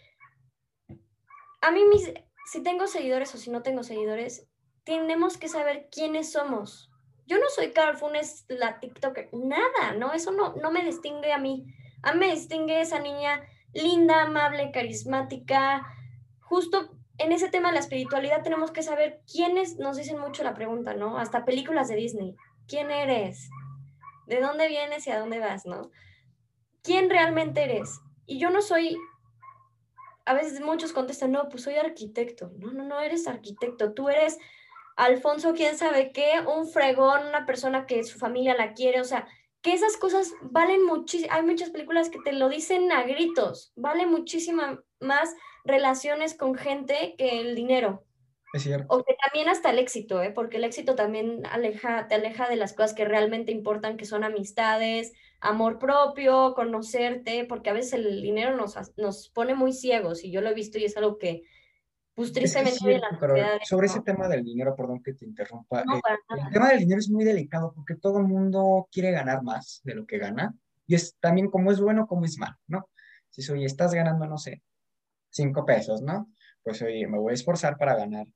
A 1.61 1.71
mí, 1.71 1.85
mis, 1.85 2.13
si 2.47 2.63
tengo 2.63 2.87
seguidores 2.87 3.35
o 3.35 3.39
si 3.39 3.51
no 3.51 3.63
tengo 3.63 3.83
seguidores, 3.83 4.49
tenemos 4.85 5.37
que 5.37 5.49
saber 5.49 5.89
quiénes 5.91 6.33
somos. 6.33 6.91
Yo 7.27 7.39
no 7.39 7.49
soy 7.49 7.73
Carol 7.73 7.97
Funes, 7.97 8.45
la 8.49 8.81
TikToker, 8.81 9.29
nada, 9.33 9.93
¿no? 9.97 10.13
Eso 10.13 10.33
no, 10.33 10.55
no 10.57 10.71
me 10.71 10.85
distingue 10.85 11.33
a 11.33 11.39
mí. 11.39 11.67
A 12.03 12.13
mí 12.13 12.19
me 12.19 12.35
distingue 12.35 12.81
esa 12.81 12.99
niña 12.99 13.43
linda, 13.73 14.23
amable, 14.23 14.73
carismática. 14.73 15.87
Justo 16.41 16.91
en 17.19 17.33
ese 17.33 17.49
tema 17.49 17.69
de 17.69 17.75
la 17.75 17.81
espiritualidad 17.81 18.43
tenemos 18.43 18.71
que 18.71 18.83
saber 18.83 19.21
quiénes 19.31 19.79
nos 19.79 19.97
dicen 19.97 20.19
mucho 20.19 20.43
la 20.43 20.55
pregunta, 20.55 20.95
¿no? 20.95 21.19
Hasta 21.19 21.45
películas 21.45 21.89
de 21.89 21.97
Disney. 21.97 22.35
¿Quién 22.67 22.91
eres? 22.91 23.49
¿De 24.31 24.41
dónde 24.41 24.69
vienes 24.69 25.09
y 25.09 25.11
a 25.11 25.19
dónde 25.19 25.41
vas, 25.41 25.67
no? 25.67 25.91
¿Quién 26.85 27.11
realmente 27.11 27.65
eres? 27.65 28.01
Y 28.27 28.39
yo 28.39 28.51
no 28.51 28.63
soy 28.63 28.97
a 30.25 30.35
veces 30.35 30.61
muchos 30.61 30.93
contestan, 30.93 31.33
no, 31.33 31.49
pues 31.49 31.65
soy 31.65 31.75
arquitecto. 31.75 32.53
No, 32.57 32.71
no, 32.71 32.85
no 32.85 33.01
eres 33.01 33.27
arquitecto. 33.27 33.93
Tú 33.93 34.09
eres 34.09 34.39
Alfonso, 34.95 35.53
quién 35.55 35.77
sabe 35.77 36.13
qué, 36.13 36.45
un 36.47 36.69
fregón, 36.69 37.27
una 37.27 37.45
persona 37.45 37.85
que 37.85 38.05
su 38.05 38.21
familia 38.21 38.55
la 38.55 38.75
quiere. 38.75 39.01
O 39.01 39.05
sea, 39.05 39.27
que 39.63 39.73
esas 39.73 39.97
cosas 39.97 40.33
valen 40.43 40.87
muchísimo. 40.87 41.33
Hay 41.33 41.43
muchas 41.43 41.71
películas 41.71 42.11
que 42.11 42.21
te 42.21 42.33
lo 42.33 42.49
dicen 42.49 42.93
a 42.93 43.03
gritos. 43.03 43.73
Vale 43.75 44.07
muchísima 44.07 44.81
más 45.01 45.35
relaciones 45.65 46.35
con 46.35 46.55
gente 46.55 47.17
que 47.19 47.41
el 47.41 47.57
dinero. 47.57 48.05
Es 48.53 48.63
cierto. 48.65 48.87
O 48.89 49.05
que 49.05 49.15
también 49.25 49.49
hasta 49.49 49.71
el 49.71 49.79
éxito, 49.79 50.23
¿eh? 50.23 50.33
porque 50.33 50.57
el 50.57 50.65
éxito 50.65 50.97
también 50.97 51.47
aleja, 51.47 52.09
te 52.09 52.17
aleja 52.17 52.49
de 52.49 52.57
las 52.57 52.73
cosas 52.73 52.95
que 52.95 53.05
realmente 53.05 53.53
importan, 53.53 53.97
que 53.97 54.05
son 54.05 54.25
amistades, 54.25 55.13
amor 55.41 55.79
propio, 55.79 56.55
conocerte, 56.55 57.45
porque 57.45 57.71
a 57.71 57.75
veces 57.75 57.93
el 57.93 58.23
dinero 58.23 58.57
nos, 58.57 58.77
nos 58.97 59.31
pone 59.31 59.55
muy 59.55 59.73
ciegos 59.73 60.25
y 60.25 60.33
yo 60.33 60.41
lo 60.41 60.51
he 60.51 60.55
visto 60.55 60.79
y 60.79 60.85
es 60.85 60.97
algo 60.97 61.17
que, 61.17 61.43
pues 62.15 62.33
tristemente... 62.33 63.01
sobre 63.65 63.87
ese 63.87 64.01
tema 64.03 64.27
del 64.27 64.45
dinero, 64.45 64.75
perdón 64.75 65.01
que 65.03 65.15
te 65.15 65.25
interrumpa, 65.25 65.83
eh, 65.83 65.85
el 66.31 66.53
tema 66.53 66.71
del 66.71 66.81
dinero 66.81 66.99
es 66.99 67.09
muy 67.09 67.25
delicado 67.25 67.73
porque 67.73 67.95
todo 67.95 68.19
el 68.19 68.25
mundo 68.25 68.89
quiere 68.91 69.13
ganar 69.13 69.43
más 69.43 69.81
de 69.85 69.95
lo 69.95 70.07
que 70.07 70.19
gana 70.19 70.55
y 70.87 70.97
es 70.97 71.17
también 71.21 71.49
como 71.49 71.71
es 71.71 71.81
bueno 71.81 72.09
como 72.09 72.25
es 72.25 72.37
malo, 72.37 72.57
¿no? 72.67 72.89
Si 73.29 73.43
soy, 73.43 73.65
estás 73.65 73.95
ganando, 73.95 74.27
no 74.27 74.39
sé, 74.39 74.61
cinco 75.31 75.65
pesos, 75.65 76.03
¿no? 76.03 76.33
Pues 76.65 76.83
oye, 76.83 77.07
me 77.07 77.19
voy 77.19 77.31
a 77.31 77.35
esforzar 77.35 77.79
para 77.79 77.95
ganar 77.95 78.27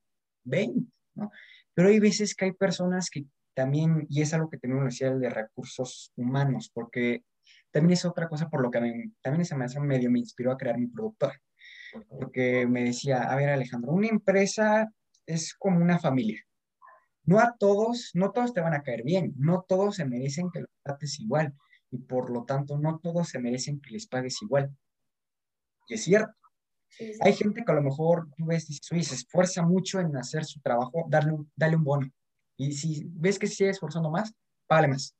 20, 0.45 0.91
¿no? 1.15 1.31
Pero 1.75 1.89
hay 1.89 1.99
veces 1.99 2.35
que 2.35 2.47
hay 2.47 2.53
personas 2.53 3.11
que 3.11 3.25
también, 3.55 4.07
y 4.09 4.23
es 4.23 4.35
algo 4.35 4.51
que 4.51 4.59
tenemos 4.59 4.85
decía 4.85 5.19
de 5.19 5.31
recursos 5.31 6.13
humanos, 6.17 6.71
porque 6.73 7.25
también 7.71 7.93
es 7.93 8.05
otra 8.05 8.29
cosa 8.29 8.49
por 8.49 8.63
lo 8.63 8.71
que 8.71 8.79
también 9.21 9.43
esa 9.43 9.57
medio 9.81 10.11
me 10.11 10.19
inspiró 10.19 10.53
a 10.53 10.57
crear 10.57 10.79
mi 10.79 10.87
productor, 10.87 11.33
porque 12.09 12.67
me 12.67 12.85
decía, 12.85 13.23
a 13.31 13.37
ver 13.37 13.51
Alejandro, 13.51 13.93
una 13.93 14.09
empresa 14.09 14.91
es 15.27 15.55
como 15.55 15.81
una 15.81 15.99
familia. 15.99 16.43
No 17.25 17.39
a 17.39 17.55
todos, 17.59 18.11
no 18.15 18.33
todos 18.33 18.53
te 18.53 18.61
van 18.61 18.75
a 18.75 18.83
caer 18.83 19.03
bien, 19.03 19.33
no 19.37 19.65
todos 19.67 19.97
se 19.97 20.05
merecen 20.05 20.51
que 20.53 20.61
los 20.61 20.71
trates 20.83 21.19
igual 21.21 21.55
y 21.91 21.99
por 21.99 22.31
lo 22.31 22.45
tanto 22.45 22.79
no 22.79 22.99
todos 22.99 23.29
se 23.29 23.39
merecen 23.39 23.81
que 23.81 23.91
les 23.91 24.07
pagues 24.07 24.43
igual. 24.43 24.77
Y 25.89 25.95
es 25.95 26.05
cierto. 26.05 26.35
Hay 27.21 27.33
gente 27.33 27.65
que 27.65 27.73
a 27.73 27.75
lo 27.75 27.83
mejor 27.83 28.29
tú 28.37 28.47
ves, 28.47 28.67
dices, 28.69 28.91
oye, 28.93 29.03
se 29.03 29.15
esfuerza 29.17 29.63
mucho 29.63 30.01
en 30.01 30.17
hacer 30.17 30.45
su 30.45 30.61
trabajo, 30.61 31.05
darle, 31.09 31.37
dale 31.57 31.77
un 31.77 31.85
bono. 31.85 32.11
Y 32.57 32.73
si 32.73 33.05
ves 33.11 33.39
que 33.39 33.47
se 33.47 33.55
sigue 33.55 33.71
esforzando 33.71 34.11
más, 34.11 34.33
págale 34.67 34.89
más. 34.89 35.15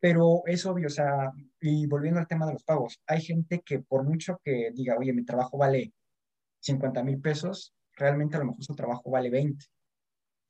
Pero 0.00 0.42
es 0.46 0.66
obvio, 0.66 0.88
o 0.88 0.90
sea, 0.90 1.30
y 1.60 1.86
volviendo 1.86 2.18
al 2.18 2.26
tema 2.26 2.46
de 2.46 2.54
los 2.54 2.64
pagos, 2.64 3.00
hay 3.06 3.22
gente 3.22 3.62
que 3.64 3.78
por 3.78 4.02
mucho 4.02 4.40
que 4.44 4.72
diga, 4.74 4.96
oye, 4.98 5.12
mi 5.12 5.24
trabajo 5.24 5.56
vale 5.56 5.92
50 6.60 7.02
mil 7.04 7.20
pesos, 7.20 7.72
realmente 7.96 8.36
a 8.36 8.40
lo 8.40 8.46
mejor 8.46 8.64
su 8.64 8.74
trabajo 8.74 9.10
vale 9.10 9.30
20. 9.30 9.64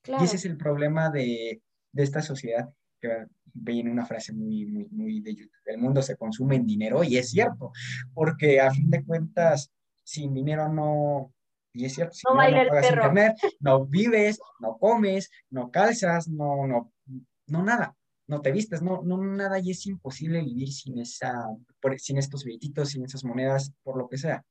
Y 0.07 0.25
ese 0.25 0.37
es 0.37 0.45
el 0.47 0.57
problema 0.57 1.11
de, 1.11 1.63
de 1.93 2.03
esta 2.03 2.23
sociedad, 2.23 2.73
que 2.99 3.27
viene 3.53 3.91
una 3.91 4.07
frase 4.07 4.33
muy, 4.33 4.65
muy, 4.65 4.89
muy 4.91 5.21
de 5.21 5.35
YouTube, 5.35 5.53
el 5.67 5.79
mundo 5.79 6.01
se 6.03 6.17
consume 6.17 6.57
en 6.57 6.67
dinero, 6.67 7.05
y 7.05 7.19
es 7.19 7.31
cierto, 7.31 7.73
porque 8.15 8.61
a 8.61 8.71
fin 8.71 8.91
de 8.91 9.05
cuentas, 9.05 9.71
sin 10.03 10.35
dinero 10.35 10.69
no, 10.69 11.33
y 11.73 11.87
es 11.87 11.95
cierto, 11.95 12.15
si 12.15 12.23
no, 12.27 12.35
no 12.35 12.69
pagas 12.69 12.91
internet, 12.91 13.37
no 13.61 13.87
vives, 13.87 14.41
no 14.61 14.77
comes, 14.79 15.31
no 15.51 15.71
calzas, 15.71 16.29
no, 16.29 16.67
no, 16.67 16.93
no 17.47 17.63
nada, 17.63 17.97
no 18.27 18.41
te 18.41 18.53
vistes, 18.53 18.83
no, 18.83 19.03
no 19.03 19.17
nada, 19.19 19.59
y 19.59 19.71
es 19.71 19.87
imposible 19.87 20.43
vivir 20.43 20.73
sin 20.73 20.99
esa, 20.99 21.33
sin 21.97 22.19
estos 22.19 22.45
billetitos, 22.45 22.91
sin 22.91 23.05
esas 23.05 23.25
monedas, 23.25 23.73
por 23.83 23.97
lo 23.97 24.09
que 24.09 24.19
sea. 24.19 24.45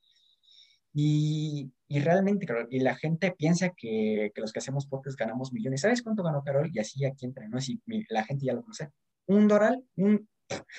Y, 0.94 1.72
y 1.88 2.00
realmente, 2.00 2.46
y 2.70 2.80
la 2.80 2.96
gente 2.96 3.32
piensa 3.32 3.70
que, 3.70 4.32
que, 4.36 4.42
los 4.42 4.52
que 4.52 4.60
hacemos 4.60 4.88
podcast 4.88 5.18
ganamos 5.18 5.54
millones. 5.54 5.82
¿Sabes 5.82 6.02
cuánto 6.02 6.22
ganó 6.22 6.44
Carol? 6.44 6.70
Y 6.74 6.80
así 6.80 7.06
aquí 7.06 7.26
entre, 7.26 7.48
¿no? 7.48 7.62
Si 7.62 7.82
la 8.10 8.26
gente 8.26 8.46
ya 8.46 8.54
lo 8.54 8.62
conoce. 8.62 8.90
Un 9.28 9.48
dólar, 9.48 9.80
un, 9.96 10.28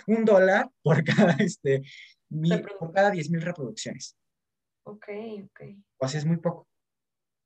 un 0.06 0.24
dólar 0.24 0.70
por 0.82 1.02
cada, 1.02 1.32
este, 1.38 1.82
por 2.78 2.92
cada 2.92 3.10
10 3.10 3.30
mil 3.30 3.40
reproducciones. 3.40 4.16
Ok, 4.84 5.08
ok. 5.44 5.60
O 5.98 6.08
sea, 6.08 6.18
es 6.18 6.26
muy 6.26 6.38
poco. 6.38 6.66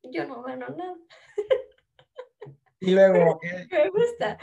Yo 0.02 0.26
no 0.26 0.42
gano 0.42 0.68
nada. 0.68 0.96
Y 2.80 2.92
luego... 2.92 3.40
Eh, 3.42 3.66
Me 3.70 3.90
gusta. 3.90 4.38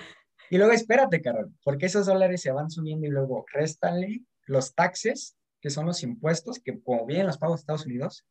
Y 0.49 0.57
luego 0.57 0.74
espérate, 0.74 1.22
Carol, 1.22 1.52
porque 1.64 1.88
esos 1.88 2.06
dólares 2.06 2.41
se 2.41 2.52
van 2.52 2.70
subiendo 2.70 3.07
y 3.07 3.10
luego 3.10 3.45
réstale 3.52 4.22
los 4.45 4.76
taxes, 4.76 5.36
que 5.61 5.70
son 5.70 5.86
los 5.86 6.03
impuestos, 6.03 6.60
que 6.60 6.80
como 6.82 7.06
vienen 7.06 7.28
los 7.28 7.38
pagos 7.38 7.57
de 7.57 7.61
Estados 7.61 7.86
Unidos, 7.86 8.28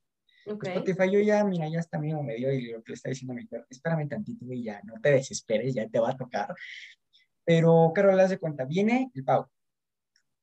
okay. 0.46 0.72
Spotify 0.72 1.10
yo 1.10 1.20
ya, 1.20 1.42
mira, 1.44 1.68
ya 1.68 1.80
está 1.80 1.96
amigo 1.96 2.22
me 2.22 2.36
dio 2.36 2.52
y 2.52 2.70
lo 2.70 2.82
que 2.82 2.92
le 2.92 2.94
está 2.94 3.08
diciendo 3.08 3.32
a 3.32 3.36
mi 3.36 3.46
cuerpo, 3.46 3.66
espérame 3.70 4.08
tantito 4.08 4.44
y 4.52 4.62
ya, 4.62 4.80
no 4.84 5.00
te 5.00 5.10
desesperes, 5.10 5.74
ya 5.74 5.88
te 5.88 5.98
va 5.98 6.10
a 6.10 6.16
tocar. 6.16 6.54
Pero, 7.44 7.90
Carol, 7.94 8.16
le 8.16 8.22
das 8.22 8.30
de 8.30 8.38
cuenta, 8.38 8.64
viene 8.66 9.10
el 9.14 9.24
pago. 9.24 9.50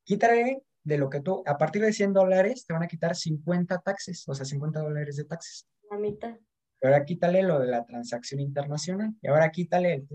Quítale 0.04 0.64
de 0.84 0.97
lo 0.97 1.10
que 1.10 1.22
tú, 1.22 1.43
a 1.45 1.57
partir 1.57 1.81
de 1.81 1.93
100 1.93 2.14
dólares, 2.14 2.65
te 2.65 2.73
van 2.73 2.84
a 2.84 2.88
quitar 2.88 3.15
50 3.15 3.80
taxes, 3.80 4.23
o 4.27 4.34
sea, 4.34 4.45
50 4.45 4.80
dólares 4.80 5.18
de 5.18 5.26
taxes. 5.26 5.68
La 5.89 5.97
mitad. 5.97 6.35
Ahora 6.81 7.03
quítale 7.03 7.43
lo 7.43 7.60
de 7.60 7.68
la 7.68 7.85
transacción 7.85 8.39
internacional 8.39 9.14
y 9.22 9.27
ahora 9.27 9.49
quítale 9.51 9.93
el... 9.95 10.07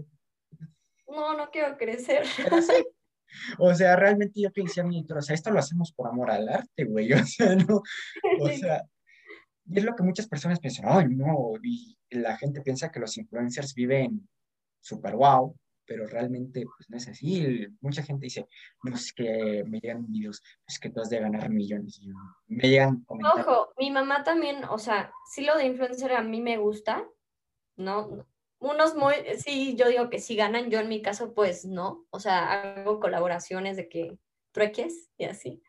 No, 1.08 1.36
no 1.36 1.50
quiero 1.50 1.76
crecer. 1.76 2.24
O 3.58 3.74
sea, 3.74 3.96
realmente 3.96 4.40
yo 4.40 4.52
que 4.52 4.62
decía 4.62 4.84
o 4.84 5.22
sea, 5.22 5.34
esto 5.34 5.50
lo 5.50 5.58
hacemos 5.58 5.92
por 5.92 6.08
amor 6.08 6.30
al 6.30 6.48
arte, 6.48 6.84
güey, 6.84 7.12
o 7.12 7.24
sea, 7.26 7.56
no, 7.56 7.82
o 8.40 8.48
sea, 8.48 8.84
y 9.66 9.78
es 9.78 9.84
lo 9.84 9.94
que 9.96 10.02
muchas 10.02 10.28
personas 10.28 10.60
piensan, 10.60 10.84
ay, 10.88 11.06
no, 11.08 11.52
y 11.62 11.96
la 12.10 12.36
gente 12.36 12.60
piensa 12.60 12.90
que 12.90 13.00
los 13.00 13.16
influencers 13.16 13.74
viven 13.74 14.28
súper 14.80 15.16
wow, 15.16 15.56
pero 15.86 16.06
realmente 16.06 16.64
pues 16.76 16.88
no 16.90 16.96
es 16.96 17.08
así. 17.08 17.66
Mucha 17.80 18.02
gente 18.02 18.26
dice, 18.26 18.46
no 18.82 18.94
es 18.94 19.12
que 19.12 19.64
me 19.66 19.80
llegan 19.80 20.06
videos, 20.10 20.42
es 20.66 20.78
que 20.78 20.90
tú 20.90 21.00
has 21.00 21.10
de 21.10 21.20
ganar 21.20 21.50
millones. 21.50 22.00
Me 22.46 22.68
llegan 22.68 23.04
comentarios. 23.04 23.46
Ojo, 23.46 23.72
mi 23.78 23.90
mamá 23.90 24.24
también, 24.24 24.64
o 24.64 24.78
sea, 24.78 25.12
sí 25.30 25.44
lo 25.44 25.56
de 25.56 25.66
influencer 25.66 26.12
a 26.12 26.22
mí 26.22 26.40
me 26.40 26.58
gusta, 26.58 27.06
¿no? 27.76 28.26
Unos 28.58 28.94
muy, 28.94 29.14
sí, 29.38 29.76
yo 29.76 29.88
digo 29.88 30.08
que 30.08 30.20
sí 30.20 30.36
ganan, 30.36 30.70
yo 30.70 30.80
en 30.80 30.88
mi 30.88 31.02
caso 31.02 31.34
pues 31.34 31.64
no, 31.66 32.06
o 32.10 32.20
sea, 32.20 32.76
hago 32.76 32.98
colaboraciones 32.98 33.76
de 33.76 33.88
que 33.88 34.18
trueques 34.52 35.10
y 35.18 35.24
así. 35.24 35.62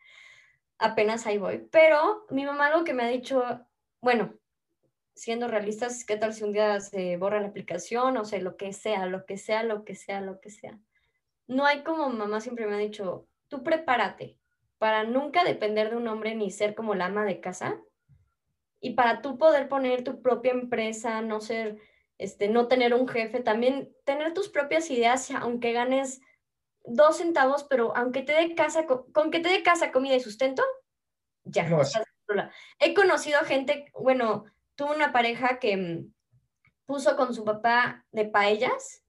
Apenas 0.78 1.26
ahí 1.26 1.38
voy. 1.38 1.66
Pero 1.70 2.26
mi 2.30 2.44
mamá 2.44 2.68
algo 2.68 2.84
que 2.84 2.94
me 2.94 3.02
ha 3.02 3.08
dicho, 3.08 3.42
bueno, 4.00 4.34
siendo 5.16 5.48
realistas, 5.48 6.04
¿qué 6.04 6.16
tal 6.16 6.34
si 6.34 6.44
un 6.44 6.52
día 6.52 6.78
se 6.78 7.16
borra 7.16 7.40
la 7.40 7.48
aplicación 7.48 8.16
o 8.18 8.24
sea, 8.24 8.38
lo 8.40 8.56
que 8.56 8.72
sea, 8.72 9.06
lo 9.06 9.24
que 9.24 9.38
sea, 9.38 9.62
lo 9.62 9.84
que 9.84 9.94
sea, 9.94 10.20
lo 10.20 10.40
que 10.40 10.50
sea? 10.50 10.78
No 11.48 11.64
hay 11.64 11.82
como 11.82 12.08
mamá 12.10 12.40
siempre 12.40 12.66
me 12.66 12.74
ha 12.74 12.78
dicho, 12.78 13.26
tú 13.48 13.64
prepárate 13.64 14.38
para 14.78 15.04
nunca 15.04 15.42
depender 15.42 15.90
de 15.90 15.96
un 15.96 16.06
hombre 16.06 16.34
ni 16.34 16.50
ser 16.50 16.74
como 16.74 16.94
la 16.94 17.06
ama 17.06 17.24
de 17.24 17.40
casa 17.40 17.80
y 18.80 18.90
para 18.90 19.22
tú 19.22 19.38
poder 19.38 19.68
poner 19.68 20.04
tu 20.04 20.20
propia 20.20 20.52
empresa, 20.52 21.22
no 21.22 21.40
ser, 21.40 21.78
este, 22.18 22.48
no 22.48 22.68
tener 22.68 22.92
un 22.92 23.08
jefe, 23.08 23.40
también 23.40 23.92
tener 24.04 24.34
tus 24.34 24.50
propias 24.50 24.90
ideas, 24.90 25.30
aunque 25.30 25.72
ganes 25.72 26.20
dos 26.84 27.16
centavos, 27.16 27.64
pero 27.64 27.96
aunque 27.96 28.22
te 28.22 28.32
dé 28.32 28.54
casa, 28.54 28.86
con, 28.86 29.30
que 29.30 29.40
te 29.40 29.48
dé 29.48 29.62
casa, 29.62 29.92
comida 29.92 30.14
y 30.14 30.20
sustento, 30.20 30.62
ya. 31.44 31.68
He 32.80 32.92
conocido 32.92 33.40
gente, 33.40 33.86
bueno, 33.94 34.44
tuvo 34.76 34.94
una 34.94 35.12
pareja 35.12 35.58
que 35.58 35.76
mm, 35.76 36.14
puso 36.86 37.16
con 37.16 37.34
su 37.34 37.44
papá 37.44 38.06
de 38.12 38.26
paellas 38.26 39.02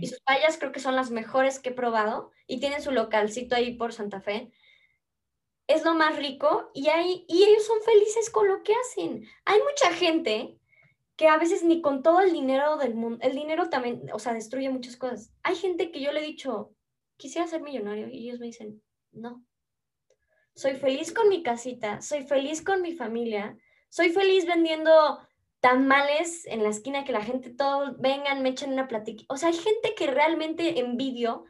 Y 0.00 0.06
sus 0.06 0.20
payas 0.20 0.56
creo 0.58 0.72
que 0.72 0.80
son 0.80 0.96
las 0.96 1.10
mejores 1.10 1.58
que 1.58 1.70
he 1.70 1.74
probado. 1.74 2.30
Y 2.46 2.60
tienen 2.60 2.82
su 2.82 2.92
localcito 2.92 3.56
ahí 3.56 3.74
por 3.74 3.92
Santa 3.92 4.20
Fe. 4.20 4.52
Es 5.66 5.84
lo 5.84 5.94
más 5.94 6.16
rico 6.16 6.70
y, 6.74 6.88
hay, 6.88 7.24
y 7.28 7.42
ellos 7.42 7.66
son 7.66 7.82
felices 7.82 8.30
con 8.30 8.46
lo 8.46 8.62
que 8.62 8.72
hacen. 8.72 9.26
Hay 9.44 9.58
mucha 9.60 9.92
gente 9.92 10.56
que 11.16 11.28
a 11.28 11.38
veces 11.38 11.64
ni 11.64 11.80
con 11.80 12.02
todo 12.02 12.20
el 12.20 12.32
dinero 12.32 12.76
del 12.76 12.94
mundo, 12.94 13.18
el 13.22 13.34
dinero 13.34 13.68
también, 13.68 14.02
o 14.12 14.18
sea, 14.18 14.34
destruye 14.34 14.70
muchas 14.70 14.96
cosas. 14.96 15.32
Hay 15.42 15.56
gente 15.56 15.90
que 15.90 16.00
yo 16.00 16.12
le 16.12 16.20
he 16.20 16.26
dicho, 16.26 16.72
quisiera 17.16 17.48
ser 17.48 17.62
millonario 17.62 18.08
y 18.08 18.28
ellos 18.28 18.38
me 18.38 18.46
dicen, 18.46 18.82
no. 19.12 19.44
Soy 20.54 20.74
feliz 20.74 21.12
con 21.12 21.28
mi 21.28 21.42
casita, 21.42 22.00
soy 22.00 22.22
feliz 22.22 22.62
con 22.62 22.80
mi 22.80 22.94
familia, 22.94 23.58
soy 23.88 24.10
feliz 24.10 24.46
vendiendo 24.46 25.18
tamales 25.60 26.46
en 26.46 26.62
la 26.62 26.68
esquina 26.68 27.04
que 27.04 27.12
la 27.12 27.24
gente 27.24 27.50
todo 27.50 27.96
vengan, 27.98 28.42
me 28.42 28.50
echen 28.50 28.72
una 28.72 28.88
plática. 28.88 29.24
O 29.28 29.36
sea, 29.36 29.48
hay 29.48 29.56
gente 29.56 29.94
que 29.96 30.06
realmente 30.06 30.78
envidio 30.80 31.44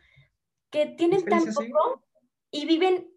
que 0.70 0.86
tienen 0.86 1.24
tan 1.24 1.44
poco 1.44 2.02
y 2.50 2.66
viven, 2.66 3.10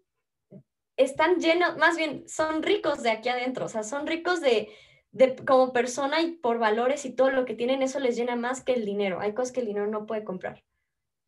están 0.96 1.36
llenos, 1.40 1.76
más 1.78 1.96
bien, 1.96 2.28
son 2.28 2.62
ricos 2.62 3.02
de 3.02 3.10
aquí 3.10 3.28
adentro, 3.28 3.66
o 3.66 3.68
sea, 3.68 3.82
son 3.82 4.06
ricos 4.06 4.40
de, 4.40 4.68
de 5.12 5.36
como 5.36 5.72
persona 5.72 6.20
y 6.20 6.32
por 6.32 6.58
valores 6.58 7.04
y 7.04 7.14
todo 7.14 7.30
lo 7.30 7.44
que 7.44 7.54
tienen, 7.54 7.82
eso 7.82 7.98
les 8.00 8.16
llena 8.16 8.36
más 8.36 8.62
que 8.62 8.74
el 8.74 8.84
dinero. 8.84 9.20
Hay 9.20 9.32
cosas 9.32 9.52
que 9.52 9.60
el 9.60 9.66
dinero 9.66 9.86
no 9.86 10.06
puede 10.06 10.24
comprar. 10.24 10.62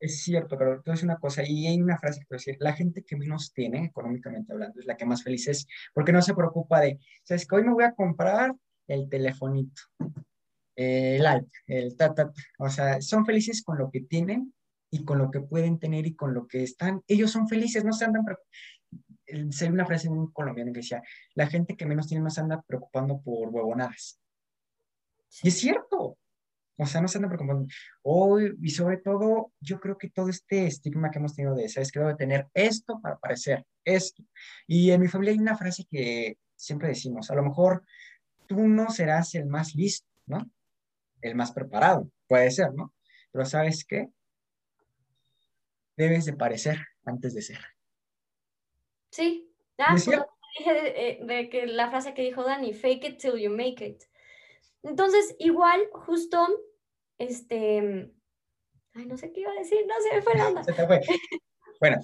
Es 0.02 0.24
cierto, 0.24 0.58
pero 0.58 0.82
es 0.84 1.02
una 1.04 1.16
cosa, 1.16 1.44
y 1.46 1.68
hay 1.68 1.80
una 1.80 1.96
frase 1.96 2.18
que 2.18 2.26
quiero 2.26 2.38
decir, 2.40 2.56
la 2.58 2.72
gente 2.72 3.04
que 3.04 3.14
menos 3.16 3.52
tiene, 3.52 3.84
económicamente 3.84 4.52
hablando, 4.52 4.80
es 4.80 4.86
la 4.86 4.96
que 4.96 5.06
más 5.06 5.22
feliz 5.22 5.46
es, 5.46 5.64
porque 5.94 6.10
no 6.10 6.20
se 6.20 6.34
preocupa 6.34 6.80
de, 6.80 6.98
¿sabes 7.22 7.46
que 7.46 7.54
hoy 7.54 7.62
me 7.62 7.72
voy 7.72 7.84
a 7.84 7.94
comprar 7.94 8.52
el 8.88 9.08
telefonito, 9.08 9.80
el 10.74 11.20
iPad, 11.20 11.44
el 11.68 11.96
tata, 11.96 12.32
o 12.58 12.68
sea, 12.68 13.00
son 13.00 13.24
felices 13.24 13.62
con 13.62 13.78
lo 13.78 13.92
que 13.92 14.00
tienen 14.00 14.52
y 14.90 15.04
con 15.04 15.18
lo 15.18 15.30
que 15.30 15.38
pueden 15.38 15.78
tener 15.78 16.04
y 16.04 16.16
con 16.16 16.34
lo 16.34 16.48
que 16.48 16.64
están, 16.64 17.04
ellos 17.06 17.30
son 17.30 17.46
felices, 17.46 17.84
no 17.84 17.92
se 17.92 18.04
andan 18.04 18.24
Hay 19.28 19.68
una 19.68 19.86
frase 19.86 20.08
en 20.08 20.14
un 20.14 20.32
colombiano 20.32 20.72
que 20.72 20.80
decía, 20.80 21.00
la 21.34 21.46
gente 21.46 21.76
que 21.76 21.86
menos 21.86 22.08
tiene 22.08 22.24
no 22.24 22.30
se 22.30 22.40
anda 22.40 22.60
preocupando 22.60 23.20
por 23.20 23.50
huevonadas. 23.50 24.20
Y 25.44 25.48
es 25.48 25.58
cierto, 25.60 26.18
o 26.76 26.86
sea, 26.86 27.00
no 27.00 27.08
se 27.08 27.18
andan 27.18 27.30
preocupando. 27.30 27.66
Hoy, 28.02 28.56
y 28.60 28.70
sobre 28.70 28.96
todo, 28.96 29.52
yo 29.60 29.78
creo 29.80 29.98
que 29.98 30.10
todo 30.10 30.28
este 30.28 30.66
estigma 30.66 31.10
que 31.10 31.18
hemos 31.18 31.34
tenido 31.34 31.54
de, 31.54 31.68
¿sabes? 31.68 31.92
Que 31.92 32.00
debo 32.00 32.16
tener 32.16 32.48
esto 32.54 33.00
para 33.02 33.18
parecer 33.18 33.64
esto. 33.84 34.22
Y 34.66 34.90
en 34.90 35.00
mi 35.00 35.08
familia 35.08 35.32
hay 35.32 35.38
una 35.38 35.56
frase 35.56 35.84
que 35.90 36.38
siempre 36.56 36.88
decimos, 36.88 37.30
a 37.30 37.34
lo 37.34 37.42
mejor 37.42 37.84
tú 38.46 38.66
no 38.66 38.90
serás 38.90 39.34
el 39.34 39.46
más 39.46 39.74
listo, 39.74 40.08
¿no? 40.26 40.50
El 41.20 41.34
más 41.34 41.52
preparado, 41.52 42.08
puede 42.26 42.50
ser, 42.50 42.72
¿no? 42.74 42.94
Pero 43.30 43.44
¿sabes 43.44 43.84
qué? 43.84 44.08
Debes 45.96 46.24
de 46.24 46.32
parecer 46.32 46.78
antes 47.04 47.34
de 47.34 47.42
ser. 47.42 47.60
Sí, 49.10 49.52
ah, 49.78 49.88
pues, 49.90 50.06
dije 50.58 50.72
de, 50.72 50.88
eh, 50.88 51.20
de, 51.22 51.48
que 51.48 51.66
la 51.66 51.90
frase 51.90 52.14
que 52.14 52.22
dijo 52.22 52.42
Dani, 52.44 52.72
fake 52.72 53.04
it 53.04 53.18
till 53.18 53.38
you 53.38 53.50
make 53.50 53.84
it. 53.84 54.02
Entonces, 54.82 55.36
igual, 55.38 55.80
justo, 55.92 56.46
este, 57.18 58.12
ay, 58.94 59.06
no 59.06 59.16
sé 59.16 59.32
qué 59.32 59.40
iba 59.40 59.52
a 59.52 59.58
decir, 59.58 59.78
no 59.86 59.94
se 60.02 60.16
me 60.16 60.22
fue 60.22 60.34
la 60.34 60.48
onda. 60.48 60.64
Se 60.64 60.72
te 60.72 60.86
fue. 60.86 61.00
Bueno, 61.80 62.00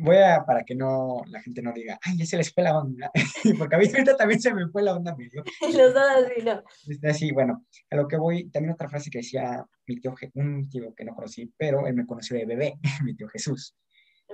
voy 0.00 0.16
a, 0.16 0.44
para 0.44 0.64
que 0.64 0.74
no, 0.74 1.22
la 1.28 1.40
gente 1.42 1.62
no 1.62 1.72
diga, 1.72 1.98
ay, 2.02 2.18
ya 2.18 2.26
se 2.26 2.36
les 2.36 2.52
fue 2.52 2.62
la 2.62 2.78
onda, 2.78 3.10
porque 3.58 3.76
a 3.76 3.78
mí 3.78 3.86
ahorita 3.86 4.16
también 4.16 4.40
se 4.40 4.52
me 4.52 4.68
fue 4.68 4.82
la 4.82 4.94
onda 4.94 5.14
medio. 5.14 5.42
Los 5.60 5.94
dos 5.94 6.04
así, 6.08 6.42
¿no? 6.42 6.62
Este, 6.88 7.08
así, 7.08 7.32
bueno, 7.32 7.66
a 7.90 7.96
lo 7.96 8.08
que 8.08 8.16
voy, 8.16 8.48
también 8.50 8.74
otra 8.74 8.88
frase 8.88 9.10
que 9.10 9.18
decía 9.18 9.64
mi 9.86 10.00
tío, 10.00 10.14
un 10.34 10.68
tío 10.68 10.94
que 10.94 11.04
no 11.04 11.14
conocí, 11.14 11.52
pero 11.56 11.86
él 11.86 11.94
me 11.94 12.06
conoció 12.06 12.36
de 12.36 12.46
bebé, 12.46 12.74
mi 13.04 13.14
tío 13.14 13.28
Jesús, 13.28 13.76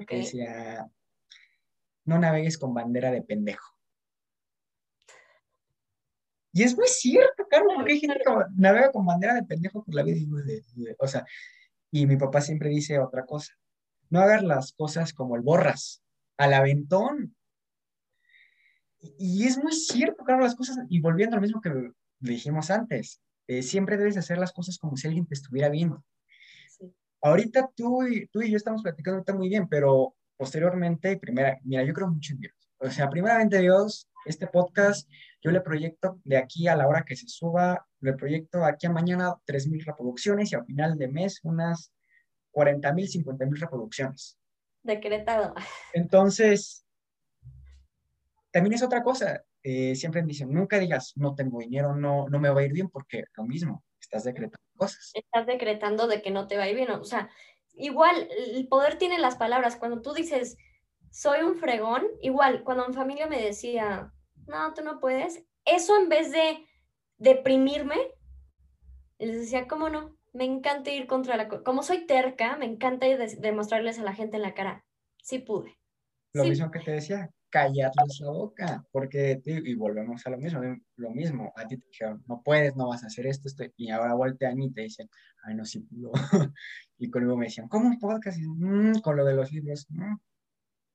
que 0.07 0.19
decía, 0.19 0.87
no 2.05 2.19
navegues 2.19 2.59
con 2.59 2.75
bandera 2.75 3.11
de 3.11 3.23
pendejo. 3.23 3.76
Y 6.57 6.63
es 6.63 6.75
muy 6.75 6.87
cierto, 6.87 7.47
Carlos, 7.51 7.75
porque 7.77 7.93
hay 7.93 8.01
gente 8.01 8.17
que 8.17 8.33
navega 8.57 8.91
con 8.91 9.05
bandera 9.05 9.35
de 9.35 9.43
pendejo 9.43 9.85
por 9.85 9.95
la 9.95 10.03
vida. 10.03 10.27
O 10.99 11.07
sea, 11.07 11.27
y 11.91 12.07
mi 12.07 12.17
papá 12.17 12.41
siempre 12.41 12.71
dice 12.71 12.99
otra 12.99 13.27
cosa. 13.27 13.53
No 14.09 14.21
hagas 14.21 14.43
las 14.43 14.73
cosas 14.73 15.13
como 15.13 15.37
el 15.37 15.43
borras, 15.43 16.03
al 16.39 16.55
aventón. 16.55 17.37
Y, 19.19 19.45
es 19.45 19.59
muy 19.59 19.73
cierto, 19.73 20.25
Carlos, 20.25 20.47
las 20.47 20.55
cosas, 20.55 20.79
y 20.89 20.99
volviendo 20.99 21.37
a 21.37 21.41
lo 21.41 21.43
mismo 21.43 21.61
que 21.61 21.91
dijimos 22.21 22.71
antes, 22.71 23.21
eh, 23.49 23.63
siempre 23.63 23.99
debes 23.99 24.17
hacer 24.17 24.39
las 24.39 24.55
cosas 24.55 24.79
como 24.79 24.97
si 24.97 25.09
alguien 25.09 25.27
te 25.27 25.35
estuviera 25.35 25.69
viendo. 25.69 26.03
Ahorita 27.21 27.71
tú 27.77 28.03
y, 28.07 28.29
tú 28.29 28.41
y 28.41 28.51
yo 28.51 28.57
estamos 28.57 28.83
platicando 28.83 29.19
ahorita 29.19 29.35
muy 29.35 29.51
bien, 29.51 29.69
pero 29.69 30.15
posteriormente, 30.39 31.19
primera, 31.19 31.59
mira, 31.65 31.85
yo 31.85 31.93
creo 31.93 32.09
mucho 32.09 32.33
en 32.33 32.41
Dios. 32.41 32.55
O 32.79 32.89
sea, 32.89 33.11
primeramente 33.11 33.59
Dios, 33.59 34.09
este 34.25 34.47
podcast, 34.47 35.07
yo 35.41 35.51
le 35.51 35.61
proyecto 35.61 36.21
de 36.25 36.37
aquí 36.37 36.69
a 36.69 36.77
la 36.77 36.89
hora 36.89 37.05
que 37.05 37.17
se 37.17 37.29
suba, 37.29 37.87
le 38.01 38.15
proyecto 38.15 38.65
aquí 38.65 38.87
a 38.87 38.91
mañana 38.91 39.35
3.000 39.47 39.85
reproducciones 39.85 40.53
y 40.53 40.57
al 40.57 40.65
final 40.65 40.99
de 40.99 41.09
mes 41.09 41.41
unas 41.45 41.93
40.000, 42.53 43.25
50.000 43.25 43.61
reproducciones. 43.61 44.39
Decretado. 44.83 45.55
Entonces, 45.93 46.87
también 48.51 48.75
es 48.75 48.83
otra 48.83 49.03
cosa. 49.03 49.45
Eh, 49.63 49.95
siempre 49.97 50.23
dicen, 50.23 50.53
nunca 50.53 50.79
digas, 50.79 51.13
no 51.17 51.35
tengo 51.35 51.59
dinero, 51.59 51.95
no, 51.95 52.29
no 52.29 52.39
me 52.39 52.49
va 52.49 52.61
a 52.61 52.65
ir 52.65 52.73
bien, 52.73 52.89
porque 52.89 53.25
lo 53.37 53.45
mismo, 53.45 53.85
estás 54.01 54.25
decretando 54.25 54.65
cosas. 54.77 55.11
Estás 55.13 55.47
decretando 55.47 56.07
de 56.07 56.23
que 56.23 56.31
no 56.31 56.47
te 56.47 56.57
va 56.57 56.65
a 56.65 56.69
ir 56.69 56.77
bien. 56.77 56.91
O 56.93 57.05
sea, 57.05 57.29
igual, 57.75 58.29
el 58.55 58.67
poder 58.69 58.97
tiene 58.97 59.19
las 59.19 59.37
palabras. 59.37 59.77
Cuando 59.77 60.01
tú 60.03 60.15
dices, 60.15 60.57
soy 61.11 61.41
un 61.43 61.57
fregón. 61.57 62.07
Igual, 62.23 62.63
cuando 62.63 62.87
mi 62.87 62.95
familia 62.95 63.27
me 63.27 63.43
decía, 63.43 64.13
no, 64.47 64.75
tú 64.75 64.83
no 64.83 65.01
puedes, 65.01 65.45
eso 65.65 65.97
en 65.97 66.09
vez 66.09 66.31
de 66.33 66.65
deprimirme, 67.19 67.97
les 69.19 69.41
decía, 69.41 69.67
¿cómo 69.67 69.89
no? 69.89 70.17
Me 70.33 70.45
encanta 70.45 70.91
ir 70.91 71.07
contra 71.07 71.37
la... 71.37 71.49
Como 71.49 71.83
soy 71.83 72.07
terca, 72.07 72.57
me 72.57 72.67
encanta 72.67 73.07
demostrarles 73.07 73.99
a 73.99 74.03
la 74.03 74.15
gente 74.15 74.37
en 74.37 74.43
la 74.43 74.55
cara, 74.55 74.85
sí 75.23 75.39
pude. 75.39 75.77
Lo 76.35 76.45
mismo 76.45 76.71
que 76.71 76.81
te 76.81 76.91
decía, 76.93 77.31
callarles 77.49 78.21
la 78.21 78.31
boca, 78.31 78.85
porque, 78.93 79.41
y 79.45 79.75
volvemos 79.75 80.27
a 80.27 80.31
lo 80.31 80.37
mismo, 80.37 80.61
lo 80.97 81.11
mismo, 81.11 81.53
a 81.57 81.67
ti 81.67 81.79
te 81.79 81.87
dijeron, 81.87 82.23
no 82.27 82.43
puedes, 82.45 82.77
no 82.77 82.89
vas 82.89 83.03
a 83.03 83.07
hacer 83.07 83.27
esto, 83.27 83.49
esto 83.49 83.65
y 83.77 83.91
ahora 83.91 84.15
voltean 84.15 84.61
y 84.61 84.71
te 84.71 84.83
dicen, 84.83 85.09
ay, 85.45 85.55
no, 85.55 85.65
sí 85.65 85.81
pudo. 85.81 86.13
y 86.99 87.11
conmigo 87.11 87.37
me 87.37 87.47
decían, 87.47 87.69
¿cómo 87.69 87.89
un 87.89 87.99
podcast? 87.99 88.39
Mm, 88.39 89.01
con 89.01 89.17
lo 89.17 89.25
de 89.25 89.35
los 89.35 89.51
libros, 89.53 89.87
mm, 89.89 90.17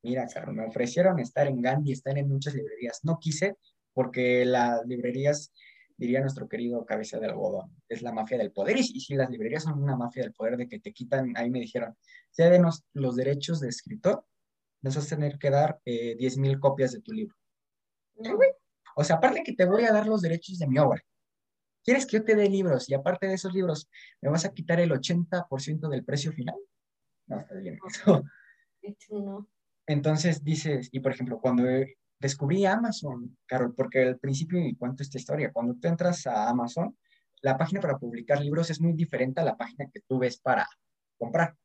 Mira, 0.04 0.28
Carlos, 0.28 0.56
me 0.56 0.66
ofrecieron 0.66 1.20
estar 1.20 1.48
en 1.48 1.62
Gandhi, 1.62 1.92
estar 1.92 2.18
en 2.18 2.28
muchas 2.28 2.56
librerías. 2.56 3.02
No 3.04 3.20
quise 3.20 3.58
porque 3.94 4.46
las 4.46 4.86
librerías, 4.86 5.54
diría 5.98 6.22
nuestro 6.22 6.48
querido 6.48 6.86
cabeza 6.86 7.20
de 7.20 7.28
algodón, 7.28 7.76
es 7.88 8.02
la 8.02 8.12
mafia 8.12 8.38
del 8.38 8.52
poder. 8.52 8.78
Y, 8.78 8.84
si 8.84 9.16
las 9.16 9.30
librerías 9.30 9.64
son 9.64 9.82
una 9.82 9.96
mafia 9.96 10.24
del 10.24 10.34
poder 10.34 10.58
de 10.58 10.68
que 10.68 10.80
te 10.80 10.92
quitan, 10.92 11.34
ahí 11.36 11.52
me 11.52 11.60
dijeron, 11.60 11.96
cédenos 12.32 12.84
los 12.94 13.16
derechos 13.16 13.60
de 13.60 13.70
escritor, 13.70 14.26
nos 14.82 14.96
vas 14.96 15.12
a 15.12 15.16
tener 15.16 15.38
que 15.38 15.52
dar 15.52 15.80
eh, 15.86 16.16
10.000 16.18 16.60
copias 16.60 16.94
de 16.94 17.02
tu 17.02 17.12
libro. 17.12 17.36
O 18.96 19.04
sea, 19.04 19.18
aparte 19.18 19.44
que 19.44 19.54
te 19.54 19.66
voy 19.66 19.84
a 19.84 19.94
dar 19.94 20.08
los 20.08 20.22
derechos 20.22 20.58
de 20.58 20.68
mi 20.68 20.80
obra. 20.80 21.04
¿Quieres 21.84 22.06
que 22.06 22.18
yo 22.18 22.24
te 22.24 22.36
dé 22.36 22.48
libros 22.48 22.90
y 22.90 22.94
aparte 22.94 23.28
de 23.28 23.34
esos 23.34 23.54
libros 23.54 23.90
me 24.22 24.30
vas 24.30 24.46
a 24.46 24.54
quitar 24.54 24.80
el 24.80 24.92
80% 24.92 25.90
del 25.90 26.04
precio 26.04 26.32
final? 26.32 26.56
No, 27.28 27.40
está 27.40 27.56
bien. 27.56 27.78
No. 29.12 29.48
Entonces 29.92 30.44
dices, 30.44 30.90
y 30.92 31.02
por 31.02 31.12
ejemplo, 31.12 31.40
cuando 31.40 31.64
descubrí 32.18 32.66
Amazon, 32.66 33.38
Carol, 33.46 33.74
porque 33.76 34.02
al 34.04 34.20
principio 34.20 34.60
y 34.60 34.76
cuento 34.76 35.04
esta 35.04 35.18
historia, 35.18 35.52
cuando 35.52 35.76
tú 35.76 35.88
entras 35.88 36.26
a 36.28 36.50
Amazon, 36.50 36.98
la 37.42 37.58
página 37.58 37.82
para 37.82 37.98
publicar 37.98 38.40
libros 38.40 38.70
es 38.70 38.80
muy 38.80 38.94
diferente 38.94 39.42
a 39.42 39.44
la 39.44 39.58
página 39.58 39.90
que 39.92 40.02
tú 40.08 40.20
ves 40.20 40.40
para 40.40 40.66
comprar. 41.18 41.56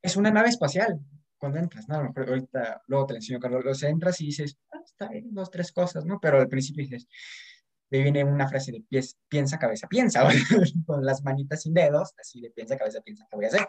Es 0.00 0.16
una 0.16 0.30
nave 0.30 0.48
espacial. 0.48 0.98
Cuando 1.36 1.58
entras, 1.58 1.88
no, 1.88 1.96
ahorita, 1.96 2.82
luego 2.86 3.06
te 3.06 3.14
la 3.14 3.18
enseño, 3.18 3.40
Carlos, 3.40 3.78
sea, 3.78 3.88
entras 3.88 4.20
y 4.20 4.26
dices, 4.26 4.58
ah, 4.72 4.80
está 4.84 5.08
bien, 5.08 5.32
dos, 5.32 5.50
tres 5.50 5.72
cosas, 5.72 6.04
¿no? 6.04 6.20
Pero 6.20 6.38
al 6.38 6.48
principio 6.48 6.84
dices, 6.84 7.08
me 7.90 8.02
viene 8.02 8.24
una 8.24 8.46
frase 8.46 8.72
de 8.72 8.82
pies, 8.82 9.18
piensa, 9.28 9.58
cabeza, 9.58 9.88
piensa, 9.88 10.22
con 10.86 11.04
las 11.04 11.24
manitas 11.24 11.62
sin 11.62 11.74
dedos, 11.74 12.12
así 12.18 12.40
de 12.40 12.50
piensa, 12.50 12.76
cabeza, 12.76 13.00
piensa, 13.00 13.26
¿qué 13.30 13.36
voy 13.36 13.46
a 13.46 13.48
hacer? 13.48 13.68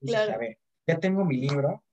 claro. 0.00 0.32
a 0.32 0.38
ver, 0.38 0.58
ya 0.86 0.98
tengo 1.00 1.24
mi 1.24 1.36
libro, 1.36 1.84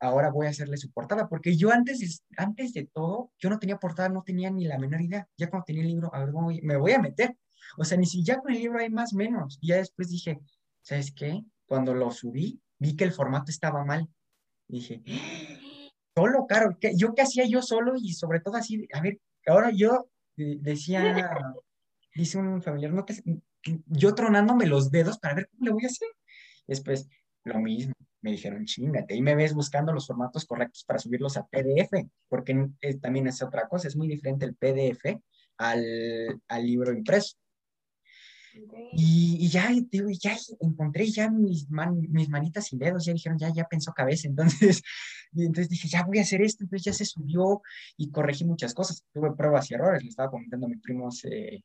ahora 0.00 0.30
voy 0.30 0.46
a 0.46 0.50
hacerle 0.50 0.76
su 0.76 0.90
portada, 0.90 1.28
porque 1.28 1.56
yo 1.56 1.70
antes 1.70 2.00
de, 2.00 2.08
antes 2.36 2.72
de 2.72 2.86
todo, 2.92 3.32
yo 3.38 3.50
no 3.50 3.58
tenía 3.58 3.78
portada, 3.78 4.08
no 4.08 4.22
tenía 4.22 4.50
ni 4.50 4.64
la 4.66 4.78
menor 4.78 5.00
idea. 5.00 5.28
Ya 5.36 5.48
cuando 5.48 5.64
tenía 5.64 5.82
el 5.82 5.88
libro, 5.88 6.14
a 6.14 6.24
ver, 6.24 6.34
me 6.62 6.76
voy 6.76 6.92
a 6.92 7.00
meter. 7.00 7.36
O 7.76 7.84
sea, 7.84 7.98
ni 7.98 8.06
si 8.06 8.24
ya 8.24 8.38
con 8.40 8.52
el 8.52 8.58
libro 8.58 8.78
hay 8.78 8.90
más 8.90 9.12
menos. 9.12 9.58
Y 9.60 9.68
ya 9.68 9.76
después 9.76 10.08
dije, 10.08 10.40
¿sabes 10.82 11.12
qué? 11.12 11.42
Cuando 11.66 11.94
lo 11.94 12.10
subí, 12.10 12.60
vi 12.78 12.96
que 12.96 13.04
el 13.04 13.12
formato 13.12 13.50
estaba 13.50 13.84
mal. 13.84 14.08
dije, 14.68 15.02
solo, 16.14 16.46
caro, 16.46 16.76
¿yo 16.94 17.14
qué 17.14 17.22
hacía 17.22 17.44
yo 17.46 17.62
solo? 17.62 17.94
Y 17.96 18.12
sobre 18.12 18.40
todo 18.40 18.56
así, 18.56 18.86
a 18.92 19.00
ver, 19.00 19.20
ahora 19.46 19.70
yo 19.70 20.08
eh, 20.36 20.58
decía, 20.60 21.00
dice 22.14 22.38
un 22.38 22.62
familiar, 22.62 22.92
no 22.92 23.04
te, 23.04 23.22
yo 23.86 24.14
tronándome 24.14 24.66
los 24.66 24.90
dedos 24.90 25.18
para 25.18 25.34
ver 25.34 25.48
cómo 25.48 25.64
le 25.64 25.72
voy 25.72 25.84
a 25.84 25.88
hacer. 25.88 26.08
Después, 26.66 27.08
lo 27.46 27.60
mismo, 27.60 27.94
me 28.22 28.32
dijeron, 28.32 28.64
chingate, 28.64 29.14
y 29.14 29.22
me 29.22 29.34
ves 29.34 29.54
buscando 29.54 29.92
los 29.92 30.06
formatos 30.06 30.44
correctos 30.44 30.84
para 30.84 30.98
subirlos 30.98 31.36
a 31.36 31.46
PDF, 31.46 32.08
porque 32.28 32.68
también 33.00 33.28
es 33.28 33.42
otra 33.42 33.68
cosa, 33.68 33.88
es 33.88 33.96
muy 33.96 34.08
diferente 34.08 34.44
el 34.44 34.54
PDF 34.54 35.20
al, 35.58 36.40
al 36.48 36.66
libro 36.66 36.92
impreso. 36.92 37.36
Y, 38.92 39.48
ya, 39.48 39.70
digo, 39.90 40.08
ya 40.10 40.36
encontré 40.60 41.06
ya 41.10 41.30
mis, 41.30 41.68
mis 42.08 42.28
manitas 42.28 42.72
y 42.72 42.78
dedos, 42.78 43.04
ya 43.04 43.12
dijeron, 43.12 43.38
ya, 43.38 43.52
ya 43.52 43.64
pensó 43.64 43.92
cabeza, 43.92 44.28
entonces, 44.28 44.82
y 45.32 45.44
entonces 45.44 45.68
dije, 45.68 45.88
ya 45.88 46.04
voy 46.04 46.18
a 46.18 46.22
hacer 46.22 46.40
esto, 46.42 46.64
entonces 46.64 46.84
ya 46.84 46.92
se 46.92 47.04
subió 47.04 47.62
y 47.96 48.10
corregí 48.10 48.44
muchas 48.44 48.74
cosas, 48.74 49.04
tuve 49.12 49.34
pruebas 49.34 49.70
y 49.70 49.74
errores, 49.74 50.02
le 50.02 50.08
estaba 50.08 50.30
comentando 50.30 50.66
a 50.66 50.70
mi 50.70 50.76
primo 50.76 51.08
hace, 51.08 51.62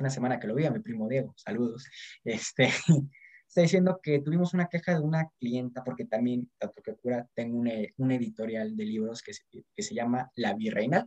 una 0.00 0.10
semana 0.10 0.40
que 0.40 0.46
lo 0.46 0.54
vi, 0.54 0.64
a 0.64 0.70
mi 0.70 0.80
primo 0.80 1.08
Diego, 1.08 1.34
saludos, 1.36 1.86
este, 2.24 2.70
está 3.52 3.60
diciendo 3.60 4.00
que 4.02 4.20
tuvimos 4.20 4.54
una 4.54 4.66
queja 4.66 4.94
de 4.94 5.00
una 5.00 5.28
clienta, 5.38 5.84
porque 5.84 6.06
también, 6.06 6.50
tanto 6.58 6.80
que 6.82 6.96
cura, 6.96 7.28
tengo 7.34 7.58
un, 7.58 7.70
un 7.98 8.10
editorial 8.10 8.74
de 8.74 8.84
libros 8.84 9.22
que 9.22 9.34
se, 9.34 9.42
que 9.50 9.82
se 9.82 9.94
llama 9.94 10.30
La 10.36 10.54
Virreina, 10.54 11.06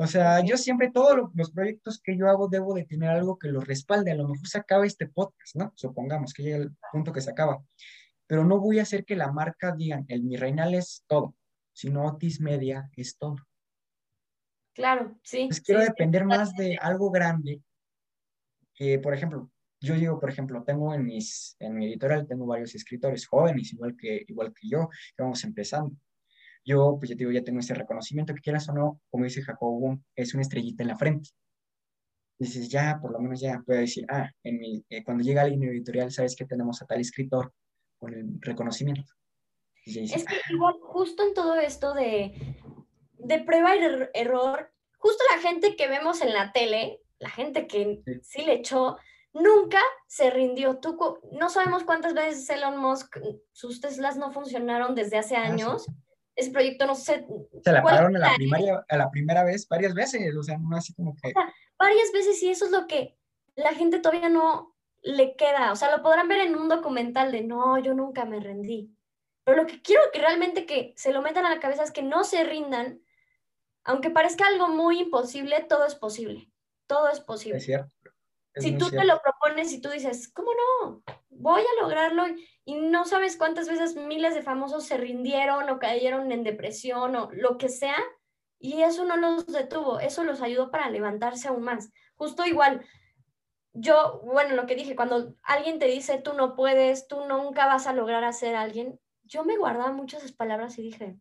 o 0.00 0.06
sea, 0.06 0.44
yo 0.44 0.56
siempre, 0.56 0.92
todos 0.92 1.28
los 1.34 1.50
proyectos 1.50 2.00
que 2.00 2.16
yo 2.16 2.28
hago, 2.28 2.46
debo 2.46 2.72
de 2.72 2.84
tener 2.84 3.10
algo 3.10 3.36
que 3.36 3.48
los 3.48 3.66
respalde. 3.66 4.12
A 4.12 4.14
lo 4.14 4.28
mejor 4.28 4.46
se 4.46 4.56
acaba 4.56 4.86
este 4.86 5.08
podcast, 5.08 5.56
¿no? 5.56 5.72
Supongamos 5.74 6.32
que 6.32 6.44
llega 6.44 6.58
el 6.58 6.70
punto 6.92 7.12
que 7.12 7.20
se 7.20 7.32
acaba. 7.32 7.60
Pero 8.28 8.44
no 8.44 8.60
voy 8.60 8.78
a 8.78 8.82
hacer 8.82 9.04
que 9.04 9.16
la 9.16 9.32
marca 9.32 9.74
digan, 9.74 10.04
el 10.06 10.22
Mi 10.22 10.36
Reinal 10.36 10.74
es 10.74 11.02
todo, 11.08 11.34
sino 11.72 12.06
Otis 12.06 12.40
Media 12.40 12.88
es 12.96 13.18
todo. 13.18 13.38
Claro, 14.72 15.18
sí. 15.24 15.46
Pues 15.48 15.60
quiero 15.60 15.80
depender 15.80 16.24
más 16.24 16.54
de 16.54 16.78
algo 16.80 17.10
grande. 17.10 17.60
Que, 18.74 19.00
por 19.00 19.14
ejemplo, 19.14 19.50
yo 19.80 19.94
digo, 19.94 20.18
por 20.18 20.30
ejemplo, 20.30 20.62
tengo 20.64 20.94
en, 20.94 21.04
mis, 21.04 21.56
en 21.60 21.74
mi 21.76 21.86
editorial, 21.86 22.26
tengo 22.26 22.46
varios 22.46 22.74
escritores 22.74 23.26
jóvenes, 23.26 23.72
igual 23.72 23.96
que, 23.96 24.24
igual 24.26 24.52
que 24.52 24.68
yo, 24.68 24.88
que 24.88 25.22
vamos 25.22 25.42
empezando 25.44 25.96
yo, 26.68 26.96
pues 26.98 27.08
ya 27.08 27.16
te 27.16 27.20
digo, 27.20 27.32
ya 27.32 27.42
tengo 27.42 27.60
ese 27.60 27.72
reconocimiento, 27.72 28.34
que 28.34 28.42
quieras 28.42 28.68
o 28.68 28.74
no, 28.74 29.00
como 29.10 29.24
dice 29.24 29.42
Jacobo, 29.42 29.98
es 30.14 30.34
una 30.34 30.42
estrellita 30.42 30.82
en 30.82 30.88
la 30.88 30.98
frente. 30.98 31.30
Dices, 32.38 32.68
ya, 32.68 32.98
por 33.00 33.10
lo 33.10 33.18
menos 33.20 33.40
ya 33.40 33.62
puedo 33.64 33.80
decir, 33.80 34.04
ah, 34.10 34.30
en 34.44 34.58
mi, 34.58 34.84
eh, 34.90 35.02
cuando 35.02 35.24
llega 35.24 35.42
alguien 35.42 35.64
editorial, 35.64 36.12
sabes 36.12 36.36
que 36.36 36.44
tenemos 36.44 36.82
a 36.82 36.86
tal 36.86 37.00
escritor 37.00 37.54
con 37.98 38.12
el 38.12 38.38
reconocimiento. 38.40 39.12
es 39.84 40.24
que 40.24 40.36
igual, 40.50 40.74
justo 40.82 41.26
en 41.26 41.32
todo 41.32 41.56
esto 41.56 41.94
de, 41.94 42.60
de 43.14 43.38
prueba 43.40 43.74
y 43.74 43.80
error, 44.12 44.70
justo 44.98 45.24
la 45.34 45.40
gente 45.40 45.74
que 45.74 45.88
vemos 45.88 46.20
en 46.20 46.34
la 46.34 46.52
tele, 46.52 47.00
la 47.18 47.30
gente 47.30 47.66
que 47.66 48.02
sí, 48.22 48.44
le 48.44 48.54
echó, 48.56 48.98
nunca 49.40 49.80
se 50.06 50.30
rindió. 50.30 50.78
Tú, 50.78 51.20
no 51.32 51.50
sabemos 51.50 51.84
cuántas 51.84 52.14
veces 52.14 52.48
Elon 52.50 52.76
Musk, 52.76 53.18
sus 53.52 53.80
Teslas 53.80 54.16
no 54.16 54.32
funcionaron 54.32 54.94
desde 54.94 55.18
hace 55.18 55.36
ah, 55.36 55.44
años 55.44 55.86
ese 56.38 56.52
proyecto 56.52 56.86
no 56.86 56.94
sé. 56.94 57.26
Se 57.64 57.72
la 57.72 57.82
pararon 57.82 58.16
a 58.16 58.20
la, 58.20 58.34
primaria, 58.36 58.84
a 58.88 58.96
la 58.96 59.10
primera 59.10 59.42
vez 59.42 59.68
varias 59.68 59.92
veces, 59.92 60.34
o 60.36 60.42
sea, 60.42 60.56
no 60.56 60.76
así 60.76 60.94
como 60.94 61.16
que. 61.16 61.32
varias 61.76 62.12
veces 62.12 62.40
y 62.42 62.50
eso 62.50 62.66
es 62.66 62.70
lo 62.70 62.86
que 62.86 63.18
la 63.56 63.74
gente 63.74 63.98
todavía 63.98 64.28
no 64.28 64.76
le 65.02 65.34
queda. 65.34 65.72
O 65.72 65.76
sea, 65.76 65.94
lo 65.94 66.00
podrán 66.00 66.28
ver 66.28 66.40
en 66.42 66.54
un 66.54 66.68
documental 66.68 67.32
de 67.32 67.42
no, 67.42 67.76
yo 67.78 67.92
nunca 67.92 68.24
me 68.24 68.38
rendí. 68.38 68.94
Pero 69.42 69.56
lo 69.56 69.66
que 69.66 69.82
quiero 69.82 70.02
que 70.12 70.20
realmente 70.20 70.64
que 70.64 70.94
se 70.96 71.12
lo 71.12 71.22
metan 71.22 71.44
a 71.44 71.50
la 71.50 71.60
cabeza 71.60 71.82
es 71.82 71.90
que 71.90 72.02
no 72.02 72.22
se 72.22 72.44
rindan. 72.44 73.02
Aunque 73.82 74.10
parezca 74.10 74.46
algo 74.46 74.68
muy 74.68 75.00
imposible, 75.00 75.66
todo 75.68 75.86
es 75.86 75.96
posible. 75.96 76.48
Todo 76.86 77.08
es 77.08 77.18
posible. 77.18 77.58
Es 77.58 77.64
cierto. 77.64 77.92
Si 78.60 78.76
tú 78.76 78.90
te 78.90 79.04
lo 79.04 79.20
propones 79.20 79.72
y 79.72 79.80
tú 79.80 79.90
dices, 79.90 80.28
¿cómo 80.32 80.50
no? 80.52 81.02
Voy 81.30 81.62
a 81.62 81.82
lograrlo 81.82 82.24
y 82.64 82.74
no 82.76 83.04
sabes 83.04 83.36
cuántas 83.36 83.68
veces 83.68 83.96
miles 83.96 84.34
de 84.34 84.42
famosos 84.42 84.84
se 84.84 84.96
rindieron 84.96 85.68
o 85.70 85.78
cayeron 85.78 86.30
en 86.32 86.44
depresión 86.44 87.16
o 87.16 87.30
lo 87.32 87.58
que 87.58 87.68
sea, 87.68 87.98
y 88.58 88.82
eso 88.82 89.04
no 89.04 89.16
los 89.16 89.46
detuvo, 89.46 90.00
eso 90.00 90.24
los 90.24 90.42
ayudó 90.42 90.70
para 90.70 90.90
levantarse 90.90 91.48
aún 91.48 91.62
más. 91.62 91.90
Justo 92.16 92.44
igual, 92.44 92.84
yo, 93.72 94.20
bueno, 94.24 94.54
lo 94.54 94.66
que 94.66 94.74
dije, 94.74 94.96
cuando 94.96 95.34
alguien 95.42 95.78
te 95.78 95.86
dice 95.86 96.18
tú 96.18 96.34
no 96.34 96.56
puedes, 96.56 97.06
tú 97.06 97.24
nunca 97.26 97.66
vas 97.66 97.86
a 97.86 97.92
lograr 97.92 98.24
hacer 98.24 98.56
a 98.56 98.62
alguien, 98.62 98.98
yo 99.22 99.44
me 99.44 99.56
guardaba 99.56 99.92
muchas 99.92 100.32
palabras 100.32 100.78
y 100.78 100.82
dije, 100.82 101.16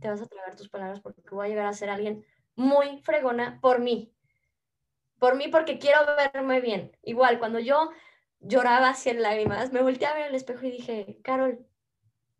te 0.00 0.08
vas 0.08 0.22
a 0.22 0.26
tragar 0.26 0.56
tus 0.56 0.68
palabras 0.68 1.00
porque 1.00 1.22
voy 1.30 1.46
a 1.46 1.48
llegar 1.48 1.66
a 1.66 1.72
ser 1.72 1.90
alguien 1.90 2.24
muy 2.54 3.00
fregona 3.02 3.58
por 3.60 3.80
mí. 3.80 4.11
Por 5.22 5.36
mí 5.36 5.46
porque 5.46 5.78
quiero 5.78 6.00
verme 6.16 6.60
bien. 6.60 6.90
Igual, 7.04 7.38
cuando 7.38 7.60
yo 7.60 7.92
lloraba 8.40 8.88
así 8.88 9.08
en 9.08 9.22
lágrimas, 9.22 9.72
me 9.72 9.80
volteé 9.80 10.08
a 10.08 10.14
ver 10.14 10.24
al 10.24 10.34
espejo 10.34 10.66
y 10.66 10.72
dije, 10.72 11.20
Carol, 11.22 11.64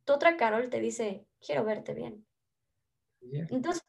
tu 0.05 0.15
otra 0.15 0.37
Carol 0.37 0.69
te 0.69 0.81
dice, 0.81 1.25
quiero 1.41 1.63
verte 1.65 1.95
bien. 1.95 2.27
Entonces, 3.21 3.85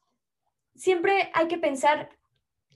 siempre 0.76 1.32
hay 1.34 1.48
que 1.48 1.58
pensar 1.58 2.08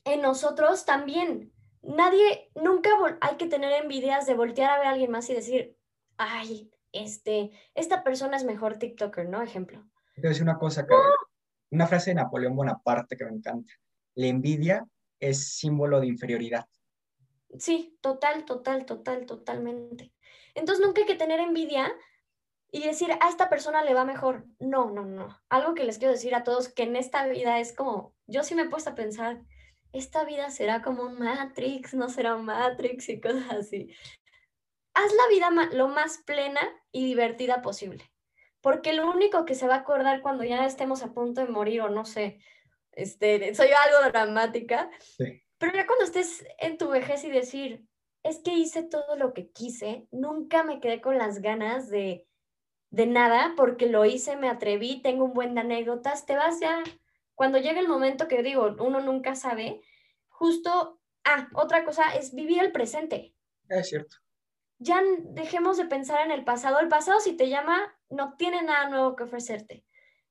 en 0.06 0.24
nosotros 0.24 0.86
también. 0.86 1.54
Nadie, 1.84 2.50
nunca 2.56 2.90
hay 3.22 3.36
que 3.36 3.46
tener 3.46 3.72
envidias 3.74 4.26
de 4.26 4.34
voltear 4.34 4.72
a 4.72 4.80
ver 4.80 4.88
a 4.88 4.90
alguien 4.90 5.12
más 5.12 5.30
y 5.30 5.36
decir, 5.36 5.78
ay, 6.18 6.72
este, 6.94 7.52
esta 7.76 8.04
persona 8.04 8.38
es 8.38 8.44
mejor 8.44 8.80
TikToker, 8.80 9.30
¿no? 9.30 9.44
Ejemplo. 9.44 9.88
Te 10.16 10.22
voy 10.22 10.26
a 10.26 10.30
decir 10.30 10.42
una 10.42 10.58
cosa, 10.58 10.84
Carol. 10.88 11.14
Una 11.70 11.86
frase 11.86 12.10
de 12.10 12.16
Napoleón 12.16 12.56
Bonaparte 12.56 13.16
que 13.16 13.26
me 13.26 13.34
encanta. 13.34 13.72
La 14.16 14.26
envidia 14.26 14.84
es 15.20 15.56
símbolo 15.56 16.00
de 16.00 16.08
inferioridad. 16.08 16.68
Sí, 17.58 17.98
total, 18.02 18.46
total, 18.46 18.86
total, 18.86 19.26
totalmente. 19.26 20.14
Entonces 20.54 20.86
nunca 20.86 21.02
hay 21.02 21.08
que 21.08 21.16
tener 21.16 21.40
envidia 21.40 21.94
y 22.72 22.84
decir, 22.84 23.12
a 23.12 23.30
esta 23.30 23.50
persona 23.50 23.84
le 23.84 23.94
va 23.94 24.06
mejor. 24.06 24.46
No, 24.60 24.92
no, 24.92 25.06
no. 25.06 25.40
Algo 25.50 25.74
que 25.74 25.84
les 25.84 25.98
quiero 25.98 26.14
decir 26.14 26.36
a 26.36 26.44
todos 26.44 26.70
que 26.70 26.84
en 26.84 26.96
esta 26.96 27.26
vida 27.28 27.60
es 27.60 27.74
como, 27.74 28.14
yo 28.28 28.44
sí 28.44 28.56
me 28.56 28.64
he 28.64 28.70
puesto 28.70 28.90
a 28.90 28.96
pensar, 28.96 29.42
esta 29.94 30.26
vida 30.26 30.50
será 30.50 30.82
como 30.82 31.04
un 31.04 31.18
Matrix, 31.18 31.94
no 31.94 32.10
será 32.10 32.36
un 32.36 32.46
Matrix 32.46 33.10
y 33.10 33.22
cosas 33.22 33.52
así. 33.52 33.90
Haz 34.94 35.14
la 35.14 35.28
vida 35.30 35.70
lo 35.74 35.88
más 35.88 36.20
plena 36.26 36.62
y 36.92 37.06
divertida 37.06 37.62
posible, 37.62 38.04
porque 38.62 38.94
lo 38.94 39.10
único 39.10 39.46
que 39.46 39.56
se 39.56 39.68
va 39.68 39.76
a 39.76 39.80
acordar 39.80 40.22
cuando 40.22 40.44
ya 40.44 40.66
estemos 40.66 41.04
a 41.04 41.14
punto 41.14 41.42
de 41.42 41.48
morir 41.48 41.82
o 41.82 41.90
no 41.90 42.04
sé, 42.04 42.40
este, 42.98 43.56
soy 43.56 43.70
algo 43.70 44.10
dramática, 44.12 44.90
sí. 45.00 45.42
Pero 45.58 45.74
ya 45.74 45.88
cuando 45.88 46.06
estés 46.06 46.46
en 46.60 46.78
tu 46.78 46.90
vejez 46.90 47.24
y 47.24 47.32
decir, 47.32 47.84
es 48.24 48.40
que 48.40 48.54
hice 48.54 48.84
todo 48.84 49.16
lo 49.16 49.34
que 49.34 49.50
quise, 49.50 50.08
nunca 50.12 50.64
me 50.64 50.80
quedé 50.80 51.02
con 51.02 51.18
las 51.18 51.42
ganas 51.42 51.90
de, 51.90 52.28
de 52.92 53.08
nada 53.08 53.54
porque 53.56 53.88
lo 53.88 54.06
hice, 54.06 54.36
me 54.36 54.50
atreví, 54.50 55.02
tengo 55.02 55.26
un 55.26 55.34
buen 55.34 55.56
de 55.56 55.62
anécdotas, 55.62 56.26
te 56.26 56.36
vas 56.36 56.60
ya, 56.60 56.84
cuando 57.34 57.58
llega 57.58 57.80
el 57.80 57.88
momento 57.88 58.28
que 58.28 58.44
digo, 58.44 58.76
uno 58.80 59.00
nunca 59.00 59.36
sabe, 59.36 59.82
justo, 60.28 61.00
ah, 61.24 61.50
otra 61.54 61.84
cosa 61.86 62.16
es 62.16 62.34
vivir 62.34 62.62
el 62.62 62.72
presente. 62.72 63.34
Es 63.70 63.90
cierto. 63.90 64.18
Ya 64.80 65.02
dejemos 65.22 65.78
de 65.78 65.86
pensar 65.86 66.24
en 66.24 66.32
el 66.32 66.44
pasado. 66.44 66.80
El 66.80 66.88
pasado, 66.88 67.20
si 67.20 67.36
te 67.36 67.50
llama, 67.50 67.96
no 68.10 68.36
tiene 68.38 68.62
nada 68.62 68.90
nuevo 68.90 69.16
que 69.16 69.24
ofrecerte. 69.24 69.84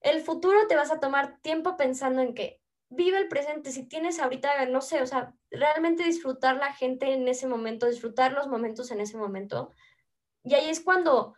El 0.07 0.23
futuro 0.23 0.69
te 0.69 0.77
vas 0.77 0.93
a 0.93 1.01
tomar 1.01 1.41
tiempo 1.43 1.77
pensando 1.77 2.23
en 2.23 2.33
que 2.33 2.63
vive 2.91 3.19
el 3.19 3.27
presente, 3.27 3.73
si 3.73 3.89
tienes 3.89 4.21
ahorita, 4.21 4.67
no 4.67 4.81
sé, 4.81 5.03
o 5.03 5.07
sea, 5.07 5.35
realmente 5.51 6.05
disfrutar 6.05 6.57
la 6.57 6.73
gente 6.73 7.13
en 7.13 7.27
ese 7.27 7.49
momento, 7.49 7.87
disfrutar 7.89 8.33
los 8.33 8.47
momentos 8.47 8.93
en 8.93 9.01
ese 9.01 9.17
momento. 9.17 9.73
Y 10.45 10.55
ahí 10.55 10.71
es 10.71 10.81
cuando 10.81 11.35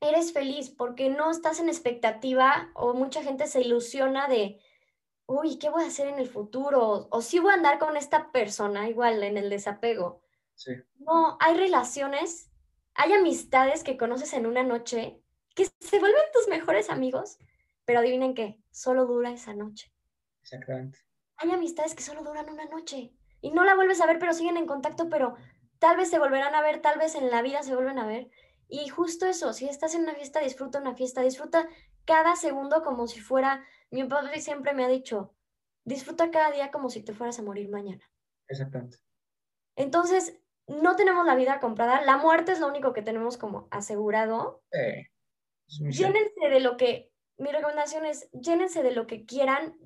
eres 0.00 0.32
feliz, 0.32 0.70
porque 0.70 1.10
no 1.10 1.30
estás 1.30 1.60
en 1.60 1.68
expectativa 1.68 2.70
o 2.74 2.94
mucha 2.94 3.22
gente 3.22 3.46
se 3.46 3.60
ilusiona 3.60 4.26
de, 4.26 4.58
uy, 5.26 5.58
¿qué 5.58 5.68
voy 5.68 5.84
a 5.84 5.88
hacer 5.88 6.08
en 6.08 6.18
el 6.18 6.28
futuro? 6.28 7.08
O, 7.10 7.20
si 7.20 7.40
voy 7.40 7.50
a 7.50 7.56
andar 7.56 7.78
con 7.78 7.98
esta 7.98 8.32
persona, 8.32 8.88
igual 8.88 9.22
en 9.22 9.36
el 9.36 9.50
desapego. 9.50 10.22
Sí. 10.54 10.72
No, 10.98 11.36
hay 11.40 11.58
relaciones, 11.58 12.50
hay 12.94 13.12
amistades 13.12 13.84
que 13.84 13.98
conoces 13.98 14.32
en 14.32 14.46
una 14.46 14.62
noche 14.62 15.22
que 15.54 15.66
se 15.66 15.98
vuelven 15.98 16.22
tus 16.32 16.48
mejores 16.48 16.88
amigos, 16.88 17.38
pero 17.90 17.98
adivinen 17.98 18.34
qué, 18.34 18.56
solo 18.70 19.04
dura 19.04 19.32
esa 19.32 19.52
noche. 19.52 19.92
Exactamente. 20.42 21.00
Hay 21.38 21.50
amistades 21.50 21.96
que 21.96 22.04
solo 22.04 22.22
duran 22.22 22.48
una 22.48 22.66
noche 22.66 23.12
y 23.40 23.50
no 23.50 23.64
la 23.64 23.74
vuelves 23.74 24.00
a 24.00 24.06
ver, 24.06 24.20
pero 24.20 24.32
siguen 24.32 24.56
en 24.56 24.66
contacto, 24.66 25.08
pero 25.08 25.34
tal 25.80 25.96
vez 25.96 26.08
se 26.08 26.20
volverán 26.20 26.54
a 26.54 26.62
ver, 26.62 26.80
tal 26.80 27.00
vez 27.00 27.16
en 27.16 27.30
la 27.30 27.42
vida 27.42 27.64
se 27.64 27.74
vuelven 27.74 27.98
a 27.98 28.06
ver. 28.06 28.30
Y 28.68 28.86
justo 28.90 29.26
eso, 29.26 29.52
si 29.52 29.68
estás 29.68 29.96
en 29.96 30.02
una 30.02 30.14
fiesta, 30.14 30.38
disfruta 30.38 30.78
una 30.78 30.94
fiesta, 30.94 31.22
disfruta 31.22 31.68
cada 32.04 32.36
segundo 32.36 32.84
como 32.84 33.08
si 33.08 33.18
fuera, 33.18 33.64
mi 33.90 34.04
padre 34.04 34.40
siempre 34.40 34.72
me 34.72 34.84
ha 34.84 34.88
dicho, 34.88 35.34
disfruta 35.84 36.30
cada 36.30 36.52
día 36.52 36.70
como 36.70 36.90
si 36.90 37.02
te 37.02 37.12
fueras 37.12 37.40
a 37.40 37.42
morir 37.42 37.70
mañana. 37.70 38.08
Exactamente. 38.46 38.98
Entonces, 39.74 40.38
no 40.68 40.94
tenemos 40.94 41.26
la 41.26 41.34
vida 41.34 41.58
comprada, 41.58 42.02
la 42.02 42.18
muerte 42.18 42.52
es 42.52 42.60
lo 42.60 42.68
único 42.68 42.92
que 42.92 43.02
tenemos 43.02 43.36
como 43.36 43.66
asegurado. 43.72 44.62
Eh, 44.70 45.08
llénense 45.66 46.48
de 46.48 46.60
lo 46.60 46.76
que, 46.76 47.09
mi 47.40 47.50
recomendación 47.50 48.04
es, 48.04 48.30
llénense 48.32 48.82
de 48.82 48.92
lo 48.92 49.06
que 49.06 49.24
quieran, 49.24 49.76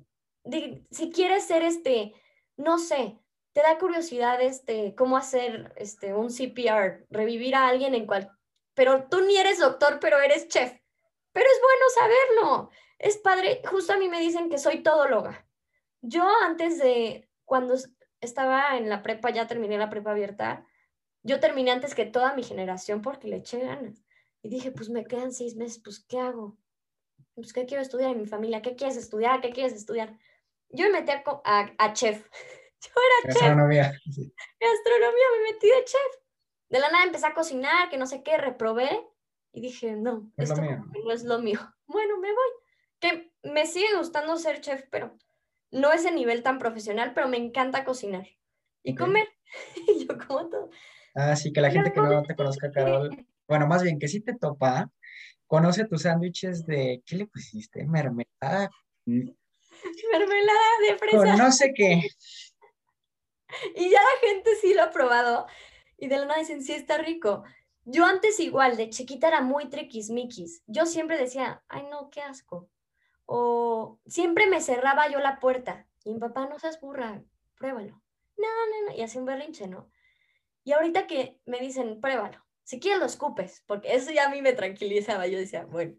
si 0.91 1.11
quieres 1.11 1.45
ser 1.45 1.63
este, 1.63 2.13
no 2.57 2.77
sé, 2.77 3.17
te 3.53 3.61
da 3.61 3.77
curiosidad 3.77 4.41
este, 4.41 4.93
cómo 4.95 5.17
hacer 5.17 5.73
este, 5.77 6.13
un 6.13 6.27
CPR, 6.29 7.05
revivir 7.09 7.55
a 7.55 7.67
alguien 7.67 7.95
en 7.95 8.05
cual 8.05 8.35
pero 8.75 9.07
tú 9.07 9.21
ni 9.21 9.37
eres 9.37 9.59
doctor, 9.59 9.99
pero 9.99 10.19
eres 10.19 10.47
chef. 10.49 10.71
Pero 11.31 11.47
es 11.49 11.61
bueno 11.61 11.85
saberlo. 11.95 12.69
Es 12.99 13.17
padre. 13.17 13.61
Justo 13.65 13.93
a 13.93 13.97
mí 13.97 14.07
me 14.09 14.19
dicen 14.19 14.49
que 14.49 14.57
soy 14.57 14.83
todóloga. 14.83 15.47
Yo 16.01 16.27
antes 16.43 16.77
de, 16.77 17.29
cuando 17.45 17.75
estaba 18.21 18.77
en 18.77 18.89
la 18.89 19.01
prepa, 19.01 19.31
ya 19.31 19.47
terminé 19.47 19.77
la 19.77 19.89
prepa 19.89 20.11
abierta, 20.11 20.65
yo 21.23 21.39
terminé 21.39 21.71
antes 21.71 21.95
que 21.95 22.05
toda 22.05 22.35
mi 22.35 22.43
generación 22.43 23.01
porque 23.01 23.27
le 23.27 23.37
eché 23.37 23.59
ganas. 23.59 24.03
Y 24.43 24.49
dije, 24.49 24.71
pues 24.71 24.89
me 24.89 25.05
quedan 25.05 25.31
seis 25.31 25.55
meses, 25.55 25.81
pues 25.83 26.05
¿qué 26.05 26.19
hago? 26.19 26.57
Pues 27.35 27.51
¿qué 27.51 27.65
quiero 27.65 27.83
estudiar 27.83 28.11
en 28.11 28.21
mi 28.21 28.25
familia? 28.25 28.61
¿Qué 28.61 28.75
quieres 28.75 28.95
estudiar? 28.97 29.41
¿Qué 29.41 29.51
quieres 29.51 29.73
estudiar? 29.73 30.17
Yo 30.69 30.85
me 30.85 31.01
metí 31.01 31.11
a, 31.11 31.93
chef. 31.93 32.25
Yo 32.81 32.91
era 32.95 33.33
chef. 33.33 33.41
Gastronomía. 33.41 33.83
Gastronomía, 33.83 35.27
me 35.37 35.51
metí 35.51 35.67
de 35.67 35.83
chef. 35.83 36.23
De 36.69 36.79
la 36.79 36.89
nada 36.89 37.05
empecé 37.05 37.27
a 37.27 37.33
cocinar, 37.33 37.89
que 37.89 37.97
no 37.97 38.07
sé 38.07 38.23
qué, 38.23 38.37
reprobé 38.37 38.89
y 39.51 39.61
dije, 39.61 39.95
no, 39.95 40.31
esto 40.37 40.61
no 40.61 41.11
es 41.11 41.23
lo 41.23 41.39
mío. 41.39 41.59
Bueno, 41.87 42.17
me 42.17 42.29
voy. 42.29 42.49
Que 42.99 43.31
me 43.43 43.67
sigue 43.67 43.95
gustando 43.95 44.37
ser 44.37 44.59
chef, 44.59 44.85
pero 44.89 45.15
no 45.69 45.93
es 45.93 46.03
el 46.05 46.15
nivel 46.15 46.41
tan 46.41 46.57
profesional, 46.57 47.13
pero 47.13 47.27
me 47.27 47.37
encanta 47.37 47.85
cocinar 47.85 48.27
y 48.81 48.95
comer. 48.95 49.27
y 49.87 50.07
yo 50.07 50.17
como 50.17 50.49
todo. 50.49 50.69
Ah, 51.13 51.35
sí, 51.35 51.53
que 51.53 51.61
la 51.61 51.69
gente 51.69 51.93
que 51.93 52.01
no 52.01 52.23
te 52.23 52.35
conozca, 52.35 52.71
Carol, 52.71 53.27
bueno, 53.47 53.67
más 53.67 53.83
bien 53.83 53.99
que 53.99 54.07
sí 54.07 54.21
te 54.21 54.33
topa, 54.33 54.89
conoce 55.47 55.85
tus 55.85 56.03
sándwiches 56.03 56.65
de, 56.65 57.01
¿qué 57.05 57.15
le 57.15 57.27
pusiste? 57.27 57.85
Mermelada. 57.85 58.69
Mermelada 59.05 60.69
de 60.87 60.97
fresa. 60.97 61.35
no 61.37 61.51
sé 61.51 61.73
qué. 61.73 62.01
Y 63.75 63.89
ya 63.89 63.99
la 64.01 64.27
gente 64.27 64.49
sí 64.59 64.73
lo 64.73 64.83
ha 64.83 64.91
probado 64.91 65.47
y 65.97 66.07
de 66.07 66.17
la 66.17 66.25
nada 66.25 66.39
dicen, 66.39 66.63
sí, 66.63 66.73
está 66.73 66.97
rico. 66.97 67.43
Yo 67.85 68.05
antes 68.05 68.39
igual, 68.39 68.77
de 68.77 68.89
chiquita 68.89 69.27
era 69.27 69.41
muy 69.41 69.69
triquismiquis. 69.69 70.63
Yo 70.65 70.85
siempre 70.85 71.17
decía, 71.17 71.63
ay 71.67 71.83
no, 71.89 72.09
qué 72.09 72.21
asco. 72.21 72.69
O 73.25 73.99
siempre 74.05 74.47
me 74.47 74.61
cerraba 74.61 75.09
yo 75.09 75.19
la 75.19 75.39
puerta. 75.39 75.87
Y 76.03 76.13
mi 76.13 76.19
papá, 76.19 76.47
no 76.47 76.59
seas 76.59 76.79
burra, 76.79 77.23
pruébalo. 77.57 78.01
No, 78.37 78.47
no, 78.47 78.89
no. 78.89 78.95
Y 78.95 79.01
hacía 79.01 79.21
un 79.21 79.25
berrinche, 79.25 79.67
¿no? 79.67 79.89
Y 80.63 80.73
ahorita 80.73 81.07
que 81.07 81.39
me 81.45 81.59
dicen, 81.59 82.01
pruébalo. 82.01 82.44
Si 82.65 82.79
quieres 82.79 82.99
lo 82.99 83.05
escupes, 83.05 83.63
porque 83.67 83.93
eso 83.93 84.11
ya 84.11 84.25
a 84.25 84.29
mí 84.29 84.41
me 84.41 84.53
tranquilizaba. 84.53 85.27
Yo 85.27 85.37
decía, 85.37 85.65
bueno. 85.65 85.95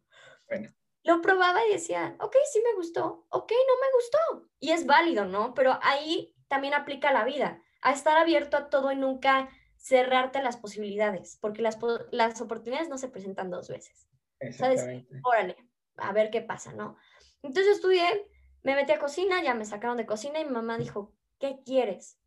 Bueno. 0.48 0.68
Lo 1.04 1.22
probaba 1.22 1.64
y 1.64 1.72
decía, 1.72 2.16
ok, 2.18 2.34
sí 2.52 2.60
me 2.64 2.74
gustó, 2.74 3.24
ok, 3.30 3.52
no 3.52 3.74
me 3.80 3.92
gustó. 3.94 4.50
Y 4.58 4.72
es 4.72 4.86
válido, 4.86 5.24
¿no? 5.24 5.54
Pero 5.54 5.78
ahí 5.82 6.34
también 6.48 6.74
aplica 6.74 7.12
la 7.12 7.24
vida, 7.24 7.62
a 7.80 7.92
estar 7.92 8.16
abierto 8.16 8.56
a 8.56 8.68
todo 8.68 8.90
y 8.90 8.96
nunca 8.96 9.48
cerrarte 9.76 10.42
las 10.42 10.56
posibilidades, 10.56 11.38
porque 11.40 11.62
las, 11.62 11.78
las 12.10 12.40
oportunidades 12.40 12.88
no 12.88 12.98
se 12.98 13.08
presentan 13.08 13.50
dos 13.50 13.68
veces. 13.68 14.08
¿Sabes? 14.50 14.84
Órale, 15.22 15.56
a 15.96 16.12
ver 16.12 16.30
qué 16.30 16.40
pasa, 16.40 16.72
¿no? 16.72 16.96
Entonces 17.42 17.76
estudié, 17.76 18.28
me 18.64 18.74
metí 18.74 18.90
a 18.90 18.98
cocina, 18.98 19.40
ya 19.44 19.54
me 19.54 19.64
sacaron 19.64 19.96
de 19.96 20.06
cocina 20.06 20.40
y 20.40 20.44
mi 20.44 20.50
mamá 20.50 20.76
dijo, 20.76 21.14
¿qué 21.38 21.60
quieres? 21.64 22.18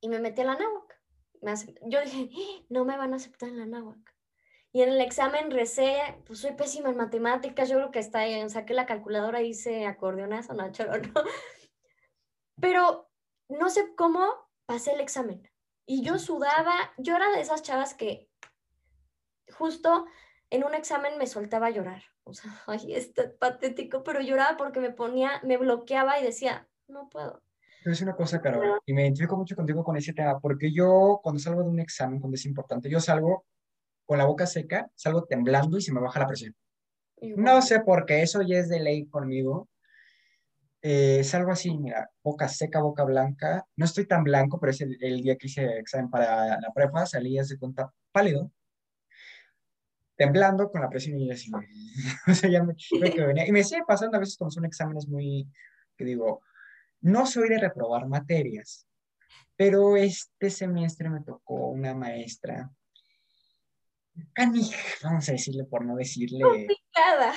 Y 0.00 0.08
me 0.08 0.18
metí 0.18 0.40
a 0.40 0.46
la 0.46 0.58
yo 1.86 2.00
dije, 2.00 2.30
¡Ah! 2.32 2.64
no 2.68 2.84
me 2.84 2.96
van 2.96 3.12
a 3.12 3.16
aceptar 3.16 3.48
en 3.48 3.58
la 3.58 3.66
náhuac. 3.66 4.14
Y 4.72 4.82
en 4.82 4.90
el 4.90 5.00
examen 5.00 5.50
recé, 5.50 5.98
pues 6.26 6.40
soy 6.40 6.52
pésima 6.52 6.90
en 6.90 6.96
matemáticas, 6.96 7.68
yo 7.68 7.76
creo 7.76 7.90
que 7.90 8.00
está 8.00 8.20
ahí, 8.20 8.48
saqué 8.50 8.74
la 8.74 8.86
calculadora 8.86 9.42
y 9.42 9.50
hice 9.50 9.86
acordeonazo, 9.86 10.54
no, 10.54 10.70
choro, 10.72 10.92
no. 11.14 11.22
Pero 12.60 13.08
no 13.48 13.70
sé 13.70 13.94
cómo 13.96 14.28
pasé 14.66 14.92
el 14.92 15.00
examen. 15.00 15.50
Y 15.86 16.02
yo 16.02 16.18
sudaba, 16.18 16.74
yo 16.98 17.16
era 17.16 17.30
de 17.30 17.40
esas 17.40 17.62
chavas 17.62 17.94
que 17.94 18.28
justo 19.52 20.06
en 20.50 20.64
un 20.64 20.74
examen 20.74 21.16
me 21.18 21.26
soltaba 21.26 21.68
a 21.68 21.70
llorar. 21.70 22.02
O 22.24 22.34
sea, 22.34 22.50
ay, 22.66 22.92
es 22.94 23.12
patético, 23.38 24.04
pero 24.04 24.20
lloraba 24.20 24.56
porque 24.56 24.80
me 24.80 24.90
ponía, 24.90 25.40
me 25.44 25.56
bloqueaba 25.56 26.20
y 26.20 26.24
decía, 26.24 26.68
no 26.86 27.08
puedo. 27.08 27.42
Es 27.90 28.02
una 28.02 28.14
cosa, 28.14 28.40
Carol, 28.40 28.80
y 28.84 28.92
me 28.92 29.02
identifico 29.02 29.36
mucho 29.36 29.56
contigo 29.56 29.82
con 29.82 29.96
ese 29.96 30.12
tema, 30.12 30.38
porque 30.38 30.72
yo 30.72 31.20
cuando 31.22 31.38
salgo 31.38 31.62
de 31.62 31.70
un 31.70 31.80
examen, 31.80 32.20
cuando 32.20 32.34
es 32.34 32.44
importante, 32.44 32.90
yo 32.90 33.00
salgo 33.00 33.46
con 34.04 34.18
la 34.18 34.26
boca 34.26 34.46
seca, 34.46 34.90
salgo 34.94 35.24
temblando 35.24 35.78
y 35.78 35.82
se 35.82 35.92
me 35.92 36.00
baja 36.00 36.20
la 36.20 36.26
presión. 36.26 36.54
No 37.36 37.62
sé 37.62 37.80
por 37.80 38.04
qué, 38.04 38.22
eso 38.22 38.42
ya 38.42 38.58
es 38.58 38.68
de 38.68 38.80
ley 38.80 39.06
conmigo, 39.06 39.68
eh, 40.80 41.24
salgo 41.24 41.50
así, 41.50 41.76
mira, 41.76 42.08
boca 42.22 42.48
seca, 42.48 42.80
boca 42.80 43.04
blanca. 43.04 43.66
No 43.76 43.84
estoy 43.84 44.06
tan 44.06 44.22
blanco, 44.22 44.60
pero 44.60 44.70
es 44.70 44.80
el, 44.80 45.22
día 45.22 45.36
que 45.36 45.48
hice 45.48 45.78
examen 45.78 46.10
para 46.10 46.60
la 46.60 46.72
prepa, 46.72 47.06
salí 47.06 47.36
de 47.36 47.58
cuenta 47.58 47.92
pálido, 48.12 48.52
temblando 50.16 50.70
con 50.70 50.80
la 50.80 50.88
presión 50.88 51.18
y 51.18 51.30
así, 51.30 51.50
o 52.26 52.34
sea, 52.34 52.50
ya 52.50 52.62
me, 52.62 52.74
que 52.74 53.24
venía. 53.26 53.46
Y 53.46 53.52
me 53.52 53.64
sigue 53.64 53.82
pasando 53.86 54.16
a 54.16 54.20
veces 54.20 54.36
cuando 54.36 54.52
son 54.52 54.64
exámenes 54.64 55.08
muy, 55.08 55.48
que 55.96 56.04
digo, 56.04 56.42
no 57.00 57.26
soy 57.26 57.48
de 57.48 57.58
reprobar 57.58 58.06
materias, 58.06 58.86
pero 59.56 59.96
este 59.96 60.50
semestre 60.50 61.10
me 61.10 61.20
tocó 61.20 61.68
una 61.68 61.94
maestra 61.94 62.70
canija, 64.32 64.78
vamos 65.02 65.28
a 65.28 65.32
decirle 65.32 65.64
por 65.64 65.84
no 65.84 65.96
decirle. 65.96 66.40
Complicada. 66.40 67.34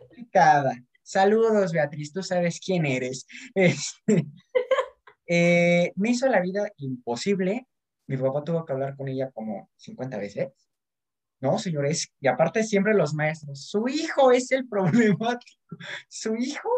Complicada. 0.00 0.84
Saludos, 1.02 1.72
Beatriz, 1.72 2.12
tú 2.12 2.22
sabes 2.22 2.60
quién 2.60 2.86
eres. 2.86 3.26
Este, 3.54 4.26
eh, 5.26 5.92
me 5.96 6.10
hizo 6.10 6.28
la 6.28 6.40
vida 6.40 6.70
imposible. 6.76 7.66
Mi 8.06 8.16
papá 8.16 8.44
tuvo 8.44 8.64
que 8.64 8.72
hablar 8.72 8.96
con 8.96 9.08
ella 9.08 9.30
como 9.30 9.70
50 9.76 10.18
veces. 10.18 10.48
No, 11.40 11.58
señores, 11.58 12.12
y 12.20 12.26
aparte 12.26 12.64
siempre 12.64 12.94
los 12.94 13.12
maestros, 13.12 13.66
su 13.68 13.86
hijo 13.88 14.32
es 14.32 14.50
el 14.52 14.68
problemático, 14.68 15.60
su 16.08 16.34
hijo. 16.36 16.70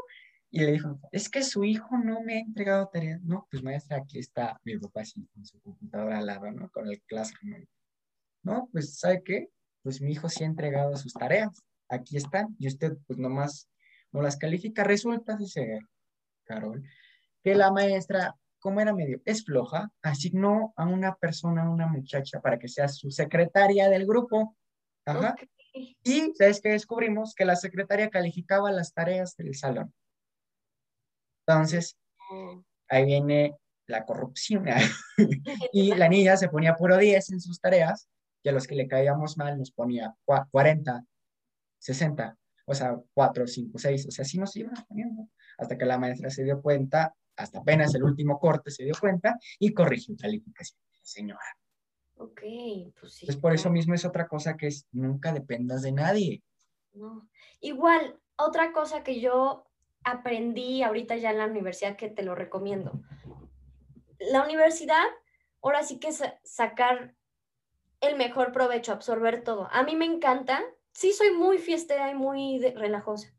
Y 0.56 0.60
le 0.60 0.72
dijo, 0.72 0.98
es 1.12 1.28
que 1.28 1.42
su 1.42 1.64
hijo 1.64 1.98
no 1.98 2.22
me 2.22 2.36
ha 2.36 2.38
entregado 2.38 2.88
tareas. 2.88 3.20
No, 3.22 3.46
pues 3.50 3.62
maestra, 3.62 3.98
aquí 3.98 4.18
está 4.18 4.58
mi 4.64 4.78
papá 4.78 5.02
así 5.02 5.28
con 5.34 5.44
su 5.44 5.60
computadora 5.60 6.16
al 6.16 6.24
lado, 6.24 6.50
¿no? 6.50 6.70
Con 6.70 6.88
el 6.88 7.02
classroom. 7.02 7.66
No, 8.42 8.66
pues, 8.72 8.98
¿sabe 8.98 9.22
qué? 9.22 9.50
Pues 9.82 10.00
mi 10.00 10.12
hijo 10.12 10.30
sí 10.30 10.44
ha 10.44 10.46
entregado 10.46 10.96
sus 10.96 11.12
tareas. 11.12 11.62
Aquí 11.90 12.16
están. 12.16 12.56
Y 12.58 12.68
usted, 12.68 12.96
pues 13.06 13.18
nomás 13.18 13.68
no 14.12 14.22
las 14.22 14.38
califica. 14.38 14.82
Resulta, 14.82 15.36
dice 15.36 15.78
Carol, 16.44 16.82
que 17.44 17.54
la 17.54 17.70
maestra, 17.70 18.34
como 18.58 18.80
era 18.80 18.94
medio, 18.94 19.20
es 19.26 19.44
floja, 19.44 19.90
asignó 20.00 20.72
a 20.76 20.86
una 20.86 21.16
persona, 21.16 21.64
a 21.64 21.70
una 21.70 21.86
muchacha, 21.86 22.40
para 22.40 22.58
que 22.58 22.68
sea 22.68 22.88
su 22.88 23.10
secretaria 23.10 23.90
del 23.90 24.06
grupo. 24.06 24.56
Ajá. 25.04 25.36
Y, 26.02 26.32
¿sabes 26.32 26.62
qué 26.62 26.70
descubrimos? 26.70 27.34
Que 27.34 27.44
la 27.44 27.56
secretaria 27.56 28.08
calificaba 28.08 28.72
las 28.72 28.94
tareas 28.94 29.36
del 29.36 29.54
salón. 29.54 29.92
Entonces, 31.46 31.96
oh. 32.30 32.62
ahí 32.88 33.04
viene 33.04 33.56
la 33.86 34.04
corrupción. 34.04 34.64
y 35.72 35.94
la 35.94 36.08
niña 36.08 36.36
se 36.36 36.48
ponía 36.48 36.76
puro 36.76 36.96
10 36.96 37.30
en 37.30 37.40
sus 37.40 37.60
tareas 37.60 38.08
y 38.42 38.48
a 38.48 38.52
los 38.52 38.66
que 38.66 38.74
le 38.74 38.88
caíamos 38.88 39.36
mal 39.36 39.58
nos 39.58 39.70
ponía 39.70 40.14
40, 40.50 41.04
60 41.78 42.36
o 42.66 42.74
sea, 42.74 43.00
cuatro, 43.14 43.46
cinco, 43.46 43.78
seis, 43.78 44.06
o 44.06 44.10
sea, 44.10 44.24
así 44.24 44.38
nos 44.38 44.54
iban 44.56 44.74
poniendo, 44.88 45.28
hasta 45.56 45.78
que 45.78 45.86
la 45.86 45.98
maestra 45.98 46.30
se 46.30 46.44
dio 46.44 46.60
cuenta, 46.60 47.14
hasta 47.36 47.60
apenas 47.60 47.94
el 47.94 48.02
último 48.02 48.38
corte 48.38 48.70
se 48.70 48.84
dio 48.84 48.94
cuenta 49.00 49.38
y 49.58 49.72
corrigió 49.72 50.16
calificación, 50.16 50.80
señora. 51.00 51.56
Ok, 52.16 52.40
pues 52.98 53.14
sí. 53.14 53.26
Pues 53.26 53.38
por 53.38 53.54
eso 53.54 53.70
mismo 53.70 53.94
es 53.94 54.04
otra 54.04 54.26
cosa 54.26 54.56
que 54.56 54.66
es, 54.66 54.86
nunca 54.90 55.32
dependas 55.32 55.82
de 55.82 55.92
nadie. 55.92 56.42
No. 56.92 57.28
Igual, 57.60 58.18
otra 58.36 58.72
cosa 58.72 59.04
que 59.04 59.20
yo 59.20 59.66
aprendí 60.04 60.82
ahorita 60.82 61.16
ya 61.16 61.30
en 61.30 61.38
la 61.38 61.46
universidad 61.46 61.96
que 61.96 62.08
te 62.08 62.22
lo 62.22 62.34
recomiendo. 62.34 62.92
La 64.18 64.44
universidad, 64.44 65.04
ahora 65.62 65.82
sí 65.82 65.98
que 65.98 66.08
es 66.08 66.22
sacar 66.44 67.14
el 68.00 68.16
mejor 68.16 68.52
provecho, 68.52 68.92
absorber 68.92 69.42
todo. 69.42 69.68
A 69.72 69.82
mí 69.82 69.96
me 69.96 70.04
encanta 70.04 70.62
sí 70.96 71.12
soy 71.12 71.30
muy 71.30 71.58
fiestera 71.58 72.10
y 72.10 72.14
muy 72.14 72.58
relajosa. 72.58 73.32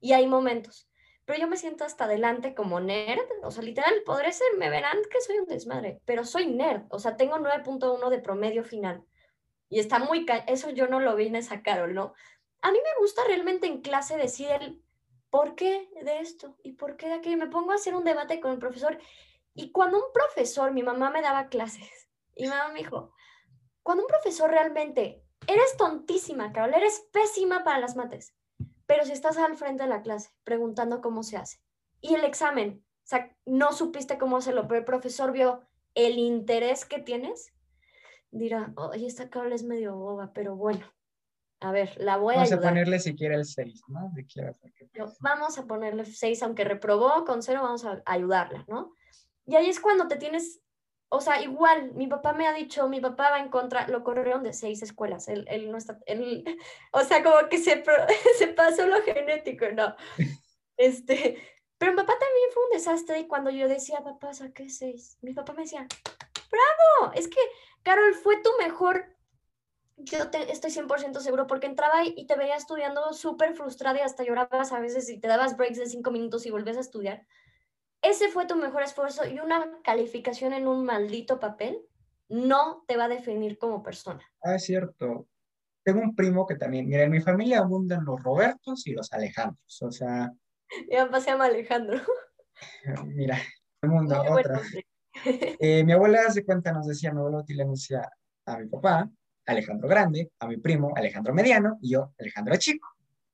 Y 0.00 0.12
hay 0.12 0.26
momentos. 0.26 0.88
Pero 1.24 1.38
yo 1.38 1.46
me 1.46 1.56
siento 1.56 1.84
hasta 1.84 2.04
adelante 2.04 2.54
como 2.54 2.80
nerd. 2.80 3.28
O 3.42 3.50
sea, 3.50 3.62
literal, 3.62 3.94
podré 4.04 4.32
ser, 4.32 4.56
me 4.56 4.70
verán 4.70 4.98
que 5.10 5.20
soy 5.20 5.38
un 5.38 5.46
desmadre, 5.46 6.00
pero 6.04 6.24
soy 6.24 6.46
nerd. 6.46 6.84
O 6.88 6.98
sea, 6.98 7.16
tengo 7.16 7.36
9.1 7.36 8.08
de 8.08 8.18
promedio 8.18 8.64
final. 8.64 9.04
Y 9.68 9.78
está 9.78 9.98
muy... 9.98 10.26
Eso 10.46 10.70
yo 10.70 10.88
no 10.88 11.00
lo 11.00 11.14
vine 11.14 11.38
a 11.38 11.42
sacar, 11.42 11.88
no? 11.90 12.14
A 12.62 12.72
mí 12.72 12.78
me 12.78 13.00
gusta 13.00 13.22
realmente 13.26 13.66
en 13.66 13.82
clase 13.82 14.16
decir 14.16 14.48
el 14.50 14.81
por 15.32 15.56
qué 15.56 15.90
de 16.04 16.20
esto 16.20 16.56
y 16.62 16.74
por 16.74 16.96
qué 16.96 17.08
de 17.08 17.14
aquello. 17.14 17.38
Me 17.38 17.48
pongo 17.48 17.72
a 17.72 17.76
hacer 17.76 17.96
un 17.96 18.04
debate 18.04 18.38
con 18.38 18.52
el 18.52 18.58
profesor. 18.60 18.96
Y 19.54 19.72
cuando 19.72 19.96
un 19.96 20.12
profesor, 20.12 20.70
mi 20.70 20.84
mamá 20.84 21.10
me 21.10 21.22
daba 21.22 21.48
clases, 21.48 22.08
y 22.36 22.44
mi 22.44 22.50
mamá 22.50 22.68
me 22.68 22.78
dijo, 22.78 23.12
cuando 23.82 24.04
un 24.04 24.08
profesor 24.08 24.48
realmente 24.48 25.24
Eres 25.46 25.76
tontísima, 25.76 26.52
Carol, 26.52 26.74
eres 26.74 27.08
pésima 27.12 27.64
para 27.64 27.80
las 27.80 27.96
mates. 27.96 28.34
Pero 28.86 29.04
si 29.04 29.12
estás 29.12 29.36
al 29.38 29.56
frente 29.56 29.82
de 29.84 29.88
la 29.88 30.02
clase 30.02 30.30
preguntando 30.44 31.00
cómo 31.00 31.22
se 31.22 31.36
hace 31.36 31.58
y 32.00 32.14
el 32.14 32.24
examen, 32.24 32.84
o 32.84 33.06
sea, 33.06 33.34
no 33.46 33.72
supiste 33.72 34.18
cómo 34.18 34.36
hacerlo, 34.36 34.66
pero 34.68 34.80
el 34.80 34.84
profesor 34.84 35.32
vio 35.32 35.62
el 35.94 36.18
interés 36.18 36.84
que 36.84 37.00
tienes, 37.00 37.52
dirá, 38.30 38.72
oye, 38.76 39.06
esta 39.06 39.30
Carol 39.30 39.52
es 39.52 39.62
medio 39.62 39.96
boba, 39.96 40.32
pero 40.32 40.56
bueno, 40.56 40.86
a 41.62 41.72
ver, 41.72 41.94
la 41.98 42.16
voy 42.16 42.34
a 42.34 42.38
Vamos 42.38 42.52
a 42.52 42.54
ayudar. 42.56 42.70
ponerle 42.72 42.98
siquiera 42.98 43.36
el 43.36 43.44
6, 43.44 43.82
¿no? 43.88 44.10
De 44.14 44.26
quiera, 44.26 44.52
porque- 44.60 44.88
Yo, 44.94 45.06
vamos 45.20 45.58
a 45.58 45.66
ponerle 45.66 46.04
6, 46.04 46.42
aunque 46.42 46.64
reprobó 46.64 47.24
con 47.24 47.42
cero, 47.42 47.60
vamos 47.62 47.84
a 47.84 48.02
ayudarla, 48.06 48.64
¿no? 48.68 48.94
Y 49.46 49.56
ahí 49.56 49.68
es 49.68 49.80
cuando 49.80 50.08
te 50.08 50.16
tienes, 50.16 50.60
o 51.08 51.20
sea, 51.20 51.40
igual, 51.42 51.92
mi 51.94 52.06
papá 52.06 52.32
me 52.32 52.46
ha 52.46 52.52
dicho, 52.52 52.88
mi 52.88 53.00
papá 53.00 53.30
va 53.30 53.38
en 53.40 53.48
contra, 53.48 53.86
lo 53.88 54.02
corrieron 54.04 54.42
de 54.42 54.52
seis 54.52 54.82
escuelas, 54.82 55.28
él, 55.28 55.44
él 55.48 55.70
no 55.70 55.78
está, 55.78 55.98
él, 56.06 56.44
o 56.92 57.00
sea, 57.02 57.22
como 57.22 57.48
que 57.48 57.58
se, 57.58 57.82
se 58.38 58.48
pasó 58.48 58.86
lo 58.86 59.02
genético, 59.02 59.66
no. 59.72 59.94
Este, 60.76 61.36
pero 61.78 61.92
mi 61.92 61.96
papá 61.96 62.12
también 62.18 62.48
fue 62.52 62.64
un 62.64 62.70
desastre 62.72 63.20
y 63.20 63.26
cuando 63.28 63.50
yo 63.50 63.68
decía, 63.68 64.00
papá, 64.02 64.32
saqué 64.34 64.68
seis, 64.68 65.16
mi 65.20 65.32
papá 65.34 65.52
me 65.52 65.62
decía, 65.62 65.86
bravo, 66.50 67.12
es 67.14 67.28
que, 67.28 67.40
Carol, 67.82 68.14
fue 68.14 68.36
tu 68.42 68.50
mejor 68.58 69.04
yo 70.04 70.30
te, 70.30 70.50
estoy 70.52 70.70
100% 70.70 71.20
seguro 71.20 71.46
porque 71.46 71.66
entraba 71.66 72.04
y, 72.04 72.26
te 72.26 72.36
veía 72.36 72.56
estudiando 72.56 73.12
súper 73.12 73.54
frustrada 73.54 73.98
y 73.98 74.02
hasta 74.02 74.24
llorabas 74.24 74.72
a 74.72 74.80
veces 74.80 75.08
y 75.10 75.18
te 75.18 75.28
dabas 75.28 75.56
breaks 75.56 75.78
de 75.78 75.86
cinco 75.86 76.10
minutos 76.10 76.46
y 76.46 76.50
volvías 76.50 76.76
a 76.76 76.80
estudiar. 76.80 77.26
Ese 78.02 78.28
fue 78.28 78.46
tu 78.46 78.56
mejor 78.56 78.82
esfuerzo 78.82 79.26
y 79.28 79.38
una 79.38 79.80
calificación 79.84 80.52
en 80.52 80.66
un 80.66 80.84
maldito 80.84 81.38
papel 81.38 81.78
no 82.28 82.84
te 82.88 82.96
va 82.96 83.04
a 83.04 83.08
definir 83.08 83.58
como 83.58 83.82
persona. 83.82 84.22
Ah, 84.42 84.56
es 84.56 84.64
cierto. 84.64 85.28
Tengo 85.84 86.00
un 86.00 86.14
primo 86.14 86.46
que 86.46 86.56
también, 86.56 86.88
mira, 86.88 87.02
en 87.02 87.10
mi 87.10 87.20
familia 87.20 87.58
abundan 87.58 88.04
los 88.04 88.22
Robertos 88.22 88.86
y 88.86 88.92
los 88.92 89.12
Alejandros. 89.12 89.82
O 89.82 89.90
sea, 89.90 90.32
Mi 90.88 90.96
papá 90.96 91.20
se 91.20 91.30
llama 91.30 91.46
Alejandro. 91.46 92.00
mira, 93.06 93.38
el 93.82 93.90
mundo, 93.90 94.22
otra. 94.30 94.60
Eh, 95.24 95.84
mi 95.84 95.92
abuela 95.92 96.20
hace 96.26 96.44
cuenta, 96.44 96.72
nos 96.72 96.86
decía, 96.86 97.12
mi 97.12 97.18
abuelo 97.18 97.44
le 97.46 97.62
anuncia 97.62 98.10
a 98.46 98.58
mi 98.58 98.66
papá, 98.66 99.10
Alejandro 99.46 99.88
Grande, 99.88 100.30
a 100.38 100.46
mi 100.46 100.56
primo, 100.56 100.92
Alejandro 100.96 101.34
Mediano, 101.34 101.78
y 101.80 101.92
yo, 101.92 102.14
Alejandro 102.18 102.56
Chico. 102.56 102.88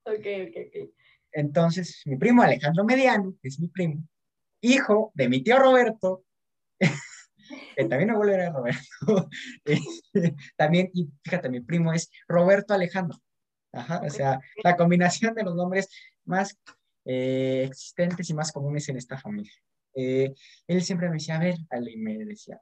Ok, 0.04 0.26
ok, 0.48 0.56
ok. 0.66 0.90
Entonces, 1.32 2.02
mi 2.06 2.16
primo 2.16 2.42
Alejandro 2.42 2.84
Mediano, 2.84 3.34
que 3.42 3.48
es 3.48 3.60
mi 3.60 3.68
primo, 3.68 4.02
hijo 4.60 5.12
de 5.14 5.28
mi 5.28 5.42
tío 5.42 5.58
Roberto, 5.58 6.24
que 7.76 7.84
también 7.84 8.10
abuelo 8.10 8.32
era 8.32 8.50
Roberto, 8.50 9.28
este, 9.64 10.34
también, 10.56 10.90
y 10.94 11.08
fíjate, 11.22 11.48
mi 11.48 11.60
primo 11.60 11.92
es 11.92 12.10
Roberto 12.26 12.74
Alejandro. 12.74 13.18
Ajá, 13.72 14.00
o 14.02 14.08
sea, 14.08 14.40
la 14.64 14.76
combinación 14.76 15.34
de 15.34 15.44
los 15.44 15.54
nombres 15.54 15.88
más 16.24 16.56
eh, 17.04 17.64
existentes 17.66 18.28
y 18.30 18.34
más 18.34 18.50
comunes 18.50 18.88
en 18.88 18.96
esta 18.96 19.18
familia. 19.18 19.52
Eh, 19.94 20.34
él 20.66 20.82
siempre 20.82 21.08
me 21.08 21.14
decía, 21.14 21.36
a 21.36 21.40
ver, 21.40 21.56
Ale, 21.70 21.92
y 21.92 21.96
me 21.98 22.16
decía, 22.24 22.60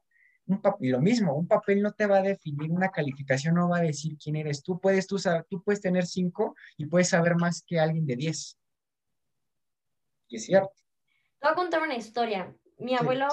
un 0.48 0.60
papel, 0.62 0.90
lo 0.92 1.00
mismo, 1.00 1.34
un 1.34 1.46
papel 1.48 1.82
no 1.82 1.92
te 1.92 2.06
va 2.06 2.18
a 2.18 2.22
definir, 2.22 2.70
una 2.70 2.90
calificación 2.90 3.54
no 3.56 3.68
va 3.68 3.78
a 3.78 3.82
decir 3.82 4.16
quién 4.16 4.36
eres 4.36 4.62
tú. 4.62 4.78
Puedes, 4.80 5.06
tú, 5.06 5.18
saber- 5.18 5.44
tú 5.50 5.62
puedes 5.62 5.80
tener 5.80 6.06
cinco 6.06 6.54
y 6.76 6.86
puedes 6.86 7.08
saber 7.08 7.34
más 7.36 7.62
que 7.66 7.80
alguien 7.80 8.06
de 8.06 8.16
diez. 8.16 8.58
Y 10.28 10.36
es 10.36 10.44
cierto. 10.46 10.70
Te 11.40 11.46
voy 11.46 11.52
a 11.52 11.54
contar 11.54 11.82
una 11.82 11.96
historia. 11.96 12.54
Mi 12.78 12.90
Sí. 12.90 12.96
abuelo 12.96 13.28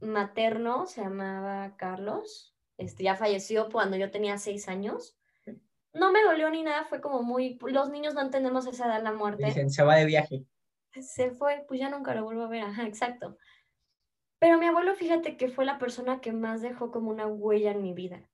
materno 0.00 0.86
se 0.86 1.00
llamaba 1.02 1.76
Carlos. 1.76 2.54
Este, 2.76 3.02
ya 3.04 3.16
falleció 3.16 3.68
cuando 3.70 3.96
yo 3.96 4.10
tenía 4.10 4.38
seis 4.38 4.68
años. 4.68 5.16
No 5.92 6.12
me 6.12 6.22
dolió 6.22 6.50
ni 6.50 6.62
nada, 6.62 6.84
fue 6.84 7.00
como 7.00 7.22
muy... 7.22 7.58
Los 7.66 7.90
niños 7.90 8.14
no 8.14 8.20
entendemos 8.20 8.66
esa 8.66 8.86
edad, 8.86 9.02
la 9.02 9.12
muerte. 9.12 9.46
Dicen, 9.46 9.70
se 9.70 9.82
va 9.82 9.96
de 9.96 10.04
viaje. 10.04 10.44
Se 11.00 11.30
fue, 11.30 11.64
pues 11.66 11.80
ya 11.80 11.88
nunca 11.90 12.14
lo 12.14 12.24
vuelvo 12.24 12.42
a 12.44 12.48
ver, 12.48 12.62
ajá, 12.62 12.86
exacto. 12.86 13.36
Pero 14.38 14.58
mi 14.58 14.66
abuelo, 14.66 14.94
fíjate 14.94 15.36
que 15.36 15.48
fue 15.48 15.64
la 15.64 15.78
persona 15.78 16.20
que 16.20 16.32
más 16.32 16.62
dejó 16.62 16.90
como 16.90 17.10
una 17.10 17.26
huella 17.26 17.72
en 17.72 17.82
mi 17.82 17.92
vida. 17.92 18.28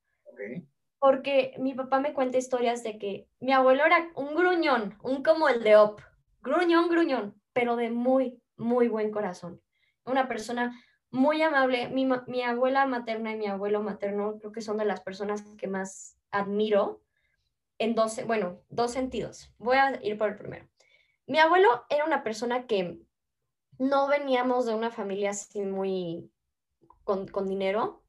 Porque 0.99 1.53
mi 1.57 1.73
papá 1.73 1.99
me 1.99 2.13
cuenta 2.13 2.37
historias 2.37 2.83
de 2.83 2.97
que 2.97 3.27
mi 3.39 3.53
abuelo 3.53 3.85
era 3.85 4.09
un 4.15 4.35
gruñón, 4.35 4.97
un 5.01 5.23
como 5.23 5.49
el 5.49 5.63
de 5.63 5.75
Op, 5.75 6.01
gruñón, 6.41 6.89
gruñón, 6.89 7.41
pero 7.53 7.75
de 7.75 7.89
muy, 7.89 8.41
muy 8.55 8.87
buen 8.87 9.11
corazón. 9.11 9.61
Una 10.05 10.27
persona 10.27 10.79
muy 11.09 11.41
amable. 11.41 11.89
Mi, 11.89 12.07
mi 12.27 12.41
abuela 12.43 12.85
materna 12.85 13.31
y 13.31 13.37
mi 13.37 13.47
abuelo 13.47 13.81
materno 13.81 14.37
creo 14.39 14.51
que 14.51 14.61
son 14.61 14.77
de 14.77 14.85
las 14.85 15.01
personas 15.01 15.43
que 15.57 15.67
más 15.67 16.17
admiro 16.31 17.01
en 17.79 17.95
dos, 17.95 18.23
bueno, 18.25 18.61
dos 18.69 18.91
sentidos. 18.91 19.53
Voy 19.57 19.77
a 19.77 19.99
ir 20.03 20.17
por 20.17 20.29
el 20.29 20.37
primero. 20.37 20.67
Mi 21.27 21.39
abuelo 21.39 21.85
era 21.89 22.05
una 22.05 22.23
persona 22.23 22.67
que 22.67 22.99
no 23.79 24.07
veníamos 24.07 24.65
de 24.65 24.73
una 24.73 24.91
familia 24.91 25.31
así 25.31 25.61
muy 25.61 26.31
con, 27.03 27.27
con 27.27 27.47
dinero. 27.47 28.03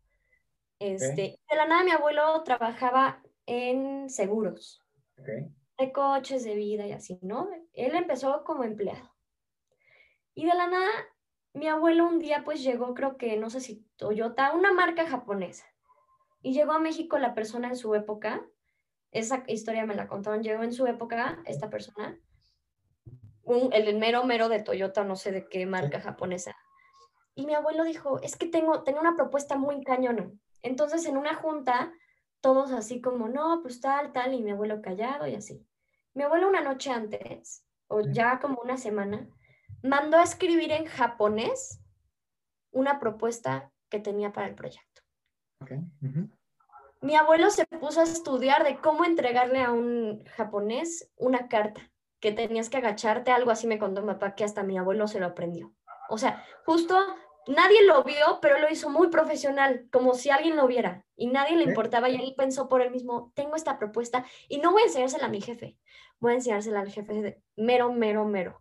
Este, 0.78 1.38
De 1.48 1.56
la 1.56 1.66
nada 1.66 1.84
mi 1.84 1.90
abuelo 1.90 2.42
trabajaba 2.42 3.22
en 3.46 4.10
seguros, 4.10 4.82
Ok. 5.18 5.28
de 5.78 5.92
coches, 5.92 6.44
de 6.44 6.54
vida 6.54 6.86
y 6.86 6.92
así, 6.92 7.18
¿no? 7.22 7.48
Él 7.72 7.94
empezó 7.94 8.44
como 8.44 8.64
empleado. 8.64 9.14
Y 10.34 10.44
de 10.44 10.54
la 10.54 10.66
nada, 10.66 10.90
mi 11.54 11.68
abuelo 11.68 12.06
un 12.06 12.18
día 12.18 12.42
pues 12.44 12.62
llegó, 12.62 12.92
creo 12.94 13.16
que, 13.16 13.36
no 13.36 13.48
sé 13.48 13.60
si 13.60 13.86
Toyota, 13.96 14.52
una 14.52 14.72
marca 14.72 15.06
japonesa. 15.06 15.64
Y 16.42 16.52
llegó 16.52 16.72
a 16.72 16.78
México 16.78 17.18
la 17.18 17.34
persona 17.34 17.68
en 17.68 17.76
su 17.76 17.94
época, 17.94 18.46
esa 19.12 19.44
historia 19.46 19.86
me 19.86 19.94
la 19.94 20.08
contaron, 20.08 20.42
llegó 20.42 20.62
en 20.62 20.72
su 20.72 20.86
época 20.86 21.42
esta 21.46 21.70
persona, 21.70 22.20
un- 23.46 23.72
el 23.72 23.96
mero 23.96 24.24
mero 24.24 24.48
de 24.48 24.62
Toyota, 24.62 25.04
no 25.04 25.16
sé 25.16 25.32
de 25.32 25.48
qué 25.48 25.64
marca 25.66 26.00
japonesa. 26.00 26.54
Y 27.34 27.46
mi 27.46 27.54
abuelo 27.54 27.84
dijo, 27.84 28.20
es 28.20 28.36
que 28.36 28.46
tengo, 28.46 28.82
tengo 28.82 29.00
una 29.00 29.16
propuesta 29.16 29.56
muy 29.56 29.82
cañona. 29.84 30.30
Entonces 30.62 31.06
en 31.06 31.16
una 31.16 31.34
junta, 31.34 31.92
todos 32.40 32.72
así 32.72 33.00
como, 33.00 33.28
no, 33.28 33.60
pues 33.62 33.80
tal, 33.80 34.12
tal, 34.12 34.34
y 34.34 34.42
mi 34.42 34.50
abuelo 34.50 34.82
callado 34.82 35.26
y 35.26 35.34
así. 35.34 35.64
Mi 36.14 36.24
abuelo 36.24 36.48
una 36.48 36.60
noche 36.60 36.90
antes, 36.90 37.64
o 37.88 38.00
ya 38.00 38.40
como 38.40 38.60
una 38.62 38.76
semana, 38.78 39.28
mandó 39.82 40.16
a 40.16 40.22
escribir 40.24 40.72
en 40.72 40.86
japonés 40.86 41.80
una 42.72 42.98
propuesta 42.98 43.72
que 43.88 44.00
tenía 44.00 44.32
para 44.32 44.48
el 44.48 44.54
proyecto. 44.54 45.02
Mi 47.00 47.14
abuelo 47.14 47.50
se 47.50 47.66
puso 47.66 48.00
a 48.00 48.04
estudiar 48.04 48.64
de 48.64 48.80
cómo 48.80 49.04
entregarle 49.04 49.62
a 49.62 49.70
un 49.70 50.24
japonés 50.34 51.12
una 51.16 51.48
carta, 51.48 51.92
que 52.26 52.32
tenías 52.32 52.68
que 52.68 52.78
agacharte, 52.78 53.30
algo 53.30 53.52
así 53.52 53.68
me 53.68 53.78
contó 53.78 54.02
mi 54.02 54.08
papá, 54.08 54.34
que 54.34 54.42
hasta 54.42 54.64
mi 54.64 54.76
abuelo 54.76 55.06
se 55.06 55.20
lo 55.20 55.26
aprendió. 55.26 55.72
O 56.08 56.18
sea, 56.18 56.44
justo 56.64 56.98
nadie 57.46 57.84
lo 57.84 58.02
vio, 58.02 58.40
pero 58.42 58.58
lo 58.58 58.68
hizo 58.68 58.90
muy 58.90 59.10
profesional, 59.10 59.86
como 59.92 60.12
si 60.14 60.30
alguien 60.30 60.56
lo 60.56 60.66
viera, 60.66 61.06
y 61.14 61.28
nadie 61.28 61.54
le 61.54 61.62
Ok. 61.62 61.68
importaba, 61.68 62.08
y 62.08 62.16
él 62.16 62.34
pensó 62.36 62.68
por 62.68 62.82
él 62.82 62.90
mismo, 62.90 63.30
tengo 63.36 63.54
esta 63.54 63.78
propuesta, 63.78 64.26
y 64.48 64.58
no 64.58 64.72
voy 64.72 64.82
a 64.82 64.86
enseñársela 64.86 65.26
a 65.26 65.28
mi 65.28 65.40
jefe, 65.40 65.78
voy 66.18 66.32
a 66.32 66.34
enseñársela 66.34 66.80
al 66.80 66.90
jefe 66.90 67.12
de 67.22 67.40
mero, 67.54 67.92
mero, 67.92 68.24
mero. 68.24 68.60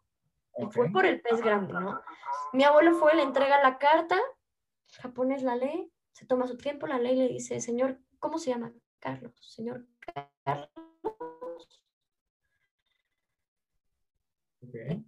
Y 0.59 0.67
fue 0.67 0.91
por 0.91 1.07
el 1.07 1.21
pez 1.21 1.41
grande, 1.41 1.73
¿no? 1.73 1.99
Mi 2.53 2.65
abuelo 2.65 2.93
fue, 2.93 3.15
le 3.15 3.23
entrega 3.23 3.63
la 3.63 3.79
carta, 3.79 4.21
japonés 5.01 5.41
la 5.41 5.55
lee, 5.55 5.91
se 6.11 6.27
toma 6.27 6.45
su 6.45 6.55
tiempo, 6.55 6.85
la 6.85 6.99
lee 6.99 7.13
y 7.13 7.15
le 7.15 7.27
dice, 7.29 7.59
señor, 7.61 7.97
¿cómo 8.19 8.37
se 8.37 8.51
llama? 8.51 8.71
Carlos, 8.99 9.33
señor 9.41 9.87
Carlos. 10.43 10.69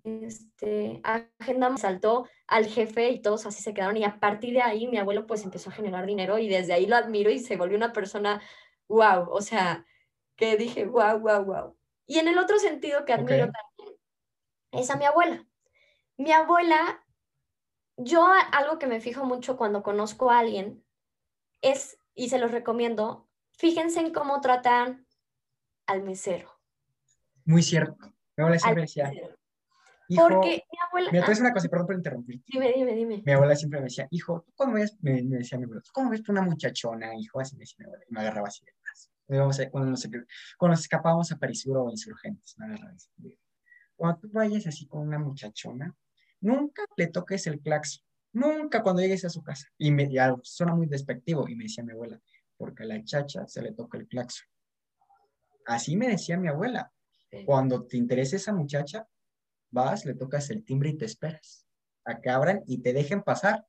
Este, 0.03 1.01
agendamos, 1.03 1.81
saltó 1.81 2.27
al 2.47 2.65
jefe 2.65 3.09
y 3.09 3.21
todos 3.21 3.45
así 3.45 3.61
se 3.61 3.73
quedaron 3.73 3.97
y 3.97 4.03
a 4.03 4.19
partir 4.19 4.53
de 4.53 4.61
ahí 4.61 4.88
mi 4.88 4.97
abuelo 4.97 5.27
pues 5.27 5.43
empezó 5.43 5.69
a 5.69 5.73
generar 5.73 6.05
dinero 6.05 6.38
y 6.38 6.47
desde 6.47 6.73
ahí 6.73 6.85
lo 6.85 6.95
admiro 6.95 7.29
y 7.29 7.39
se 7.39 7.57
volvió 7.57 7.77
una 7.77 7.93
persona, 7.93 8.41
wow, 8.88 9.29
o 9.29 9.41
sea, 9.41 9.85
que 10.35 10.55
dije, 10.55 10.85
wow, 10.85 11.19
wow, 11.19 11.43
wow. 11.43 11.77
Y 12.05 12.19
en 12.19 12.27
el 12.27 12.38
otro 12.38 12.57
sentido 12.59 13.03
que 13.05 13.13
admiro 13.13 13.49
también 13.51 13.99
es 14.71 14.89
a 14.89 14.95
mi 14.95 15.05
abuela. 15.05 15.45
Mi 16.17 16.31
abuela, 16.31 17.05
yo 17.97 18.25
algo 18.53 18.79
que 18.79 18.88
me 18.88 19.01
fijo 19.01 19.25
mucho 19.25 19.57
cuando 19.57 19.84
conozco 19.84 20.31
a 20.31 20.39
alguien 20.39 20.84
es, 21.61 21.99
y 22.15 22.29
se 22.29 22.39
los 22.39 22.51
recomiendo, 22.51 23.27
fíjense 23.51 23.99
en 23.99 24.13
cómo 24.13 24.39
tratan 24.41 25.05
al 25.85 26.03
mesero. 26.03 26.51
Muy 27.45 27.63
cierto. 27.63 28.13
Mi 28.35 28.43
abuela 28.43 28.61
Al 28.63 28.75
decía, 28.75 29.09
mesero. 29.09 29.38
Hijo, 30.07 30.27
Porque 30.27 30.63
mi 30.71 30.77
abuela... 30.88 31.11
mira, 31.11 31.25
te 31.25 31.31
voy 31.31 31.35
a 31.35 31.38
ah, 31.38 31.41
una 31.41 31.53
cosa, 31.53 31.69
perdón 31.69 31.88
por 31.88 31.95
interrumpirte. 31.95 32.43
dime, 32.47 32.73
dime, 32.75 32.95
dime. 32.95 33.23
Mi 33.25 33.31
abuela 33.31 33.55
siempre 33.55 33.79
me 33.79 33.85
decía, 33.85 34.07
hijo, 34.11 34.43
¿tú 34.45 34.53
cómo 34.55 34.73
ves? 34.73 34.97
Me, 35.01 35.21
me 35.23 35.38
decía 35.38 35.57
mi 35.57 35.65
abuela, 35.65 35.81
¿tú 35.81 35.91
cómo 35.93 36.09
ves 36.09 36.27
una 36.29 36.41
muchachona, 36.41 37.15
hijo? 37.15 37.39
Así 37.39 37.55
me 37.55 37.61
decía 37.61 37.77
mi 37.79 37.85
abuela, 37.85 38.03
y 38.07 38.13
me 38.13 38.19
agarraba 38.21 38.47
así 38.47 38.65
de 38.65 38.71
brazo. 38.81 39.09
Cuando 39.71 39.91
nos, 39.91 40.07
cuando 40.57 40.73
nos 40.73 40.79
escapábamos 40.79 41.31
a 41.31 41.38
Parisuro 41.38 41.84
o 41.84 41.89
Insurgentes, 41.89 42.55
me 42.57 42.65
agarraba 42.65 42.93
así. 42.93 43.09
Cuando 43.95 44.19
tú 44.19 44.29
vayas 44.31 44.67
así 44.67 44.88
con 44.88 45.01
una 45.01 45.19
muchachona, 45.19 45.93
nunca 46.39 46.84
le 46.95 47.07
toques 47.07 47.45
el 47.47 47.59
claxon, 47.59 48.03
nunca 48.31 48.81
cuando 48.81 49.01
llegues 49.01 49.25
a 49.25 49.29
su 49.29 49.43
casa. 49.43 49.67
Y 49.77 49.91
me 49.91 50.09
ya 50.09 50.34
suena 50.43 50.73
muy 50.73 50.88
despectivo, 50.88 51.47
y 51.49 51.55
me 51.55 51.65
decía 51.65 51.84
mi 51.84 51.91
abuela, 51.91 52.21
porque 52.55 52.84
a 52.84 52.85
la 52.85 53.03
chacha 53.03 53.45
se 53.47 53.61
le 53.61 53.73
toca 53.73 53.97
el 53.97 54.07
claxon. 54.07 54.47
Así 55.65 55.97
me 55.97 56.07
decía 56.07 56.38
mi 56.38 56.47
abuela. 56.47 56.91
Cuando 57.45 57.85
te 57.85 57.97
interese 57.97 58.38
esa 58.38 58.53
muchacha, 58.53 59.05
vas, 59.72 60.06
le 60.06 60.14
tocas 60.14 60.49
el 60.49 60.64
timbre 60.64 60.89
y 60.89 60.98
te 60.98 61.06
esperas 61.06 61.68
a 62.06 62.22
que 62.22 62.30
abran 62.30 62.64
y 62.68 62.81
te 62.81 62.94
dejen 62.94 63.22
pasar. 63.22 63.65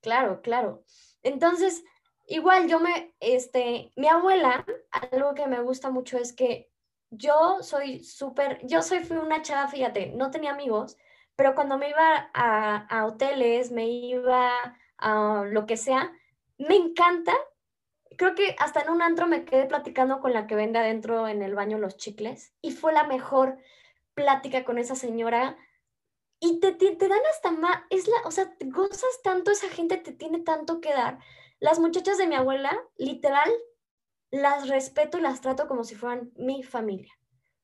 Claro, 0.00 0.40
claro. 0.42 0.84
Entonces, 1.22 1.82
igual 2.26 2.68
yo 2.68 2.80
me, 2.80 3.14
este, 3.20 3.90
mi 3.96 4.08
abuela, 4.08 4.64
algo 5.10 5.34
que 5.34 5.46
me 5.46 5.60
gusta 5.60 5.90
mucho 5.90 6.18
es 6.18 6.32
que 6.32 6.70
yo 7.10 7.58
soy 7.62 8.04
súper, 8.04 8.64
yo 8.66 8.82
soy, 8.82 9.00
fui 9.00 9.16
una 9.16 9.42
chava, 9.42 9.68
fíjate, 9.68 10.12
no 10.14 10.30
tenía 10.30 10.52
amigos, 10.52 10.96
pero 11.34 11.54
cuando 11.54 11.78
me 11.78 11.88
iba 11.88 12.30
a, 12.34 12.76
a 12.86 13.06
hoteles, 13.06 13.70
me 13.70 13.86
iba 13.86 14.52
a 14.98 15.44
lo 15.46 15.66
que 15.66 15.76
sea, 15.76 16.12
me 16.58 16.76
encanta. 16.76 17.32
Creo 18.16 18.34
que 18.34 18.56
hasta 18.58 18.80
en 18.80 18.90
un 18.90 19.00
antro 19.00 19.26
me 19.26 19.44
quedé 19.44 19.66
platicando 19.66 20.20
con 20.20 20.32
la 20.32 20.46
que 20.46 20.56
vende 20.56 20.80
adentro 20.80 21.28
en 21.28 21.42
el 21.42 21.54
baño 21.54 21.78
los 21.78 21.96
chicles 21.96 22.52
y 22.60 22.72
fue 22.72 22.92
la 22.92 23.04
mejor 23.04 23.58
plática 24.18 24.64
con 24.64 24.78
esa 24.78 24.96
señora. 24.96 25.56
Y 26.40 26.58
te, 26.58 26.72
te, 26.72 26.96
te 26.96 27.08
dan 27.08 27.20
hasta 27.30 27.52
más, 27.52 27.82
es 27.90 28.08
la, 28.08 28.16
o 28.24 28.32
sea, 28.32 28.52
gozas 28.66 29.22
tanto, 29.22 29.52
esa 29.52 29.68
gente 29.68 29.96
te 29.96 30.12
tiene 30.12 30.40
tanto 30.40 30.80
que 30.80 30.92
dar. 30.92 31.18
Las 31.60 31.78
muchachas 31.78 32.18
de 32.18 32.26
mi 32.26 32.34
abuela, 32.34 32.76
literal, 32.96 33.50
las 34.30 34.68
respeto 34.68 35.18
y 35.18 35.20
las 35.22 35.40
trato 35.40 35.68
como 35.68 35.84
si 35.84 35.94
fueran 35.94 36.32
mi 36.36 36.64
familia. 36.64 37.12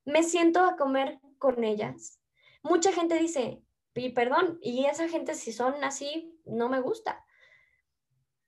Me 0.05 0.23
siento 0.23 0.65
a 0.65 0.77
comer 0.77 1.21
con 1.39 1.65
ellas. 1.65 2.21
Mucha 2.63 2.93
gente 2.93 3.19
dice, 3.19 3.63
y 3.95 4.11
perdón, 4.11 4.59
y 4.63 4.87
esa 4.87 5.09
gente 5.09 5.35
si 5.35 5.53
son 5.53 5.83
así, 5.83 6.41
no 6.45 6.69
me 6.69 6.81
gusta. 6.81 7.25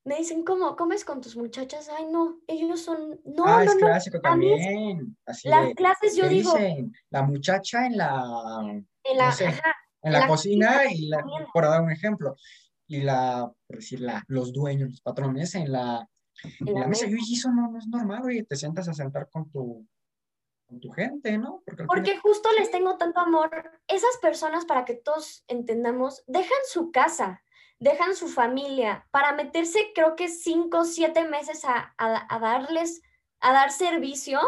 Me 0.06 0.16
dicen, 0.18 0.44
¿cómo? 0.44 0.76
¿Comes 0.76 1.04
con 1.04 1.20
tus 1.20 1.36
muchachas? 1.36 1.88
Ay, 1.88 2.06
no, 2.06 2.38
ellos 2.46 2.80
son... 2.80 3.20
No, 3.24 3.44
ah, 3.44 3.56
no, 3.64 3.70
es 3.72 3.74
no. 3.74 3.86
clásico 3.88 4.20
también. 4.20 5.16
Así 5.26 5.48
Las 5.48 5.66
de- 5.66 5.74
clases 5.74 6.14
yo 6.16 6.22
¿qué 6.22 6.28
digo, 6.28 6.52
dicen? 6.54 6.94
La 7.10 7.22
muchacha 7.24 7.86
en 7.86 7.96
la, 7.96 8.84
en 9.02 9.16
la, 9.18 9.26
no 9.26 9.32
sé, 9.32 9.46
ajá, 9.48 9.74
en 10.02 10.12
la 10.12 10.20
la 10.20 10.26
cocina 10.28 10.84
y 10.92 11.08
la, 11.08 11.24
por 11.52 11.64
dar 11.64 11.82
un 11.82 11.90
ejemplo, 11.90 12.36
y 12.86 13.02
la, 13.02 13.52
por 13.66 13.76
decir, 13.78 14.00
la, 14.00 14.22
los 14.28 14.52
dueños, 14.52 14.90
los 14.90 15.00
patrones 15.00 15.56
en 15.56 15.72
la, 15.72 16.08
en 16.60 16.72
la 16.74 16.80
la 16.82 16.86
mesa. 16.86 17.06
mesa. 17.08 17.18
Y 17.26 17.34
eso 17.34 17.50
no, 17.50 17.68
no 17.72 17.78
es 17.78 17.88
normal, 17.88 18.22
oye, 18.24 18.44
te 18.44 18.54
sientas 18.54 18.86
a 18.88 18.94
sentar 18.94 19.28
con 19.28 19.50
tu, 19.50 19.84
con 20.68 20.78
tu 20.78 20.88
gente, 20.92 21.36
¿no? 21.36 21.62
Porque 21.66 21.82
final- 21.82 21.86
Porque 21.88 22.18
justo 22.18 22.48
les 22.56 22.70
tengo 22.70 22.96
tanto 22.96 23.18
amor. 23.18 23.50
Esas 23.88 24.16
personas, 24.22 24.64
para 24.66 24.84
que 24.84 24.94
todos 24.94 25.42
entendamos, 25.48 26.22
dejan 26.28 26.58
su 26.68 26.92
casa, 26.92 27.42
dejan 27.78 28.16
su 28.16 28.28
familia 28.28 29.06
para 29.10 29.32
meterse, 29.32 29.92
creo 29.94 30.16
que 30.16 30.28
cinco 30.28 30.78
o 30.80 30.84
siete 30.84 31.24
meses 31.24 31.64
a, 31.64 31.94
a- 31.98 32.26
a 32.34 32.38
darles, 32.38 33.02
a 33.40 33.52
dar 33.52 33.70
servicio 33.70 34.40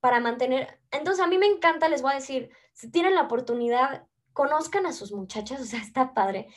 para 0.00 0.20
mantener. 0.20 0.80
Entonces, 0.90 1.22
a 1.24 1.26
mí 1.28 1.36
me 1.38 1.46
encanta, 1.46 1.88
les 1.88 2.02
voy 2.02 2.12
a 2.12 2.16
decir, 2.16 2.50
si 2.72 2.90
tienen 2.90 3.14
la 3.14 3.22
oportunidad, 3.22 4.06
conozcan 4.32 4.86
a 4.86 4.92
sus 4.92 5.12
muchachas, 5.12 5.60
o 5.62 5.64
sea, 5.64 5.80
está 5.80 6.14
padre. 6.14 6.48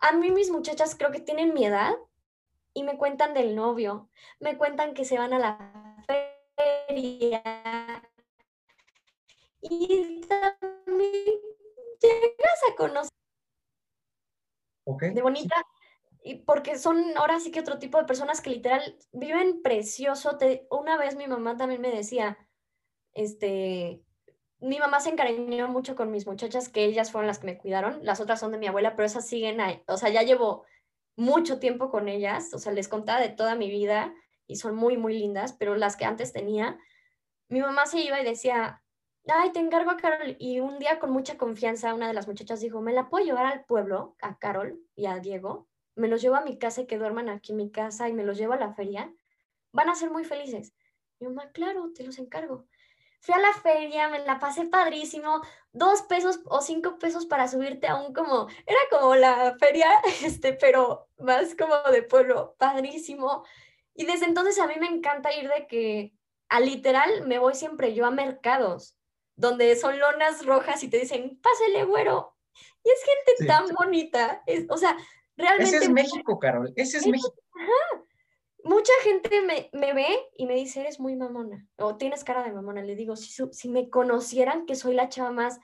A 0.00 0.12
mí 0.12 0.30
mis 0.30 0.50
muchachas 0.50 0.94
creo 0.94 1.10
que 1.10 1.20
tienen 1.20 1.54
mi 1.54 1.64
edad 1.64 1.94
y 2.74 2.82
me 2.82 2.98
cuentan 2.98 3.32
del 3.34 3.56
novio, 3.56 4.08
me 4.38 4.56
cuentan 4.58 4.92
que 4.94 5.04
se 5.06 5.18
van 5.18 5.32
a 5.32 5.38
la 5.38 5.96
feria, 6.06 7.42
y 9.62 10.20
también 10.28 11.40
llegas 12.00 12.60
a 12.70 12.76
conocer 12.76 13.15
de 15.12 15.22
bonita, 15.22 15.56
y 16.22 16.36
porque 16.36 16.78
son 16.78 17.02
ahora 17.16 17.40
sí 17.40 17.50
que 17.50 17.60
otro 17.60 17.78
tipo 17.78 17.98
de 17.98 18.04
personas 18.04 18.40
que 18.40 18.50
literal 18.50 18.96
viven 19.12 19.62
precioso. 19.62 20.38
Te- 20.38 20.66
una 20.70 20.96
vez 20.96 21.16
mi 21.16 21.26
mamá 21.28 21.56
también 21.56 21.80
me 21.80 21.90
decía, 21.90 22.38
este, 23.14 24.02
mi 24.60 24.78
mamá 24.78 25.00
se 25.00 25.10
encariñó 25.10 25.68
mucho 25.68 25.96
con 25.96 26.10
mis 26.10 26.26
muchachas, 26.26 26.68
que 26.68 26.84
ellas 26.84 27.12
fueron 27.12 27.26
las 27.28 27.38
que 27.38 27.46
me 27.46 27.58
cuidaron, 27.58 28.00
las 28.02 28.20
otras 28.20 28.40
son 28.40 28.52
de 28.52 28.58
mi 28.58 28.66
abuela, 28.66 28.96
pero 28.96 29.06
esas 29.06 29.26
siguen 29.26 29.60
ahí, 29.60 29.82
o 29.88 29.96
sea, 29.96 30.08
ya 30.10 30.22
llevo 30.22 30.64
mucho 31.16 31.58
tiempo 31.58 31.90
con 31.90 32.08
ellas, 32.08 32.52
o 32.54 32.58
sea, 32.58 32.72
les 32.72 32.88
contaba 32.88 33.20
de 33.20 33.30
toda 33.30 33.54
mi 33.54 33.70
vida 33.70 34.14
y 34.46 34.56
son 34.56 34.76
muy, 34.76 34.96
muy 34.96 35.18
lindas, 35.18 35.52
pero 35.54 35.76
las 35.76 35.96
que 35.96 36.04
antes 36.04 36.32
tenía, 36.32 36.78
mi 37.48 37.60
mamá 37.60 37.86
se 37.86 38.00
iba 38.00 38.20
y 38.20 38.24
decía, 38.24 38.84
ay, 39.28 39.52
te 39.52 39.60
encargo 39.60 39.90
a 39.90 39.96
Carol. 39.96 40.36
Y 40.38 40.60
un 40.60 40.78
día 40.78 40.98
con 40.98 41.10
mucha 41.10 41.36
confianza, 41.36 41.94
una 41.94 42.08
de 42.08 42.14
las 42.14 42.28
muchachas 42.28 42.60
dijo, 42.60 42.80
¿me 42.80 42.92
la 42.92 43.08
puedo 43.08 43.24
llevar 43.24 43.46
al 43.46 43.64
pueblo, 43.64 44.16
a 44.20 44.38
Carol 44.38 44.80
y 44.94 45.06
a 45.06 45.18
Diego? 45.18 45.68
Me 45.94 46.08
los 46.08 46.22
llevo 46.22 46.36
a 46.36 46.42
mi 46.42 46.58
casa 46.58 46.82
y 46.82 46.86
que 46.86 46.98
duerman 46.98 47.28
aquí 47.28 47.52
en 47.52 47.58
mi 47.58 47.70
casa 47.70 48.08
y 48.08 48.12
me 48.12 48.24
los 48.24 48.38
llevo 48.38 48.52
a 48.52 48.58
la 48.58 48.74
feria. 48.74 49.12
Van 49.72 49.88
a 49.88 49.94
ser 49.94 50.10
muy 50.10 50.24
felices. 50.24 50.74
Mi 51.18 51.28
mamá, 51.28 51.50
claro, 51.52 51.92
te 51.94 52.04
los 52.04 52.18
encargo. 52.18 52.66
Fui 53.20 53.34
a 53.34 53.38
la 53.38 53.52
feria, 53.54 54.08
me 54.08 54.20
la 54.20 54.38
pasé 54.38 54.66
padrísimo, 54.66 55.40
dos 55.72 56.02
pesos 56.02 56.40
o 56.44 56.60
cinco 56.60 56.98
pesos 56.98 57.26
para 57.26 57.48
subirte 57.48 57.88
a 57.88 57.96
un 57.96 58.12
como, 58.12 58.46
era 58.66 58.78
como 58.90 59.16
la 59.16 59.56
feria, 59.58 59.90
este, 60.22 60.52
pero 60.52 61.08
más 61.18 61.54
como 61.56 61.76
de 61.90 62.02
pueblo, 62.02 62.54
padrísimo. 62.58 63.44
Y 63.94 64.04
desde 64.04 64.26
entonces 64.26 64.58
a 64.60 64.66
mí 64.66 64.74
me 64.78 64.86
encanta 64.86 65.34
ir 65.34 65.48
de 65.48 65.66
que 65.66 66.12
a 66.48 66.60
literal 66.60 67.26
me 67.26 67.38
voy 67.38 67.54
siempre 67.54 67.94
yo 67.94 68.06
a 68.06 68.10
mercados 68.10 68.96
donde 69.36 69.76
son 69.76 69.98
lonas 69.98 70.44
rojas 70.44 70.82
y 70.82 70.88
te 70.88 70.98
dicen, 70.98 71.38
pásele, 71.42 71.84
güero. 71.84 72.34
Y 72.82 72.90
es 72.90 73.04
gente 73.04 73.32
Sí. 73.38 73.46
tan 73.46 73.66
bonita. 73.74 74.42
Es, 74.46 74.66
o 74.70 74.76
sea, 74.76 74.96
realmente 75.36 75.76
Ese 75.76 75.84
es 75.86 75.90
México, 75.90 76.38
Carol, 76.38 76.72
ese 76.76 76.98
es 76.98 77.06
México. 77.06 77.34
mucha 78.64 78.92
gente 79.02 79.42
me, 79.42 79.70
me 79.72 79.92
ve 79.92 80.06
y 80.36 80.46
me 80.46 80.54
dice, 80.54 80.80
eres 80.80 80.98
muy 80.98 81.14
mamona 81.14 81.66
o 81.76 81.96
tienes 81.96 82.24
cara 82.24 82.42
de 82.42 82.52
mamona. 82.52 82.82
Le 82.82 82.96
digo, 82.96 83.14
si, 83.16 83.30
si 83.52 83.68
me 83.68 83.90
conocieran 83.90 84.66
que 84.66 84.74
soy 84.74 84.94
la 84.94 85.08
chava 85.08 85.30
más 85.30 85.58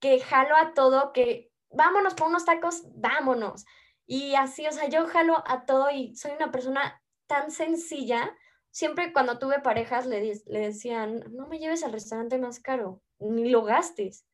que 0.00 0.20
jalo 0.20 0.56
a 0.56 0.74
todo, 0.74 1.12
que 1.12 1.50
vámonos 1.70 2.14
por 2.14 2.28
unos 2.28 2.44
tacos, 2.44 2.82
vámonos. 2.94 3.64
Y 4.06 4.34
así, 4.34 4.66
o 4.66 4.72
sea, 4.72 4.88
yo 4.88 5.06
jalo 5.06 5.42
a 5.46 5.64
todo 5.66 5.90
y 5.90 6.14
soy 6.16 6.32
una 6.32 6.50
persona 6.50 7.02
tan 7.26 7.50
sencilla. 7.50 8.34
Siempre 8.70 9.12
cuando 9.12 9.38
tuve 9.38 9.60
parejas 9.60 10.06
le, 10.06 10.40
le 10.46 10.60
decían, 10.60 11.24
no 11.30 11.46
me 11.46 11.58
lleves 11.58 11.84
al 11.84 11.92
restaurante 11.92 12.38
más 12.38 12.60
caro, 12.60 13.02
ni 13.18 13.48
lo 13.48 13.62
gastes. 13.62 14.26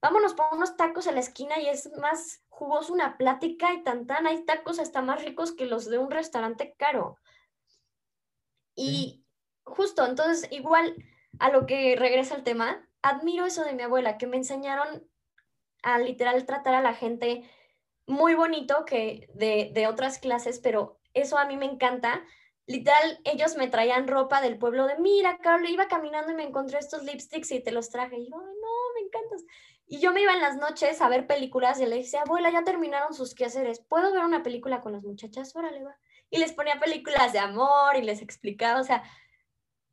Vámonos 0.00 0.34
por 0.34 0.46
unos 0.52 0.76
tacos 0.76 1.06
a 1.08 1.12
la 1.12 1.20
esquina 1.20 1.58
y 1.58 1.68
es 1.68 1.90
más 1.98 2.44
jugoso 2.48 2.92
una 2.92 3.16
plática 3.16 3.72
y 3.72 3.82
tan 3.82 4.06
tan. 4.06 4.26
Hay 4.26 4.44
tacos 4.44 4.78
hasta 4.78 5.02
más 5.02 5.24
ricos 5.24 5.52
que 5.52 5.66
los 5.66 5.88
de 5.90 5.98
un 5.98 6.10
restaurante 6.10 6.74
caro. 6.78 7.18
Y 8.76 9.24
justo, 9.64 10.06
entonces, 10.06 10.48
igual 10.52 10.94
a 11.40 11.50
lo 11.50 11.66
que 11.66 11.96
regresa 11.96 12.36
el 12.36 12.44
tema, 12.44 12.88
admiro 13.02 13.44
eso 13.44 13.64
de 13.64 13.74
mi 13.74 13.82
abuela, 13.82 14.18
que 14.18 14.26
me 14.26 14.36
enseñaron 14.36 15.08
a 15.82 15.98
literal 15.98 16.44
tratar 16.46 16.74
a 16.74 16.82
la 16.82 16.94
gente 16.94 17.48
muy 18.06 18.34
bonito 18.34 18.84
que 18.84 19.28
de, 19.34 19.70
de 19.74 19.86
otras 19.86 20.18
clases, 20.18 20.60
pero 20.60 20.98
eso 21.14 21.38
a 21.38 21.44
mí 21.46 21.56
me 21.56 21.66
encanta. 21.66 22.24
Literal, 22.68 23.18
ellos 23.24 23.56
me 23.56 23.68
traían 23.68 24.06
ropa 24.06 24.42
del 24.42 24.58
pueblo 24.58 24.86
de, 24.86 24.98
mira, 24.98 25.38
Carlos, 25.38 25.70
iba 25.70 25.88
caminando 25.88 26.32
y 26.32 26.36
me 26.36 26.44
encontré 26.44 26.78
estos 26.78 27.02
lipsticks 27.02 27.50
y 27.52 27.60
te 27.62 27.72
los 27.72 27.88
traje. 27.90 28.18
Y 28.18 28.28
yo, 28.30 28.36
"Ay, 28.38 28.44
no, 28.62 28.94
me 28.94 29.00
encantas. 29.06 29.44
Y 29.86 30.00
yo 30.00 30.12
me 30.12 30.20
iba 30.22 30.34
en 30.34 30.42
las 30.42 30.56
noches 30.58 31.00
a 31.00 31.08
ver 31.08 31.26
películas 31.26 31.80
y 31.80 31.86
le 31.86 31.96
decía, 31.96 32.22
abuela, 32.22 32.50
ya 32.52 32.64
terminaron 32.64 33.14
sus 33.14 33.34
quehaceres, 33.34 33.80
¿puedo 33.80 34.12
ver 34.12 34.22
una 34.24 34.42
película 34.42 34.82
con 34.82 34.92
las 34.92 35.02
muchachas? 35.02 35.56
Órale, 35.56 35.82
va. 35.82 35.96
Y 36.30 36.38
les 36.38 36.52
ponía 36.52 36.78
películas 36.78 37.32
de 37.32 37.38
amor 37.40 37.96
y 37.96 38.02
les 38.02 38.20
explicaba, 38.22 38.80
o 38.80 38.84
sea, 38.84 39.02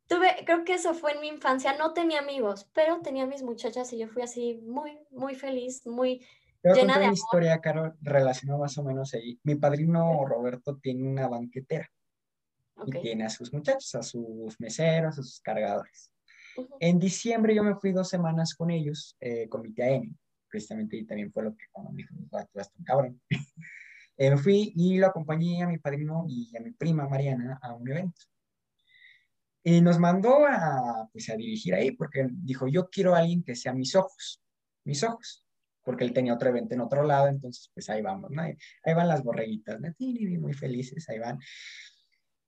tuve, 0.08 0.44
creo 0.44 0.64
que 0.64 0.74
eso 0.74 0.94
fue 0.94 1.12
en 1.12 1.20
mi 1.20 1.28
infancia, 1.28 1.76
no 1.78 1.94
tenía 1.94 2.20
amigos, 2.20 2.68
pero 2.74 3.00
tenía 3.02 3.26
mis 3.26 3.42
muchachas 3.42 3.92
y 3.94 3.98
yo 3.98 4.08
fui 4.08 4.22
así 4.22 4.56
muy, 4.62 4.98
muy 5.10 5.34
feliz, 5.34 5.86
muy 5.86 6.26
Te 6.62 6.68
voy 6.68 6.78
a 6.78 6.82
llena 6.82 6.94
contar 6.94 7.00
de 7.00 7.04
una 7.06 7.06
amor. 7.08 7.16
historia, 7.18 7.60
Carol, 7.60 7.94
relacionada 8.02 8.60
más 8.60 8.76
o 8.78 8.84
menos 8.84 9.14
ahí. 9.14 9.40
Mi 9.44 9.54
padrino 9.54 10.24
Roberto 10.26 10.76
tiene 10.78 11.08
una 11.08 11.28
banquetera 11.28 11.90
Ok. 12.76 12.94
y 12.96 13.00
tiene 13.00 13.24
a 13.24 13.30
sus 13.30 13.52
muchachos, 13.52 13.94
a 13.94 14.02
sus 14.02 14.58
meseros, 14.60 15.18
a 15.18 15.22
sus 15.22 15.40
cargadores. 15.40 16.12
Ujú. 16.56 16.76
En 16.80 16.98
diciembre 16.98 17.54
yo 17.54 17.62
me 17.62 17.74
fui 17.76 17.92
dos 17.92 18.08
semanas 18.08 18.54
con 18.54 18.70
ellos, 18.70 19.16
eh, 19.20 19.48
con 19.48 19.62
mi 19.62 19.72
tía 19.72 19.88
Emi, 19.90 20.14
precisamente, 20.48 20.96
y 20.96 21.04
también 21.06 21.32
fue 21.32 21.44
lo 21.44 21.56
que 21.56 21.64
cuando 21.72 21.92
me 21.92 21.98
dijo, 22.02 22.14
"Ah, 22.32 22.46
tú 22.52 22.60
un 22.78 22.84
cabrón. 22.84 23.20
Eh, 24.18 24.30
me 24.30 24.38
fui 24.38 24.72
y 24.74 24.96
lo 24.96 25.08
acompañé 25.08 25.62
a 25.62 25.68
mi 25.68 25.76
padrino 25.76 26.24
y 26.26 26.56
a 26.56 26.60
mi 26.60 26.72
prima 26.72 27.06
Mariana 27.06 27.58
a 27.60 27.74
un 27.74 27.86
evento. 27.90 28.22
Y 29.62 29.80
nos 29.82 29.98
mandó 29.98 30.46
a, 30.46 31.08
pues, 31.12 31.28
a 31.28 31.36
dirigir 31.36 31.74
ahí 31.74 31.90
porque 31.90 32.26
dijo, 32.30 32.66
yo 32.66 32.88
quiero 32.88 33.14
a 33.14 33.18
alguien 33.18 33.42
que 33.42 33.54
sea 33.54 33.74
mis 33.74 33.94
ojos, 33.94 34.42
mis 34.84 35.02
ojos, 35.02 35.44
porque 35.84 36.04
él 36.04 36.12
tenía 36.12 36.34
otro 36.34 36.48
evento 36.48 36.74
en 36.74 36.80
otro 36.80 37.02
lado, 37.02 37.28
entonces 37.28 37.70
pues 37.74 37.90
ahí 37.90 38.00
vamos, 38.00 38.30
¿no? 38.30 38.42
Ahí, 38.42 38.54
ahí 38.84 38.94
van 38.94 39.08
las 39.08 39.22
borreguitas, 39.22 39.80
¿no? 39.80 39.88
Muy 39.98 40.54
felices, 40.54 41.08
ahí 41.08 41.18
van. 41.18 41.38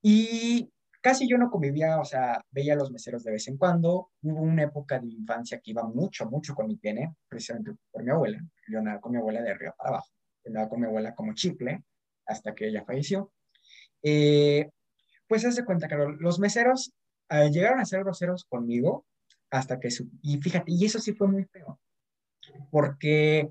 Y 0.03 0.71
casi 1.01 1.29
yo 1.29 1.39
no 1.39 1.51
convivía, 1.51 1.99
o 2.01 2.05
sea, 2.05 2.41
veía 2.51 2.75
a 2.75 2.77
los 2.77 2.91
meseros 2.91 3.25
de 3.25 3.33
vez 3.33 3.49
en 3.49 3.57
cuando. 3.57 4.11
Hubo 4.23 4.43
una 4.43 4.65
época 4.65 4.99
de 4.99 5.09
infancia 5.09 5.61
que 5.61 5.71
iba 5.71 5.83
mucho, 5.85 6.27
mucho 6.27 6.55
con 6.55 6.67
mi 6.67 6.77
pene, 6.77 7.15
precisamente 7.29 7.73
por 7.91 8.03
mi 8.05 8.11
abuela. 8.11 8.41
Yo 8.69 8.79
andaba 8.79 9.01
con 9.01 9.13
mi 9.13 9.19
abuela 9.19 9.43
de 9.43 9.51
arriba 9.51 9.75
para 9.77 9.91
abajo. 9.91 10.09
Yo 10.45 10.51
andaba 10.51 10.69
con 10.69 10.81
mi 10.81 10.87
abuela 10.87 11.15
como 11.15 11.35
chicle 11.35 11.83
hasta 12.27 12.55
que 12.55 12.69
ella 12.69 12.85
falleció. 12.85 13.33
Eh, 14.03 14.71
pues 15.27 15.45
haz 15.45 15.57
de 15.57 15.65
cuenta, 15.65 15.89
Carol, 15.89 16.17
los 16.21 16.39
meseros 16.39 16.93
eh, 17.31 17.51
llegaron 17.51 17.81
a 17.81 17.85
ser 17.85 18.01
groseros 18.01 18.45
conmigo 18.45 19.07
hasta 19.51 19.81
que 19.81 19.91
su... 19.91 20.09
Y 20.23 20.39
fíjate, 20.39 20.73
y 20.73 20.85
eso 20.85 20.99
sí 20.99 21.13
fue 21.13 21.29
muy 21.29 21.45
feo, 21.45 21.81
porque 22.71 23.51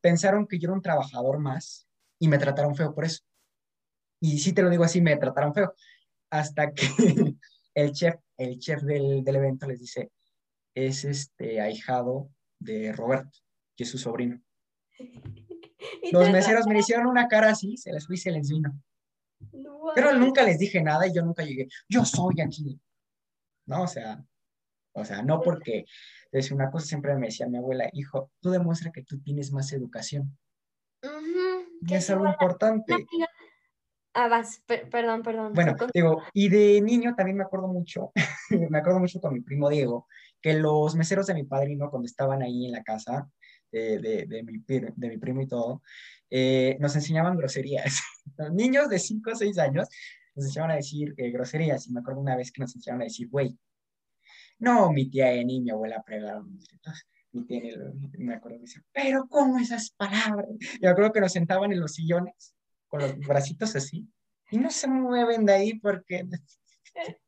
pensaron 0.00 0.46
que 0.46 0.58
yo 0.58 0.68
era 0.68 0.74
un 0.74 0.82
trabajador 0.82 1.38
más 1.38 1.88
y 2.18 2.28
me 2.28 2.38
trataron 2.38 2.74
feo 2.74 2.94
por 2.94 3.04
eso. 3.04 3.22
Y 4.20 4.38
sí 4.38 4.52
te 4.52 4.62
lo 4.62 4.70
digo 4.70 4.84
así, 4.84 5.00
me 5.00 5.16
trataron 5.16 5.54
feo. 5.54 5.74
hasta 6.30 6.72
que 6.72 6.86
el 7.74 7.92
chef, 7.92 8.16
el 8.36 8.58
chef 8.58 8.82
del, 8.82 9.24
del 9.24 9.36
evento 9.36 9.66
les 9.66 9.80
dice, 9.80 10.10
es 10.74 11.04
este 11.04 11.60
ahijado 11.60 12.30
de 12.58 12.92
Roberto, 12.92 13.38
que 13.76 13.84
es 13.84 13.90
su 13.90 13.98
sobrino. 13.98 14.40
Los 16.12 16.30
meseros 16.30 16.66
me 16.66 16.78
hicieron 16.78 17.06
una 17.06 17.28
cara 17.28 17.50
así, 17.50 17.76
se 17.76 17.92
les 17.92 18.06
fue 18.06 18.16
y 18.16 18.18
se 18.18 18.30
les 18.30 18.50
vino. 18.50 18.80
Pero 19.94 20.12
nunca 20.14 20.42
les 20.42 20.58
dije 20.58 20.82
nada 20.82 21.06
y 21.06 21.14
yo 21.14 21.22
nunca 21.22 21.44
llegué, 21.44 21.68
yo 21.88 22.04
soy 22.04 22.40
aquí. 22.40 22.80
No, 23.66 23.82
o 23.82 23.86
sea, 23.86 24.24
o 24.92 25.04
sea, 25.04 25.22
no 25.22 25.40
porque 25.40 25.84
decía 26.32 26.56
una 26.56 26.70
cosa, 26.70 26.86
siempre 26.86 27.14
me 27.14 27.26
decía 27.26 27.46
mi 27.46 27.58
abuela, 27.58 27.88
hijo, 27.92 28.30
tú 28.40 28.50
demuestra 28.50 28.90
que 28.90 29.04
tú 29.04 29.20
tienes 29.20 29.52
más 29.52 29.72
educación. 29.72 30.36
y 31.82 31.94
es 31.94 32.10
algo 32.10 32.26
importante. 32.26 33.06
Ah, 34.20 34.26
vas, 34.26 34.64
perdón, 34.66 35.22
perdón. 35.22 35.52
Bueno, 35.54 35.76
digo, 35.94 36.24
y 36.32 36.48
de 36.48 36.80
niño 36.80 37.14
también 37.14 37.36
me 37.36 37.44
acuerdo 37.44 37.68
mucho, 37.68 38.10
me 38.68 38.78
acuerdo 38.78 38.98
mucho 38.98 39.20
con 39.20 39.32
mi 39.32 39.42
primo 39.42 39.68
Diego, 39.68 40.08
que 40.42 40.54
los 40.54 40.96
meseros 40.96 41.28
de 41.28 41.34
mi 41.34 41.44
padrino, 41.44 41.88
cuando 41.88 42.06
estaban 42.06 42.42
ahí 42.42 42.66
en 42.66 42.72
la 42.72 42.82
casa 42.82 43.30
de, 43.70 44.00
de, 44.00 44.26
de, 44.26 44.42
mi, 44.42 44.58
de 44.66 45.08
mi, 45.08 45.18
primo 45.18 45.40
y 45.42 45.46
todo, 45.46 45.82
eh, 46.30 46.76
nos 46.80 46.96
enseñaban 46.96 47.36
groserías. 47.36 48.02
Los 48.36 48.52
niños 48.54 48.88
de 48.88 48.98
5 48.98 49.30
o 49.30 49.36
6 49.36 49.56
años 49.60 49.88
nos 50.34 50.46
enseñaban 50.46 50.72
a 50.72 50.76
decir 50.76 51.14
eh, 51.16 51.30
groserías. 51.30 51.86
Y 51.86 51.92
me 51.92 52.00
acuerdo 52.00 52.20
una 52.20 52.34
vez 52.34 52.50
que 52.50 52.60
nos 52.60 52.74
enseñaron 52.74 53.02
a 53.02 53.04
decir, 53.04 53.28
güey. 53.28 53.56
No, 54.58 54.90
mi 54.90 55.08
tía 55.08 55.26
de 55.26 55.44
niña, 55.44 55.74
abuela 55.74 56.02
pregaron. 56.02 56.58
Mi 57.30 57.46
tía, 57.46 57.62
me 58.18 58.34
acuerdo 58.34 58.56
que 58.58 58.62
decía, 58.62 58.82
pero 58.92 59.28
¿cómo 59.28 59.60
esas 59.60 59.90
palabras? 59.90 60.48
Y 60.76 60.80
me 60.80 60.88
acuerdo 60.88 61.12
que 61.12 61.20
nos 61.20 61.30
sentaban 61.30 61.70
en 61.70 61.78
los 61.78 61.94
sillones 61.94 62.57
con 62.88 63.00
los 63.00 63.18
bracitos 63.18 63.76
así 63.76 64.08
y 64.50 64.58
no 64.58 64.70
se 64.70 64.88
mueven 64.88 65.44
de 65.44 65.52
ahí 65.52 65.74
porque 65.74 66.26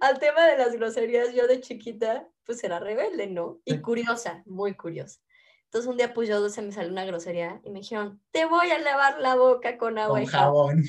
al 0.00 0.18
tema 0.18 0.46
de 0.46 0.58
las 0.58 0.74
groserías, 0.74 1.32
yo 1.34 1.46
de 1.46 1.60
chiquita, 1.60 2.28
pues 2.44 2.62
era 2.64 2.78
rebelde, 2.78 3.26
¿no? 3.26 3.60
Y 3.64 3.78
curiosa, 3.78 4.42
muy 4.46 4.74
curiosa. 4.74 5.20
Entonces 5.64 5.90
un 5.90 5.96
día 5.96 6.14
pues 6.14 6.28
yo 6.28 6.48
se 6.48 6.62
me 6.62 6.72
salió 6.72 6.92
una 6.92 7.04
grosería 7.04 7.60
y 7.64 7.70
me 7.70 7.80
dijeron, 7.80 8.22
te 8.30 8.44
voy 8.44 8.70
a 8.70 8.78
lavar 8.78 9.18
la 9.20 9.34
boca 9.34 9.76
con 9.76 9.98
agua 9.98 10.22
y 10.22 10.26
jabón. 10.26 10.84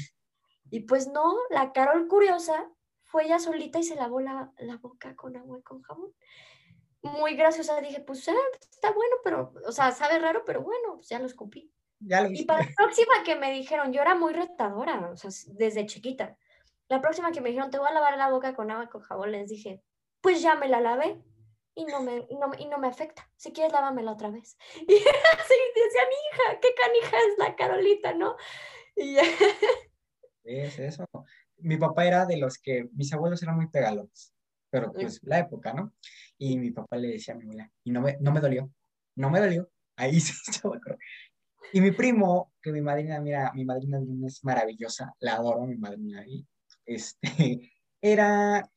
Y 0.69 0.81
pues 0.81 1.07
no, 1.07 1.35
la 1.49 1.71
Carol 1.71 2.07
curiosa 2.07 2.69
fue 3.03 3.25
ella 3.25 3.39
solita 3.39 3.79
y 3.79 3.83
se 3.83 3.95
lavó 3.95 4.19
la, 4.19 4.51
la 4.57 4.77
boca 4.77 5.15
con 5.15 5.35
agua 5.37 5.59
y 5.59 5.63
con 5.63 5.81
jabón. 5.81 6.13
Muy 7.01 7.35
graciosa, 7.35 7.79
dije, 7.81 8.01
pues 8.01 8.27
eh, 8.27 8.35
está 8.69 8.91
bueno, 8.91 9.15
pero, 9.23 9.53
o 9.65 9.71
sea, 9.71 9.91
sabe 9.91 10.17
raro, 10.19 10.43
pero 10.43 10.61
bueno, 10.61 10.95
pues 10.95 11.07
ya 11.09 11.19
lo 11.19 11.27
escupí. 11.27 11.71
Ya 12.05 12.21
lo 12.21 12.31
y 12.31 12.45
para 12.45 12.63
la 12.63 12.71
próxima 12.77 13.23
que 13.25 13.35
me 13.35 13.51
dijeron, 13.51 13.91
yo 13.91 14.01
era 14.01 14.15
muy 14.15 14.33
retadora, 14.33 15.09
o 15.11 15.17
sea, 15.17 15.31
desde 15.55 15.85
chiquita. 15.85 16.37
La 16.87 17.01
próxima 17.01 17.31
que 17.31 17.41
me 17.41 17.49
dijeron, 17.49 17.71
te 17.71 17.79
voy 17.79 17.87
a 17.89 17.93
lavar 17.93 18.17
la 18.17 18.29
boca 18.29 18.55
con 18.55 18.69
agua 18.69 18.89
con 18.89 19.01
jabón, 19.01 19.31
les 19.31 19.49
dije, 19.49 19.81
pues 20.21 20.41
ya 20.41 20.55
me 20.55 20.67
la 20.67 20.81
lavé 20.81 21.19
y 21.73 21.85
no 21.85 22.01
me, 22.01 22.25
y 22.29 22.35
no, 22.35 22.51
y 22.57 22.67
no 22.67 22.77
me 22.77 22.87
afecta. 22.87 23.29
Si 23.35 23.51
quieres, 23.51 23.73
lávamela 23.73 24.11
otra 24.11 24.29
vez. 24.29 24.57
Y 24.87 24.93
así 24.93 25.55
decía 25.75 26.01
mi 26.09 26.15
hija, 26.29 26.59
qué 26.61 26.69
canija 26.75 27.17
es 27.17 27.37
la 27.37 27.55
Carolita, 27.55 28.13
¿no? 28.13 28.35
Y 28.95 29.17
Es 30.43 30.79
eso. 30.79 31.05
Mi 31.57 31.77
papá 31.77 32.05
era 32.05 32.25
de 32.25 32.37
los 32.37 32.59
que, 32.59 32.87
mis 32.93 33.11
abuelos 33.13 33.41
eran 33.41 33.55
muy 33.55 33.67
pegalones, 33.67 34.33
pero 34.69 34.91
pues 34.93 35.21
la 35.23 35.39
época, 35.39 35.73
¿no? 35.73 35.93
Y 36.37 36.57
mi 36.57 36.71
papá 36.71 36.97
le 36.97 37.09
decía 37.09 37.33
a 37.33 37.37
mi 37.37 37.43
abuela, 37.43 37.71
y 37.83 37.91
no 37.91 38.01
me, 38.01 38.17
no 38.19 38.31
me 38.31 38.41
dolió, 38.41 38.69
no 39.15 39.29
me 39.29 39.39
dolió. 39.39 39.69
Ahí 39.95 40.19
se 40.19 40.33
estaba 40.51 40.79
Y 41.73 41.81
mi 41.81 41.91
primo, 41.91 42.53
que 42.61 42.71
mi 42.71 42.81
madrina, 42.81 43.19
mira, 43.19 43.51
mi 43.53 43.65
madrina 43.65 43.99
es 44.25 44.43
maravillosa, 44.43 45.13
la 45.19 45.35
adoro, 45.35 45.65
mi 45.65 45.77
madrina, 45.77 46.25
y 46.25 46.45
este, 46.85 47.71
era 48.01 48.69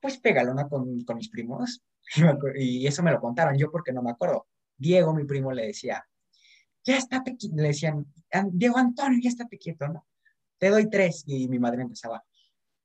pues 0.00 0.18
pegalona 0.18 0.68
con, 0.68 1.02
con 1.04 1.16
mis 1.16 1.30
primos, 1.30 1.82
y 2.56 2.86
eso 2.86 3.02
me 3.02 3.10
lo 3.10 3.20
contaron 3.20 3.56
yo 3.56 3.70
porque 3.70 3.92
no 3.92 4.02
me 4.02 4.10
acuerdo. 4.10 4.46
Diego, 4.76 5.14
mi 5.14 5.24
primo, 5.24 5.52
le 5.52 5.66
decía, 5.68 6.06
ya 6.84 6.98
estate 6.98 7.36
quieto, 7.36 7.56
le 7.56 7.68
decían, 7.68 8.06
Diego 8.52 8.78
Antonio, 8.78 9.18
ya 9.22 9.30
estate 9.30 9.58
quieto, 9.58 9.88
¿no? 9.88 10.06
Te 10.58 10.70
doy 10.70 10.88
tres, 10.88 11.24
y 11.26 11.48
mi 11.48 11.58
madre 11.58 11.82
empezaba, 11.82 12.22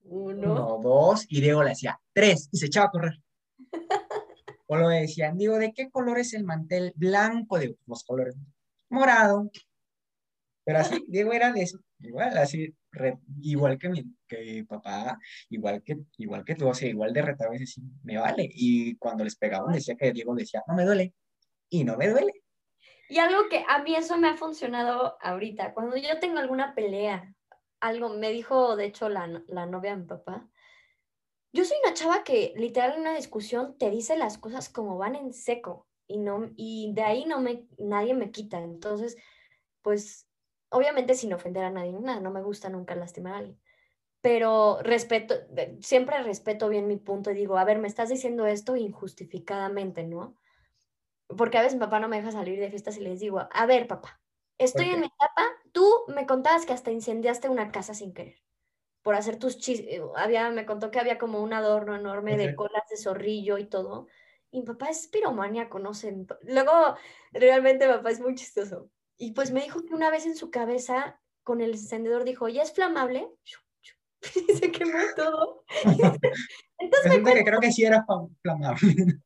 uno, 0.04 0.80
dos, 0.82 1.26
y 1.30 1.42
Diego 1.42 1.64
le 1.64 1.70
decía, 1.70 2.00
tres, 2.14 2.50
y 2.52 2.58
se 2.58 2.66
echaba 2.68 2.88
a 2.88 2.92
correr. 2.92 3.22
o 4.68 4.78
lo 4.78 4.90
decían, 4.90 5.38
digo, 5.38 5.58
¿de 5.58 5.74
qué 5.74 5.90
color 5.90 6.18
es 6.18 6.34
el 6.34 6.44
mantel 6.44 6.94
blanco? 6.96 7.60
De 7.60 7.78
los 7.86 8.04
colores, 8.04 8.36
morado. 8.92 9.50
Pero 10.64 10.80
así, 10.80 11.04
Diego 11.08 11.34
era 11.34 11.52
de 11.52 11.64
eso, 11.64 11.80
igual, 12.00 12.38
así, 12.38 12.76
igual 13.42 13.80
que 13.80 13.90
mi, 13.90 14.04
que 14.28 14.64
papá, 14.68 15.18
igual 15.50 15.82
que, 15.82 15.98
igual 16.18 16.46
que 16.46 16.56
tú, 16.56 16.68
o 16.68 16.74
sea, 16.74 16.88
igual 16.88 17.14
de 17.14 17.22
retado, 17.24 17.52
sí, 17.66 17.82
me 18.04 18.18
vale. 18.18 18.48
Y 18.54 18.96
cuando 18.98 19.24
les 19.24 19.36
pegaban, 19.36 19.74
decía 19.74 19.96
que 19.96 20.12
Diego 20.12 20.36
decía, 20.36 20.64
no 20.68 20.76
me 20.76 20.86
duele, 20.86 21.14
y 21.70 21.84
no 21.84 21.98
me 21.98 22.10
duele. 22.10 22.44
Y 23.10 23.18
algo 23.18 23.50
que 23.50 23.66
a 23.68 23.82
mí 23.82 23.96
eso 23.96 24.18
me 24.18 24.30
ha 24.30 24.38
funcionado 24.38 25.18
ahorita, 25.22 25.74
cuando 25.74 25.98
yo 25.98 26.20
tengo 26.20 26.38
alguna 26.38 26.76
pelea, 26.76 27.34
algo, 27.80 28.10
me 28.10 28.32
dijo, 28.32 28.76
de 28.76 28.86
hecho, 28.86 29.10
la, 29.10 29.44
la 29.48 29.66
novia 29.66 29.92
de 29.92 29.98
mi 29.98 30.06
papá, 30.06 30.48
yo 31.54 31.66
soy 31.66 31.78
una 31.84 31.94
chava 31.94 32.24
que 32.24 32.54
literal 32.56 32.94
en 32.94 33.02
una 33.02 33.16
discusión 33.16 33.78
te 33.78 33.90
dice 33.90 34.16
las 34.16 34.38
cosas 34.38 34.70
como 34.70 34.98
van 34.98 35.16
en 35.16 35.34
seco 35.34 35.88
y 36.12 36.18
no 36.18 36.52
y 36.56 36.94
de 36.94 37.04
ahí 37.04 37.26
no 37.26 37.40
me 37.42 37.68
nadie 37.78 38.14
me 38.14 38.32
quita. 38.32 38.60
Entonces, 38.60 39.18
pues 39.82 40.28
obviamente 40.70 41.16
sin 41.16 41.34
ofender 41.34 41.64
a 41.64 41.72
nadie, 41.72 41.94
nada, 41.94 42.20
no 42.22 42.32
me 42.32 42.42
gusta 42.44 42.70
nunca 42.70 42.96
lastimar 42.96 43.34
a 43.34 43.38
alguien, 43.40 43.60
pero 44.22 44.80
respeto, 44.84 45.36
siempre 45.82 46.22
respeto 46.24 46.70
bien 46.70 46.88
mi 46.88 46.98
punto 46.98 47.32
y 47.32 47.36
digo, 47.36 47.58
a 47.58 47.66
ver, 47.66 47.80
me 47.80 47.88
estás 47.88 48.10
diciendo 48.10 48.46
esto 48.48 48.76
injustificadamente, 48.78 50.04
¿no? 50.04 50.36
Porque 51.38 51.58
a 51.58 51.62
veces 51.62 51.76
mi 51.76 51.82
papá 51.82 52.00
no 52.00 52.08
me 52.10 52.18
deja 52.18 52.32
salir 52.32 52.60
de 52.60 52.70
fiestas 52.70 52.98
y 52.98 53.02
les 53.02 53.20
digo, 53.20 53.48
a 53.52 53.66
ver, 53.66 53.88
papá, 53.88 54.22
estoy 54.58 54.90
en 54.90 55.02
mi 55.02 55.08
etapa, 55.08 55.48
tú 55.72 55.88
me 56.08 56.26
contabas 56.26 56.66
que 56.66 56.74
hasta 56.74 56.92
incendiaste 56.92 57.50
una 57.50 57.72
casa 57.72 57.94
sin 57.94 58.14
querer 58.14 58.42
por 59.02 59.16
hacer 59.16 59.38
tus 59.38 59.58
chistes, 59.58 59.88
eh, 59.88 60.02
había, 60.16 60.50
me 60.52 60.66
contó 60.66 60.92
que 60.92 61.00
había 61.00 61.18
como 61.18 61.42
un 61.42 61.54
adorno 61.54 61.96
enorme 61.96 62.38
de 62.38 62.56
colas 62.56 62.84
de 62.90 62.98
zorrillo 62.98 63.58
y 63.58 63.66
todo. 63.66 64.08
Y 64.52 64.60
mi 64.60 64.66
papá 64.66 64.90
es 64.90 65.08
piromaníaco, 65.08 65.80
no 65.80 65.94
sé. 65.94 66.16
Luego, 66.44 66.96
realmente 67.32 67.88
mi 67.88 67.94
papá 67.94 68.12
es 68.12 68.20
muy 68.20 68.36
chistoso. 68.36 68.90
Y 69.18 69.32
pues 69.32 69.52
me 69.52 69.62
dijo 69.62 69.84
que 69.84 69.94
una 69.94 70.10
vez 70.10 70.26
en 70.26 70.36
su 70.36 70.52
cabeza, 70.52 71.20
con 71.44 71.62
el 71.62 71.72
encendedor, 71.72 72.24
dijo, 72.26 72.50
¿ya 72.50 72.64
es 72.64 72.74
flamable? 72.74 73.30
y 74.36 74.54
se 74.54 74.72
quemó 74.72 75.00
todo. 75.16 75.64
Entonces 76.78 77.22
me 77.22 77.34
que 77.34 77.44
creo 77.44 77.60
que 77.60 77.72
sí 77.72 77.86
era 77.86 78.06
flamable. 78.42 79.22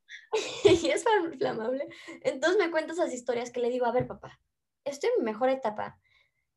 y 0.63 0.89
es 0.89 1.03
flamable. 1.37 1.87
Entonces 2.21 2.59
me 2.59 2.71
cuenta 2.71 2.93
esas 2.93 3.13
historias 3.13 3.51
que 3.51 3.61
le 3.61 3.69
digo, 3.69 3.85
a 3.85 3.91
ver, 3.91 4.07
papá, 4.07 4.39
estoy 4.83 5.09
en 5.11 5.23
mi 5.23 5.31
mejor 5.31 5.49
etapa. 5.49 5.99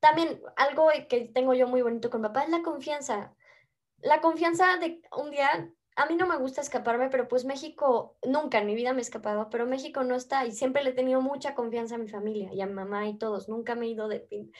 También 0.01 0.40
algo 0.57 0.90
que 1.09 1.31
tengo 1.32 1.55
yo 1.55 1.66
muy 1.66 1.82
bonito 1.82 2.11
con 2.11 2.23
papá 2.23 2.45
es 2.45 2.51
la 2.51 2.62
confianza. 2.62 3.35
La 3.99 4.20
confianza 4.20 4.77
de 4.77 5.01
un 5.16 5.31
día 5.31 5.73
a 5.99 6.07
mí 6.07 6.15
no 6.15 6.29
me 6.29 6.37
gusta 6.37 6.61
escaparme, 6.61 7.11
pero 7.11 7.27
pues 7.27 7.45
México, 7.45 8.16
nunca 8.25 8.59
en 8.59 8.66
mi 8.66 8.77
vida 8.77 8.93
me 8.93 9.01
he 9.01 9.03
escapado, 9.03 9.51
pero 9.51 9.66
México 9.66 10.05
no 10.05 10.15
está 10.15 10.47
y 10.47 10.53
siempre 10.53 10.85
le 10.85 10.91
he 10.91 10.95
tenido 10.95 11.20
mucha 11.20 11.57
confianza 11.57 11.97
a 11.97 11.99
mi 11.99 12.09
familia 12.09 12.55
y 12.55 12.61
a 12.61 12.69
mamá 12.69 13.09
y 13.09 13.19
todos, 13.19 13.49
nunca 13.49 13.75
me 13.75 13.87
he 13.87 13.91
ido 13.91 14.07
de 14.07 14.20
pin. 14.20 14.53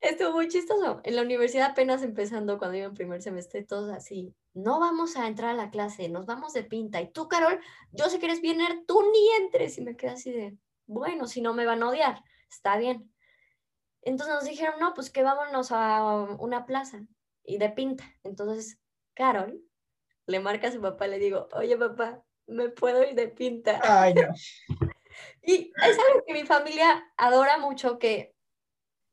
Estuvo 0.00 0.32
muy 0.32 0.48
chistoso. 0.48 1.00
En 1.04 1.14
la 1.14 1.22
universidad 1.22 1.70
apenas 1.70 2.02
empezando, 2.02 2.58
cuando 2.58 2.76
iba 2.76 2.86
en 2.86 2.94
primer 2.94 3.22
semestre, 3.22 3.62
todos 3.62 3.92
así, 3.92 4.34
no 4.54 4.80
vamos 4.80 5.16
a 5.16 5.28
entrar 5.28 5.50
a 5.50 5.54
la 5.54 5.70
clase, 5.70 6.08
nos 6.08 6.26
vamos 6.26 6.52
de 6.52 6.64
pinta. 6.64 7.00
Y 7.00 7.12
tú, 7.12 7.28
Carol, 7.28 7.60
yo 7.92 8.10
sé 8.10 8.18
que 8.18 8.26
eres 8.26 8.40
bien 8.40 8.58
tú 8.84 9.00
ni 9.12 9.44
entres. 9.44 9.78
Y 9.78 9.82
me 9.82 9.94
quedé 9.96 10.10
así 10.10 10.32
de, 10.32 10.58
bueno, 10.86 11.28
si 11.28 11.40
no 11.40 11.54
me 11.54 11.64
van 11.64 11.84
a 11.84 11.90
odiar, 11.90 12.24
está 12.50 12.76
bien. 12.76 13.14
Entonces 14.00 14.34
nos 14.34 14.44
dijeron, 14.44 14.80
no, 14.80 14.94
pues 14.94 15.10
que 15.10 15.22
vámonos 15.22 15.70
a 15.70 16.02
una 16.40 16.66
plaza 16.66 17.06
y 17.44 17.58
de 17.58 17.70
pinta. 17.70 18.04
Entonces, 18.24 18.80
Carol 19.14 19.62
le 20.26 20.40
marca 20.40 20.68
a 20.68 20.72
su 20.72 20.80
papá, 20.80 21.06
le 21.06 21.18
digo, 21.18 21.48
oye 21.52 21.76
papá, 21.76 22.22
¿me 22.46 22.68
puedo 22.68 23.02
ir 23.02 23.14
de 23.14 23.28
pinta? 23.28 23.80
Ay, 23.82 24.14
no. 24.14 24.28
y 25.42 25.72
es 25.76 25.98
algo 25.98 26.24
que 26.26 26.32
mi 26.32 26.44
familia 26.44 27.04
adora 27.16 27.58
mucho, 27.58 27.98
que 27.98 28.34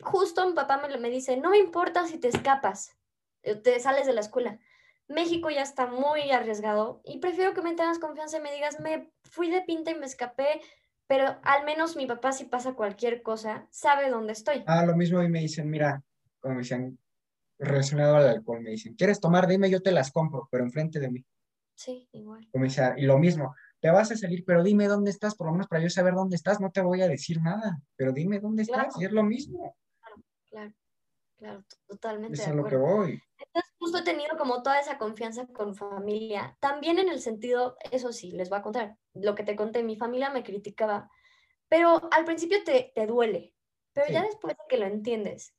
justo 0.01 0.47
mi 0.47 0.53
papá 0.53 0.77
me, 0.77 0.97
me 0.97 1.09
dice, 1.09 1.37
no 1.37 1.49
me 1.49 1.57
importa 1.57 2.07
si 2.07 2.17
te 2.19 2.27
escapas, 2.27 2.97
eh, 3.43 3.55
te 3.55 3.79
sales 3.79 4.05
de 4.05 4.13
la 4.13 4.21
escuela. 4.21 4.59
México 5.07 5.49
ya 5.49 5.63
está 5.63 5.87
muy 5.87 6.31
arriesgado 6.31 7.01
y 7.03 7.17
prefiero 7.17 7.53
que 7.53 7.63
me 7.63 7.73
tengas 7.73 7.97
confianza 7.97 8.37
y 8.37 8.41
me 8.41 8.53
digas, 8.53 8.79
me 8.79 9.11
fui 9.23 9.49
de 9.49 9.61
pinta 9.63 9.89
y 9.89 9.95
me 9.95 10.05
escapé, 10.05 10.61
pero 11.07 11.39
al 11.41 11.65
menos 11.65 11.95
mi 11.95 12.05
papá 12.05 12.31
si 12.31 12.45
pasa 12.45 12.73
cualquier 12.73 13.23
cosa, 13.23 13.67
sabe 13.71 14.09
dónde 14.11 14.33
estoy. 14.33 14.63
Ah, 14.67 14.85
lo 14.85 14.95
mismo 14.95 15.21
y 15.23 15.27
me 15.27 15.39
dicen, 15.39 15.67
mira, 15.67 16.03
como 16.39 16.55
me 16.55 16.61
dicen, 16.61 16.99
relacionado 17.59 18.15
al 18.15 18.27
alcohol. 18.27 18.61
Me 18.61 18.71
dicen, 18.71 18.95
¿quieres 18.95 19.19
tomar? 19.19 19.47
Dime, 19.47 19.69
yo 19.69 19.81
te 19.81 19.91
las 19.91 20.11
compro, 20.11 20.47
pero 20.51 20.63
enfrente 20.63 20.99
de 20.99 21.11
mí. 21.11 21.25
Sí, 21.75 22.09
igual. 22.11 22.45
y 22.97 23.03
lo 23.03 23.17
mismo, 23.17 23.55
te 23.79 23.89
vas 23.89 24.11
a 24.11 24.17
salir, 24.17 24.43
pero 24.45 24.63
dime 24.63 24.87
dónde 24.87 25.11
estás, 25.11 25.35
por 25.35 25.47
lo 25.47 25.53
menos 25.53 25.67
para 25.67 25.81
yo 25.81 25.89
saber 25.89 26.13
dónde 26.13 26.35
estás, 26.35 26.59
no 26.59 26.71
te 26.71 26.81
voy 26.81 27.01
a 27.01 27.07
decir 27.07 27.41
nada, 27.41 27.79
pero 27.95 28.11
dime 28.11 28.39
dónde 28.39 28.63
estás, 28.63 28.99
y 28.99 29.05
es 29.05 29.11
lo 29.11 29.23
mismo. 29.23 29.77
Claro, 30.01 30.23
claro, 30.49 30.73
claro, 31.37 31.63
totalmente. 31.87 32.41
Eso 32.41 32.49
es 32.49 32.55
lo 32.57 32.65
que 32.65 32.75
voy. 32.75 33.21
Entonces, 33.37 33.71
justo 33.79 33.99
he 33.99 34.03
tenido 34.03 34.37
como 34.37 34.61
toda 34.61 34.79
esa 34.81 34.97
confianza 34.97 35.47
con 35.47 35.73
familia. 35.73 36.57
También 36.59 36.99
en 36.99 37.07
el 37.07 37.21
sentido, 37.21 37.77
eso 37.91 38.11
sí, 38.11 38.31
les 38.31 38.49
voy 38.49 38.59
a 38.59 38.63
contar, 38.63 38.97
lo 39.13 39.33
que 39.35 39.43
te 39.43 39.55
conté, 39.55 39.81
mi 39.81 39.95
familia 39.95 40.29
me 40.29 40.43
criticaba, 40.43 41.09
pero 41.69 42.09
al 42.11 42.25
principio 42.25 42.61
te, 42.65 42.91
te 42.93 43.07
duele, 43.07 43.53
pero 43.93 44.11
ya 44.11 44.23
después 44.23 44.57
de 44.57 44.63
que 44.67 44.77
lo 44.77 44.85
entiendes, 44.85 45.53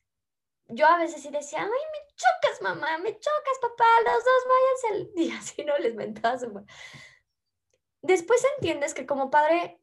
yo 0.70 0.86
a 0.86 0.98
veces 0.98 1.22
sí 1.22 1.30
decía, 1.30 1.60
ay, 1.60 1.68
me 1.68 2.14
chocas, 2.14 2.62
mamá, 2.62 2.98
me 2.98 3.12
chocas, 3.12 3.58
papá, 3.60 3.84
los 4.04 4.24
dos 4.24 4.44
váyanse 4.48 4.88
al 4.88 5.14
día, 5.16 5.38
así 5.38 5.64
no 5.64 5.78
les 5.78 5.94
mentaba 5.94 6.38
Después 8.02 8.44
entiendes 8.56 8.94
que 8.94 9.06
como 9.06 9.30
padre 9.30 9.80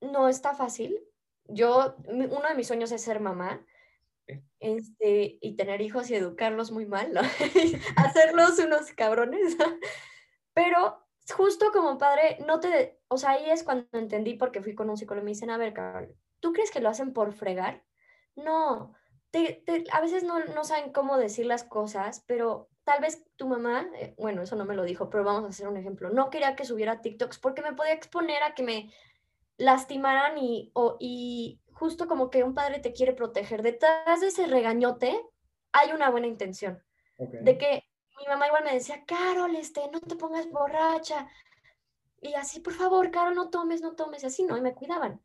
no 0.00 0.28
está 0.28 0.54
fácil. 0.54 0.98
Yo, 1.44 1.96
uno 2.06 2.48
de 2.48 2.54
mis 2.54 2.66
sueños 2.66 2.92
es 2.92 3.02
ser 3.02 3.20
mamá 3.20 3.64
este, 4.60 5.38
y 5.40 5.56
tener 5.56 5.80
hijos 5.80 6.08
y 6.10 6.14
educarlos 6.14 6.70
muy 6.70 6.86
mal, 6.86 7.12
¿no? 7.12 7.20
hacerlos 7.96 8.58
unos 8.58 8.92
cabrones. 8.92 9.56
Pero 10.54 11.06
justo 11.34 11.72
como 11.72 11.98
padre, 11.98 12.38
no 12.46 12.60
te, 12.60 13.00
o 13.08 13.16
sea, 13.16 13.30
ahí 13.30 13.50
es 13.50 13.62
cuando 13.64 13.86
entendí 13.92 14.34
porque 14.34 14.62
fui 14.62 14.74
con 14.74 14.88
un 14.88 14.96
psicólogo 14.96 15.22
y 15.22 15.26
me 15.26 15.30
dicen, 15.32 15.50
a 15.50 15.58
ver, 15.58 15.72
Carol, 15.74 16.14
¿tú 16.40 16.52
crees 16.52 16.70
que 16.70 16.80
lo 16.80 16.88
hacen 16.88 17.12
por 17.12 17.32
fregar? 17.32 17.84
No, 18.34 18.94
a 19.92 20.00
veces 20.00 20.24
no, 20.24 20.44
no, 20.44 20.64
saben 20.64 20.92
cómo 20.92 21.16
decir 21.16 21.46
las 21.46 21.64
cosas, 21.64 22.22
pero 22.26 22.68
tal 22.84 23.00
vez 23.00 23.24
tu 23.36 23.48
mamá, 23.48 23.86
eh, 23.96 24.14
bueno, 24.18 24.42
eso 24.42 24.56
no 24.56 24.64
me 24.64 24.74
lo 24.74 24.82
dijo, 24.82 25.08
pero 25.08 25.24
vamos 25.24 25.44
a 25.44 25.48
hacer 25.48 25.68
un 25.68 25.76
ejemplo, 25.76 26.10
no 26.10 26.30
quería 26.30 26.56
que 26.56 26.64
subiera 26.64 27.00
TikToks 27.00 27.38
porque 27.38 27.62
me 27.62 27.72
podía 27.72 27.94
exponer 27.94 28.42
a 28.42 28.54
que 28.54 28.62
me 28.62 28.92
lastimaran 29.56 30.36
y, 30.38 30.70
o, 30.74 30.96
y 30.98 31.60
justo 31.72 32.06
como 32.06 32.30
que 32.30 32.44
un 32.44 32.54
padre 32.54 32.78
te 32.80 32.92
quiere 32.92 33.12
proteger. 33.12 33.62
Detrás 33.62 34.20
de 34.20 34.28
ese 34.28 34.46
regañote 34.46 35.20
hay 35.72 35.92
una 35.92 36.10
buena 36.10 36.26
intención. 36.26 36.82
De 37.18 37.56
que 37.56 37.84
mi 38.18 38.26
mamá 38.26 38.48
igual 38.48 38.64
me 38.64 38.74
decía, 38.74 39.04
Carol, 39.06 39.54
este, 39.56 39.88
no 39.92 40.00
te 40.00 40.16
pongas 40.16 40.48
borracha. 40.50 41.28
Y 42.20 42.34
así, 42.34 42.60
por 42.60 42.72
favor, 42.72 43.10
Carol, 43.10 43.34
no 43.34 43.50
tomes, 43.50 43.80
no 43.80 43.94
tomes. 43.94 44.22
Y 44.22 44.26
así, 44.26 44.44
¿no? 44.44 44.56
Y 44.56 44.60
me 44.60 44.74
cuidaban. 44.74 45.20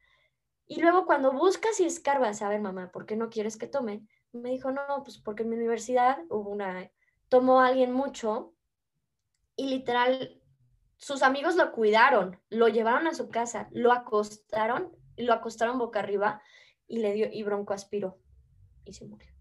Y 0.67 0.81
luego 0.81 1.05
cuando 1.05 1.31
buscas 1.31 1.79
y 1.79 1.85
escarbas, 1.85 2.41
a 2.41 2.49
ver, 2.49 2.59
mamá, 2.59 2.91
¿por 2.91 3.05
qué 3.05 3.15
no 3.15 3.29
quieres 3.29 3.57
que 3.57 3.67
tome? 3.67 4.05
Me 4.33 4.49
dijo, 4.49 4.69
no, 4.71 4.81
pues 5.03 5.17
porque 5.17 5.43
en 5.43 5.49
mi 5.49 5.55
universidad 5.55 6.19
hubo 6.29 6.49
una, 6.49 6.91
tomó 7.29 7.61
a 7.61 7.67
alguien 7.67 7.93
mucho 7.93 8.53
y 9.55 9.67
literal, 9.67 10.41
sus 10.97 11.23
amigos 11.23 11.55
lo 11.55 11.71
cuidaron, 11.71 12.39
lo 12.49 12.67
llevaron 12.67 13.07
a 13.07 13.13
su 13.13 13.29
casa, 13.29 13.69
lo 13.71 13.93
acostaron, 13.93 14.91
lo 15.15 15.33
acostaron 15.33 15.79
boca 15.79 15.99
arriba 15.99 16.41
y 16.85 16.99
le 16.99 17.13
dio, 17.13 17.27
y 17.31 17.43
bronco 17.43 17.73
aspiró 17.73 18.19
y 18.83 18.93
se 18.93 19.05
murió. 19.05 19.31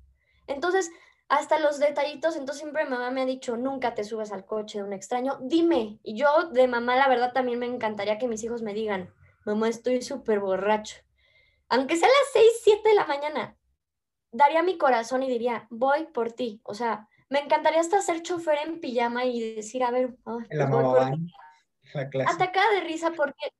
Entonces, 0.46 0.92
hasta 1.28 1.58
los 1.58 1.80
detallitos, 1.80 2.36
entonces 2.36 2.60
siempre 2.60 2.84
mamá 2.84 3.10
me 3.10 3.22
ha 3.22 3.26
dicho, 3.26 3.56
nunca 3.56 3.94
te 3.94 4.04
subas 4.04 4.30
al 4.30 4.46
coche 4.46 4.78
de 4.78 4.84
un 4.84 4.92
extraño, 4.92 5.38
dime. 5.42 5.98
Y 6.04 6.16
yo 6.16 6.50
de 6.52 6.68
mamá, 6.68 6.94
la 6.94 7.08
verdad, 7.08 7.32
también 7.32 7.58
me 7.58 7.66
encantaría 7.66 8.16
que 8.16 8.28
mis 8.28 8.44
hijos 8.44 8.62
me 8.62 8.74
digan, 8.74 9.12
mamá, 9.44 9.68
estoy 9.68 10.02
súper 10.02 10.38
borracho 10.38 11.05
aunque 11.68 11.97
sea 11.97 12.09
las 12.09 12.32
6, 12.32 12.52
7 12.62 12.88
de 12.88 12.94
la 12.94 13.06
mañana, 13.06 13.56
daría 14.30 14.62
mi 14.62 14.78
corazón 14.78 15.22
y 15.22 15.28
diría, 15.28 15.66
voy 15.70 16.06
por 16.06 16.32
ti. 16.32 16.60
O 16.64 16.74
sea, 16.74 17.09
me 17.28 17.40
encantaría 17.40 17.80
hasta 17.80 18.02
ser 18.02 18.22
chofer 18.22 18.59
en 18.66 18.80
pijama 18.80 19.24
y 19.24 19.56
decir, 19.56 19.82
a 19.82 19.90
ver, 19.90 20.16
la 20.51 20.66
mamá 20.68 21.12
Atacada 22.26 22.70
de 22.72 22.80
risa 22.80 23.12
porque 23.12 23.52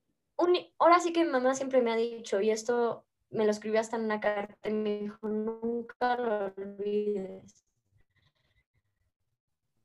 ahora 0.78 1.01
sí 1.01 1.12
que 1.12 1.24
mi 1.24 1.31
mamá 1.31 1.55
siempre 1.55 1.81
me 1.81 1.93
ha 1.93 1.97
dicho, 1.97 2.41
y 2.41 2.51
esto 2.51 3.07
me 3.31 3.45
lo 3.45 3.51
escribió 3.51 3.81
hasta 3.81 3.97
en 3.97 4.05
una 4.05 4.20
carta 4.20 4.69
y 4.69 4.73
me 4.73 4.99
dijo, 4.99 5.28
nunca 5.28 6.16
lo 6.16 6.47
olvides. 6.47 7.65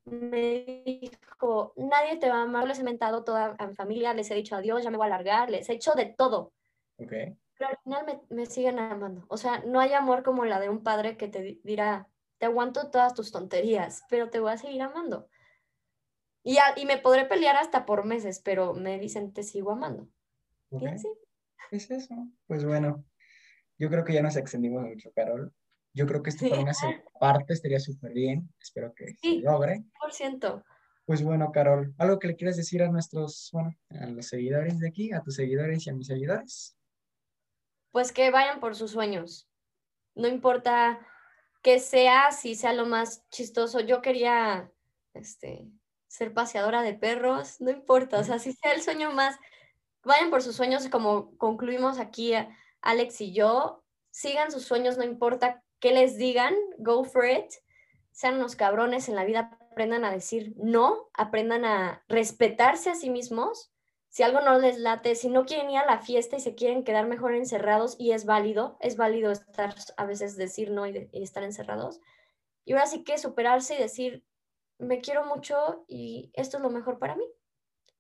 Me 0.06 0.84
dijo, 0.86 1.74
nadie 1.78 2.18
te 2.18 2.30
va 2.30 2.40
a 2.40 2.44
amar, 2.44 2.68
les 2.68 2.80
he 2.80 2.84
mentado 2.84 3.24
toda 3.24 3.56
a 3.58 3.68
mi 3.68 3.76
familia, 3.76 4.14
les 4.14 4.30
he 4.32 4.36
dicho 4.36 4.56
adiós, 4.56 4.84
ya 4.84 4.90
me 4.90 4.98
voy 4.98 5.06
a 5.06 5.12
largar, 5.12 5.50
les 5.50 5.70
he 5.70 5.74
hecho 5.74 5.94
de 5.94 6.08
todo. 6.08 6.52
Okay 6.98 7.38
pero 7.62 7.74
al 7.74 7.78
final 7.84 8.24
me, 8.32 8.46
siguen 8.48 8.80
amando. 8.80 9.24
O 9.28 9.38
sea, 9.38 9.60
no 9.60 9.80
hay 9.80 9.94
amor 9.94 10.24
como 10.24 10.46
la 10.46 10.60
de 10.60 10.70
un 10.70 10.82
padre 10.82 11.16
que 11.16 11.28
te 11.28 11.60
dirá, 11.64 12.10
te 12.40 12.48
aguanto 12.48 12.90
todas 12.90 13.14
tus 13.14 13.32
tonterías, 13.32 14.02
pero 14.10 14.32
te 14.32 14.40
voy 14.40 14.52
a 14.52 14.58
seguir 14.58 14.82
amando. 14.82 15.30
Y, 16.44 16.58
y 16.78 16.86
me 16.88 16.98
podré 16.98 17.26
pelear 17.26 17.58
hasta 17.58 17.86
por 17.86 18.04
meses, 18.04 18.42
pero 18.44 18.74
me 18.74 18.98
dicen, 18.98 19.32
te 19.32 19.44
sigo 19.44 19.70
amando. 19.70 20.10
¿Y 20.72 20.88
así? 20.88 21.08
Es 21.70 21.92
eso. 21.92 22.16
Pues 22.48 22.66
bueno, 22.66 23.06
yo 23.78 23.90
creo 23.92 24.04
que 24.04 24.14
ya 24.14 24.24
nos 24.24 24.38
extendimos 24.38 24.82
mucho, 24.82 25.12
Carol. 25.14 25.54
Yo 25.94 26.08
creo 26.08 26.24
que 26.24 26.32
esto 26.32 26.50
por 26.50 26.58
una 26.58 26.74
parte 27.20 27.54
estaría 27.54 27.80
súper 27.80 28.12
bien. 28.12 28.52
Espero 28.60 28.92
que 28.96 29.14
se 29.22 29.36
logre. 29.36 29.84
Por 30.02 30.12
ciento. 30.12 30.64
Pues 31.06 31.22
bueno, 31.22 31.52
Carol, 31.52 31.94
¿algo 32.00 32.18
que 32.18 32.30
le 32.30 32.36
quieras 32.36 32.58
decir 32.58 32.82
a 32.82 32.90
nuestros, 32.90 33.50
bueno, 33.54 33.76
a 33.90 34.08
los 34.08 34.26
seguidores 34.26 34.80
de 34.80 34.88
aquí, 34.88 35.12
a 35.12 35.22
tus 35.22 35.36
seguidores 35.36 35.86
y 35.86 35.92
a 35.92 35.94
mis 35.94 36.08
seguidores? 36.08 36.76
Pues 37.92 38.12
que 38.12 38.32
vayan 38.32 38.60
por 38.60 38.76
sus 38.76 38.92
sueños. 38.92 39.50
No 40.16 40.28
importa 40.28 41.00
que 41.62 41.80
sea, 41.80 42.32
si 42.32 42.56
sea 42.56 42.74
lo 42.74 42.86
más 42.86 43.28
chistoso. 43.30 43.80
Yo 43.80 44.02
quería 44.02 44.72
este, 45.14 45.68
ser 46.08 46.34
paseadora 46.34 46.82
de 46.82 46.94
perros, 46.94 47.62
no 47.62 47.72
importa, 47.72 48.20
o 48.20 48.24
sea, 48.24 48.40
si 48.40 48.54
sea 48.54 48.74
el 48.74 48.82
sueño 48.82 49.12
más, 49.12 49.38
vayan 50.04 50.30
por 50.30 50.42
sus 50.42 50.56
sueños, 50.56 50.88
como 50.90 51.38
concluimos 51.38 52.00
aquí 52.00 52.34
Alex 52.82 53.22
y 53.22 53.34
yo, 53.34 53.84
sigan 54.10 54.52
sus 54.52 54.64
sueños, 54.64 54.98
no 54.98 55.04
importa 55.04 55.64
qué 55.80 55.92
les 55.92 56.18
digan, 56.18 56.56
go 56.78 57.04
for 57.04 57.26
it, 57.26 57.52
sean 58.12 58.36
unos 58.36 58.56
cabrones 58.56 59.08
en 59.08 59.16
la 59.16 59.24
vida, 59.24 59.58
aprendan 59.72 60.04
a 60.04 60.12
decir 60.12 60.54
no, 60.58 61.10
aprendan 61.14 61.66
a 61.66 62.04
respetarse 62.08 62.90
a 62.90 62.96
sí 62.96 63.10
mismos 63.10 63.72
si 64.12 64.24
algo 64.24 64.42
no 64.42 64.60
les 64.60 64.78
late, 64.78 65.16
si 65.16 65.30
no 65.30 65.46
quieren 65.46 65.70
ir 65.72 65.78
a 65.78 65.86
la 65.86 66.00
fiesta 66.00 66.36
y 66.36 66.42
se 66.42 66.54
quieren 66.54 66.84
quedar 66.84 67.08
mejor 67.08 67.34
encerrados 67.34 67.96
y 67.98 68.12
es 68.12 68.26
válido, 68.26 68.78
es 68.82 68.98
válido 68.98 69.32
estar 69.32 69.74
a 69.96 70.06
veces 70.06 70.36
decir 70.36 70.70
no 70.70 70.86
y, 70.86 71.10
estar 71.14 71.44
encerrados. 71.44 72.02
Y 72.66 72.74
ahora 72.74 72.88
sí 72.88 73.06
que 73.06 73.18
superarse 73.18 73.76
y 73.76 73.82
decir, 73.82 74.26
me 74.78 75.00
quiero 75.00 75.26
mucho 75.26 75.86
y 75.88 76.30
esto 76.34 76.58
es 76.58 76.64
lo 76.64 76.70
mejor 76.70 77.00
para 77.00 77.16
mí. 77.16 77.24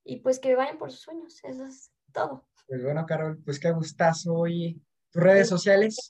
Y 0.03 0.17
pues 0.17 0.39
que 0.39 0.53
vayan 0.53 0.77
por 0.77 0.91
sus 0.91 0.99
sueños, 0.99 1.39
eso 1.43 1.63
es 1.63 1.93
todo. 2.11 2.45
Pues 2.67 2.83
bueno, 2.83 3.05
Carol, 3.05 3.41
pues 3.45 3.57
qué 3.57 3.71
gustazo. 3.71 4.47
¿Y 4.47 4.81
tus 5.11 5.23
redes 5.23 5.47
sociales? 5.47 6.09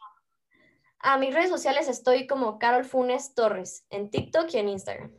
A 0.97 1.19
mis 1.19 1.31
redes 1.31 1.49
sociales 1.51 1.87
estoy 1.87 2.25
como 2.25 2.57
Carol 2.57 2.85
Funes 2.85 3.35
Torres, 3.35 3.85
en 3.91 4.09
TikTok 4.09 4.51
y 4.51 4.57
en 4.57 4.69
Instagram. 4.69 5.11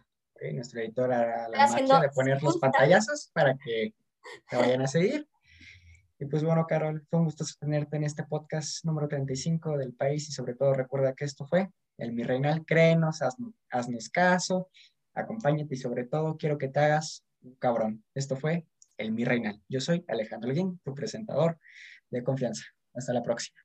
nuestra 0.54 0.82
editora 0.82 1.48
la 1.48 1.68
magia 1.68 2.00
de 2.00 2.09
poner 2.09 2.42
los 2.42 2.59
pantallazos 2.59 3.30
para 3.32 3.56
que 3.56 3.94
te 4.49 4.57
vayan 4.57 4.82
a 4.82 4.86
seguir. 4.86 5.28
Y 6.19 6.27
pues 6.27 6.44
bueno, 6.44 6.66
Carol, 6.69 7.05
fue 7.11 7.19
un 7.19 7.24
gusto 7.24 7.44
tenerte 7.59 7.97
en 7.97 8.05
este 8.05 8.23
podcast 8.23 8.85
número 8.85 9.09
35 9.09 9.77
del 9.77 9.93
país 9.93 10.28
y 10.28 10.32
sobre 10.32 10.55
todo 10.55 10.73
recuerda 10.73 11.15
que 11.15 11.24
esto 11.24 11.47
fue 11.47 11.69
el 11.99 12.12
Mi 12.12 12.23
Reinal, 12.23 12.65
créenos, 12.65 13.20
haznos, 13.70 14.11
caso, 14.11 14.69
acompáñate 15.15 15.74
y 15.74 15.78
sobre 15.78 16.05
todo 16.05 16.36
quiero 16.36 16.59
que 16.59 16.69
te 16.69 16.81
hagas 16.81 17.24
un 17.43 17.55
cabrón. 17.57 18.05
Esto 18.15 18.36
fue 18.36 18.66
el 18.99 19.12
Mi 19.12 19.24
Reinal. 19.24 19.61
Yo 19.69 19.81
soy 19.81 20.05
Alejandro 20.09 20.53
Guín, 20.53 20.81
tu 20.85 20.94
presentador 20.94 21.59
de 22.11 22.23
confianza. 22.23 22.65
Hasta 22.94 23.12
la 23.12 23.23
próxima. 23.23 23.61